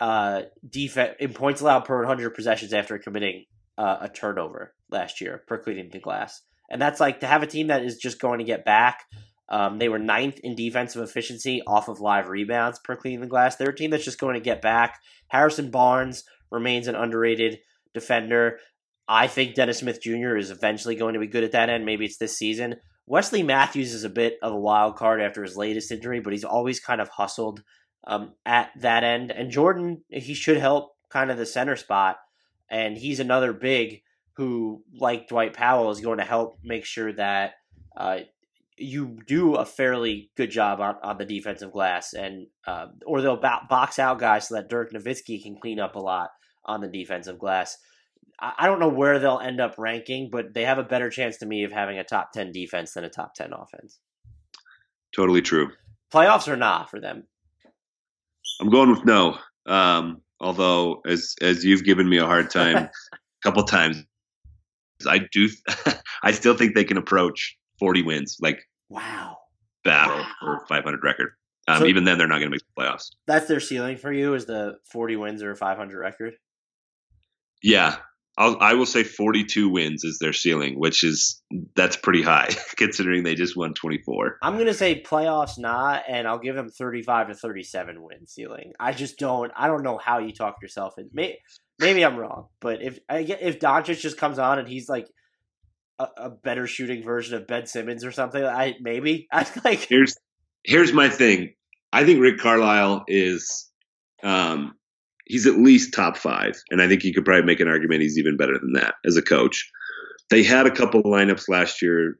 uh, 0.00 0.42
defense 0.68 1.14
in 1.20 1.32
points 1.32 1.60
allowed 1.60 1.84
per 1.84 1.98
100 1.98 2.30
possessions 2.30 2.72
after 2.72 2.98
committing 2.98 3.44
uh, 3.78 3.98
a 4.02 4.08
turnover 4.08 4.74
last 4.90 5.20
year 5.20 5.42
per 5.46 5.58
cleaning 5.58 5.90
the 5.92 6.00
glass. 6.00 6.42
And 6.70 6.80
that's 6.80 7.00
like 7.00 7.20
to 7.20 7.26
have 7.26 7.42
a 7.42 7.46
team 7.46 7.68
that 7.68 7.84
is 7.84 7.96
just 7.96 8.20
going 8.20 8.38
to 8.38 8.44
get 8.44 8.64
back. 8.64 9.04
Um, 9.48 9.78
they 9.78 9.88
were 9.88 9.98
ninth 9.98 10.40
in 10.42 10.56
defensive 10.56 11.02
efficiency 11.02 11.62
off 11.66 11.88
of 11.88 12.00
live 12.00 12.28
rebounds 12.28 12.80
per 12.82 12.96
cleaning 12.96 13.20
the 13.20 13.26
glass. 13.26 13.56
They're 13.56 13.70
a 13.70 13.76
team 13.76 13.90
that's 13.90 14.04
just 14.04 14.18
going 14.18 14.34
to 14.34 14.40
get 14.40 14.62
back. 14.62 14.98
Harrison 15.28 15.70
Barnes 15.70 16.24
remains 16.50 16.88
an 16.88 16.94
underrated 16.94 17.58
defender. 17.92 18.58
I 19.06 19.26
think 19.26 19.54
Dennis 19.54 19.78
Smith 19.78 20.00
Jr. 20.00 20.36
is 20.36 20.50
eventually 20.50 20.96
going 20.96 21.14
to 21.14 21.20
be 21.20 21.26
good 21.26 21.44
at 21.44 21.52
that 21.52 21.68
end. 21.68 21.84
Maybe 21.84 22.06
it's 22.06 22.16
this 22.16 22.36
season. 22.36 22.76
Wesley 23.06 23.42
Matthews 23.42 23.92
is 23.92 24.04
a 24.04 24.08
bit 24.10 24.38
of 24.42 24.52
a 24.52 24.58
wild 24.58 24.96
card 24.96 25.20
after 25.20 25.42
his 25.42 25.56
latest 25.56 25.90
injury, 25.92 26.20
but 26.20 26.32
he's 26.32 26.44
always 26.44 26.80
kind 26.80 27.00
of 27.00 27.08
hustled 27.08 27.62
um, 28.06 28.32
at 28.46 28.70
that 28.80 29.04
end. 29.04 29.30
And 29.30 29.50
Jordan, 29.50 30.02
he 30.08 30.34
should 30.34 30.56
help 30.56 30.96
kind 31.10 31.30
of 31.30 31.36
the 31.36 31.46
center 31.46 31.76
spot. 31.76 32.16
And 32.70 32.96
he's 32.96 33.20
another 33.20 33.52
big 33.52 34.02
who, 34.36 34.82
like 34.98 35.28
Dwight 35.28 35.52
Powell, 35.52 35.90
is 35.90 36.00
going 36.00 36.18
to 36.18 36.24
help 36.24 36.58
make 36.62 36.84
sure 36.84 37.12
that 37.12 37.52
uh, 37.96 38.20
you 38.76 39.18
do 39.26 39.54
a 39.54 39.64
fairly 39.64 40.30
good 40.36 40.50
job 40.50 40.80
on, 40.80 40.96
on 41.02 41.18
the 41.18 41.24
defensive 41.24 41.72
glass, 41.72 42.12
and 42.12 42.46
uh, 42.66 42.86
or 43.06 43.20
they'll 43.20 43.36
box 43.36 43.98
out 43.98 44.18
guys 44.18 44.48
so 44.48 44.56
that 44.56 44.68
Dirk 44.68 44.92
Nowitzki 44.92 45.42
can 45.42 45.56
clean 45.60 45.78
up 45.78 45.94
a 45.94 46.00
lot 46.00 46.30
on 46.64 46.80
the 46.80 46.88
defensive 46.88 47.38
glass. 47.38 47.76
I 48.40 48.66
don't 48.66 48.80
know 48.80 48.88
where 48.88 49.18
they'll 49.18 49.38
end 49.38 49.60
up 49.60 49.76
ranking, 49.78 50.28
but 50.30 50.54
they 50.54 50.64
have 50.64 50.78
a 50.78 50.82
better 50.82 51.08
chance 51.08 51.38
to 51.38 51.46
me 51.46 51.64
of 51.64 51.72
having 51.72 51.98
a 51.98 52.04
top 52.04 52.32
10 52.32 52.52
defense 52.52 52.92
than 52.92 53.04
a 53.04 53.08
top 53.08 53.34
10 53.34 53.52
offense. 53.52 54.00
Totally 55.14 55.40
true. 55.40 55.70
Playoffs 56.12 56.48
or 56.48 56.56
not 56.56 56.90
for 56.90 57.00
them? 57.00 57.24
I'm 58.60 58.70
going 58.70 58.90
with 58.90 59.04
no. 59.04 59.38
Um, 59.66 60.20
although, 60.40 61.00
as 61.06 61.34
as 61.40 61.64
you've 61.64 61.84
given 61.84 62.08
me 62.08 62.18
a 62.18 62.26
hard 62.26 62.50
time 62.50 62.76
a 63.12 63.18
couple 63.42 63.62
times, 63.64 64.04
I 65.06 65.20
do. 65.32 65.48
I 66.22 66.32
still 66.32 66.56
think 66.56 66.74
they 66.74 66.84
can 66.84 66.96
approach 66.96 67.56
40 67.78 68.02
wins. 68.02 68.38
Like 68.40 68.60
wow, 68.88 69.38
battle 69.84 70.18
wow. 70.18 70.58
for 70.58 70.66
500 70.68 71.02
record. 71.02 71.30
Um, 71.66 71.80
so 71.80 71.86
even 71.86 72.04
then, 72.04 72.18
they're 72.18 72.28
not 72.28 72.38
going 72.38 72.50
to 72.50 72.50
make 72.50 72.60
the 72.60 72.82
playoffs. 72.82 73.10
That's 73.26 73.46
their 73.46 73.60
ceiling 73.60 73.96
for 73.96 74.12
you, 74.12 74.34
is 74.34 74.44
the 74.44 74.76
40 74.84 75.16
wins 75.16 75.42
or 75.42 75.52
a 75.52 75.56
500 75.56 75.98
record. 75.98 76.34
Yeah, 77.62 77.96
I'll, 78.36 78.56
I 78.60 78.74
will 78.74 78.86
say 78.86 79.04
42 79.04 79.68
wins 79.68 80.02
is 80.02 80.18
their 80.18 80.32
ceiling, 80.32 80.78
which 80.78 81.04
is 81.04 81.40
that's 81.76 81.96
pretty 81.96 82.22
high 82.22 82.48
considering 82.76 83.22
they 83.22 83.36
just 83.36 83.56
won 83.56 83.74
24. 83.74 84.38
I'm 84.42 84.58
gonna 84.58 84.74
say 84.74 85.02
playoffs 85.02 85.58
not, 85.58 86.02
and 86.08 86.26
I'll 86.26 86.38
give 86.38 86.56
them 86.56 86.68
35 86.68 87.28
to 87.28 87.34
37 87.34 88.02
win 88.02 88.26
ceiling. 88.26 88.72
I 88.80 88.92
just 88.92 89.18
don't. 89.18 89.52
I 89.56 89.68
don't 89.68 89.84
know 89.84 89.98
how 89.98 90.18
you 90.18 90.32
talk 90.32 90.56
yourself 90.60 90.94
in. 90.98 91.10
Maybe, 91.12 91.38
maybe 91.78 92.04
I'm 92.04 92.16
wrong, 92.16 92.48
but 92.60 92.82
if 92.82 92.98
if 93.08 93.60
Doncic 93.60 94.00
just 94.00 94.18
comes 94.18 94.40
on 94.40 94.58
and 94.58 94.66
he's 94.66 94.88
like 94.88 95.06
a, 96.00 96.08
a 96.16 96.30
better 96.30 96.66
shooting 96.66 97.04
version 97.04 97.36
of 97.36 97.46
Ben 97.46 97.66
Simmons 97.66 98.04
or 98.04 98.10
something, 98.10 98.44
I 98.44 98.74
maybe 98.80 99.28
I 99.32 99.46
like. 99.64 99.80
Here's 99.80 100.16
here's 100.64 100.92
my 100.92 101.08
thing. 101.08 101.54
I 101.92 102.04
think 102.04 102.20
Rick 102.20 102.38
Carlisle 102.38 103.04
is 103.06 103.70
um, 104.24 104.74
he's 105.26 105.46
at 105.46 105.58
least 105.58 105.94
top 105.94 106.16
five, 106.16 106.62
and 106.70 106.82
I 106.82 106.88
think 106.88 107.04
you 107.04 107.12
could 107.12 107.24
probably 107.24 107.44
make 107.44 107.60
an 107.60 107.68
argument 107.68 108.02
he's 108.02 108.18
even 108.18 108.36
better 108.36 108.58
than 108.58 108.72
that 108.74 108.94
as 109.04 109.16
a 109.16 109.22
coach. 109.22 109.70
They 110.30 110.42
had 110.42 110.66
a 110.66 110.70
couple 110.74 111.02
lineups 111.02 111.48
last 111.48 111.82
year 111.82 112.18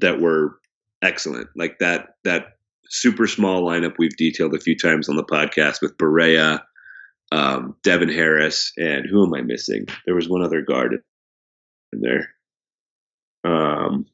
that 0.00 0.20
were 0.20 0.58
excellent, 1.02 1.48
like 1.56 1.78
that 1.78 2.16
that 2.24 2.56
super 2.88 3.26
small 3.26 3.62
lineup 3.62 3.94
we've 3.98 4.16
detailed 4.16 4.54
a 4.54 4.60
few 4.60 4.76
times 4.76 5.08
on 5.08 5.16
the 5.16 5.24
podcast 5.24 5.80
with 5.80 5.96
Barea, 5.96 6.60
um, 7.30 7.74
Devin 7.82 8.10
Harris, 8.10 8.72
and 8.76 9.06
who 9.08 9.24
am 9.24 9.34
I 9.34 9.42
missing? 9.42 9.86
There 10.04 10.14
was 10.14 10.28
one 10.28 10.42
other 10.42 10.62
guard 10.62 10.98
in 11.92 12.00
there. 12.00 12.34
Um, 13.44 14.06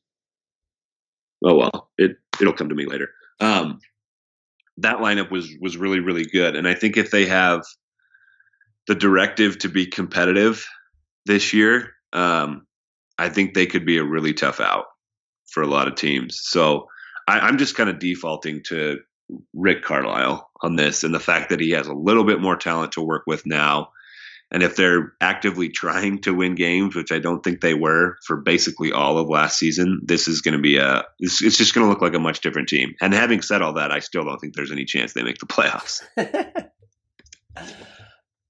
oh 1.45 1.57
well, 1.57 1.91
it 1.99 2.17
it'll 2.41 2.53
come 2.53 2.69
to 2.69 2.75
me 2.75 2.87
later. 2.87 3.11
Um, 3.41 3.81
that 4.79 4.99
lineup 4.99 5.31
was 5.31 5.49
was 5.61 5.77
really 5.77 6.01
really 6.01 6.25
good, 6.25 6.57
and 6.57 6.69
I 6.69 6.75
think 6.75 6.97
if 6.97 7.11
they 7.11 7.27
have 7.27 7.65
the 8.89 8.95
directive 8.95 9.59
to 9.59 9.69
be 9.69 9.87
competitive 9.87 10.67
this 11.27 11.53
year, 11.53 11.93
um, 12.13 12.67
I 13.19 13.29
think 13.29 13.55
they 13.55 13.67
could 13.67 13.85
be 13.85 13.99
a 13.99 14.05
really 14.05 14.33
tough 14.33 14.61
out 14.61 14.87
for 15.53 15.63
a 15.63 15.67
lot 15.67 15.87
of 15.87 15.95
teams. 15.95 16.41
So 16.43 16.89
I, 17.29 17.41
I'm 17.41 17.59
just 17.59 17.77
kind 17.77 17.91
of 17.91 17.99
defaulting 17.99 18.63
to 18.69 18.99
Rick 19.53 19.83
Carlisle 19.83 20.51
on 20.63 20.77
this 20.77 21.05
and 21.05 21.15
the 21.15 21.21
fact 21.21 21.51
that 21.51 21.61
he 21.61 21.71
has 21.73 21.87
a 21.87 21.93
little 21.93 22.25
bit 22.25 22.41
more 22.41 22.57
talent 22.57 22.93
to 22.93 23.03
work 23.03 23.25
with 23.27 23.45
now. 23.45 23.91
And 24.51 24.63
if 24.63 24.77
they're 24.77 25.13
actively 25.21 25.69
trying 25.75 26.23
to 26.23 26.33
win 26.33 26.55
games, 26.55 26.97
which 26.97 27.13
I 27.13 27.19
don't 27.19 27.45
think 27.45 27.61
they 27.61 27.75
were 27.75 28.17
for 28.27 28.39
basically 28.39 28.93
all 28.93 29.19
of 29.19 29.29
last 29.29 29.59
season, 29.59 30.01
this 30.03 30.29
is 30.29 30.41
going 30.41 30.57
to 30.57 30.63
be 30.63 30.79
a, 30.79 31.05
it's, 31.19 31.43
it's 31.43 31.59
just 31.59 31.75
going 31.75 31.87
to 31.87 31.91
look 31.91 32.01
like 32.01 32.15
a 32.15 32.19
much 32.19 32.41
different 32.41 32.71
team. 32.71 32.95
And 33.03 33.13
having 33.13 33.43
said 33.43 33.61
all 33.61 33.75
that, 33.75 33.93
I 33.93 33.99
still 33.99 34.25
don't 34.25 34.39
think 34.39 34.55
there's 34.55 34.73
any 34.73 34.87
chance 34.87 35.13
they 35.13 35.23
make 35.23 35.39
the 35.39 35.47
playoffs. 35.47 36.03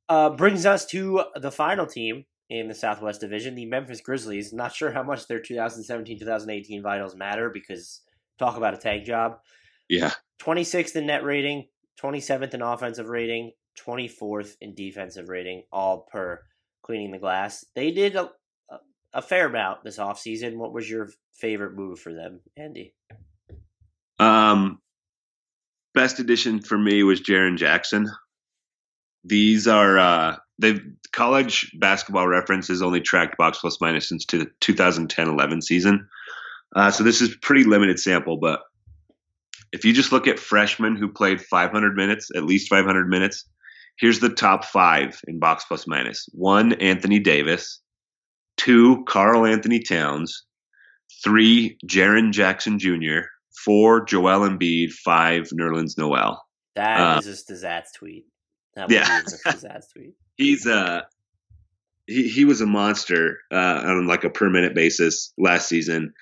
Uh, 0.09 0.31
brings 0.31 0.65
us 0.65 0.87
to 0.87 1.23
the 1.37 1.51
final 1.51 1.87
team 1.87 2.25
in 2.51 2.69
the 2.69 2.75
Southwest 2.75 3.21
Division, 3.21 3.55
the 3.55 3.67
Memphis 3.67 4.01
Grizzlies. 4.01 4.53
Not 4.53 4.75
sure 4.75 4.91
how 4.91 5.03
much 5.03 5.27
their 5.27 5.41
2017-2018 5.41 6.83
vitals 6.83 7.15
matter 7.15 7.51
because 7.51 8.01
talk 8.39 8.57
about 8.57 8.75
a 8.75 8.79
tank 8.79 9.05
job. 9.05 9.39
Yeah. 9.89 10.13
26th 10.41 10.97
in 10.97 11.07
net 11.07 11.25
rating, 11.25 11.67
27th 12.01 12.55
in 12.55 12.63
offensive 12.63 13.09
rating, 13.09 13.53
24th 13.79 14.57
in 14.61 14.75
defensive 14.75 15.29
rating, 15.29 15.65
all 15.73 16.07
per 16.11 16.43
cleaning 16.83 17.11
the 17.11 17.19
glass. 17.19 17.65
They 17.75 17.91
did 17.91 18.17
a, 18.17 18.31
a, 19.13 19.23
fair 19.23 19.47
amount 19.47 19.85
this 19.85 19.99
offseason. 19.99 20.57
What 20.57 20.73
was 20.73 20.89
your 20.89 21.11
favorite 21.33 21.75
move 21.75 22.01
for 22.01 22.15
them, 22.15 22.41
Andy? 22.57 22.95
Um, 24.19 24.81
best 25.95 26.19
addition 26.19 26.61
for 26.61 26.79
me 26.79 27.03
was 27.03 27.21
Jaren 27.21 27.57
Jackson. 27.57 28.09
These 29.29 29.67
are 29.69 29.99
uh, 29.99 30.37
they 30.59 30.81
college 31.13 31.71
basketball 31.79 32.27
reference 32.27 32.69
has 32.69 32.83
only 32.83 33.01
tracked 33.01 33.37
box 33.37 33.59
plus 33.59 33.81
minus 33.81 34.09
since 34.09 34.25
to 34.27 34.39
the 34.39 34.47
2010-11 34.61 35.63
season. 35.63 36.09
Uh, 36.75 36.91
so 36.91 37.03
this 37.05 37.21
is 37.21 37.35
pretty 37.37 37.65
limited 37.65 37.99
sample, 37.99 38.37
but 38.37 38.61
if 39.73 39.85
you 39.85 39.93
just 39.93 40.13
look 40.13 40.27
at 40.27 40.39
freshmen 40.39 40.97
who 40.97 41.09
played 41.09 41.41
500 41.41 41.95
minutes, 41.97 42.31
at 42.35 42.45
least 42.45 42.69
500 42.69 43.09
minutes, 43.09 43.45
here's 43.99 44.21
the 44.21 44.31
top 44.31 44.65
five 44.65 45.21
in 45.27 45.39
box 45.39 45.65
plus 45.67 45.87
minus. 45.87 46.29
One, 46.33 46.73
Anthony 46.75 47.19
Davis. 47.19 47.81
Two, 48.57 49.05
Karl 49.07 49.47
Anthony 49.47 49.81
Towns. 49.81 50.45
Three, 51.23 51.79
Jaren 51.87 52.33
Jackson 52.33 52.79
Jr. 52.79 53.21
Four, 53.65 54.05
Joel 54.05 54.49
Embiid. 54.49 54.93
Five, 54.93 55.49
Nerlens 55.59 55.99
Noel. 55.99 56.43
That 56.77 57.01
Uh, 57.01 57.19
is 57.19 57.25
just 57.25 57.51
a 57.51 57.55
Zats 57.55 57.93
tweet. 57.95 58.25
That 58.79 58.91
yeah. 58.91 59.23
was 59.23 59.41
just 59.43 59.65
a 59.65 59.83
tweet. 59.93 60.15
He's 60.37 60.67
uh 60.67 61.03
he 62.07 62.29
he 62.29 62.45
was 62.45 62.61
a 62.61 62.67
monster 62.67 63.41
uh, 63.53 63.83
on 63.85 64.07
like 64.07 64.25
a 64.25 64.31
per 64.31 64.49
minute 64.49 64.75
basis 64.75 65.33
last 65.37 65.69
season. 65.69 66.15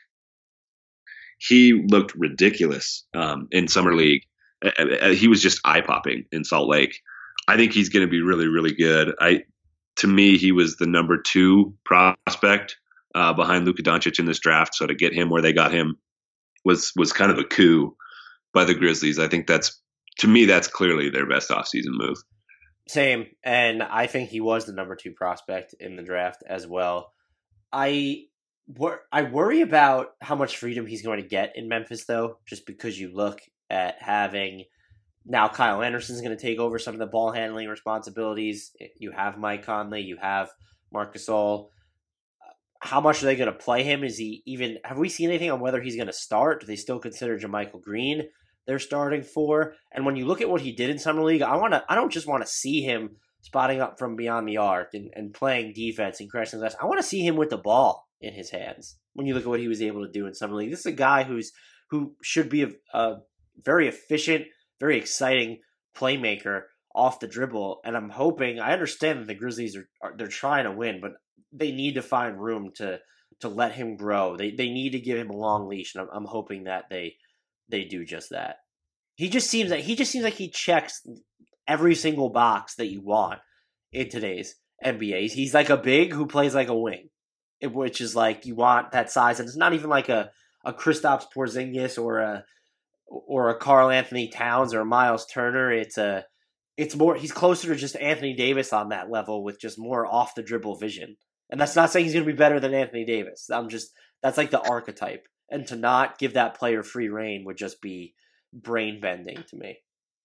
He 1.38 1.74
looked 1.74 2.14
ridiculous 2.14 3.04
um, 3.14 3.48
in 3.50 3.68
summer 3.68 3.94
league. 3.94 4.22
Uh, 4.64 5.10
he 5.10 5.28
was 5.28 5.42
just 5.42 5.60
eye 5.64 5.82
popping 5.82 6.24
in 6.32 6.44
Salt 6.44 6.68
Lake. 6.68 6.98
I 7.46 7.56
think 7.58 7.72
he's 7.72 7.90
going 7.90 8.06
to 8.06 8.10
be 8.10 8.22
really 8.22 8.48
really 8.48 8.74
good. 8.74 9.14
I 9.20 9.44
to 9.96 10.06
me 10.06 10.38
he 10.38 10.50
was 10.50 10.76
the 10.76 10.86
number 10.86 11.18
two 11.20 11.74
prospect 11.84 12.76
uh, 13.14 13.34
behind 13.34 13.66
Luka 13.66 13.82
Doncic 13.82 14.18
in 14.18 14.24
this 14.24 14.40
draft. 14.40 14.74
So 14.74 14.86
to 14.86 14.94
get 14.94 15.12
him 15.12 15.28
where 15.28 15.42
they 15.42 15.52
got 15.52 15.72
him 15.72 15.98
was 16.64 16.92
was 16.96 17.12
kind 17.12 17.30
of 17.30 17.38
a 17.38 17.44
coup 17.44 17.94
by 18.54 18.64
the 18.64 18.74
Grizzlies. 18.74 19.18
I 19.18 19.28
think 19.28 19.46
that's 19.46 19.78
to 20.20 20.26
me 20.26 20.46
that's 20.46 20.68
clearly 20.68 21.10
their 21.10 21.26
best 21.26 21.50
offseason 21.50 21.92
move. 21.92 22.16
Same, 22.88 23.26
and 23.42 23.82
I 23.82 24.06
think 24.06 24.30
he 24.30 24.40
was 24.40 24.64
the 24.64 24.72
number 24.72 24.94
two 24.94 25.12
prospect 25.12 25.74
in 25.80 25.96
the 25.96 26.04
draft 26.04 26.44
as 26.46 26.66
well. 26.66 27.12
I 27.72 28.26
wor- 28.68 29.02
I 29.10 29.22
worry 29.22 29.60
about 29.60 30.10
how 30.20 30.36
much 30.36 30.56
freedom 30.56 30.86
he's 30.86 31.02
going 31.02 31.20
to 31.20 31.28
get 31.28 31.56
in 31.56 31.68
Memphis, 31.68 32.04
though, 32.04 32.38
just 32.46 32.64
because 32.64 32.98
you 32.98 33.12
look 33.12 33.40
at 33.68 33.96
having 34.00 34.64
now 35.24 35.48
Kyle 35.48 35.82
Anderson's 35.82 36.20
going 36.20 36.36
to 36.36 36.40
take 36.40 36.60
over 36.60 36.78
some 36.78 36.94
of 36.94 37.00
the 37.00 37.06
ball 37.06 37.32
handling 37.32 37.68
responsibilities. 37.68 38.70
You 38.98 39.10
have 39.10 39.36
Mike 39.36 39.64
Conley, 39.64 40.02
you 40.02 40.16
have 40.20 40.50
Marcus 40.92 41.26
Gasol. 41.26 41.70
How 42.78 43.00
much 43.00 43.20
are 43.20 43.26
they 43.26 43.34
going 43.34 43.52
to 43.52 43.58
play 43.58 43.82
him? 43.82 44.04
Is 44.04 44.16
he 44.16 44.44
even? 44.46 44.78
Have 44.84 44.98
we 44.98 45.08
seen 45.08 45.30
anything 45.30 45.50
on 45.50 45.58
whether 45.58 45.80
he's 45.80 45.96
going 45.96 46.06
to 46.06 46.12
start? 46.12 46.60
Do 46.60 46.66
they 46.68 46.76
still 46.76 47.00
consider 47.00 47.36
JaMychal 47.36 47.82
Green 47.82 48.28
they're 48.66 48.78
starting 48.78 49.22
for? 49.22 49.74
And 49.92 50.04
when 50.04 50.16
you 50.16 50.26
look 50.26 50.40
at 50.40 50.48
what 50.48 50.60
he 50.60 50.72
did 50.72 50.90
in 50.90 50.98
summer 50.98 51.22
league, 51.22 51.42
I 51.42 51.56
want 51.56 51.72
to. 51.72 51.84
I 51.88 51.94
don't 51.94 52.12
just 52.12 52.26
want 52.26 52.44
to 52.44 52.50
see 52.50 52.82
him 52.82 53.16
spotting 53.42 53.80
up 53.80 53.98
from 53.98 54.16
beyond 54.16 54.48
the 54.48 54.56
arc 54.56 54.94
and, 54.94 55.10
and 55.14 55.32
playing 55.32 55.72
defense 55.72 56.20
and 56.20 56.30
crashing 56.30 56.58
glass. 56.58 56.74
I 56.80 56.86
want 56.86 56.98
to 56.98 57.06
see 57.06 57.24
him 57.24 57.36
with 57.36 57.50
the 57.50 57.56
ball 57.56 58.08
in 58.20 58.34
his 58.34 58.50
hands. 58.50 58.96
When 59.14 59.26
you 59.26 59.34
look 59.34 59.44
at 59.44 59.48
what 59.48 59.60
he 59.60 59.68
was 59.68 59.82
able 59.82 60.04
to 60.04 60.12
do 60.12 60.26
in 60.26 60.34
summer 60.34 60.56
league, 60.56 60.70
this 60.70 60.80
is 60.80 60.86
a 60.86 60.92
guy 60.92 61.22
who's 61.22 61.52
who 61.90 62.16
should 62.22 62.48
be 62.48 62.64
a, 62.64 62.70
a 62.92 63.16
very 63.64 63.88
efficient, 63.88 64.46
very 64.80 64.98
exciting 64.98 65.60
playmaker 65.96 66.62
off 66.94 67.20
the 67.20 67.28
dribble. 67.28 67.80
And 67.84 67.96
I'm 67.96 68.10
hoping. 68.10 68.58
I 68.58 68.72
understand 68.72 69.20
that 69.20 69.26
the 69.28 69.34
Grizzlies 69.34 69.76
are, 69.76 69.88
are 70.02 70.16
they're 70.16 70.28
trying 70.28 70.64
to 70.64 70.72
win, 70.72 71.00
but 71.00 71.12
they 71.52 71.70
need 71.70 71.94
to 71.94 72.02
find 72.02 72.40
room 72.40 72.72
to 72.76 72.98
to 73.40 73.48
let 73.48 73.72
him 73.72 73.96
grow. 73.96 74.36
They 74.36 74.50
they 74.50 74.70
need 74.70 74.90
to 74.90 75.00
give 75.00 75.18
him 75.18 75.30
a 75.30 75.36
long 75.36 75.68
leash, 75.68 75.94
and 75.94 76.02
I'm, 76.02 76.08
I'm 76.12 76.24
hoping 76.24 76.64
that 76.64 76.84
they 76.90 77.16
they 77.68 77.84
do 77.84 78.04
just 78.04 78.30
that. 78.30 78.56
He 79.16 79.28
just 79.28 79.48
seems 79.48 79.70
like 79.70 79.84
he 79.84 79.96
just 79.96 80.10
seems 80.10 80.24
like 80.24 80.34
he 80.34 80.48
checks 80.48 81.06
every 81.66 81.94
single 81.94 82.30
box 82.30 82.74
that 82.76 82.86
you 82.86 83.00
want 83.00 83.40
in 83.92 84.08
today's 84.08 84.54
NBA. 84.84 85.32
He's 85.32 85.54
like 85.54 85.70
a 85.70 85.76
big 85.76 86.12
who 86.12 86.26
plays 86.26 86.54
like 86.54 86.68
a 86.68 86.76
wing, 86.76 87.08
eh, 87.62 87.66
which 87.66 88.00
is 88.00 88.14
like 88.14 88.46
you 88.46 88.54
want 88.54 88.92
that 88.92 89.10
size, 89.10 89.40
and 89.40 89.48
it's 89.48 89.56
not 89.56 89.72
even 89.72 89.90
like 89.90 90.08
a 90.08 90.30
a 90.64 90.72
Kristaps 90.72 91.24
Porzingis 91.34 92.02
or 92.02 92.18
a 92.18 92.44
or 93.06 93.50
a 93.50 93.58
Karl 93.58 93.90
Anthony 93.90 94.28
Towns 94.28 94.74
or 94.74 94.84
Miles 94.84 95.26
Turner. 95.26 95.72
It's 95.72 95.96
a 95.96 96.24
it's 96.76 96.96
more 96.96 97.14
he's 97.14 97.32
closer 97.32 97.68
to 97.68 97.76
just 97.76 97.96
Anthony 97.96 98.34
Davis 98.34 98.72
on 98.72 98.90
that 98.90 99.10
level 99.10 99.42
with 99.42 99.60
just 99.60 99.78
more 99.78 100.06
off 100.06 100.34
the 100.34 100.42
dribble 100.42 100.76
vision. 100.76 101.16
And 101.48 101.60
that's 101.60 101.76
not 101.76 101.90
saying 101.90 102.04
he's 102.04 102.14
going 102.14 102.26
to 102.26 102.32
be 102.32 102.36
better 102.36 102.58
than 102.58 102.74
Anthony 102.74 103.04
Davis. 103.04 103.48
I'm 103.50 103.68
just 103.68 103.92
that's 104.22 104.36
like 104.36 104.50
the 104.50 104.60
archetype. 104.60 105.26
And 105.50 105.66
to 105.68 105.76
not 105.76 106.18
give 106.18 106.34
that 106.34 106.58
player 106.58 106.82
free 106.82 107.08
reign 107.08 107.44
would 107.44 107.56
just 107.56 107.80
be 107.80 108.14
brain 108.52 109.00
bending 109.00 109.44
to 109.50 109.56
me. 109.56 109.78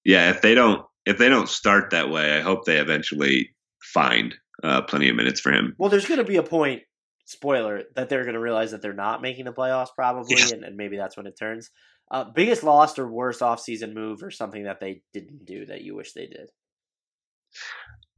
Yeah, 0.04 0.32
if 0.32 0.42
they 0.42 0.56
don't 0.56 0.84
if 1.06 1.18
they 1.18 1.30
don't 1.30 1.50
start 1.50 1.92
that 1.92 2.10
way, 2.10 2.38
I 2.38 2.42
hope 2.42 2.66
they 2.66 2.78
eventually 2.78 3.52
find 3.82 4.36
uh, 4.64 4.82
plenty 4.82 5.10
of 5.10 5.16
minutes 5.16 5.40
for 5.40 5.52
him. 5.52 5.76
Well, 5.78 5.90
there's 5.90 6.08
going 6.08 6.20
to 6.20 6.24
be 6.24 6.38
a 6.38 6.44
point, 6.44 6.84
spoiler, 7.26 7.84
that 7.96 8.10
they're 8.10 8.24
going 8.24 8.36
to 8.36 8.40
realize 8.40 8.72
that 8.72 8.82
they're 8.82 8.94
not 8.94 9.22
making 9.22 9.46
the 9.46 9.54
playoffs 9.54 9.90
probably, 9.96 10.36
Yeah. 10.38 10.54
and, 10.54 10.64
and 10.64 10.78
maybe 10.78 10.98
that's 10.98 11.18
when 11.18 11.28
it 11.28 11.38
turns. 11.38 11.70
Uh, 12.12 12.26
biggest 12.26 12.64
lost 12.64 13.00
or 13.00 13.08
worst 13.08 13.40
offseason 13.40 13.94
move 13.94 14.22
or 14.22 14.32
something 14.32 14.66
that 14.66 14.80
they 14.80 15.02
didn't 15.14 15.46
do 15.46 15.66
that 15.68 15.82
you 15.82 15.96
wish 15.96 16.14
they 16.14 16.28
did? 16.28 16.50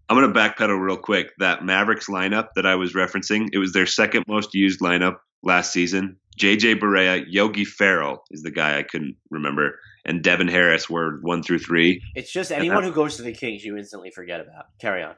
I'm 0.10 0.18
going 0.18 0.34
to 0.34 0.38
backpedal 0.40 0.80
real 0.80 0.98
quick. 0.98 1.32
That 1.40 1.64
Mavericks 1.64 2.08
lineup 2.08 2.50
that 2.56 2.66
I 2.66 2.76
was 2.76 2.94
referencing, 2.94 3.50
it 3.54 3.60
was 3.60 3.72
their 3.72 3.86
second 3.86 4.26
most 4.28 4.54
used 4.54 4.82
lineup 4.82 5.18
last 5.44 5.72
season. 5.72 6.18
JJ 6.40 6.80
Barea, 6.80 7.24
Yogi 7.28 7.66
Ferrell 7.66 8.24
is 8.32 8.42
the 8.42 8.52
guy 8.52 8.78
I 8.78 8.84
couldn't 8.84 9.16
remember, 9.30 9.80
and 10.06 10.24
Devin 10.24 10.48
Harris 10.48 10.90
were 10.90 11.20
one 11.22 11.44
through 11.44 11.60
three. 11.60 12.02
It's 12.16 12.32
just 12.32 12.52
anyone 12.52 12.84
who 12.84 12.92
goes 12.92 13.18
to 13.18 13.24
the 13.24 13.34
Kings, 13.34 13.64
you 13.64 13.78
instantly 13.78 14.12
forget 14.12 14.40
about. 14.40 14.66
Carry 14.80 15.04
on. 15.04 15.16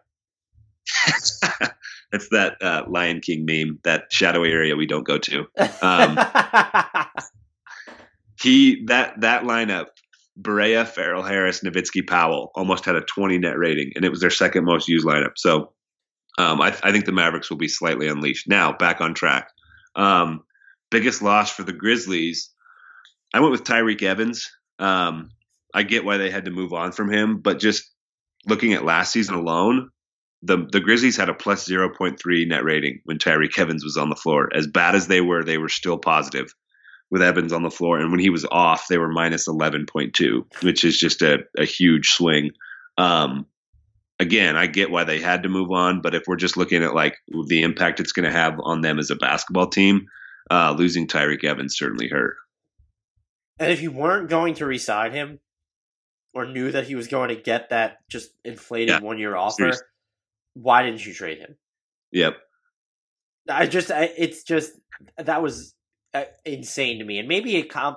That's 2.12 2.30
that 2.30 2.62
uh, 2.62 2.84
Lion 2.88 3.22
King 3.22 3.46
meme, 3.46 3.80
that 3.84 4.12
shadowy 4.12 4.52
area 4.52 4.76
we 4.76 4.86
don't 4.86 5.06
go 5.06 5.18
to. 5.18 5.46
Um, 5.82 6.18
he 8.42 8.86
that 8.86 9.20
that 9.22 9.44
lineup, 9.44 9.88
Barea, 10.40 10.88
Ferrell, 10.88 11.24
Harris, 11.24 11.62
Nowitzki, 11.62 12.08
Powell, 12.08 12.52
almost 12.56 12.86
had 12.86 12.96
a 12.96 13.02
20 13.02 13.40
net 13.40 13.58
rating, 13.58 13.92
and 13.96 14.06
it 14.06 14.10
was 14.10 14.22
their 14.22 14.30
second 14.30 14.66
most 14.66 14.88
used 14.88 15.06
lineup. 15.06 15.34
So 15.38 15.74
um, 16.38 16.62
I, 16.62 16.68
I 16.84 16.92
think 16.92 17.06
the 17.06 17.12
Mavericks 17.12 17.50
will 17.50 17.58
be 17.58 17.68
slightly 17.68 18.08
unleashed. 18.08 18.48
Now 18.48 18.74
back 18.74 19.02
on 19.02 19.14
track. 19.14 19.50
Um, 19.96 20.44
biggest 20.96 21.22
loss 21.22 21.52
for 21.52 21.64
the 21.64 21.74
Grizzlies. 21.74 22.52
I 23.34 23.42
went 23.42 23.52
with 23.52 23.66
Tyreke 23.66 24.04
Evans. 24.04 24.50
Um, 24.80 25.32
I 25.74 25.84
get 25.84 26.06
why 26.06 26.16
they 26.16 26.30
had 26.30 26.46
to 26.46 26.52
move 26.52 26.72
on 26.72 26.94
from 26.94 27.12
him, 27.12 27.42
but 27.42 27.60
just 27.60 27.92
looking 28.48 28.72
at 28.72 28.86
last 28.86 29.12
season 29.12 29.36
alone, 29.36 29.90
the 30.42 30.66
the 30.72 30.80
Grizzlies 30.80 31.18
had 31.18 31.28
a 31.28 31.34
plus 31.34 31.68
0.3 31.68 32.48
net 32.48 32.64
rating 32.64 33.02
when 33.04 33.18
Tyreke 33.18 33.60
Evans 33.60 33.84
was 33.84 33.98
on 33.98 34.10
the 34.10 34.16
floor. 34.16 34.50
As 34.56 34.68
bad 34.68 34.96
as 34.96 35.08
they 35.08 35.20
were, 35.20 35.44
they 35.44 35.58
were 35.58 35.68
still 35.68 35.98
positive 35.98 36.54
with 37.12 37.22
Evans 37.22 37.52
on 37.52 37.64
the 37.64 37.70
floor. 37.70 38.00
And 38.00 38.12
when 38.12 38.22
he 38.22 38.30
was 38.30 38.46
off, 38.50 38.88
they 38.88 38.98
were 38.98 39.12
minus 39.12 39.50
11.2, 39.50 40.64
which 40.64 40.86
is 40.86 40.98
just 40.98 41.22
a, 41.22 41.40
a 41.58 41.66
huge 41.66 42.12
swing. 42.12 42.52
Um, 42.98 43.48
again, 44.18 44.56
I 44.56 44.68
get 44.68 44.92
why 44.92 45.04
they 45.04 45.20
had 45.20 45.44
to 45.44 45.50
move 45.50 45.72
on, 45.72 46.02
but 46.02 46.16
if 46.16 46.24
we're 46.26 46.38
just 46.38 46.56
looking 46.56 46.84
at 46.84 46.96
like 46.96 47.18
the 47.48 47.64
impact 47.64 48.00
it's 48.00 48.14
going 48.14 48.32
to 48.32 48.38
have 48.38 48.56
on 48.64 48.80
them 48.80 48.98
as 48.98 49.12
a 49.12 49.18
basketball 49.18 49.68
team, 49.68 50.08
uh, 50.52 50.74
losing 50.78 51.08
Tyreke 51.08 51.44
Evans 51.44 51.78
certainly 51.78 52.08
hurt. 52.08 52.36
and 53.60 53.72
if 53.72 53.82
you 53.82 53.92
weren't 53.92 54.30
going 54.30 54.56
to 54.56 54.66
resign 54.66 55.12
him, 55.12 55.40
or 56.34 56.46
knew 56.46 56.72
that 56.72 56.86
he 56.86 56.96
was 56.96 57.08
going 57.08 57.30
to 57.30 57.36
get 57.36 57.70
that 57.70 57.98
just 58.10 58.30
inflated 58.44 58.90
Yeah, 58.90 59.00
one 59.00 59.18
year 59.18 59.36
offer, 59.36 59.56
seriously. 59.56 59.86
why 60.54 60.84
didn't 60.84 61.06
you 61.06 61.14
trade 61.14 61.38
him? 61.40 61.56
Yep. 62.12 62.36
I 63.50 63.68
just, 63.68 63.90
I, 63.92 64.12
it's 64.18 64.44
just 64.44 64.74
that 65.18 65.42
was 65.42 65.76
uh, 66.14 66.24
insane 66.46 67.00
to 67.00 67.06
me, 67.06 67.20
and 67.20 67.28
maybe 67.28 67.56
it 67.56 67.70
com. 67.70 67.96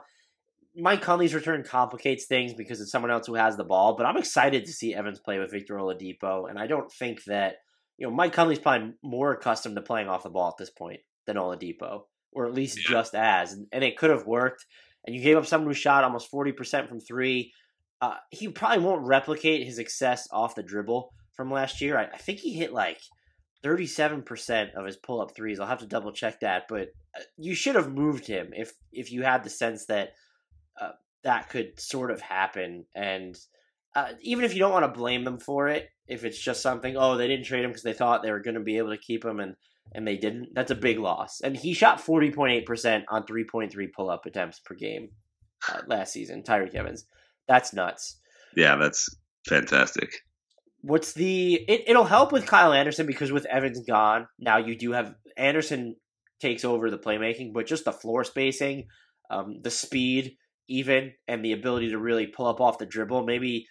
Mike 0.77 1.03
Conley's 1.03 1.35
return 1.35 1.65
complicates 1.65 2.27
things 2.27 2.55
because 2.55 2.81
it's 2.81 2.93
someone 2.93 3.11
else 3.11 3.27
who 3.27 3.35
has 3.35 3.57
the 3.57 3.65
ball, 3.65 3.97
but 3.97 4.07
I'm 4.07 4.17
excited 4.17 4.67
to 4.67 4.73
see 4.73 4.95
Evans 4.95 5.19
play 5.19 5.41
with 5.41 5.51
Victor 5.51 5.75
Oladipo, 5.75 6.49
and 6.49 6.59
I 6.59 6.69
don't 6.69 6.93
think 6.93 7.25
that 7.25 7.57
you 7.97 8.07
know 8.07 8.13
Mike 8.15 8.33
Conley's 8.33 8.61
probably 8.61 8.93
more 9.03 9.33
accustomed 9.33 9.75
to 9.75 9.83
playing 9.83 10.09
off 10.09 10.23
the 10.23 10.31
ball 10.31 10.49
at 10.51 10.57
this 10.59 10.71
point 10.71 11.01
than 11.27 11.37
Oladipo, 11.37 12.03
or 12.33 12.47
at 12.47 12.55
least 12.55 12.79
Yeah. 12.79 12.91
just 12.91 13.15
as, 13.15 13.53
and, 13.53 13.67
and 13.73 13.83
it 13.85 13.97
could 13.97 14.11
have 14.11 14.27
worked. 14.27 14.67
And 15.07 15.15
you 15.15 15.23
gave 15.23 15.37
up 15.37 15.47
someone 15.47 15.71
who 15.71 15.75
shot 15.75 16.05
almost 16.05 16.31
forty 16.31 16.53
percent 16.53 16.89
from 16.89 17.01
three. 17.01 17.53
Uh, 18.01 18.17
he 18.31 18.49
probably 18.49 18.85
won't 18.85 19.07
replicate 19.07 19.67
his 19.67 19.77
success 19.77 20.29
off 20.31 20.55
the 20.55 20.63
dribble 20.63 21.13
from 21.35 21.51
last 21.51 21.81
year. 21.81 21.99
I, 21.99 22.05
I 22.05 22.17
think 22.19 22.39
he 22.39 22.53
hit 22.53 22.73
like 22.73 23.01
37% 23.65 24.75
of 24.75 24.87
his 24.87 24.97
pull 24.97 25.21
up 25.21 25.35
threes. 25.35 25.59
I'll 25.59 25.67
have 25.67 25.81
to 25.81 25.87
double 25.87 26.13
check 26.13 26.41
that, 26.41 26.65
but 26.69 26.89
uh, 27.17 27.23
you 27.37 27.55
should 27.55 27.75
have 27.75 27.93
moved 27.93 28.27
him 28.27 28.53
if 28.55 28.73
if 28.93 29.11
you 29.11 29.23
had 29.23 29.43
the 29.43 29.51
sense 29.51 29.87
that 29.87 30.13
uh, 30.81 30.93
that 31.25 31.49
could 31.49 31.79
sort 31.81 32.11
of 32.11 32.21
happen. 32.21 32.85
And 32.95 33.37
uh, 33.97 34.13
even 34.21 34.45
if 34.45 34.55
you 34.55 34.61
don't 34.61 34.73
want 34.73 34.85
to 34.85 34.99
blame 34.99 35.25
them 35.25 35.39
for 35.39 35.69
it, 35.69 35.89
if 36.07 36.25
it's 36.25 36.39
just 36.39 36.63
something, 36.63 36.97
oh, 36.97 37.17
they 37.17 37.27
didn't 37.27 37.47
trade 37.47 37.65
him 37.65 37.71
because 37.71 37.83
they 37.83 37.93
thought 37.93 38.23
they 38.23 38.31
were 38.31 38.41
going 38.41 38.55
to 38.55 38.61
be 38.61 38.79
able 38.79 38.91
to 38.91 38.99
keep 38.99 39.25
him 39.25 39.41
and 39.41 39.57
and 39.93 40.07
they 40.07 40.17
didn't, 40.17 40.49
that's 40.55 40.71
a 40.71 40.77
big 40.77 40.99
loss. 40.99 41.41
And 41.41 41.57
he 41.57 41.75
shot 41.75 41.99
40.8% 41.99 43.05
on 43.09 43.25
3.3 43.25 43.93
pull 43.95 44.11
up 44.11 44.27
attempts 44.27 44.61
per 44.61 44.75
game 44.75 45.11
uh, 45.69 45.81
last 45.87 46.13
season, 46.13 46.43
Tyreke 46.43 46.75
Evans. 46.75 47.05
That's 47.47 47.73
nuts. 47.73 48.21
Yeah, 48.57 48.77
that's 48.77 49.09
fantastic. 49.47 50.11
What's 50.83 51.13
the 51.13 51.55
it, 51.55 51.85
it'll 51.89 52.05
help 52.05 52.31
with 52.31 52.47
Kyle 52.47 52.73
Anderson 52.73 53.07
because 53.07 53.33
with 53.33 53.47
Evans 53.47 53.81
gone, 53.87 54.29
now 54.39 54.59
you 54.59 54.77
do 54.77 54.93
have 54.93 55.15
Anderson 55.37 55.97
takes 56.41 56.65
over 56.65 56.91
the 56.91 56.99
playmaking, 56.99 57.53
but 57.53 57.67
just 57.67 57.85
the 57.85 57.93
floor 57.93 58.23
spacing, 58.25 58.87
um, 59.31 59.61
the 59.63 59.71
speed, 59.71 60.37
even, 60.69 61.13
and 61.27 61.45
the 61.45 61.53
ability 61.53 61.91
to 61.91 61.99
really 61.99 62.27
pull 62.27 62.47
up 62.47 62.61
off 62.61 62.79
the 62.79 62.87
dribble. 62.87 63.25
Maybe 63.25 63.67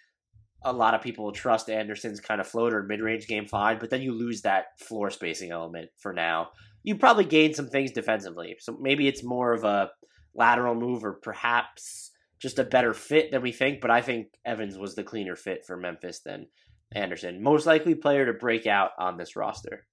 a 0.64 0.74
lot 0.74 0.94
of 0.94 1.02
people 1.02 1.32
trust 1.32 1.70
Anderson's 1.70 2.20
kind 2.20 2.42
of 2.42 2.48
floater 2.48 2.84
mid 2.84 3.02
range 3.02 3.28
game 3.28 3.48
fine, 3.48 3.80
but 3.80 3.90
then 3.90 4.02
you 4.02 4.14
lose 4.14 4.42
that 4.42 4.80
floor 4.80 5.10
spacing 5.10 5.52
element 5.52 5.90
for 5.98 6.14
now. 6.14 6.50
You 6.84 6.96
probably 6.96 7.26
gain 7.26 7.54
some 7.54 7.70
things 7.70 7.92
defensively. 7.92 8.56
So 8.60 8.78
maybe 8.80 9.08
it's 9.08 9.24
more 9.24 9.54
of 9.54 9.64
a 9.64 9.92
lateral 10.34 10.76
move 10.76 11.04
or 11.04 11.14
perhaps 11.14 12.12
just 12.40 12.60
a 12.60 12.64
better 12.64 12.94
fit 12.94 13.32
than 13.32 13.42
we 13.42 13.52
think, 13.52 13.82
but 13.82 13.92
I 13.92 14.02
think 14.02 14.28
Evans 14.46 14.78
was 14.78 14.96
the 14.96 15.04
cleaner 15.04 15.36
fit 15.36 15.66
for 15.66 15.76
Memphis 15.76 16.22
than 16.24 16.48
Anderson. 16.94 17.42
Most 17.42 17.66
likely 17.66 17.96
player 17.96 18.26
to 18.26 18.34
break 18.34 18.68
out 18.68 18.92
on 19.00 19.18
this 19.18 19.36
roster. 19.36 19.86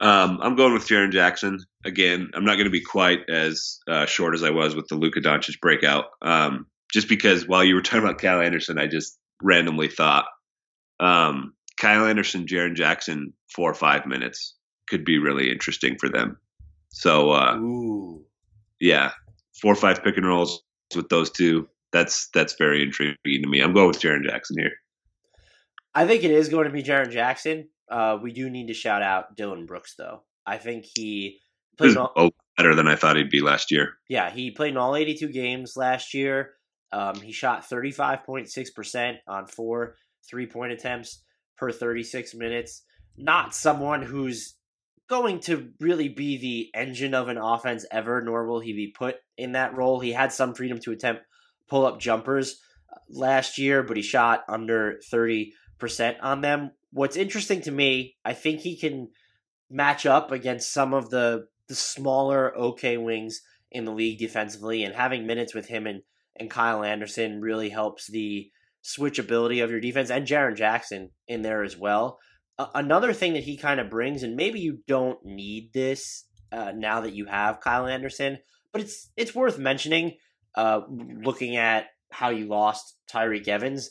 Um, 0.00 0.38
I'm 0.40 0.54
going 0.54 0.72
with 0.72 0.86
Jaren 0.86 1.10
Jackson 1.10 1.58
again. 1.84 2.30
I'm 2.34 2.44
not 2.44 2.54
going 2.54 2.66
to 2.66 2.70
be 2.70 2.80
quite 2.80 3.28
as 3.28 3.80
uh, 3.88 4.06
short 4.06 4.34
as 4.34 4.44
I 4.44 4.50
was 4.50 4.76
with 4.76 4.86
the 4.88 4.94
Luka 4.94 5.20
Doncic 5.20 5.58
breakout. 5.60 6.06
Um, 6.22 6.66
just 6.92 7.08
because 7.08 7.48
while 7.48 7.64
you 7.64 7.74
were 7.74 7.82
talking 7.82 8.04
about 8.04 8.20
Kyle 8.20 8.40
Anderson, 8.40 8.78
I 8.78 8.86
just 8.86 9.18
randomly 9.42 9.88
thought 9.88 10.26
um, 11.00 11.54
Kyle 11.80 12.06
Anderson, 12.06 12.46
Jaren 12.46 12.74
Jackson, 12.74 13.32
four 13.54 13.70
or 13.70 13.74
five 13.74 14.06
minutes 14.06 14.54
could 14.88 15.04
be 15.04 15.18
really 15.18 15.50
interesting 15.50 15.96
for 15.98 16.08
them. 16.08 16.38
So, 16.90 17.30
uh, 17.30 17.56
Ooh. 17.56 18.24
yeah, 18.80 19.12
four 19.60 19.72
or 19.72 19.76
five 19.76 20.02
pick 20.02 20.16
and 20.16 20.26
rolls 20.26 20.62
with 20.96 21.08
those 21.08 21.30
two. 21.30 21.68
That's 21.92 22.28
that's 22.34 22.54
very 22.58 22.82
intriguing 22.82 23.16
to 23.24 23.48
me. 23.48 23.60
I'm 23.60 23.72
going 23.72 23.88
with 23.88 24.00
Jaren 24.00 24.24
Jackson 24.24 24.56
here. 24.58 24.72
I 25.94 26.06
think 26.06 26.24
it 26.24 26.30
is 26.30 26.48
going 26.48 26.64
to 26.66 26.72
be 26.72 26.82
Jaren 26.82 27.10
Jackson. 27.10 27.68
Uh, 27.90 28.18
we 28.22 28.32
do 28.32 28.50
need 28.50 28.68
to 28.68 28.74
shout 28.74 29.02
out 29.02 29.36
Dillon 29.36 29.66
Brooks, 29.66 29.94
though. 29.96 30.22
I 30.46 30.58
think 30.58 30.84
he 30.94 31.40
played. 31.76 31.88
He's 31.88 31.96
All, 31.96 32.30
better 32.56 32.74
than 32.74 32.88
I 32.88 32.96
thought 32.96 33.16
he'd 33.16 33.30
be 33.30 33.40
last 33.40 33.70
year. 33.70 33.94
yeah, 34.08 34.30
he 34.30 34.50
played 34.50 34.72
in 34.72 34.76
all 34.76 34.96
82 34.96 35.28
games 35.28 35.76
last 35.76 36.12
year. 36.12 36.54
Um, 36.92 37.20
he 37.20 37.32
shot 37.32 37.68
35.6% 37.68 39.16
on 39.26 39.46
four 39.46 39.96
three 40.28 40.46
point 40.46 40.72
attempts 40.72 41.22
per 41.56 41.70
36 41.70 42.34
minutes. 42.34 42.82
Not 43.16 43.54
someone 43.54 44.02
who's 44.02 44.54
going 45.08 45.40
to 45.40 45.70
really 45.80 46.08
be 46.08 46.36
the 46.36 46.70
engine 46.78 47.14
of 47.14 47.28
an 47.28 47.38
offense 47.38 47.84
ever, 47.90 48.20
nor 48.22 48.46
will 48.46 48.60
he 48.60 48.72
be 48.72 48.92
put 48.96 49.16
in 49.36 49.52
that 49.52 49.74
role. 49.74 50.00
He 50.00 50.12
had 50.12 50.32
some 50.32 50.54
freedom 50.54 50.78
to 50.80 50.92
attempt 50.92 51.22
pull 51.68 51.86
up 51.86 52.00
jumpers 52.00 52.60
uh, 52.92 52.98
last 53.08 53.58
year, 53.58 53.82
but 53.82 53.96
he 53.96 54.02
shot 54.02 54.44
under 54.48 55.00
30% 55.12 55.52
on 56.22 56.40
them. 56.40 56.70
What's 56.92 57.16
interesting 57.16 57.60
to 57.62 57.70
me, 57.70 58.16
I 58.24 58.32
think 58.32 58.60
he 58.60 58.76
can 58.76 59.08
match 59.70 60.06
up 60.06 60.32
against 60.32 60.72
some 60.72 60.94
of 60.94 61.10
the 61.10 61.46
the 61.68 61.74
smaller 61.74 62.56
okay 62.56 62.96
wings 62.96 63.42
in 63.70 63.84
the 63.84 63.92
league 63.92 64.18
defensively 64.18 64.84
and 64.84 64.94
having 64.94 65.26
minutes 65.26 65.54
with 65.54 65.68
him 65.68 65.86
and, 65.86 66.00
and 66.38 66.50
Kyle 66.50 66.82
Anderson 66.82 67.40
really 67.40 67.68
helps 67.68 68.06
the 68.06 68.50
switchability 68.84 69.62
of 69.62 69.70
your 69.70 69.80
defense 69.80 70.10
and 70.10 70.26
Jaren 70.26 70.56
Jackson 70.56 71.10
in 71.26 71.42
there 71.42 71.62
as 71.62 71.76
well. 71.76 72.18
Uh, 72.58 72.66
another 72.74 73.12
thing 73.12 73.34
that 73.34 73.44
he 73.44 73.56
kind 73.56 73.80
of 73.80 73.90
brings, 73.90 74.22
and 74.22 74.36
maybe 74.36 74.60
you 74.60 74.78
don't 74.86 75.18
need 75.24 75.72
this 75.72 76.24
uh, 76.50 76.72
now 76.74 77.00
that 77.00 77.14
you 77.14 77.26
have 77.26 77.60
Kyle 77.60 77.86
Anderson, 77.86 78.38
but 78.72 78.82
it's 78.82 79.10
it's 79.16 79.34
worth 79.34 79.58
mentioning. 79.58 80.16
Uh, 80.54 80.80
looking 80.88 81.56
at 81.56 81.86
how 82.10 82.30
you 82.30 82.46
lost 82.46 82.96
Tyreke 83.12 83.46
Evans, 83.46 83.90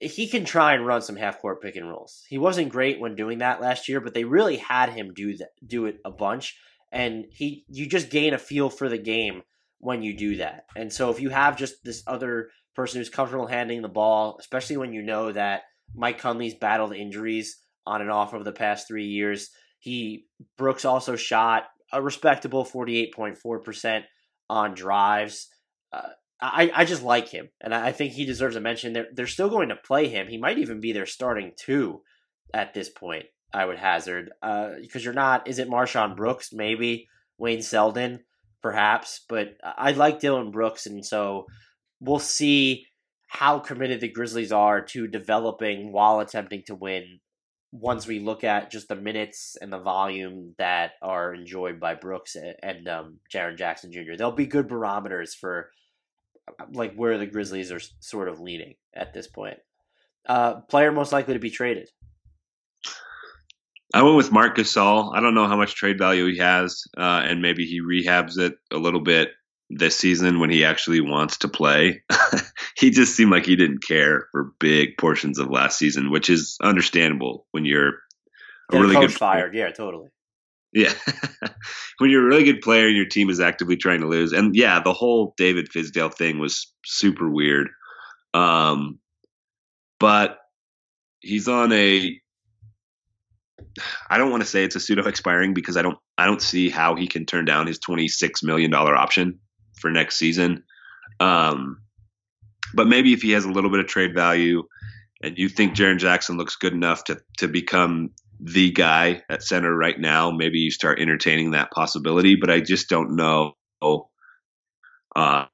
he 0.00 0.26
can 0.28 0.44
try 0.44 0.74
and 0.74 0.86
run 0.86 1.02
some 1.02 1.14
half 1.14 1.40
court 1.40 1.62
pick 1.62 1.76
and 1.76 1.88
rolls. 1.88 2.24
He 2.28 2.38
wasn't 2.38 2.72
great 2.72 2.98
when 2.98 3.14
doing 3.14 3.38
that 3.38 3.60
last 3.60 3.88
year, 3.88 4.00
but 4.00 4.14
they 4.14 4.24
really 4.24 4.56
had 4.56 4.88
him 4.88 5.12
do 5.14 5.36
that, 5.36 5.50
do 5.64 5.86
it 5.86 5.98
a 6.04 6.10
bunch, 6.10 6.58
and 6.90 7.26
he 7.30 7.64
you 7.68 7.86
just 7.86 8.10
gain 8.10 8.34
a 8.34 8.38
feel 8.38 8.70
for 8.70 8.88
the 8.88 8.98
game 8.98 9.42
when 9.80 10.02
you 10.02 10.16
do 10.16 10.36
that. 10.36 10.64
And 10.76 10.92
so 10.92 11.10
if 11.10 11.20
you 11.20 11.30
have 11.30 11.56
just 11.56 11.82
this 11.82 12.02
other 12.06 12.50
person 12.74 13.00
who's 13.00 13.08
comfortable 13.08 13.46
handling 13.46 13.82
the 13.82 13.88
ball, 13.88 14.36
especially 14.38 14.76
when 14.76 14.92
you 14.92 15.02
know 15.02 15.32
that 15.32 15.62
Mike 15.94 16.20
Conley's 16.20 16.54
battled 16.54 16.94
injuries 16.94 17.58
on 17.86 18.00
and 18.00 18.10
off 18.10 18.32
over 18.32 18.44
the 18.44 18.52
past 18.52 18.86
three 18.86 19.06
years, 19.06 19.50
he 19.78 20.26
Brooks 20.56 20.84
also 20.84 21.16
shot 21.16 21.64
a 21.92 22.00
respectable 22.00 22.64
forty 22.64 22.98
eight 22.98 23.14
point 23.14 23.38
four 23.38 23.58
percent 23.60 24.04
on 24.48 24.74
drives. 24.74 25.48
Uh, 25.92 26.10
I, 26.40 26.70
I 26.74 26.84
just 26.84 27.02
like 27.02 27.28
him, 27.28 27.48
and 27.60 27.74
I 27.74 27.92
think 27.92 28.12
he 28.12 28.24
deserves 28.24 28.56
a 28.56 28.60
mention. 28.60 28.92
They're 28.92 29.08
they're 29.12 29.26
still 29.26 29.50
going 29.50 29.70
to 29.70 29.76
play 29.76 30.08
him. 30.08 30.28
He 30.28 30.38
might 30.38 30.58
even 30.58 30.80
be 30.80 30.92
their 30.92 31.06
starting 31.06 31.52
two 31.56 32.02
at 32.54 32.74
this 32.74 32.88
point. 32.88 33.24
I 33.52 33.64
would 33.64 33.78
hazard 33.78 34.30
uh, 34.42 34.70
because 34.80 35.04
you're 35.04 35.14
not. 35.14 35.48
Is 35.48 35.58
it 35.58 35.68
MarShon 35.68 36.16
Brooks? 36.16 36.52
Maybe 36.52 37.08
Wayne 37.36 37.62
Selden, 37.62 38.20
perhaps. 38.62 39.24
But 39.28 39.56
I 39.62 39.92
like 39.92 40.20
Dillon 40.20 40.50
Brooks, 40.50 40.86
and 40.86 41.04
so 41.04 41.46
we'll 42.00 42.18
see 42.18 42.86
how 43.28 43.58
committed 43.60 44.00
the 44.00 44.08
Grizzlies 44.08 44.52
are 44.52 44.80
to 44.86 45.06
developing 45.06 45.92
while 45.92 46.20
attempting 46.20 46.62
to 46.66 46.74
win. 46.74 47.20
Once 47.72 48.04
we 48.04 48.18
look 48.18 48.42
at 48.42 48.70
just 48.72 48.88
the 48.88 48.96
minutes 48.96 49.56
and 49.60 49.72
the 49.72 49.78
volume 49.78 50.54
that 50.58 50.92
are 51.00 51.32
enjoyed 51.32 51.78
by 51.78 51.94
Brooks 51.94 52.36
and 52.62 52.88
um, 52.88 53.18
Jaren 53.32 53.56
Jackson 53.56 53.92
Jr., 53.92 54.16
they'll 54.18 54.32
be 54.32 54.46
good 54.46 54.66
barometers 54.66 55.34
for 55.34 55.70
like 56.72 56.94
where 56.94 57.16
the 57.18 57.26
Grizzlies 57.26 57.70
are 57.70 57.80
sort 58.00 58.28
of 58.28 58.40
leaning 58.40 58.74
at 58.92 59.14
this 59.14 59.28
point. 59.28 59.58
Uh, 60.26 60.62
player 60.62 60.90
most 60.90 61.12
likely 61.12 61.34
to 61.34 61.40
be 61.40 61.50
traded. 61.50 61.88
I 63.92 64.02
went 64.02 64.16
with 64.16 64.32
Marc 64.32 64.56
Gasol. 64.56 65.14
I 65.14 65.20
don't 65.20 65.34
know 65.34 65.48
how 65.48 65.56
much 65.56 65.74
trade 65.74 65.98
value 65.98 66.26
he 66.30 66.38
has, 66.38 66.84
uh, 66.96 67.22
and 67.24 67.42
maybe 67.42 67.66
he 67.66 67.80
rehabs 67.80 68.38
it 68.38 68.56
a 68.70 68.76
little 68.76 69.00
bit 69.00 69.30
this 69.68 69.96
season 69.96 70.40
when 70.40 70.50
he 70.50 70.64
actually 70.64 71.00
wants 71.00 71.38
to 71.38 71.48
play. 71.48 72.02
he 72.76 72.90
just 72.90 73.16
seemed 73.16 73.30
like 73.30 73.46
he 73.46 73.56
didn't 73.56 73.82
care 73.86 74.28
for 74.32 74.52
big 74.58 74.96
portions 74.98 75.38
of 75.38 75.48
last 75.50 75.78
season, 75.78 76.10
which 76.10 76.28
is 76.28 76.56
understandable 76.62 77.46
when 77.52 77.64
you're 77.64 77.94
a 78.72 78.80
really 78.80 78.94
good 78.94 79.12
fired. 79.12 79.54
Yeah, 79.54 79.70
totally. 79.70 80.08
Yeah. 80.72 80.92
when 81.98 82.10
you're 82.10 82.24
a 82.24 82.28
really 82.28 82.44
good 82.44 82.60
player 82.60 82.86
and 82.86 82.96
your 82.96 83.06
team 83.06 83.30
is 83.30 83.40
actively 83.40 83.76
trying 83.76 84.00
to 84.00 84.08
lose. 84.08 84.32
And 84.32 84.54
yeah, 84.54 84.80
the 84.80 84.92
whole 84.92 85.34
David 85.36 85.68
Fizdale 85.68 86.14
thing 86.14 86.38
was 86.38 86.72
super 86.84 87.28
weird. 87.28 87.68
Um, 88.34 88.98
but 89.98 90.38
he's 91.20 91.48
on 91.48 91.72
a 91.72 92.20
I 94.08 94.18
don't 94.18 94.30
want 94.30 94.42
to 94.42 94.48
say 94.48 94.64
it's 94.64 94.76
a 94.76 94.80
pseudo 94.80 95.06
expiring 95.06 95.54
because 95.54 95.76
I 95.76 95.82
don't 95.82 95.98
I 96.18 96.26
don't 96.26 96.42
see 96.42 96.70
how 96.70 96.96
he 96.96 97.06
can 97.06 97.26
turn 97.26 97.44
down 97.44 97.66
his 97.66 97.78
26 97.78 98.42
million 98.42 98.70
dollar 98.70 98.96
option 98.96 99.40
for 99.78 99.90
next 99.90 100.16
season. 100.16 100.64
Um, 101.18 101.82
but 102.74 102.86
maybe 102.88 103.12
if 103.12 103.22
he 103.22 103.32
has 103.32 103.44
a 103.44 103.50
little 103.50 103.70
bit 103.70 103.80
of 103.80 103.86
trade 103.86 104.14
value 104.14 104.64
and 105.22 105.36
you 105.38 105.48
think 105.48 105.74
Jaren 105.74 105.98
Jackson 105.98 106.36
looks 106.36 106.56
good 106.56 106.72
enough 106.72 107.04
to 107.04 107.20
to 107.38 107.48
become 107.48 108.10
the 108.40 108.70
guy 108.70 109.22
at 109.28 109.42
center 109.42 109.74
right 109.74 109.98
now, 109.98 110.30
maybe 110.30 110.58
you 110.58 110.70
start 110.70 111.00
entertaining 111.00 111.50
that 111.50 111.70
possibility. 111.70 112.36
But 112.36 112.50
I 112.50 112.60
just 112.60 112.88
don't 112.88 113.16
know. 113.16 113.54
Uh, 115.14 115.46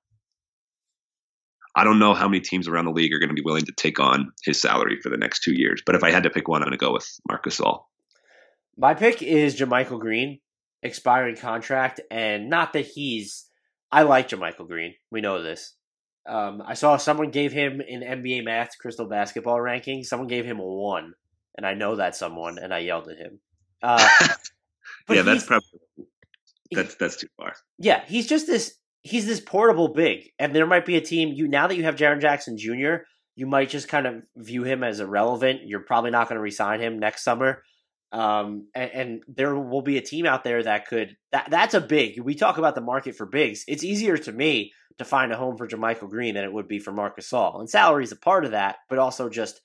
I 1.78 1.84
don't 1.84 1.98
know 1.98 2.14
how 2.14 2.28
many 2.28 2.40
teams 2.40 2.68
around 2.68 2.86
the 2.86 2.90
league 2.90 3.12
are 3.12 3.18
going 3.18 3.28
to 3.28 3.34
be 3.34 3.42
willing 3.42 3.66
to 3.66 3.72
take 3.72 4.00
on 4.00 4.32
his 4.44 4.60
salary 4.60 4.98
for 5.02 5.10
the 5.10 5.18
next 5.18 5.42
two 5.42 5.52
years. 5.52 5.82
But 5.84 5.94
if 5.94 6.02
I 6.02 6.10
had 6.10 6.22
to 6.22 6.30
pick 6.30 6.48
one, 6.48 6.62
I'm 6.62 6.68
going 6.68 6.78
to 6.78 6.84
go 6.84 6.92
with 6.92 7.06
Marcus 7.28 7.60
Gasol. 7.60 7.82
My 8.76 8.94
pick 8.94 9.22
is 9.22 9.58
JaMychal 9.58 10.00
Green, 10.00 10.40
expiring 10.82 11.36
contract, 11.36 12.00
and 12.10 12.50
not 12.50 12.72
that 12.74 12.86
he's. 12.86 13.46
I 13.90 14.02
like 14.02 14.28
JaMychal 14.28 14.68
Green. 14.68 14.94
We 15.10 15.20
know 15.20 15.42
this. 15.42 15.74
Um, 16.28 16.62
I 16.66 16.74
saw 16.74 16.96
someone 16.96 17.30
gave 17.30 17.52
him 17.52 17.80
in 17.80 18.00
NBA 18.00 18.44
Math 18.44 18.78
Crystal 18.78 19.08
Basketball 19.08 19.60
ranking. 19.60 20.02
Someone 20.02 20.28
gave 20.28 20.44
him 20.44 20.58
a 20.58 20.64
one, 20.64 21.14
and 21.56 21.64
I 21.64 21.74
know 21.74 21.96
that 21.96 22.16
someone, 22.16 22.58
and 22.58 22.74
I 22.74 22.78
yelled 22.78 23.08
at 23.08 23.16
him. 23.16 23.40
Uh, 23.82 24.08
yeah, 25.08 25.22
that's 25.22 25.44
probably 25.44 25.68
that's 26.72 26.96
that's 26.96 27.16
too 27.16 27.28
far. 27.36 27.54
Yeah, 27.78 28.02
he's 28.06 28.26
just 28.26 28.46
this. 28.46 28.74
He's 29.02 29.24
this 29.24 29.40
portable 29.40 29.94
big, 29.94 30.32
and 30.38 30.54
there 30.54 30.66
might 30.66 30.84
be 30.84 30.96
a 30.96 31.00
team. 31.00 31.32
You 31.32 31.48
now 31.48 31.68
that 31.68 31.76
you 31.76 31.84
have 31.84 31.96
Jaren 31.96 32.20
Jackson 32.20 32.58
Jr., 32.58 33.04
you 33.36 33.46
might 33.46 33.70
just 33.70 33.88
kind 33.88 34.06
of 34.06 34.24
view 34.36 34.64
him 34.64 34.82
as 34.82 35.00
irrelevant. 35.00 35.60
You're 35.64 35.80
probably 35.80 36.10
not 36.10 36.28
going 36.28 36.36
to 36.36 36.42
resign 36.42 36.80
him 36.80 36.98
next 36.98 37.22
summer. 37.22 37.62
Um, 38.12 38.68
and, 38.74 38.90
and, 38.92 39.22
there 39.26 39.56
will 39.56 39.82
be 39.82 39.98
a 39.98 40.02
team 40.02 40.26
out 40.26 40.44
there 40.44 40.62
that 40.62 40.86
could 40.86 41.16
that 41.32 41.48
that's 41.50 41.74
a 41.74 41.80
big. 41.80 42.20
We 42.20 42.36
talk 42.36 42.56
about 42.56 42.76
the 42.76 42.80
market 42.80 43.16
for 43.16 43.26
bigs. 43.26 43.64
It's 43.66 43.82
easier 43.82 44.16
to 44.16 44.32
me 44.32 44.72
to 44.98 45.04
find 45.04 45.32
a 45.32 45.36
home 45.36 45.56
for 45.56 45.66
JaMychal 45.66 46.08
Green 46.08 46.34
than 46.34 46.44
it 46.44 46.52
would 46.52 46.68
be 46.68 46.78
for 46.78 46.92
Marc 46.92 47.18
Gasol. 47.18 47.58
and 47.58 47.68
salary 47.68 48.04
is 48.04 48.12
a 48.12 48.16
part 48.16 48.44
of 48.44 48.52
that, 48.52 48.76
but 48.88 48.98
also 48.98 49.28
just 49.28 49.60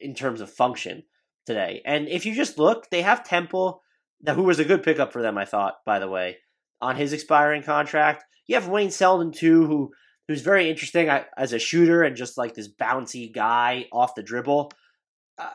in 0.00 0.14
terms 0.14 0.40
of 0.40 0.50
function 0.50 1.02
today. 1.46 1.82
And 1.84 2.08
if 2.08 2.26
you 2.26 2.34
just 2.34 2.58
look, 2.58 2.88
they 2.90 3.02
have 3.02 3.22
Temple, 3.22 3.82
who 4.26 4.42
was 4.42 4.58
a 4.58 4.64
good 4.64 4.82
pickup 4.82 5.12
for 5.12 5.22
them, 5.22 5.38
I 5.38 5.44
thought, 5.44 5.76
by 5.84 5.98
the 5.98 6.08
way, 6.08 6.38
on 6.80 6.96
his 6.96 7.12
expiring 7.12 7.62
contract. 7.62 8.24
You 8.46 8.54
have 8.54 8.68
Wayne 8.68 8.90
Selden 8.90 9.30
too, 9.30 9.66
who 9.66 9.92
who's 10.26 10.42
very 10.42 10.68
interesting 10.70 11.08
as 11.36 11.52
a 11.52 11.58
shooter 11.58 12.02
and 12.02 12.16
just 12.16 12.36
like 12.36 12.54
this 12.54 12.68
bouncy 12.68 13.32
guy 13.32 13.86
off 13.92 14.14
the 14.14 14.22
dribble. 14.22 14.70
Uh, 15.38 15.48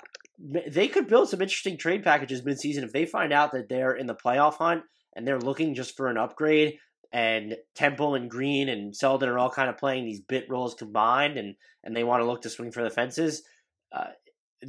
they 0.43 0.87
could 0.87 1.07
build 1.07 1.29
some 1.29 1.41
interesting 1.41 1.77
trade 1.77 2.03
packages 2.03 2.41
midseason 2.41 2.83
if 2.83 2.91
they 2.91 3.05
find 3.05 3.31
out 3.31 3.53
that 3.53 3.69
they're 3.69 3.93
in 3.93 4.07
the 4.07 4.15
playoff 4.15 4.55
hunt 4.55 4.83
and 5.15 5.25
they're 5.25 5.39
looking 5.39 5.73
just 5.73 5.95
for 5.95 6.07
an 6.07 6.17
upgrade. 6.17 6.77
And 7.11 7.55
Temple 7.75 8.15
and 8.15 8.29
Green 8.29 8.69
and 8.69 8.95
Selden 8.95 9.29
are 9.29 9.37
all 9.37 9.51
kind 9.51 9.69
of 9.69 9.77
playing 9.77 10.05
these 10.05 10.19
bit 10.19 10.49
roles 10.49 10.73
combined, 10.73 11.37
and 11.37 11.55
and 11.83 11.95
they 11.95 12.03
want 12.03 12.21
to 12.21 12.25
look 12.25 12.41
to 12.41 12.49
swing 12.49 12.71
for 12.71 12.83
the 12.83 12.89
fences. 12.89 13.43
Uh, 13.91 14.07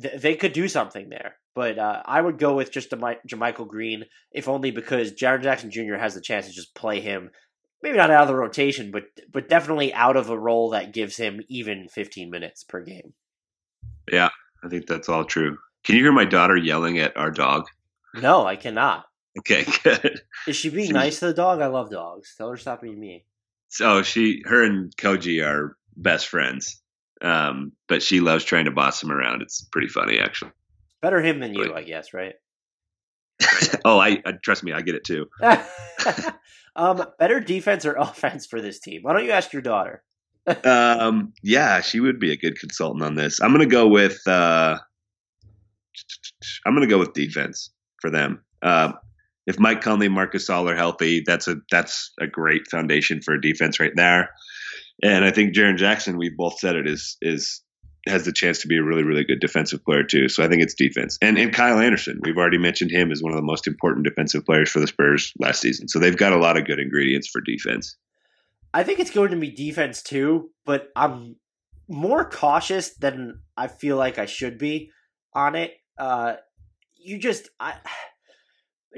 th- 0.00 0.20
they 0.20 0.36
could 0.36 0.52
do 0.52 0.68
something 0.68 1.08
there. 1.08 1.36
But 1.54 1.78
uh, 1.78 2.02
I 2.04 2.20
would 2.20 2.38
go 2.38 2.54
with 2.54 2.70
just 2.70 2.90
JaMychal 2.90 3.66
Green, 3.66 4.04
if 4.30 4.46
only 4.46 4.72
because 4.72 5.12
Jaren 5.12 5.42
Jackson 5.42 5.70
Jr. 5.70 5.94
has 5.94 6.14
the 6.14 6.20
chance 6.20 6.46
to 6.46 6.52
just 6.52 6.74
play 6.74 7.00
him, 7.00 7.30
maybe 7.82 7.96
not 7.96 8.10
out 8.10 8.22
of 8.22 8.28
the 8.28 8.34
rotation, 8.34 8.90
but 8.90 9.04
but 9.32 9.48
definitely 9.48 9.94
out 9.94 10.18
of 10.18 10.28
a 10.28 10.38
role 10.38 10.70
that 10.70 10.92
gives 10.92 11.16
him 11.16 11.40
even 11.48 11.88
15 11.88 12.28
minutes 12.28 12.62
per 12.62 12.82
game. 12.82 13.14
Yeah, 14.12 14.28
I 14.62 14.68
think 14.68 14.86
that's 14.86 15.08
all 15.08 15.24
true. 15.24 15.56
Can 15.84 15.96
you 15.96 16.02
hear 16.02 16.12
my 16.12 16.24
daughter 16.24 16.56
yelling 16.56 16.98
at 16.98 17.16
our 17.16 17.30
dog? 17.30 17.66
No, 18.14 18.46
I 18.46 18.56
cannot. 18.56 19.04
Okay, 19.38 19.66
good. 19.82 20.22
Is 20.46 20.56
she 20.56 20.70
being 20.70 20.92
nice 20.92 21.20
to 21.20 21.26
the 21.26 21.34
dog? 21.34 21.60
I 21.60 21.66
love 21.66 21.90
dogs. 21.90 22.34
Tell 22.36 22.48
her 22.48 22.56
to 22.56 22.60
stop 22.60 22.82
being 22.82 22.98
mean. 22.98 23.22
So 23.68 24.02
she, 24.02 24.42
her, 24.46 24.64
and 24.64 24.96
Koji 24.96 25.44
are 25.44 25.76
best 25.96 26.28
friends. 26.28 26.80
Um, 27.20 27.72
but 27.88 28.02
she 28.02 28.20
loves 28.20 28.44
trying 28.44 28.66
to 28.66 28.70
boss 28.70 29.02
him 29.02 29.10
around. 29.10 29.42
It's 29.42 29.62
pretty 29.72 29.88
funny, 29.88 30.18
actually. 30.18 30.52
Better 31.02 31.20
him 31.20 31.40
than 31.40 31.54
you, 31.54 31.68
but, 31.68 31.76
I 31.76 31.82
guess, 31.82 32.14
right? 32.14 32.34
oh, 33.84 33.98
I, 33.98 34.22
I, 34.24 34.32
trust 34.42 34.62
me, 34.62 34.72
I 34.72 34.80
get 34.80 34.94
it 34.94 35.04
too. 35.04 35.26
um, 36.76 37.04
better 37.18 37.40
defense 37.40 37.84
or 37.84 37.94
offense 37.94 38.46
for 38.46 38.60
this 38.60 38.78
team? 38.78 39.02
Why 39.02 39.12
don't 39.12 39.24
you 39.24 39.32
ask 39.32 39.52
your 39.52 39.62
daughter? 39.62 40.02
um, 40.64 41.32
yeah, 41.42 41.80
she 41.80 42.00
would 42.00 42.20
be 42.20 42.32
a 42.32 42.36
good 42.36 42.58
consultant 42.58 43.02
on 43.02 43.14
this. 43.14 43.40
I'm 43.40 43.52
gonna 43.52 43.66
go 43.66 43.88
with 43.88 44.26
uh, 44.26 44.78
I'm 46.66 46.74
gonna 46.74 46.86
go 46.86 46.98
with 46.98 47.12
defense 47.12 47.70
for 48.00 48.10
them. 48.10 48.42
Uh, 48.62 48.92
if 49.46 49.58
Mike 49.58 49.82
Conley, 49.82 50.08
Marc 50.08 50.32
Gasol 50.32 50.70
are 50.70 50.76
healthy, 50.76 51.22
that's 51.26 51.48
a 51.48 51.56
that's 51.70 52.12
a 52.20 52.26
great 52.26 52.68
foundation 52.70 53.20
for 53.20 53.36
defense 53.36 53.78
right 53.78 53.92
there. 53.94 54.30
And 55.02 55.24
I 55.24 55.30
think 55.30 55.54
Jaren 55.54 55.76
Jackson, 55.76 56.16
we've 56.16 56.36
both 56.36 56.58
said 56.58 56.76
it 56.76 56.88
is 56.88 57.16
is 57.20 57.62
has 58.06 58.26
the 58.26 58.32
chance 58.32 58.60
to 58.60 58.68
be 58.68 58.76
a 58.76 58.82
really 58.82 59.02
really 59.02 59.24
good 59.24 59.40
defensive 59.40 59.84
player 59.84 60.02
too. 60.02 60.28
So 60.28 60.44
I 60.44 60.48
think 60.48 60.62
it's 60.62 60.74
defense. 60.74 61.18
And 61.20 61.38
and 61.38 61.52
Kyle 61.52 61.78
Anderson, 61.78 62.20
we've 62.22 62.38
already 62.38 62.58
mentioned 62.58 62.90
him 62.90 63.12
as 63.12 63.22
one 63.22 63.32
of 63.32 63.36
the 63.36 63.44
most 63.44 63.66
important 63.66 64.06
defensive 64.06 64.44
players 64.44 64.70
for 64.70 64.80
the 64.80 64.86
Spurs 64.86 65.32
last 65.38 65.60
season. 65.60 65.88
So 65.88 65.98
they've 65.98 66.16
got 66.16 66.32
a 66.32 66.38
lot 66.38 66.56
of 66.56 66.66
good 66.66 66.78
ingredients 66.78 67.28
for 67.28 67.40
defense. 67.40 67.96
I 68.72 68.82
think 68.82 68.98
it's 68.98 69.10
going 69.10 69.30
to 69.30 69.36
be 69.36 69.50
defense 69.50 70.02
too, 70.02 70.50
but 70.64 70.88
I'm 70.96 71.36
more 71.88 72.28
cautious 72.28 72.94
than 72.94 73.40
I 73.56 73.68
feel 73.68 73.96
like 73.96 74.18
I 74.18 74.26
should 74.26 74.58
be 74.58 74.90
on 75.32 75.54
it. 75.54 75.74
Uh, 75.98 76.34
you 76.96 77.18
just 77.18 77.48
I 77.60 77.74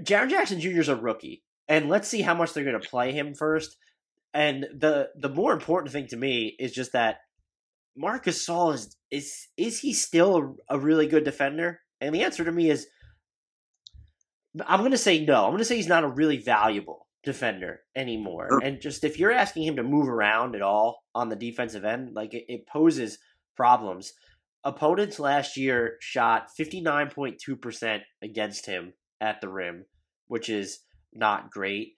Jaren 0.01 0.31
Jackson 0.31 0.60
Jr. 0.60 0.81
is 0.81 0.89
a 0.89 0.97
rookie, 0.97 1.43
and 1.68 1.89
let's 1.89 2.09
see 2.09 2.23
how 2.23 2.35
much 2.35 2.52
they're 2.52 2.64
going 2.64 2.81
to 2.81 2.89
play 2.89 3.12
him 3.12 3.35
first. 3.35 3.77
And 4.35 4.66
the 4.74 5.09
the 5.16 5.31
more 5.31 5.52
important 5.52 5.93
thing 5.93 6.06
to 6.09 6.16
me 6.16 6.55
is 6.59 6.73
just 6.73 6.93
that 6.93 7.18
Marc 7.97 8.27
Gasol 8.27 8.74
is 8.74 8.97
is 9.10 9.48
is 9.56 9.81
he 9.81 9.93
still 9.93 10.59
a, 10.68 10.77
a 10.77 10.78
really 10.78 11.06
good 11.06 11.24
defender? 11.24 11.81
And 12.01 12.14
the 12.14 12.23
answer 12.23 12.44
to 12.44 12.52
me 12.52 12.70
is 12.70 12.86
I'm 14.66 14.81
going 14.81 14.93
to 14.93 14.98
say 14.98 15.24
no. 15.24 15.44
I'm 15.44 15.51
going 15.51 15.59
to 15.59 15.64
say 15.64 15.77
he's 15.77 15.89
not 15.89 16.05
a 16.05 16.09
really 16.09 16.39
valuable 16.39 17.06
defender 17.24 17.81
anymore. 17.94 18.60
And 18.62 18.81
just 18.81 19.05
if 19.05 19.18
you're 19.18 19.32
asking 19.32 19.64
him 19.64 19.77
to 19.77 19.82
move 19.82 20.09
around 20.09 20.55
at 20.55 20.62
all 20.62 21.02
on 21.14 21.28
the 21.28 21.36
defensive 21.36 21.85
end, 21.85 22.14
like 22.14 22.32
it, 22.32 22.44
it 22.48 22.66
poses 22.66 23.18
problems. 23.56 24.12
Opponents 24.67 25.21
last 25.21 25.57
year 25.57 25.97
shot 26.01 26.49
59.2% 26.59 28.01
against 28.21 28.67
him 28.67 28.95
at 29.21 29.41
the 29.41 29.49
rim, 29.49 29.85
which 30.27 30.49
is 30.49 30.81
not 31.15 31.53
great. 31.53 31.93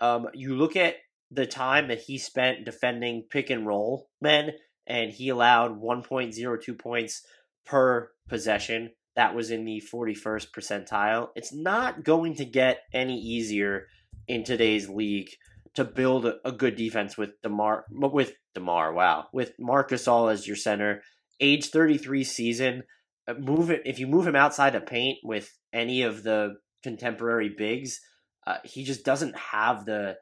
Um, 0.00 0.28
you 0.32 0.56
look 0.56 0.74
at 0.74 0.94
the 1.30 1.44
time 1.44 1.88
that 1.88 2.00
he 2.00 2.16
spent 2.16 2.64
defending 2.64 3.26
pick 3.28 3.50
and 3.50 3.66
roll 3.66 4.08
men, 4.22 4.52
and 4.86 5.10
he 5.10 5.28
allowed 5.28 5.82
1.02 5.82 6.78
points 6.78 7.26
per 7.66 8.10
possession. 8.26 8.92
That 9.16 9.34
was 9.34 9.50
in 9.50 9.66
the 9.66 9.82
41st 9.92 10.46
percentile. 10.50 11.28
It's 11.36 11.52
not 11.52 12.04
going 12.04 12.36
to 12.36 12.46
get 12.46 12.84
any 12.94 13.20
easier 13.20 13.88
in 14.26 14.44
today's 14.44 14.88
league 14.88 15.28
to 15.74 15.84
build 15.84 16.24
a, 16.24 16.36
a 16.42 16.52
good 16.52 16.76
defense 16.76 17.18
with 17.18 17.32
Demar 17.42 17.84
with 17.90 18.32
Demar. 18.54 18.94
Wow, 18.94 19.26
with 19.30 19.52
Marc 19.58 19.90
Gasol 19.90 20.32
as 20.32 20.46
your 20.46 20.56
center, 20.56 21.02
age 21.40 21.70
33 21.70 22.24
season. 22.24 22.82
Uh, 23.26 23.34
move 23.34 23.70
it 23.70 23.82
if 23.84 23.98
you 23.98 24.06
move 24.06 24.26
him 24.26 24.36
outside 24.36 24.74
the 24.74 24.80
paint 24.80 25.18
with 25.22 25.50
any 25.72 26.02
of 26.02 26.22
the 26.22 26.56
contemporary 26.82 27.48
bigs. 27.48 28.00
Uh, 28.46 28.58
he 28.64 28.84
just 28.84 29.04
doesn't 29.04 29.36
have 29.36 29.84
the 29.84 30.16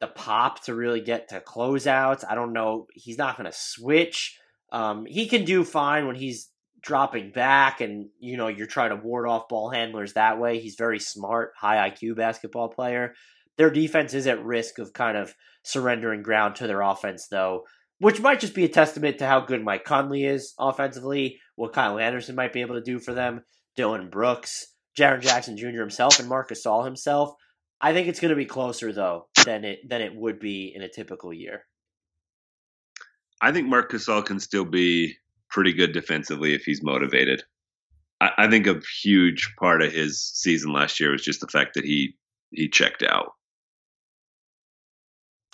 the 0.00 0.06
pop 0.06 0.64
to 0.64 0.74
really 0.74 1.02
get 1.02 1.28
to 1.28 1.40
closeouts. 1.40 2.24
I 2.28 2.34
don't 2.34 2.54
know. 2.54 2.86
He's 2.94 3.18
not 3.18 3.36
going 3.36 3.50
to 3.50 3.56
switch. 3.56 4.38
Um, 4.72 5.04
he 5.04 5.28
can 5.28 5.44
do 5.44 5.62
fine 5.62 6.06
when 6.06 6.16
he's 6.16 6.50
dropping 6.82 7.30
back 7.30 7.82
and 7.82 8.08
you 8.18 8.38
know 8.38 8.48
you're 8.48 8.66
trying 8.66 8.88
to 8.90 8.96
ward 8.96 9.28
off 9.28 9.48
ball 9.48 9.70
handlers 9.70 10.14
that 10.14 10.38
way. 10.38 10.58
He's 10.58 10.76
very 10.76 10.98
smart, 10.98 11.52
high 11.56 11.90
IQ 11.90 12.16
basketball 12.16 12.68
player. 12.68 13.14
Their 13.58 13.70
defense 13.70 14.14
is 14.14 14.26
at 14.26 14.42
risk 14.42 14.78
of 14.78 14.92
kind 14.92 15.16
of 15.16 15.34
surrendering 15.62 16.22
ground 16.22 16.56
to 16.56 16.66
their 16.66 16.80
offense 16.80 17.28
though, 17.28 17.64
which 18.00 18.20
might 18.20 18.40
just 18.40 18.54
be 18.54 18.64
a 18.64 18.68
testament 18.68 19.18
to 19.18 19.26
how 19.26 19.40
good 19.40 19.62
Mike 19.62 19.84
Conley 19.84 20.24
is 20.24 20.54
offensively, 20.58 21.38
what 21.54 21.74
Kyle 21.74 21.98
Anderson 21.98 22.34
might 22.34 22.52
be 22.52 22.62
able 22.62 22.74
to 22.74 22.82
do 22.82 22.98
for 22.98 23.12
them, 23.12 23.42
Dillon 23.76 24.08
Brooks, 24.08 24.74
Jaren 24.98 25.20
Jackson 25.20 25.56
Jr. 25.56 25.80
himself, 25.80 26.18
and 26.18 26.28
Marcus 26.28 26.64
Gasol 26.64 26.84
himself. 26.84 27.34
I 27.80 27.92
think 27.92 28.08
it's 28.08 28.18
going 28.18 28.30
to 28.30 28.36
be 28.36 28.46
closer 28.46 28.92
though 28.92 29.28
than 29.44 29.64
it 29.64 29.88
than 29.88 30.00
it 30.00 30.14
would 30.14 30.40
be 30.40 30.72
in 30.74 30.82
a 30.82 30.88
typical 30.88 31.32
year. 31.32 31.66
I 33.40 33.52
think 33.52 33.68
Marc 33.68 33.92
Gasol 33.92 34.24
can 34.24 34.40
still 34.40 34.64
be 34.66 35.14
pretty 35.50 35.72
good 35.72 35.92
defensively 35.92 36.54
if 36.54 36.62
he's 36.62 36.82
motivated. 36.82 37.42
I, 38.20 38.30
I, 38.38 38.50
think 38.50 38.66
a 38.66 38.80
huge 39.02 39.54
part 39.58 39.82
of 39.82 39.92
his 39.92 40.22
season 40.22 40.72
last 40.72 41.00
year 41.00 41.12
was 41.12 41.24
just 41.24 41.40
the 41.40 41.48
fact 41.48 41.74
that 41.74 41.84
he 41.84 42.16
he 42.50 42.68
checked 42.68 43.02
out. 43.02 43.32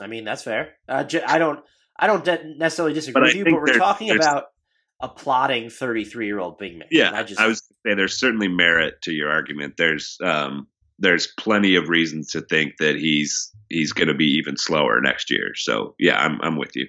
I 0.01 0.09
mean, 0.09 0.25
that's 0.25 0.43
fair. 0.43 0.75
Uh, 0.89 1.05
I 1.27 1.39
don't 1.39 1.61
I 1.99 2.07
don't 2.07 2.59
necessarily 2.59 2.95
disagree 2.95 3.21
but 3.21 3.23
with 3.29 3.35
you, 3.35 3.45
but 3.45 3.55
we're 3.55 3.79
talking 3.79 4.11
about 4.11 4.47
a 5.01 5.09
plotting 5.09 5.71
33 5.71 6.27
year 6.27 6.39
old 6.39 6.59
big 6.59 6.79
man. 6.79 6.89
Yeah, 6.91 7.13
I, 7.15 7.23
just, 7.23 7.41
I 7.41 7.47
was 7.47 7.63
say 7.87 7.95
there's 7.95 8.19
certainly 8.19 8.49
merit 8.49 9.03
to 9.03 9.13
your 9.13 9.31
argument. 9.31 9.75
There's 9.77 10.19
um, 10.23 10.67
there's 10.99 11.29
plenty 11.39 11.77
of 11.77 11.89
reasons 11.89 12.31
to 12.33 12.41
think 12.41 12.75
that 12.79 12.97
he's 12.97 13.53
he's 13.69 13.93
going 13.93 14.09
to 14.09 14.15
be 14.15 14.37
even 14.37 14.57
slower 14.57 15.01
next 15.01 15.31
year. 15.31 15.55
So 15.55 15.95
yeah, 15.99 16.17
I'm 16.17 16.41
I'm 16.43 16.57
with 16.57 16.75
you. 16.75 16.87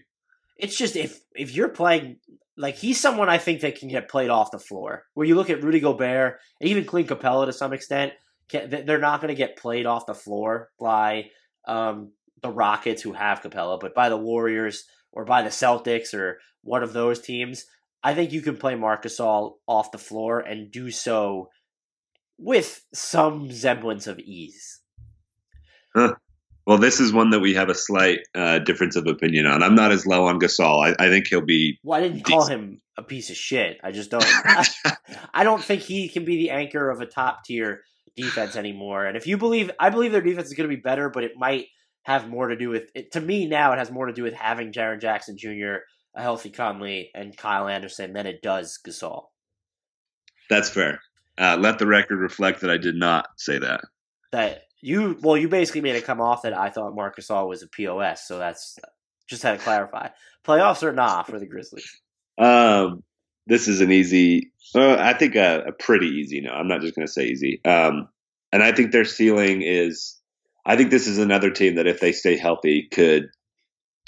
It's 0.58 0.78
just 0.78 0.96
if 0.96 1.20
if 1.36 1.54
you're 1.54 1.70
playing 1.70 2.18
like 2.58 2.76
he's 2.76 3.00
someone 3.00 3.30
I 3.30 3.38
think 3.38 3.62
that 3.62 3.80
can 3.80 3.90
get 3.90 4.10
played 4.10 4.30
off 4.30 4.52
the 4.52 4.60
floor. 4.60 5.06
Where 5.14 5.28
you 5.28 5.36
look 5.36 5.50
at 5.50 5.64
Rudy 5.64 5.80
Gobert 5.80 6.40
and 6.60 6.70
even 6.70 6.86
Clint 6.86 7.10
Capela 7.10 7.46
to 7.46 7.54
some 7.54 7.74
extent, 7.74 8.14
they're 8.52 9.00
not 9.00 9.22
going 9.22 9.30
to 9.30 9.38
get 9.38 9.58
played 9.58 9.86
off 9.86 10.06
the 10.06 10.16
floor 10.16 10.70
by 10.80 11.30
um, 11.68 12.14
the 12.42 12.50
Rockets 12.50 13.02
who 13.02 13.14
have 13.14 13.42
Capela, 13.42 13.80
but 13.80 13.94
by 13.94 14.10
the 14.10 14.18
Warriors 14.18 14.86
or 15.12 15.26
by 15.26 15.42
the 15.42 15.50
Celtics 15.50 16.14
or 16.14 16.40
one 16.64 16.84
of 16.84 16.94
those 16.94 17.20
teams. 17.20 17.66
I 18.04 18.14
think 18.14 18.32
you 18.32 18.42
can 18.42 18.58
play 18.58 18.76
Marc 18.76 19.04
Gasol 19.04 19.56
off 19.68 19.92
the 19.92 19.98
floor 19.98 20.40
and 20.40 20.72
do 20.72 20.92
so 20.92 21.50
with 22.38 22.84
some 22.94 23.52
semblance 23.52 24.08
of 24.08 24.20
ease. 24.20 24.82
Huh. 25.96 26.14
Well, 26.68 26.78
this 26.78 27.00
is 27.00 27.14
one 27.14 27.30
that 27.30 27.40
we 27.40 27.54
have 27.54 27.70
a 27.70 27.76
slight 27.76 28.20
uh, 28.36 28.60
difference 28.60 28.98
of 28.98 29.08
opinion 29.08 29.46
on. 29.46 29.64
I'm 29.64 29.74
not 29.74 29.94
as 29.94 30.06
low 30.06 30.26
on 30.26 30.38
Gasol. 30.38 30.86
I, 30.86 31.06
I 31.06 31.10
think 31.10 31.28
he'll 31.28 31.46
be. 31.46 31.80
Well, 31.82 31.98
I 31.98 32.04
didn't 32.04 32.26
decent. 32.26 32.28
call 32.28 32.46
him 32.46 32.82
a 32.98 33.04
piece 33.04 33.30
of 33.30 33.38
shit. 33.38 33.78
I 33.84 33.92
just 33.92 34.12
don't. 34.12 34.26
I, 34.26 34.68
I 35.34 35.44
don't 35.46 35.64
think 35.64 35.82
he 35.82 36.10
can 36.10 36.26
be 36.26 36.36
the 36.36 36.50
anchor 36.50 36.90
of 36.90 37.00
a 37.00 37.06
top 37.06 37.46
tier 37.46 37.84
defense 38.18 38.58
anymore. 38.58 39.06
And 39.06 39.16
if 39.16 39.28
you 39.28 39.38
believe, 39.38 39.72
I 39.80 39.90
believe 39.90 40.12
their 40.12 40.22
defense 40.22 40.48
is 40.48 40.56
going 40.56 40.70
to 40.70 40.76
be 40.76 40.82
better, 40.82 41.10
but 41.10 41.24
it 41.24 41.38
might 41.38 41.68
have 42.08 42.30
more 42.30 42.48
to 42.48 42.56
do 42.56 42.70
with 42.70 42.90
it. 42.96 43.12
To 43.12 43.22
me, 43.22 43.48
now 43.48 43.74
it 43.74 43.80
has 43.80 43.92
more 43.92 44.06
to 44.06 44.14
do 44.14 44.24
with 44.24 44.34
having 44.34 44.72
Jaren 44.72 45.02
Jackson 45.02 45.38
Jr., 45.38 45.80
a 46.16 46.22
healthy 46.22 46.50
Conley, 46.50 47.12
and 47.14 47.36
Kyle 47.36 47.68
Anderson 47.68 48.14
than 48.14 48.26
it 48.26 48.42
does 48.42 48.80
Gasol. 48.88 49.26
That's 50.50 50.70
fair. 50.70 51.02
Uh, 51.38 51.58
let 51.60 51.80
the 51.80 51.86
record 51.86 52.20
reflect 52.20 52.62
that 52.62 52.72
I 52.72 52.78
did 52.78 52.96
not 52.96 53.28
say 53.36 53.60
that. 53.60 53.82
That 54.32 54.64
you 54.82 55.18
well, 55.22 55.36
you 55.36 55.50
basically 55.50 55.82
made 55.82 55.98
it 55.98 56.06
come 56.06 56.22
off 56.22 56.44
that 56.44 56.58
I 56.58 56.70
thought 56.70 56.96
Marc 56.96 57.18
Gasol 57.18 57.50
was 57.50 57.62
a 57.62 57.68
POS, 57.68 58.26
so 58.26 58.40
that's 58.40 58.80
just 59.28 59.44
had 59.44 59.60
to 59.60 59.64
clarify. 59.64 60.08
Playoffs 60.46 60.84
or 60.84 60.94
not 60.94 61.28
for 61.28 61.40
the 61.40 61.46
Grizzlies? 61.46 62.00
Um, 62.38 63.04
this 63.48 63.68
is 63.68 63.82
an 63.82 63.92
easy. 63.92 64.54
Uh, 64.74 64.96
I 64.98 65.14
think 65.14 65.36
a, 65.36 65.66
a, 65.68 65.72
pretty 65.74 66.08
easy. 66.08 66.40
No, 66.40 66.52
I'm 66.52 66.70
not 66.70 66.80
just 66.80 66.96
going 66.96 67.06
to 67.06 67.12
say 67.12 67.28
easy. 67.28 67.60
Um, 67.66 68.08
and 68.54 68.64
I 68.64 68.72
think 68.72 68.94
their 68.94 69.04
ceiling 69.04 69.62
is. 69.62 70.17
I 70.68 70.76
think 70.76 70.92
this 70.92 71.08
is 71.08 71.18
another 71.18 71.50
team 71.50 71.76
that 71.76 71.88
if 71.88 72.02
they 72.02 72.12
stay 72.12 72.36
healthy 72.38 72.90
could 72.92 73.30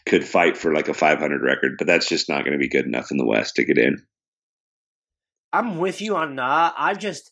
could 0.06 0.26
fight 0.26 0.57
for 0.57 0.73
like 0.73 0.90
a 0.90 0.94
500 0.94 1.41
record, 1.41 1.76
but 1.77 1.88
that's 1.88 2.10
just 2.10 2.27
not 2.27 2.44
going 2.44 2.52
to 2.52 2.60
be 2.60 2.68
good 2.68 2.86
enough 2.86 3.11
in 3.11 3.18
the 3.18 3.26
West 3.26 3.56
to 3.56 3.64
get 3.64 3.77
in. 3.77 4.06
I'm 5.53 5.77
with 5.77 6.02
you 6.02 6.15
on 6.15 6.36
that. 6.36 6.73
I 6.77 6.94
just, 6.94 7.31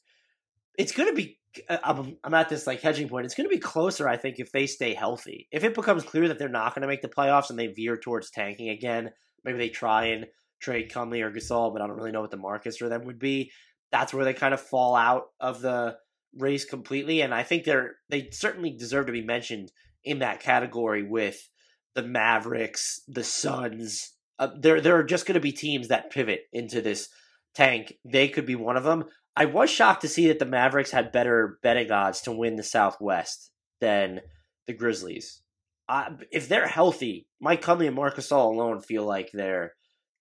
it's 0.77 0.91
going 0.91 1.09
to 1.09 1.15
be. 1.15 1.39
Uh, 1.69 1.77
I'm, 1.83 2.17
I'm 2.23 2.33
at 2.33 2.49
this 2.49 2.67
like 2.67 2.81
hedging 2.81 3.09
point. 3.09 3.25
It's 3.25 3.35
going 3.35 3.49
to 3.49 3.55
be 3.55 3.59
closer, 3.59 4.07
I 4.07 4.15
think, 4.15 4.39
if 4.39 4.51
they 4.51 4.65
stay 4.65 4.93
healthy. 4.93 5.47
If 5.51 5.63
it 5.63 5.75
becomes 5.75 6.03
clear 6.03 6.27
that 6.29 6.39
they're 6.39 6.49
not 6.49 6.73
going 6.73 6.83
to 6.83 6.87
make 6.87 7.01
the 7.01 7.09
playoffs 7.09 7.49
and 7.49 7.59
they 7.59 7.67
veer 7.67 7.97
towards 7.97 8.31
tanking 8.31 8.69
again, 8.69 9.11
maybe 9.43 9.57
they 9.57 9.69
try 9.69 10.05
and 10.05 10.27
trade 10.61 10.91
Conley 10.93 11.21
or 11.21 11.31
Gasol, 11.31 11.73
but 11.73 11.81
I 11.81 11.87
don't 11.87 11.97
really 11.97 12.11
know 12.11 12.21
what 12.21 12.31
the 12.31 12.37
markets 12.37 12.77
for 12.77 12.89
them 12.89 13.05
would 13.05 13.19
be. 13.19 13.51
That's 13.91 14.13
where 14.13 14.25
they 14.25 14.33
kind 14.33 14.53
of 14.53 14.61
fall 14.61 14.95
out 14.95 15.25
of 15.39 15.61
the 15.61 15.97
race 16.37 16.65
completely, 16.65 17.21
and 17.21 17.33
I 17.33 17.43
think 17.43 17.63
they're 17.63 17.95
they 18.09 18.29
certainly 18.31 18.71
deserve 18.71 19.07
to 19.07 19.11
be 19.11 19.23
mentioned 19.23 19.71
in 20.03 20.19
that 20.19 20.39
category 20.39 21.03
with 21.03 21.49
the 21.95 22.03
Mavericks, 22.03 23.01
the 23.07 23.23
Suns. 23.23 24.13
Uh, 24.39 24.49
there, 24.59 24.79
there 24.79 24.95
are 24.97 25.03
just 25.03 25.25
going 25.25 25.33
to 25.33 25.39
be 25.39 25.51
teams 25.51 25.87
that 25.87 26.11
pivot 26.11 26.41
into 26.53 26.79
this 26.79 27.09
tank. 27.55 27.93
They 28.05 28.27
could 28.27 28.45
be 28.45 28.55
one 28.55 28.77
of 28.77 28.83
them. 28.83 29.05
I 29.35 29.45
was 29.45 29.69
shocked 29.69 30.01
to 30.01 30.07
see 30.07 30.27
that 30.27 30.39
the 30.39 30.45
Mavericks 30.45 30.91
had 30.91 31.11
better 31.11 31.59
betting 31.63 31.91
odds 31.91 32.21
to 32.21 32.31
win 32.31 32.55
the 32.55 32.63
Southwest 32.63 33.51
than 33.81 34.21
the 34.67 34.73
Grizzlies. 34.73 35.41
Uh, 35.89 36.11
if 36.31 36.47
they're 36.47 36.67
healthy, 36.67 37.27
Mike 37.39 37.61
Conley 37.61 37.87
and 37.87 37.95
Marc 37.95 38.15
Gasol 38.15 38.53
alone 38.53 38.81
feel 38.81 39.05
like 39.05 39.29
they're 39.33 39.73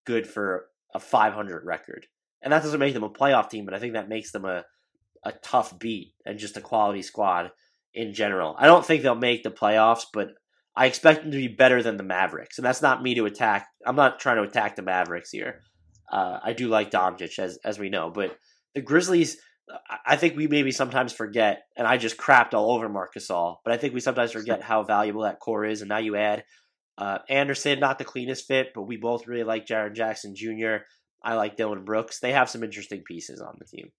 good 0.06 0.26
for 0.26 0.66
a 0.94 1.00
500 1.00 1.64
record. 1.64 2.06
And 2.42 2.52
that 2.52 2.62
doesn't 2.62 2.80
make 2.80 2.94
them 2.94 3.02
a 3.02 3.10
playoff 3.10 3.50
team, 3.50 3.64
but 3.64 3.74
I 3.74 3.78
think 3.78 3.94
that 3.94 4.08
makes 4.08 4.32
them 4.32 4.44
a, 4.44 4.64
a 5.26 5.32
tough 5.42 5.76
beat 5.78 6.14
and 6.24 6.38
just 6.38 6.56
a 6.56 6.60
quality 6.60 7.02
squad 7.02 7.50
in 7.92 8.14
general. 8.14 8.54
I 8.58 8.66
don't 8.66 8.86
think 8.86 9.02
they'll 9.02 9.16
make 9.16 9.42
the 9.42 9.50
playoffs, 9.50 10.04
but 10.12 10.28
I 10.76 10.86
expect 10.86 11.22
them 11.22 11.32
to 11.32 11.36
be 11.36 11.48
better 11.48 11.82
than 11.82 11.96
the 11.96 12.04
Mavericks. 12.04 12.58
And 12.58 12.64
that's 12.64 12.82
not 12.82 13.02
me 13.02 13.14
to 13.16 13.26
attack. 13.26 13.66
I'm 13.84 13.96
not 13.96 14.20
trying 14.20 14.36
to 14.36 14.48
attack 14.48 14.76
the 14.76 14.82
Mavericks 14.82 15.30
here. 15.30 15.62
Uh, 16.12 16.38
I 16.42 16.52
do 16.52 16.68
like 16.68 16.92
Doncic, 16.92 17.38
as 17.40 17.58
as 17.64 17.78
we 17.78 17.88
know, 17.88 18.10
but 18.10 18.38
the 18.74 18.80
Grizzlies. 18.80 19.38
I 20.06 20.14
think 20.14 20.36
we 20.36 20.46
maybe 20.46 20.70
sometimes 20.70 21.12
forget, 21.12 21.64
and 21.76 21.88
I 21.88 21.96
just 21.96 22.16
crapped 22.16 22.54
all 22.54 22.70
over 22.70 22.88
Marc 22.88 23.14
Gasol, 23.14 23.56
but 23.64 23.74
I 23.74 23.76
think 23.76 23.94
we 23.94 24.00
sometimes 24.00 24.30
forget 24.30 24.62
how 24.62 24.84
valuable 24.84 25.22
that 25.22 25.40
core 25.40 25.64
is. 25.64 25.80
And 25.80 25.88
now 25.88 25.98
you 25.98 26.14
add 26.14 26.44
uh, 26.96 27.18
Anderson, 27.28 27.80
not 27.80 27.98
the 27.98 28.04
cleanest 28.04 28.46
fit, 28.46 28.68
but 28.76 28.82
we 28.82 28.96
both 28.96 29.26
really 29.26 29.42
like 29.42 29.66
Jaren 29.66 29.96
Jackson 29.96 30.36
Jr. 30.36 30.84
I 31.24 31.34
like 31.34 31.56
Dillon 31.56 31.84
Brooks. 31.84 32.20
They 32.20 32.30
have 32.30 32.48
some 32.48 32.62
interesting 32.62 33.02
pieces 33.04 33.40
on 33.40 33.56
the 33.58 33.64
team. 33.64 33.90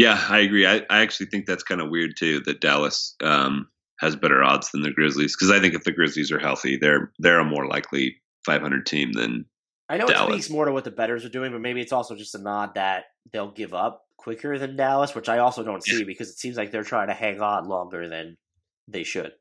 Yeah, 0.00 0.18
I 0.30 0.38
agree. 0.38 0.66
I, 0.66 0.76
I 0.88 1.02
actually 1.02 1.26
think 1.26 1.44
that's 1.44 1.62
kind 1.62 1.82
of 1.82 1.90
weird 1.90 2.16
too 2.16 2.40
that 2.46 2.62
Dallas 2.62 3.14
um, 3.22 3.68
has 3.98 4.16
better 4.16 4.42
odds 4.42 4.70
than 4.70 4.80
the 4.80 4.90
Grizzlies 4.90 5.36
because 5.36 5.50
I 5.50 5.60
think 5.60 5.74
if 5.74 5.84
the 5.84 5.92
Grizzlies 5.92 6.32
are 6.32 6.38
healthy, 6.38 6.78
they're 6.78 7.12
they're 7.18 7.38
a 7.38 7.44
more 7.44 7.66
likely 7.66 8.16
500 8.46 8.86
team 8.86 9.12
than 9.12 9.44
I 9.90 9.98
know 9.98 10.06
Dallas. 10.06 10.30
it 10.30 10.32
speaks 10.32 10.50
more 10.50 10.64
to 10.64 10.72
what 10.72 10.84
the 10.84 10.90
betters 10.90 11.26
are 11.26 11.28
doing, 11.28 11.52
but 11.52 11.60
maybe 11.60 11.82
it's 11.82 11.92
also 11.92 12.16
just 12.16 12.34
a 12.34 12.38
nod 12.38 12.76
that 12.76 13.04
they'll 13.30 13.50
give 13.50 13.74
up 13.74 14.06
quicker 14.16 14.56
than 14.56 14.74
Dallas, 14.74 15.14
which 15.14 15.28
I 15.28 15.36
also 15.36 15.62
don't 15.62 15.84
see 15.84 16.02
because 16.04 16.30
it 16.30 16.38
seems 16.38 16.56
like 16.56 16.70
they're 16.70 16.82
trying 16.82 17.08
to 17.08 17.14
hang 17.14 17.42
on 17.42 17.68
longer 17.68 18.08
than 18.08 18.38
they 18.88 19.02
should. 19.02 19.32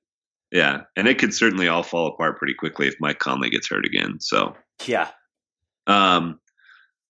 Yeah, 0.52 0.82
and 0.98 1.08
it 1.08 1.20
could 1.20 1.34
certainly 1.34 1.70
all 1.70 1.84
fall 1.84 2.08
apart 2.08 2.38
pretty 2.38 2.56
quickly 2.56 2.90
if 2.90 2.96
Mike 3.00 3.20
Conley 3.20 3.50
gets 3.50 3.70
hurt 3.70 3.86
again. 3.86 4.20
So 4.20 4.58
yeah. 4.86 5.08
Um. 5.88 6.38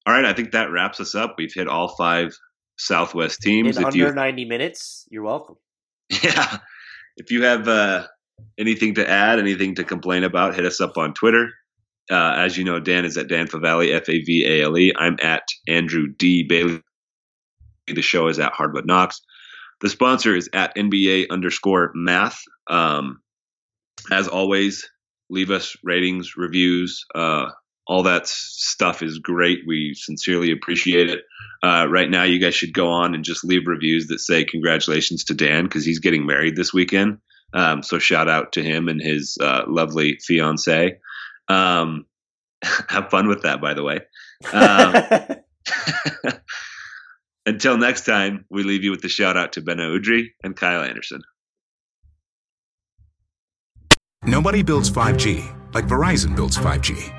All 0.06 0.14
right, 0.14 0.26
I 0.26 0.34
think 0.34 0.52
that 0.52 0.72
wraps 0.72 1.00
us 1.00 1.16
up. 1.16 1.34
We've 1.40 1.52
hit 1.52 1.68
all 1.68 1.96
five 1.96 2.38
Southwest 2.80 3.42
teams. 3.42 3.78
In 3.78 3.84
if 3.84 3.86
under 3.86 3.98
you, 3.98 4.12
ninety 4.14 4.46
minutes, 4.46 5.06
you're 5.10 5.24
welcome. 5.24 5.56
Yeah. 6.24 6.58
If 7.18 7.32
you 7.32 7.44
have 7.44 7.68
uh, 7.68 8.08
anything 8.58 8.96
to 8.96 9.08
add, 9.08 9.38
anything 9.38 9.76
to 9.76 9.84
complain 9.84 10.24
about, 10.24 10.56
hit 10.56 10.66
us 10.66 10.82
up 10.82 10.98
on 10.98 11.14
Twitter. 11.14 11.50
Uh, 12.10 12.34
as 12.38 12.58
you 12.58 12.64
know, 12.64 12.80
Dan 12.80 13.06
is 13.06 13.18
at 13.18 13.28
Dan 13.28 13.48
Favale, 13.48 13.94
F 13.94 14.10
A 14.10 14.24
V 14.24 14.46
A 14.48 14.64
L 14.64 14.78
E. 14.78 14.94
I'm 14.98 15.18
at 15.22 15.44
Andrew 15.68 16.08
D. 16.08 16.44
Bailey. 16.44 16.82
The 17.88 18.02
show 18.02 18.28
is 18.28 18.40
at 18.40 18.54
Hardwood 18.54 18.88
Knocks. 18.88 19.22
The 19.82 19.90
sponsor 19.90 20.36
is 20.36 20.50
at 20.54 20.76
NBA 20.76 21.28
underscore 21.30 21.92
math. 21.94 22.40
Um, 22.68 23.22
as 24.12 24.28
always, 24.28 24.90
leave 25.30 25.52
us 25.52 25.76
ratings, 25.84 26.36
reviews. 26.36 27.06
Uh, 27.14 27.50
all 27.90 28.04
that 28.04 28.28
stuff 28.28 29.02
is 29.02 29.18
great. 29.18 29.62
We 29.66 29.96
sincerely 29.96 30.52
appreciate 30.52 31.10
it. 31.10 31.22
Uh, 31.64 31.88
right 31.90 32.10
now, 32.10 32.22
you 32.22 32.40
guys 32.40 32.54
should 32.54 32.72
go 32.72 32.88
on 32.92 33.16
and 33.16 33.24
just 33.24 33.44
leave 33.44 33.66
reviews 33.66 34.08
that 34.08 34.20
say 34.20 34.46
congratulations 34.46 35.24
to 35.26 35.34
Dan 35.34 35.64
because 35.64 35.84
he's 35.84 35.98
getting 35.98 36.28
married 36.28 36.56
this 36.56 36.72
weekend. 36.72 37.18
Um, 37.52 37.82
so 37.82 37.98
shout 37.98 38.30
out 38.30 38.52
to 38.54 38.64
him 38.64 38.90
and 38.90 39.02
his 39.02 39.40
uh, 39.42 39.64
lovely 39.68 40.20
fiance. 40.22 41.00
Um, 41.48 42.06
have 42.62 43.10
fun 43.10 43.28
with 43.28 43.42
that, 43.42 43.60
by 43.60 43.74
the 43.74 43.84
way. 43.84 44.02
Um, 44.54 46.34
until 47.48 47.76
next 47.76 48.06
time, 48.06 48.46
we 48.52 48.62
leave 48.62 48.84
you 48.84 48.92
with 48.92 49.02
the 49.02 49.10
shout 49.10 49.36
out 49.36 49.54
to 49.54 49.62
Ben 49.62 49.78
Udry 49.78 50.28
and 50.44 50.56
Kyle 50.56 50.84
Anderson. 50.84 51.24
Nobody 54.24 54.62
builds 54.62 54.92
5G 54.92 55.74
like 55.74 55.88
Verizon 55.88 56.36
builds 56.36 56.56
5G 56.56 57.19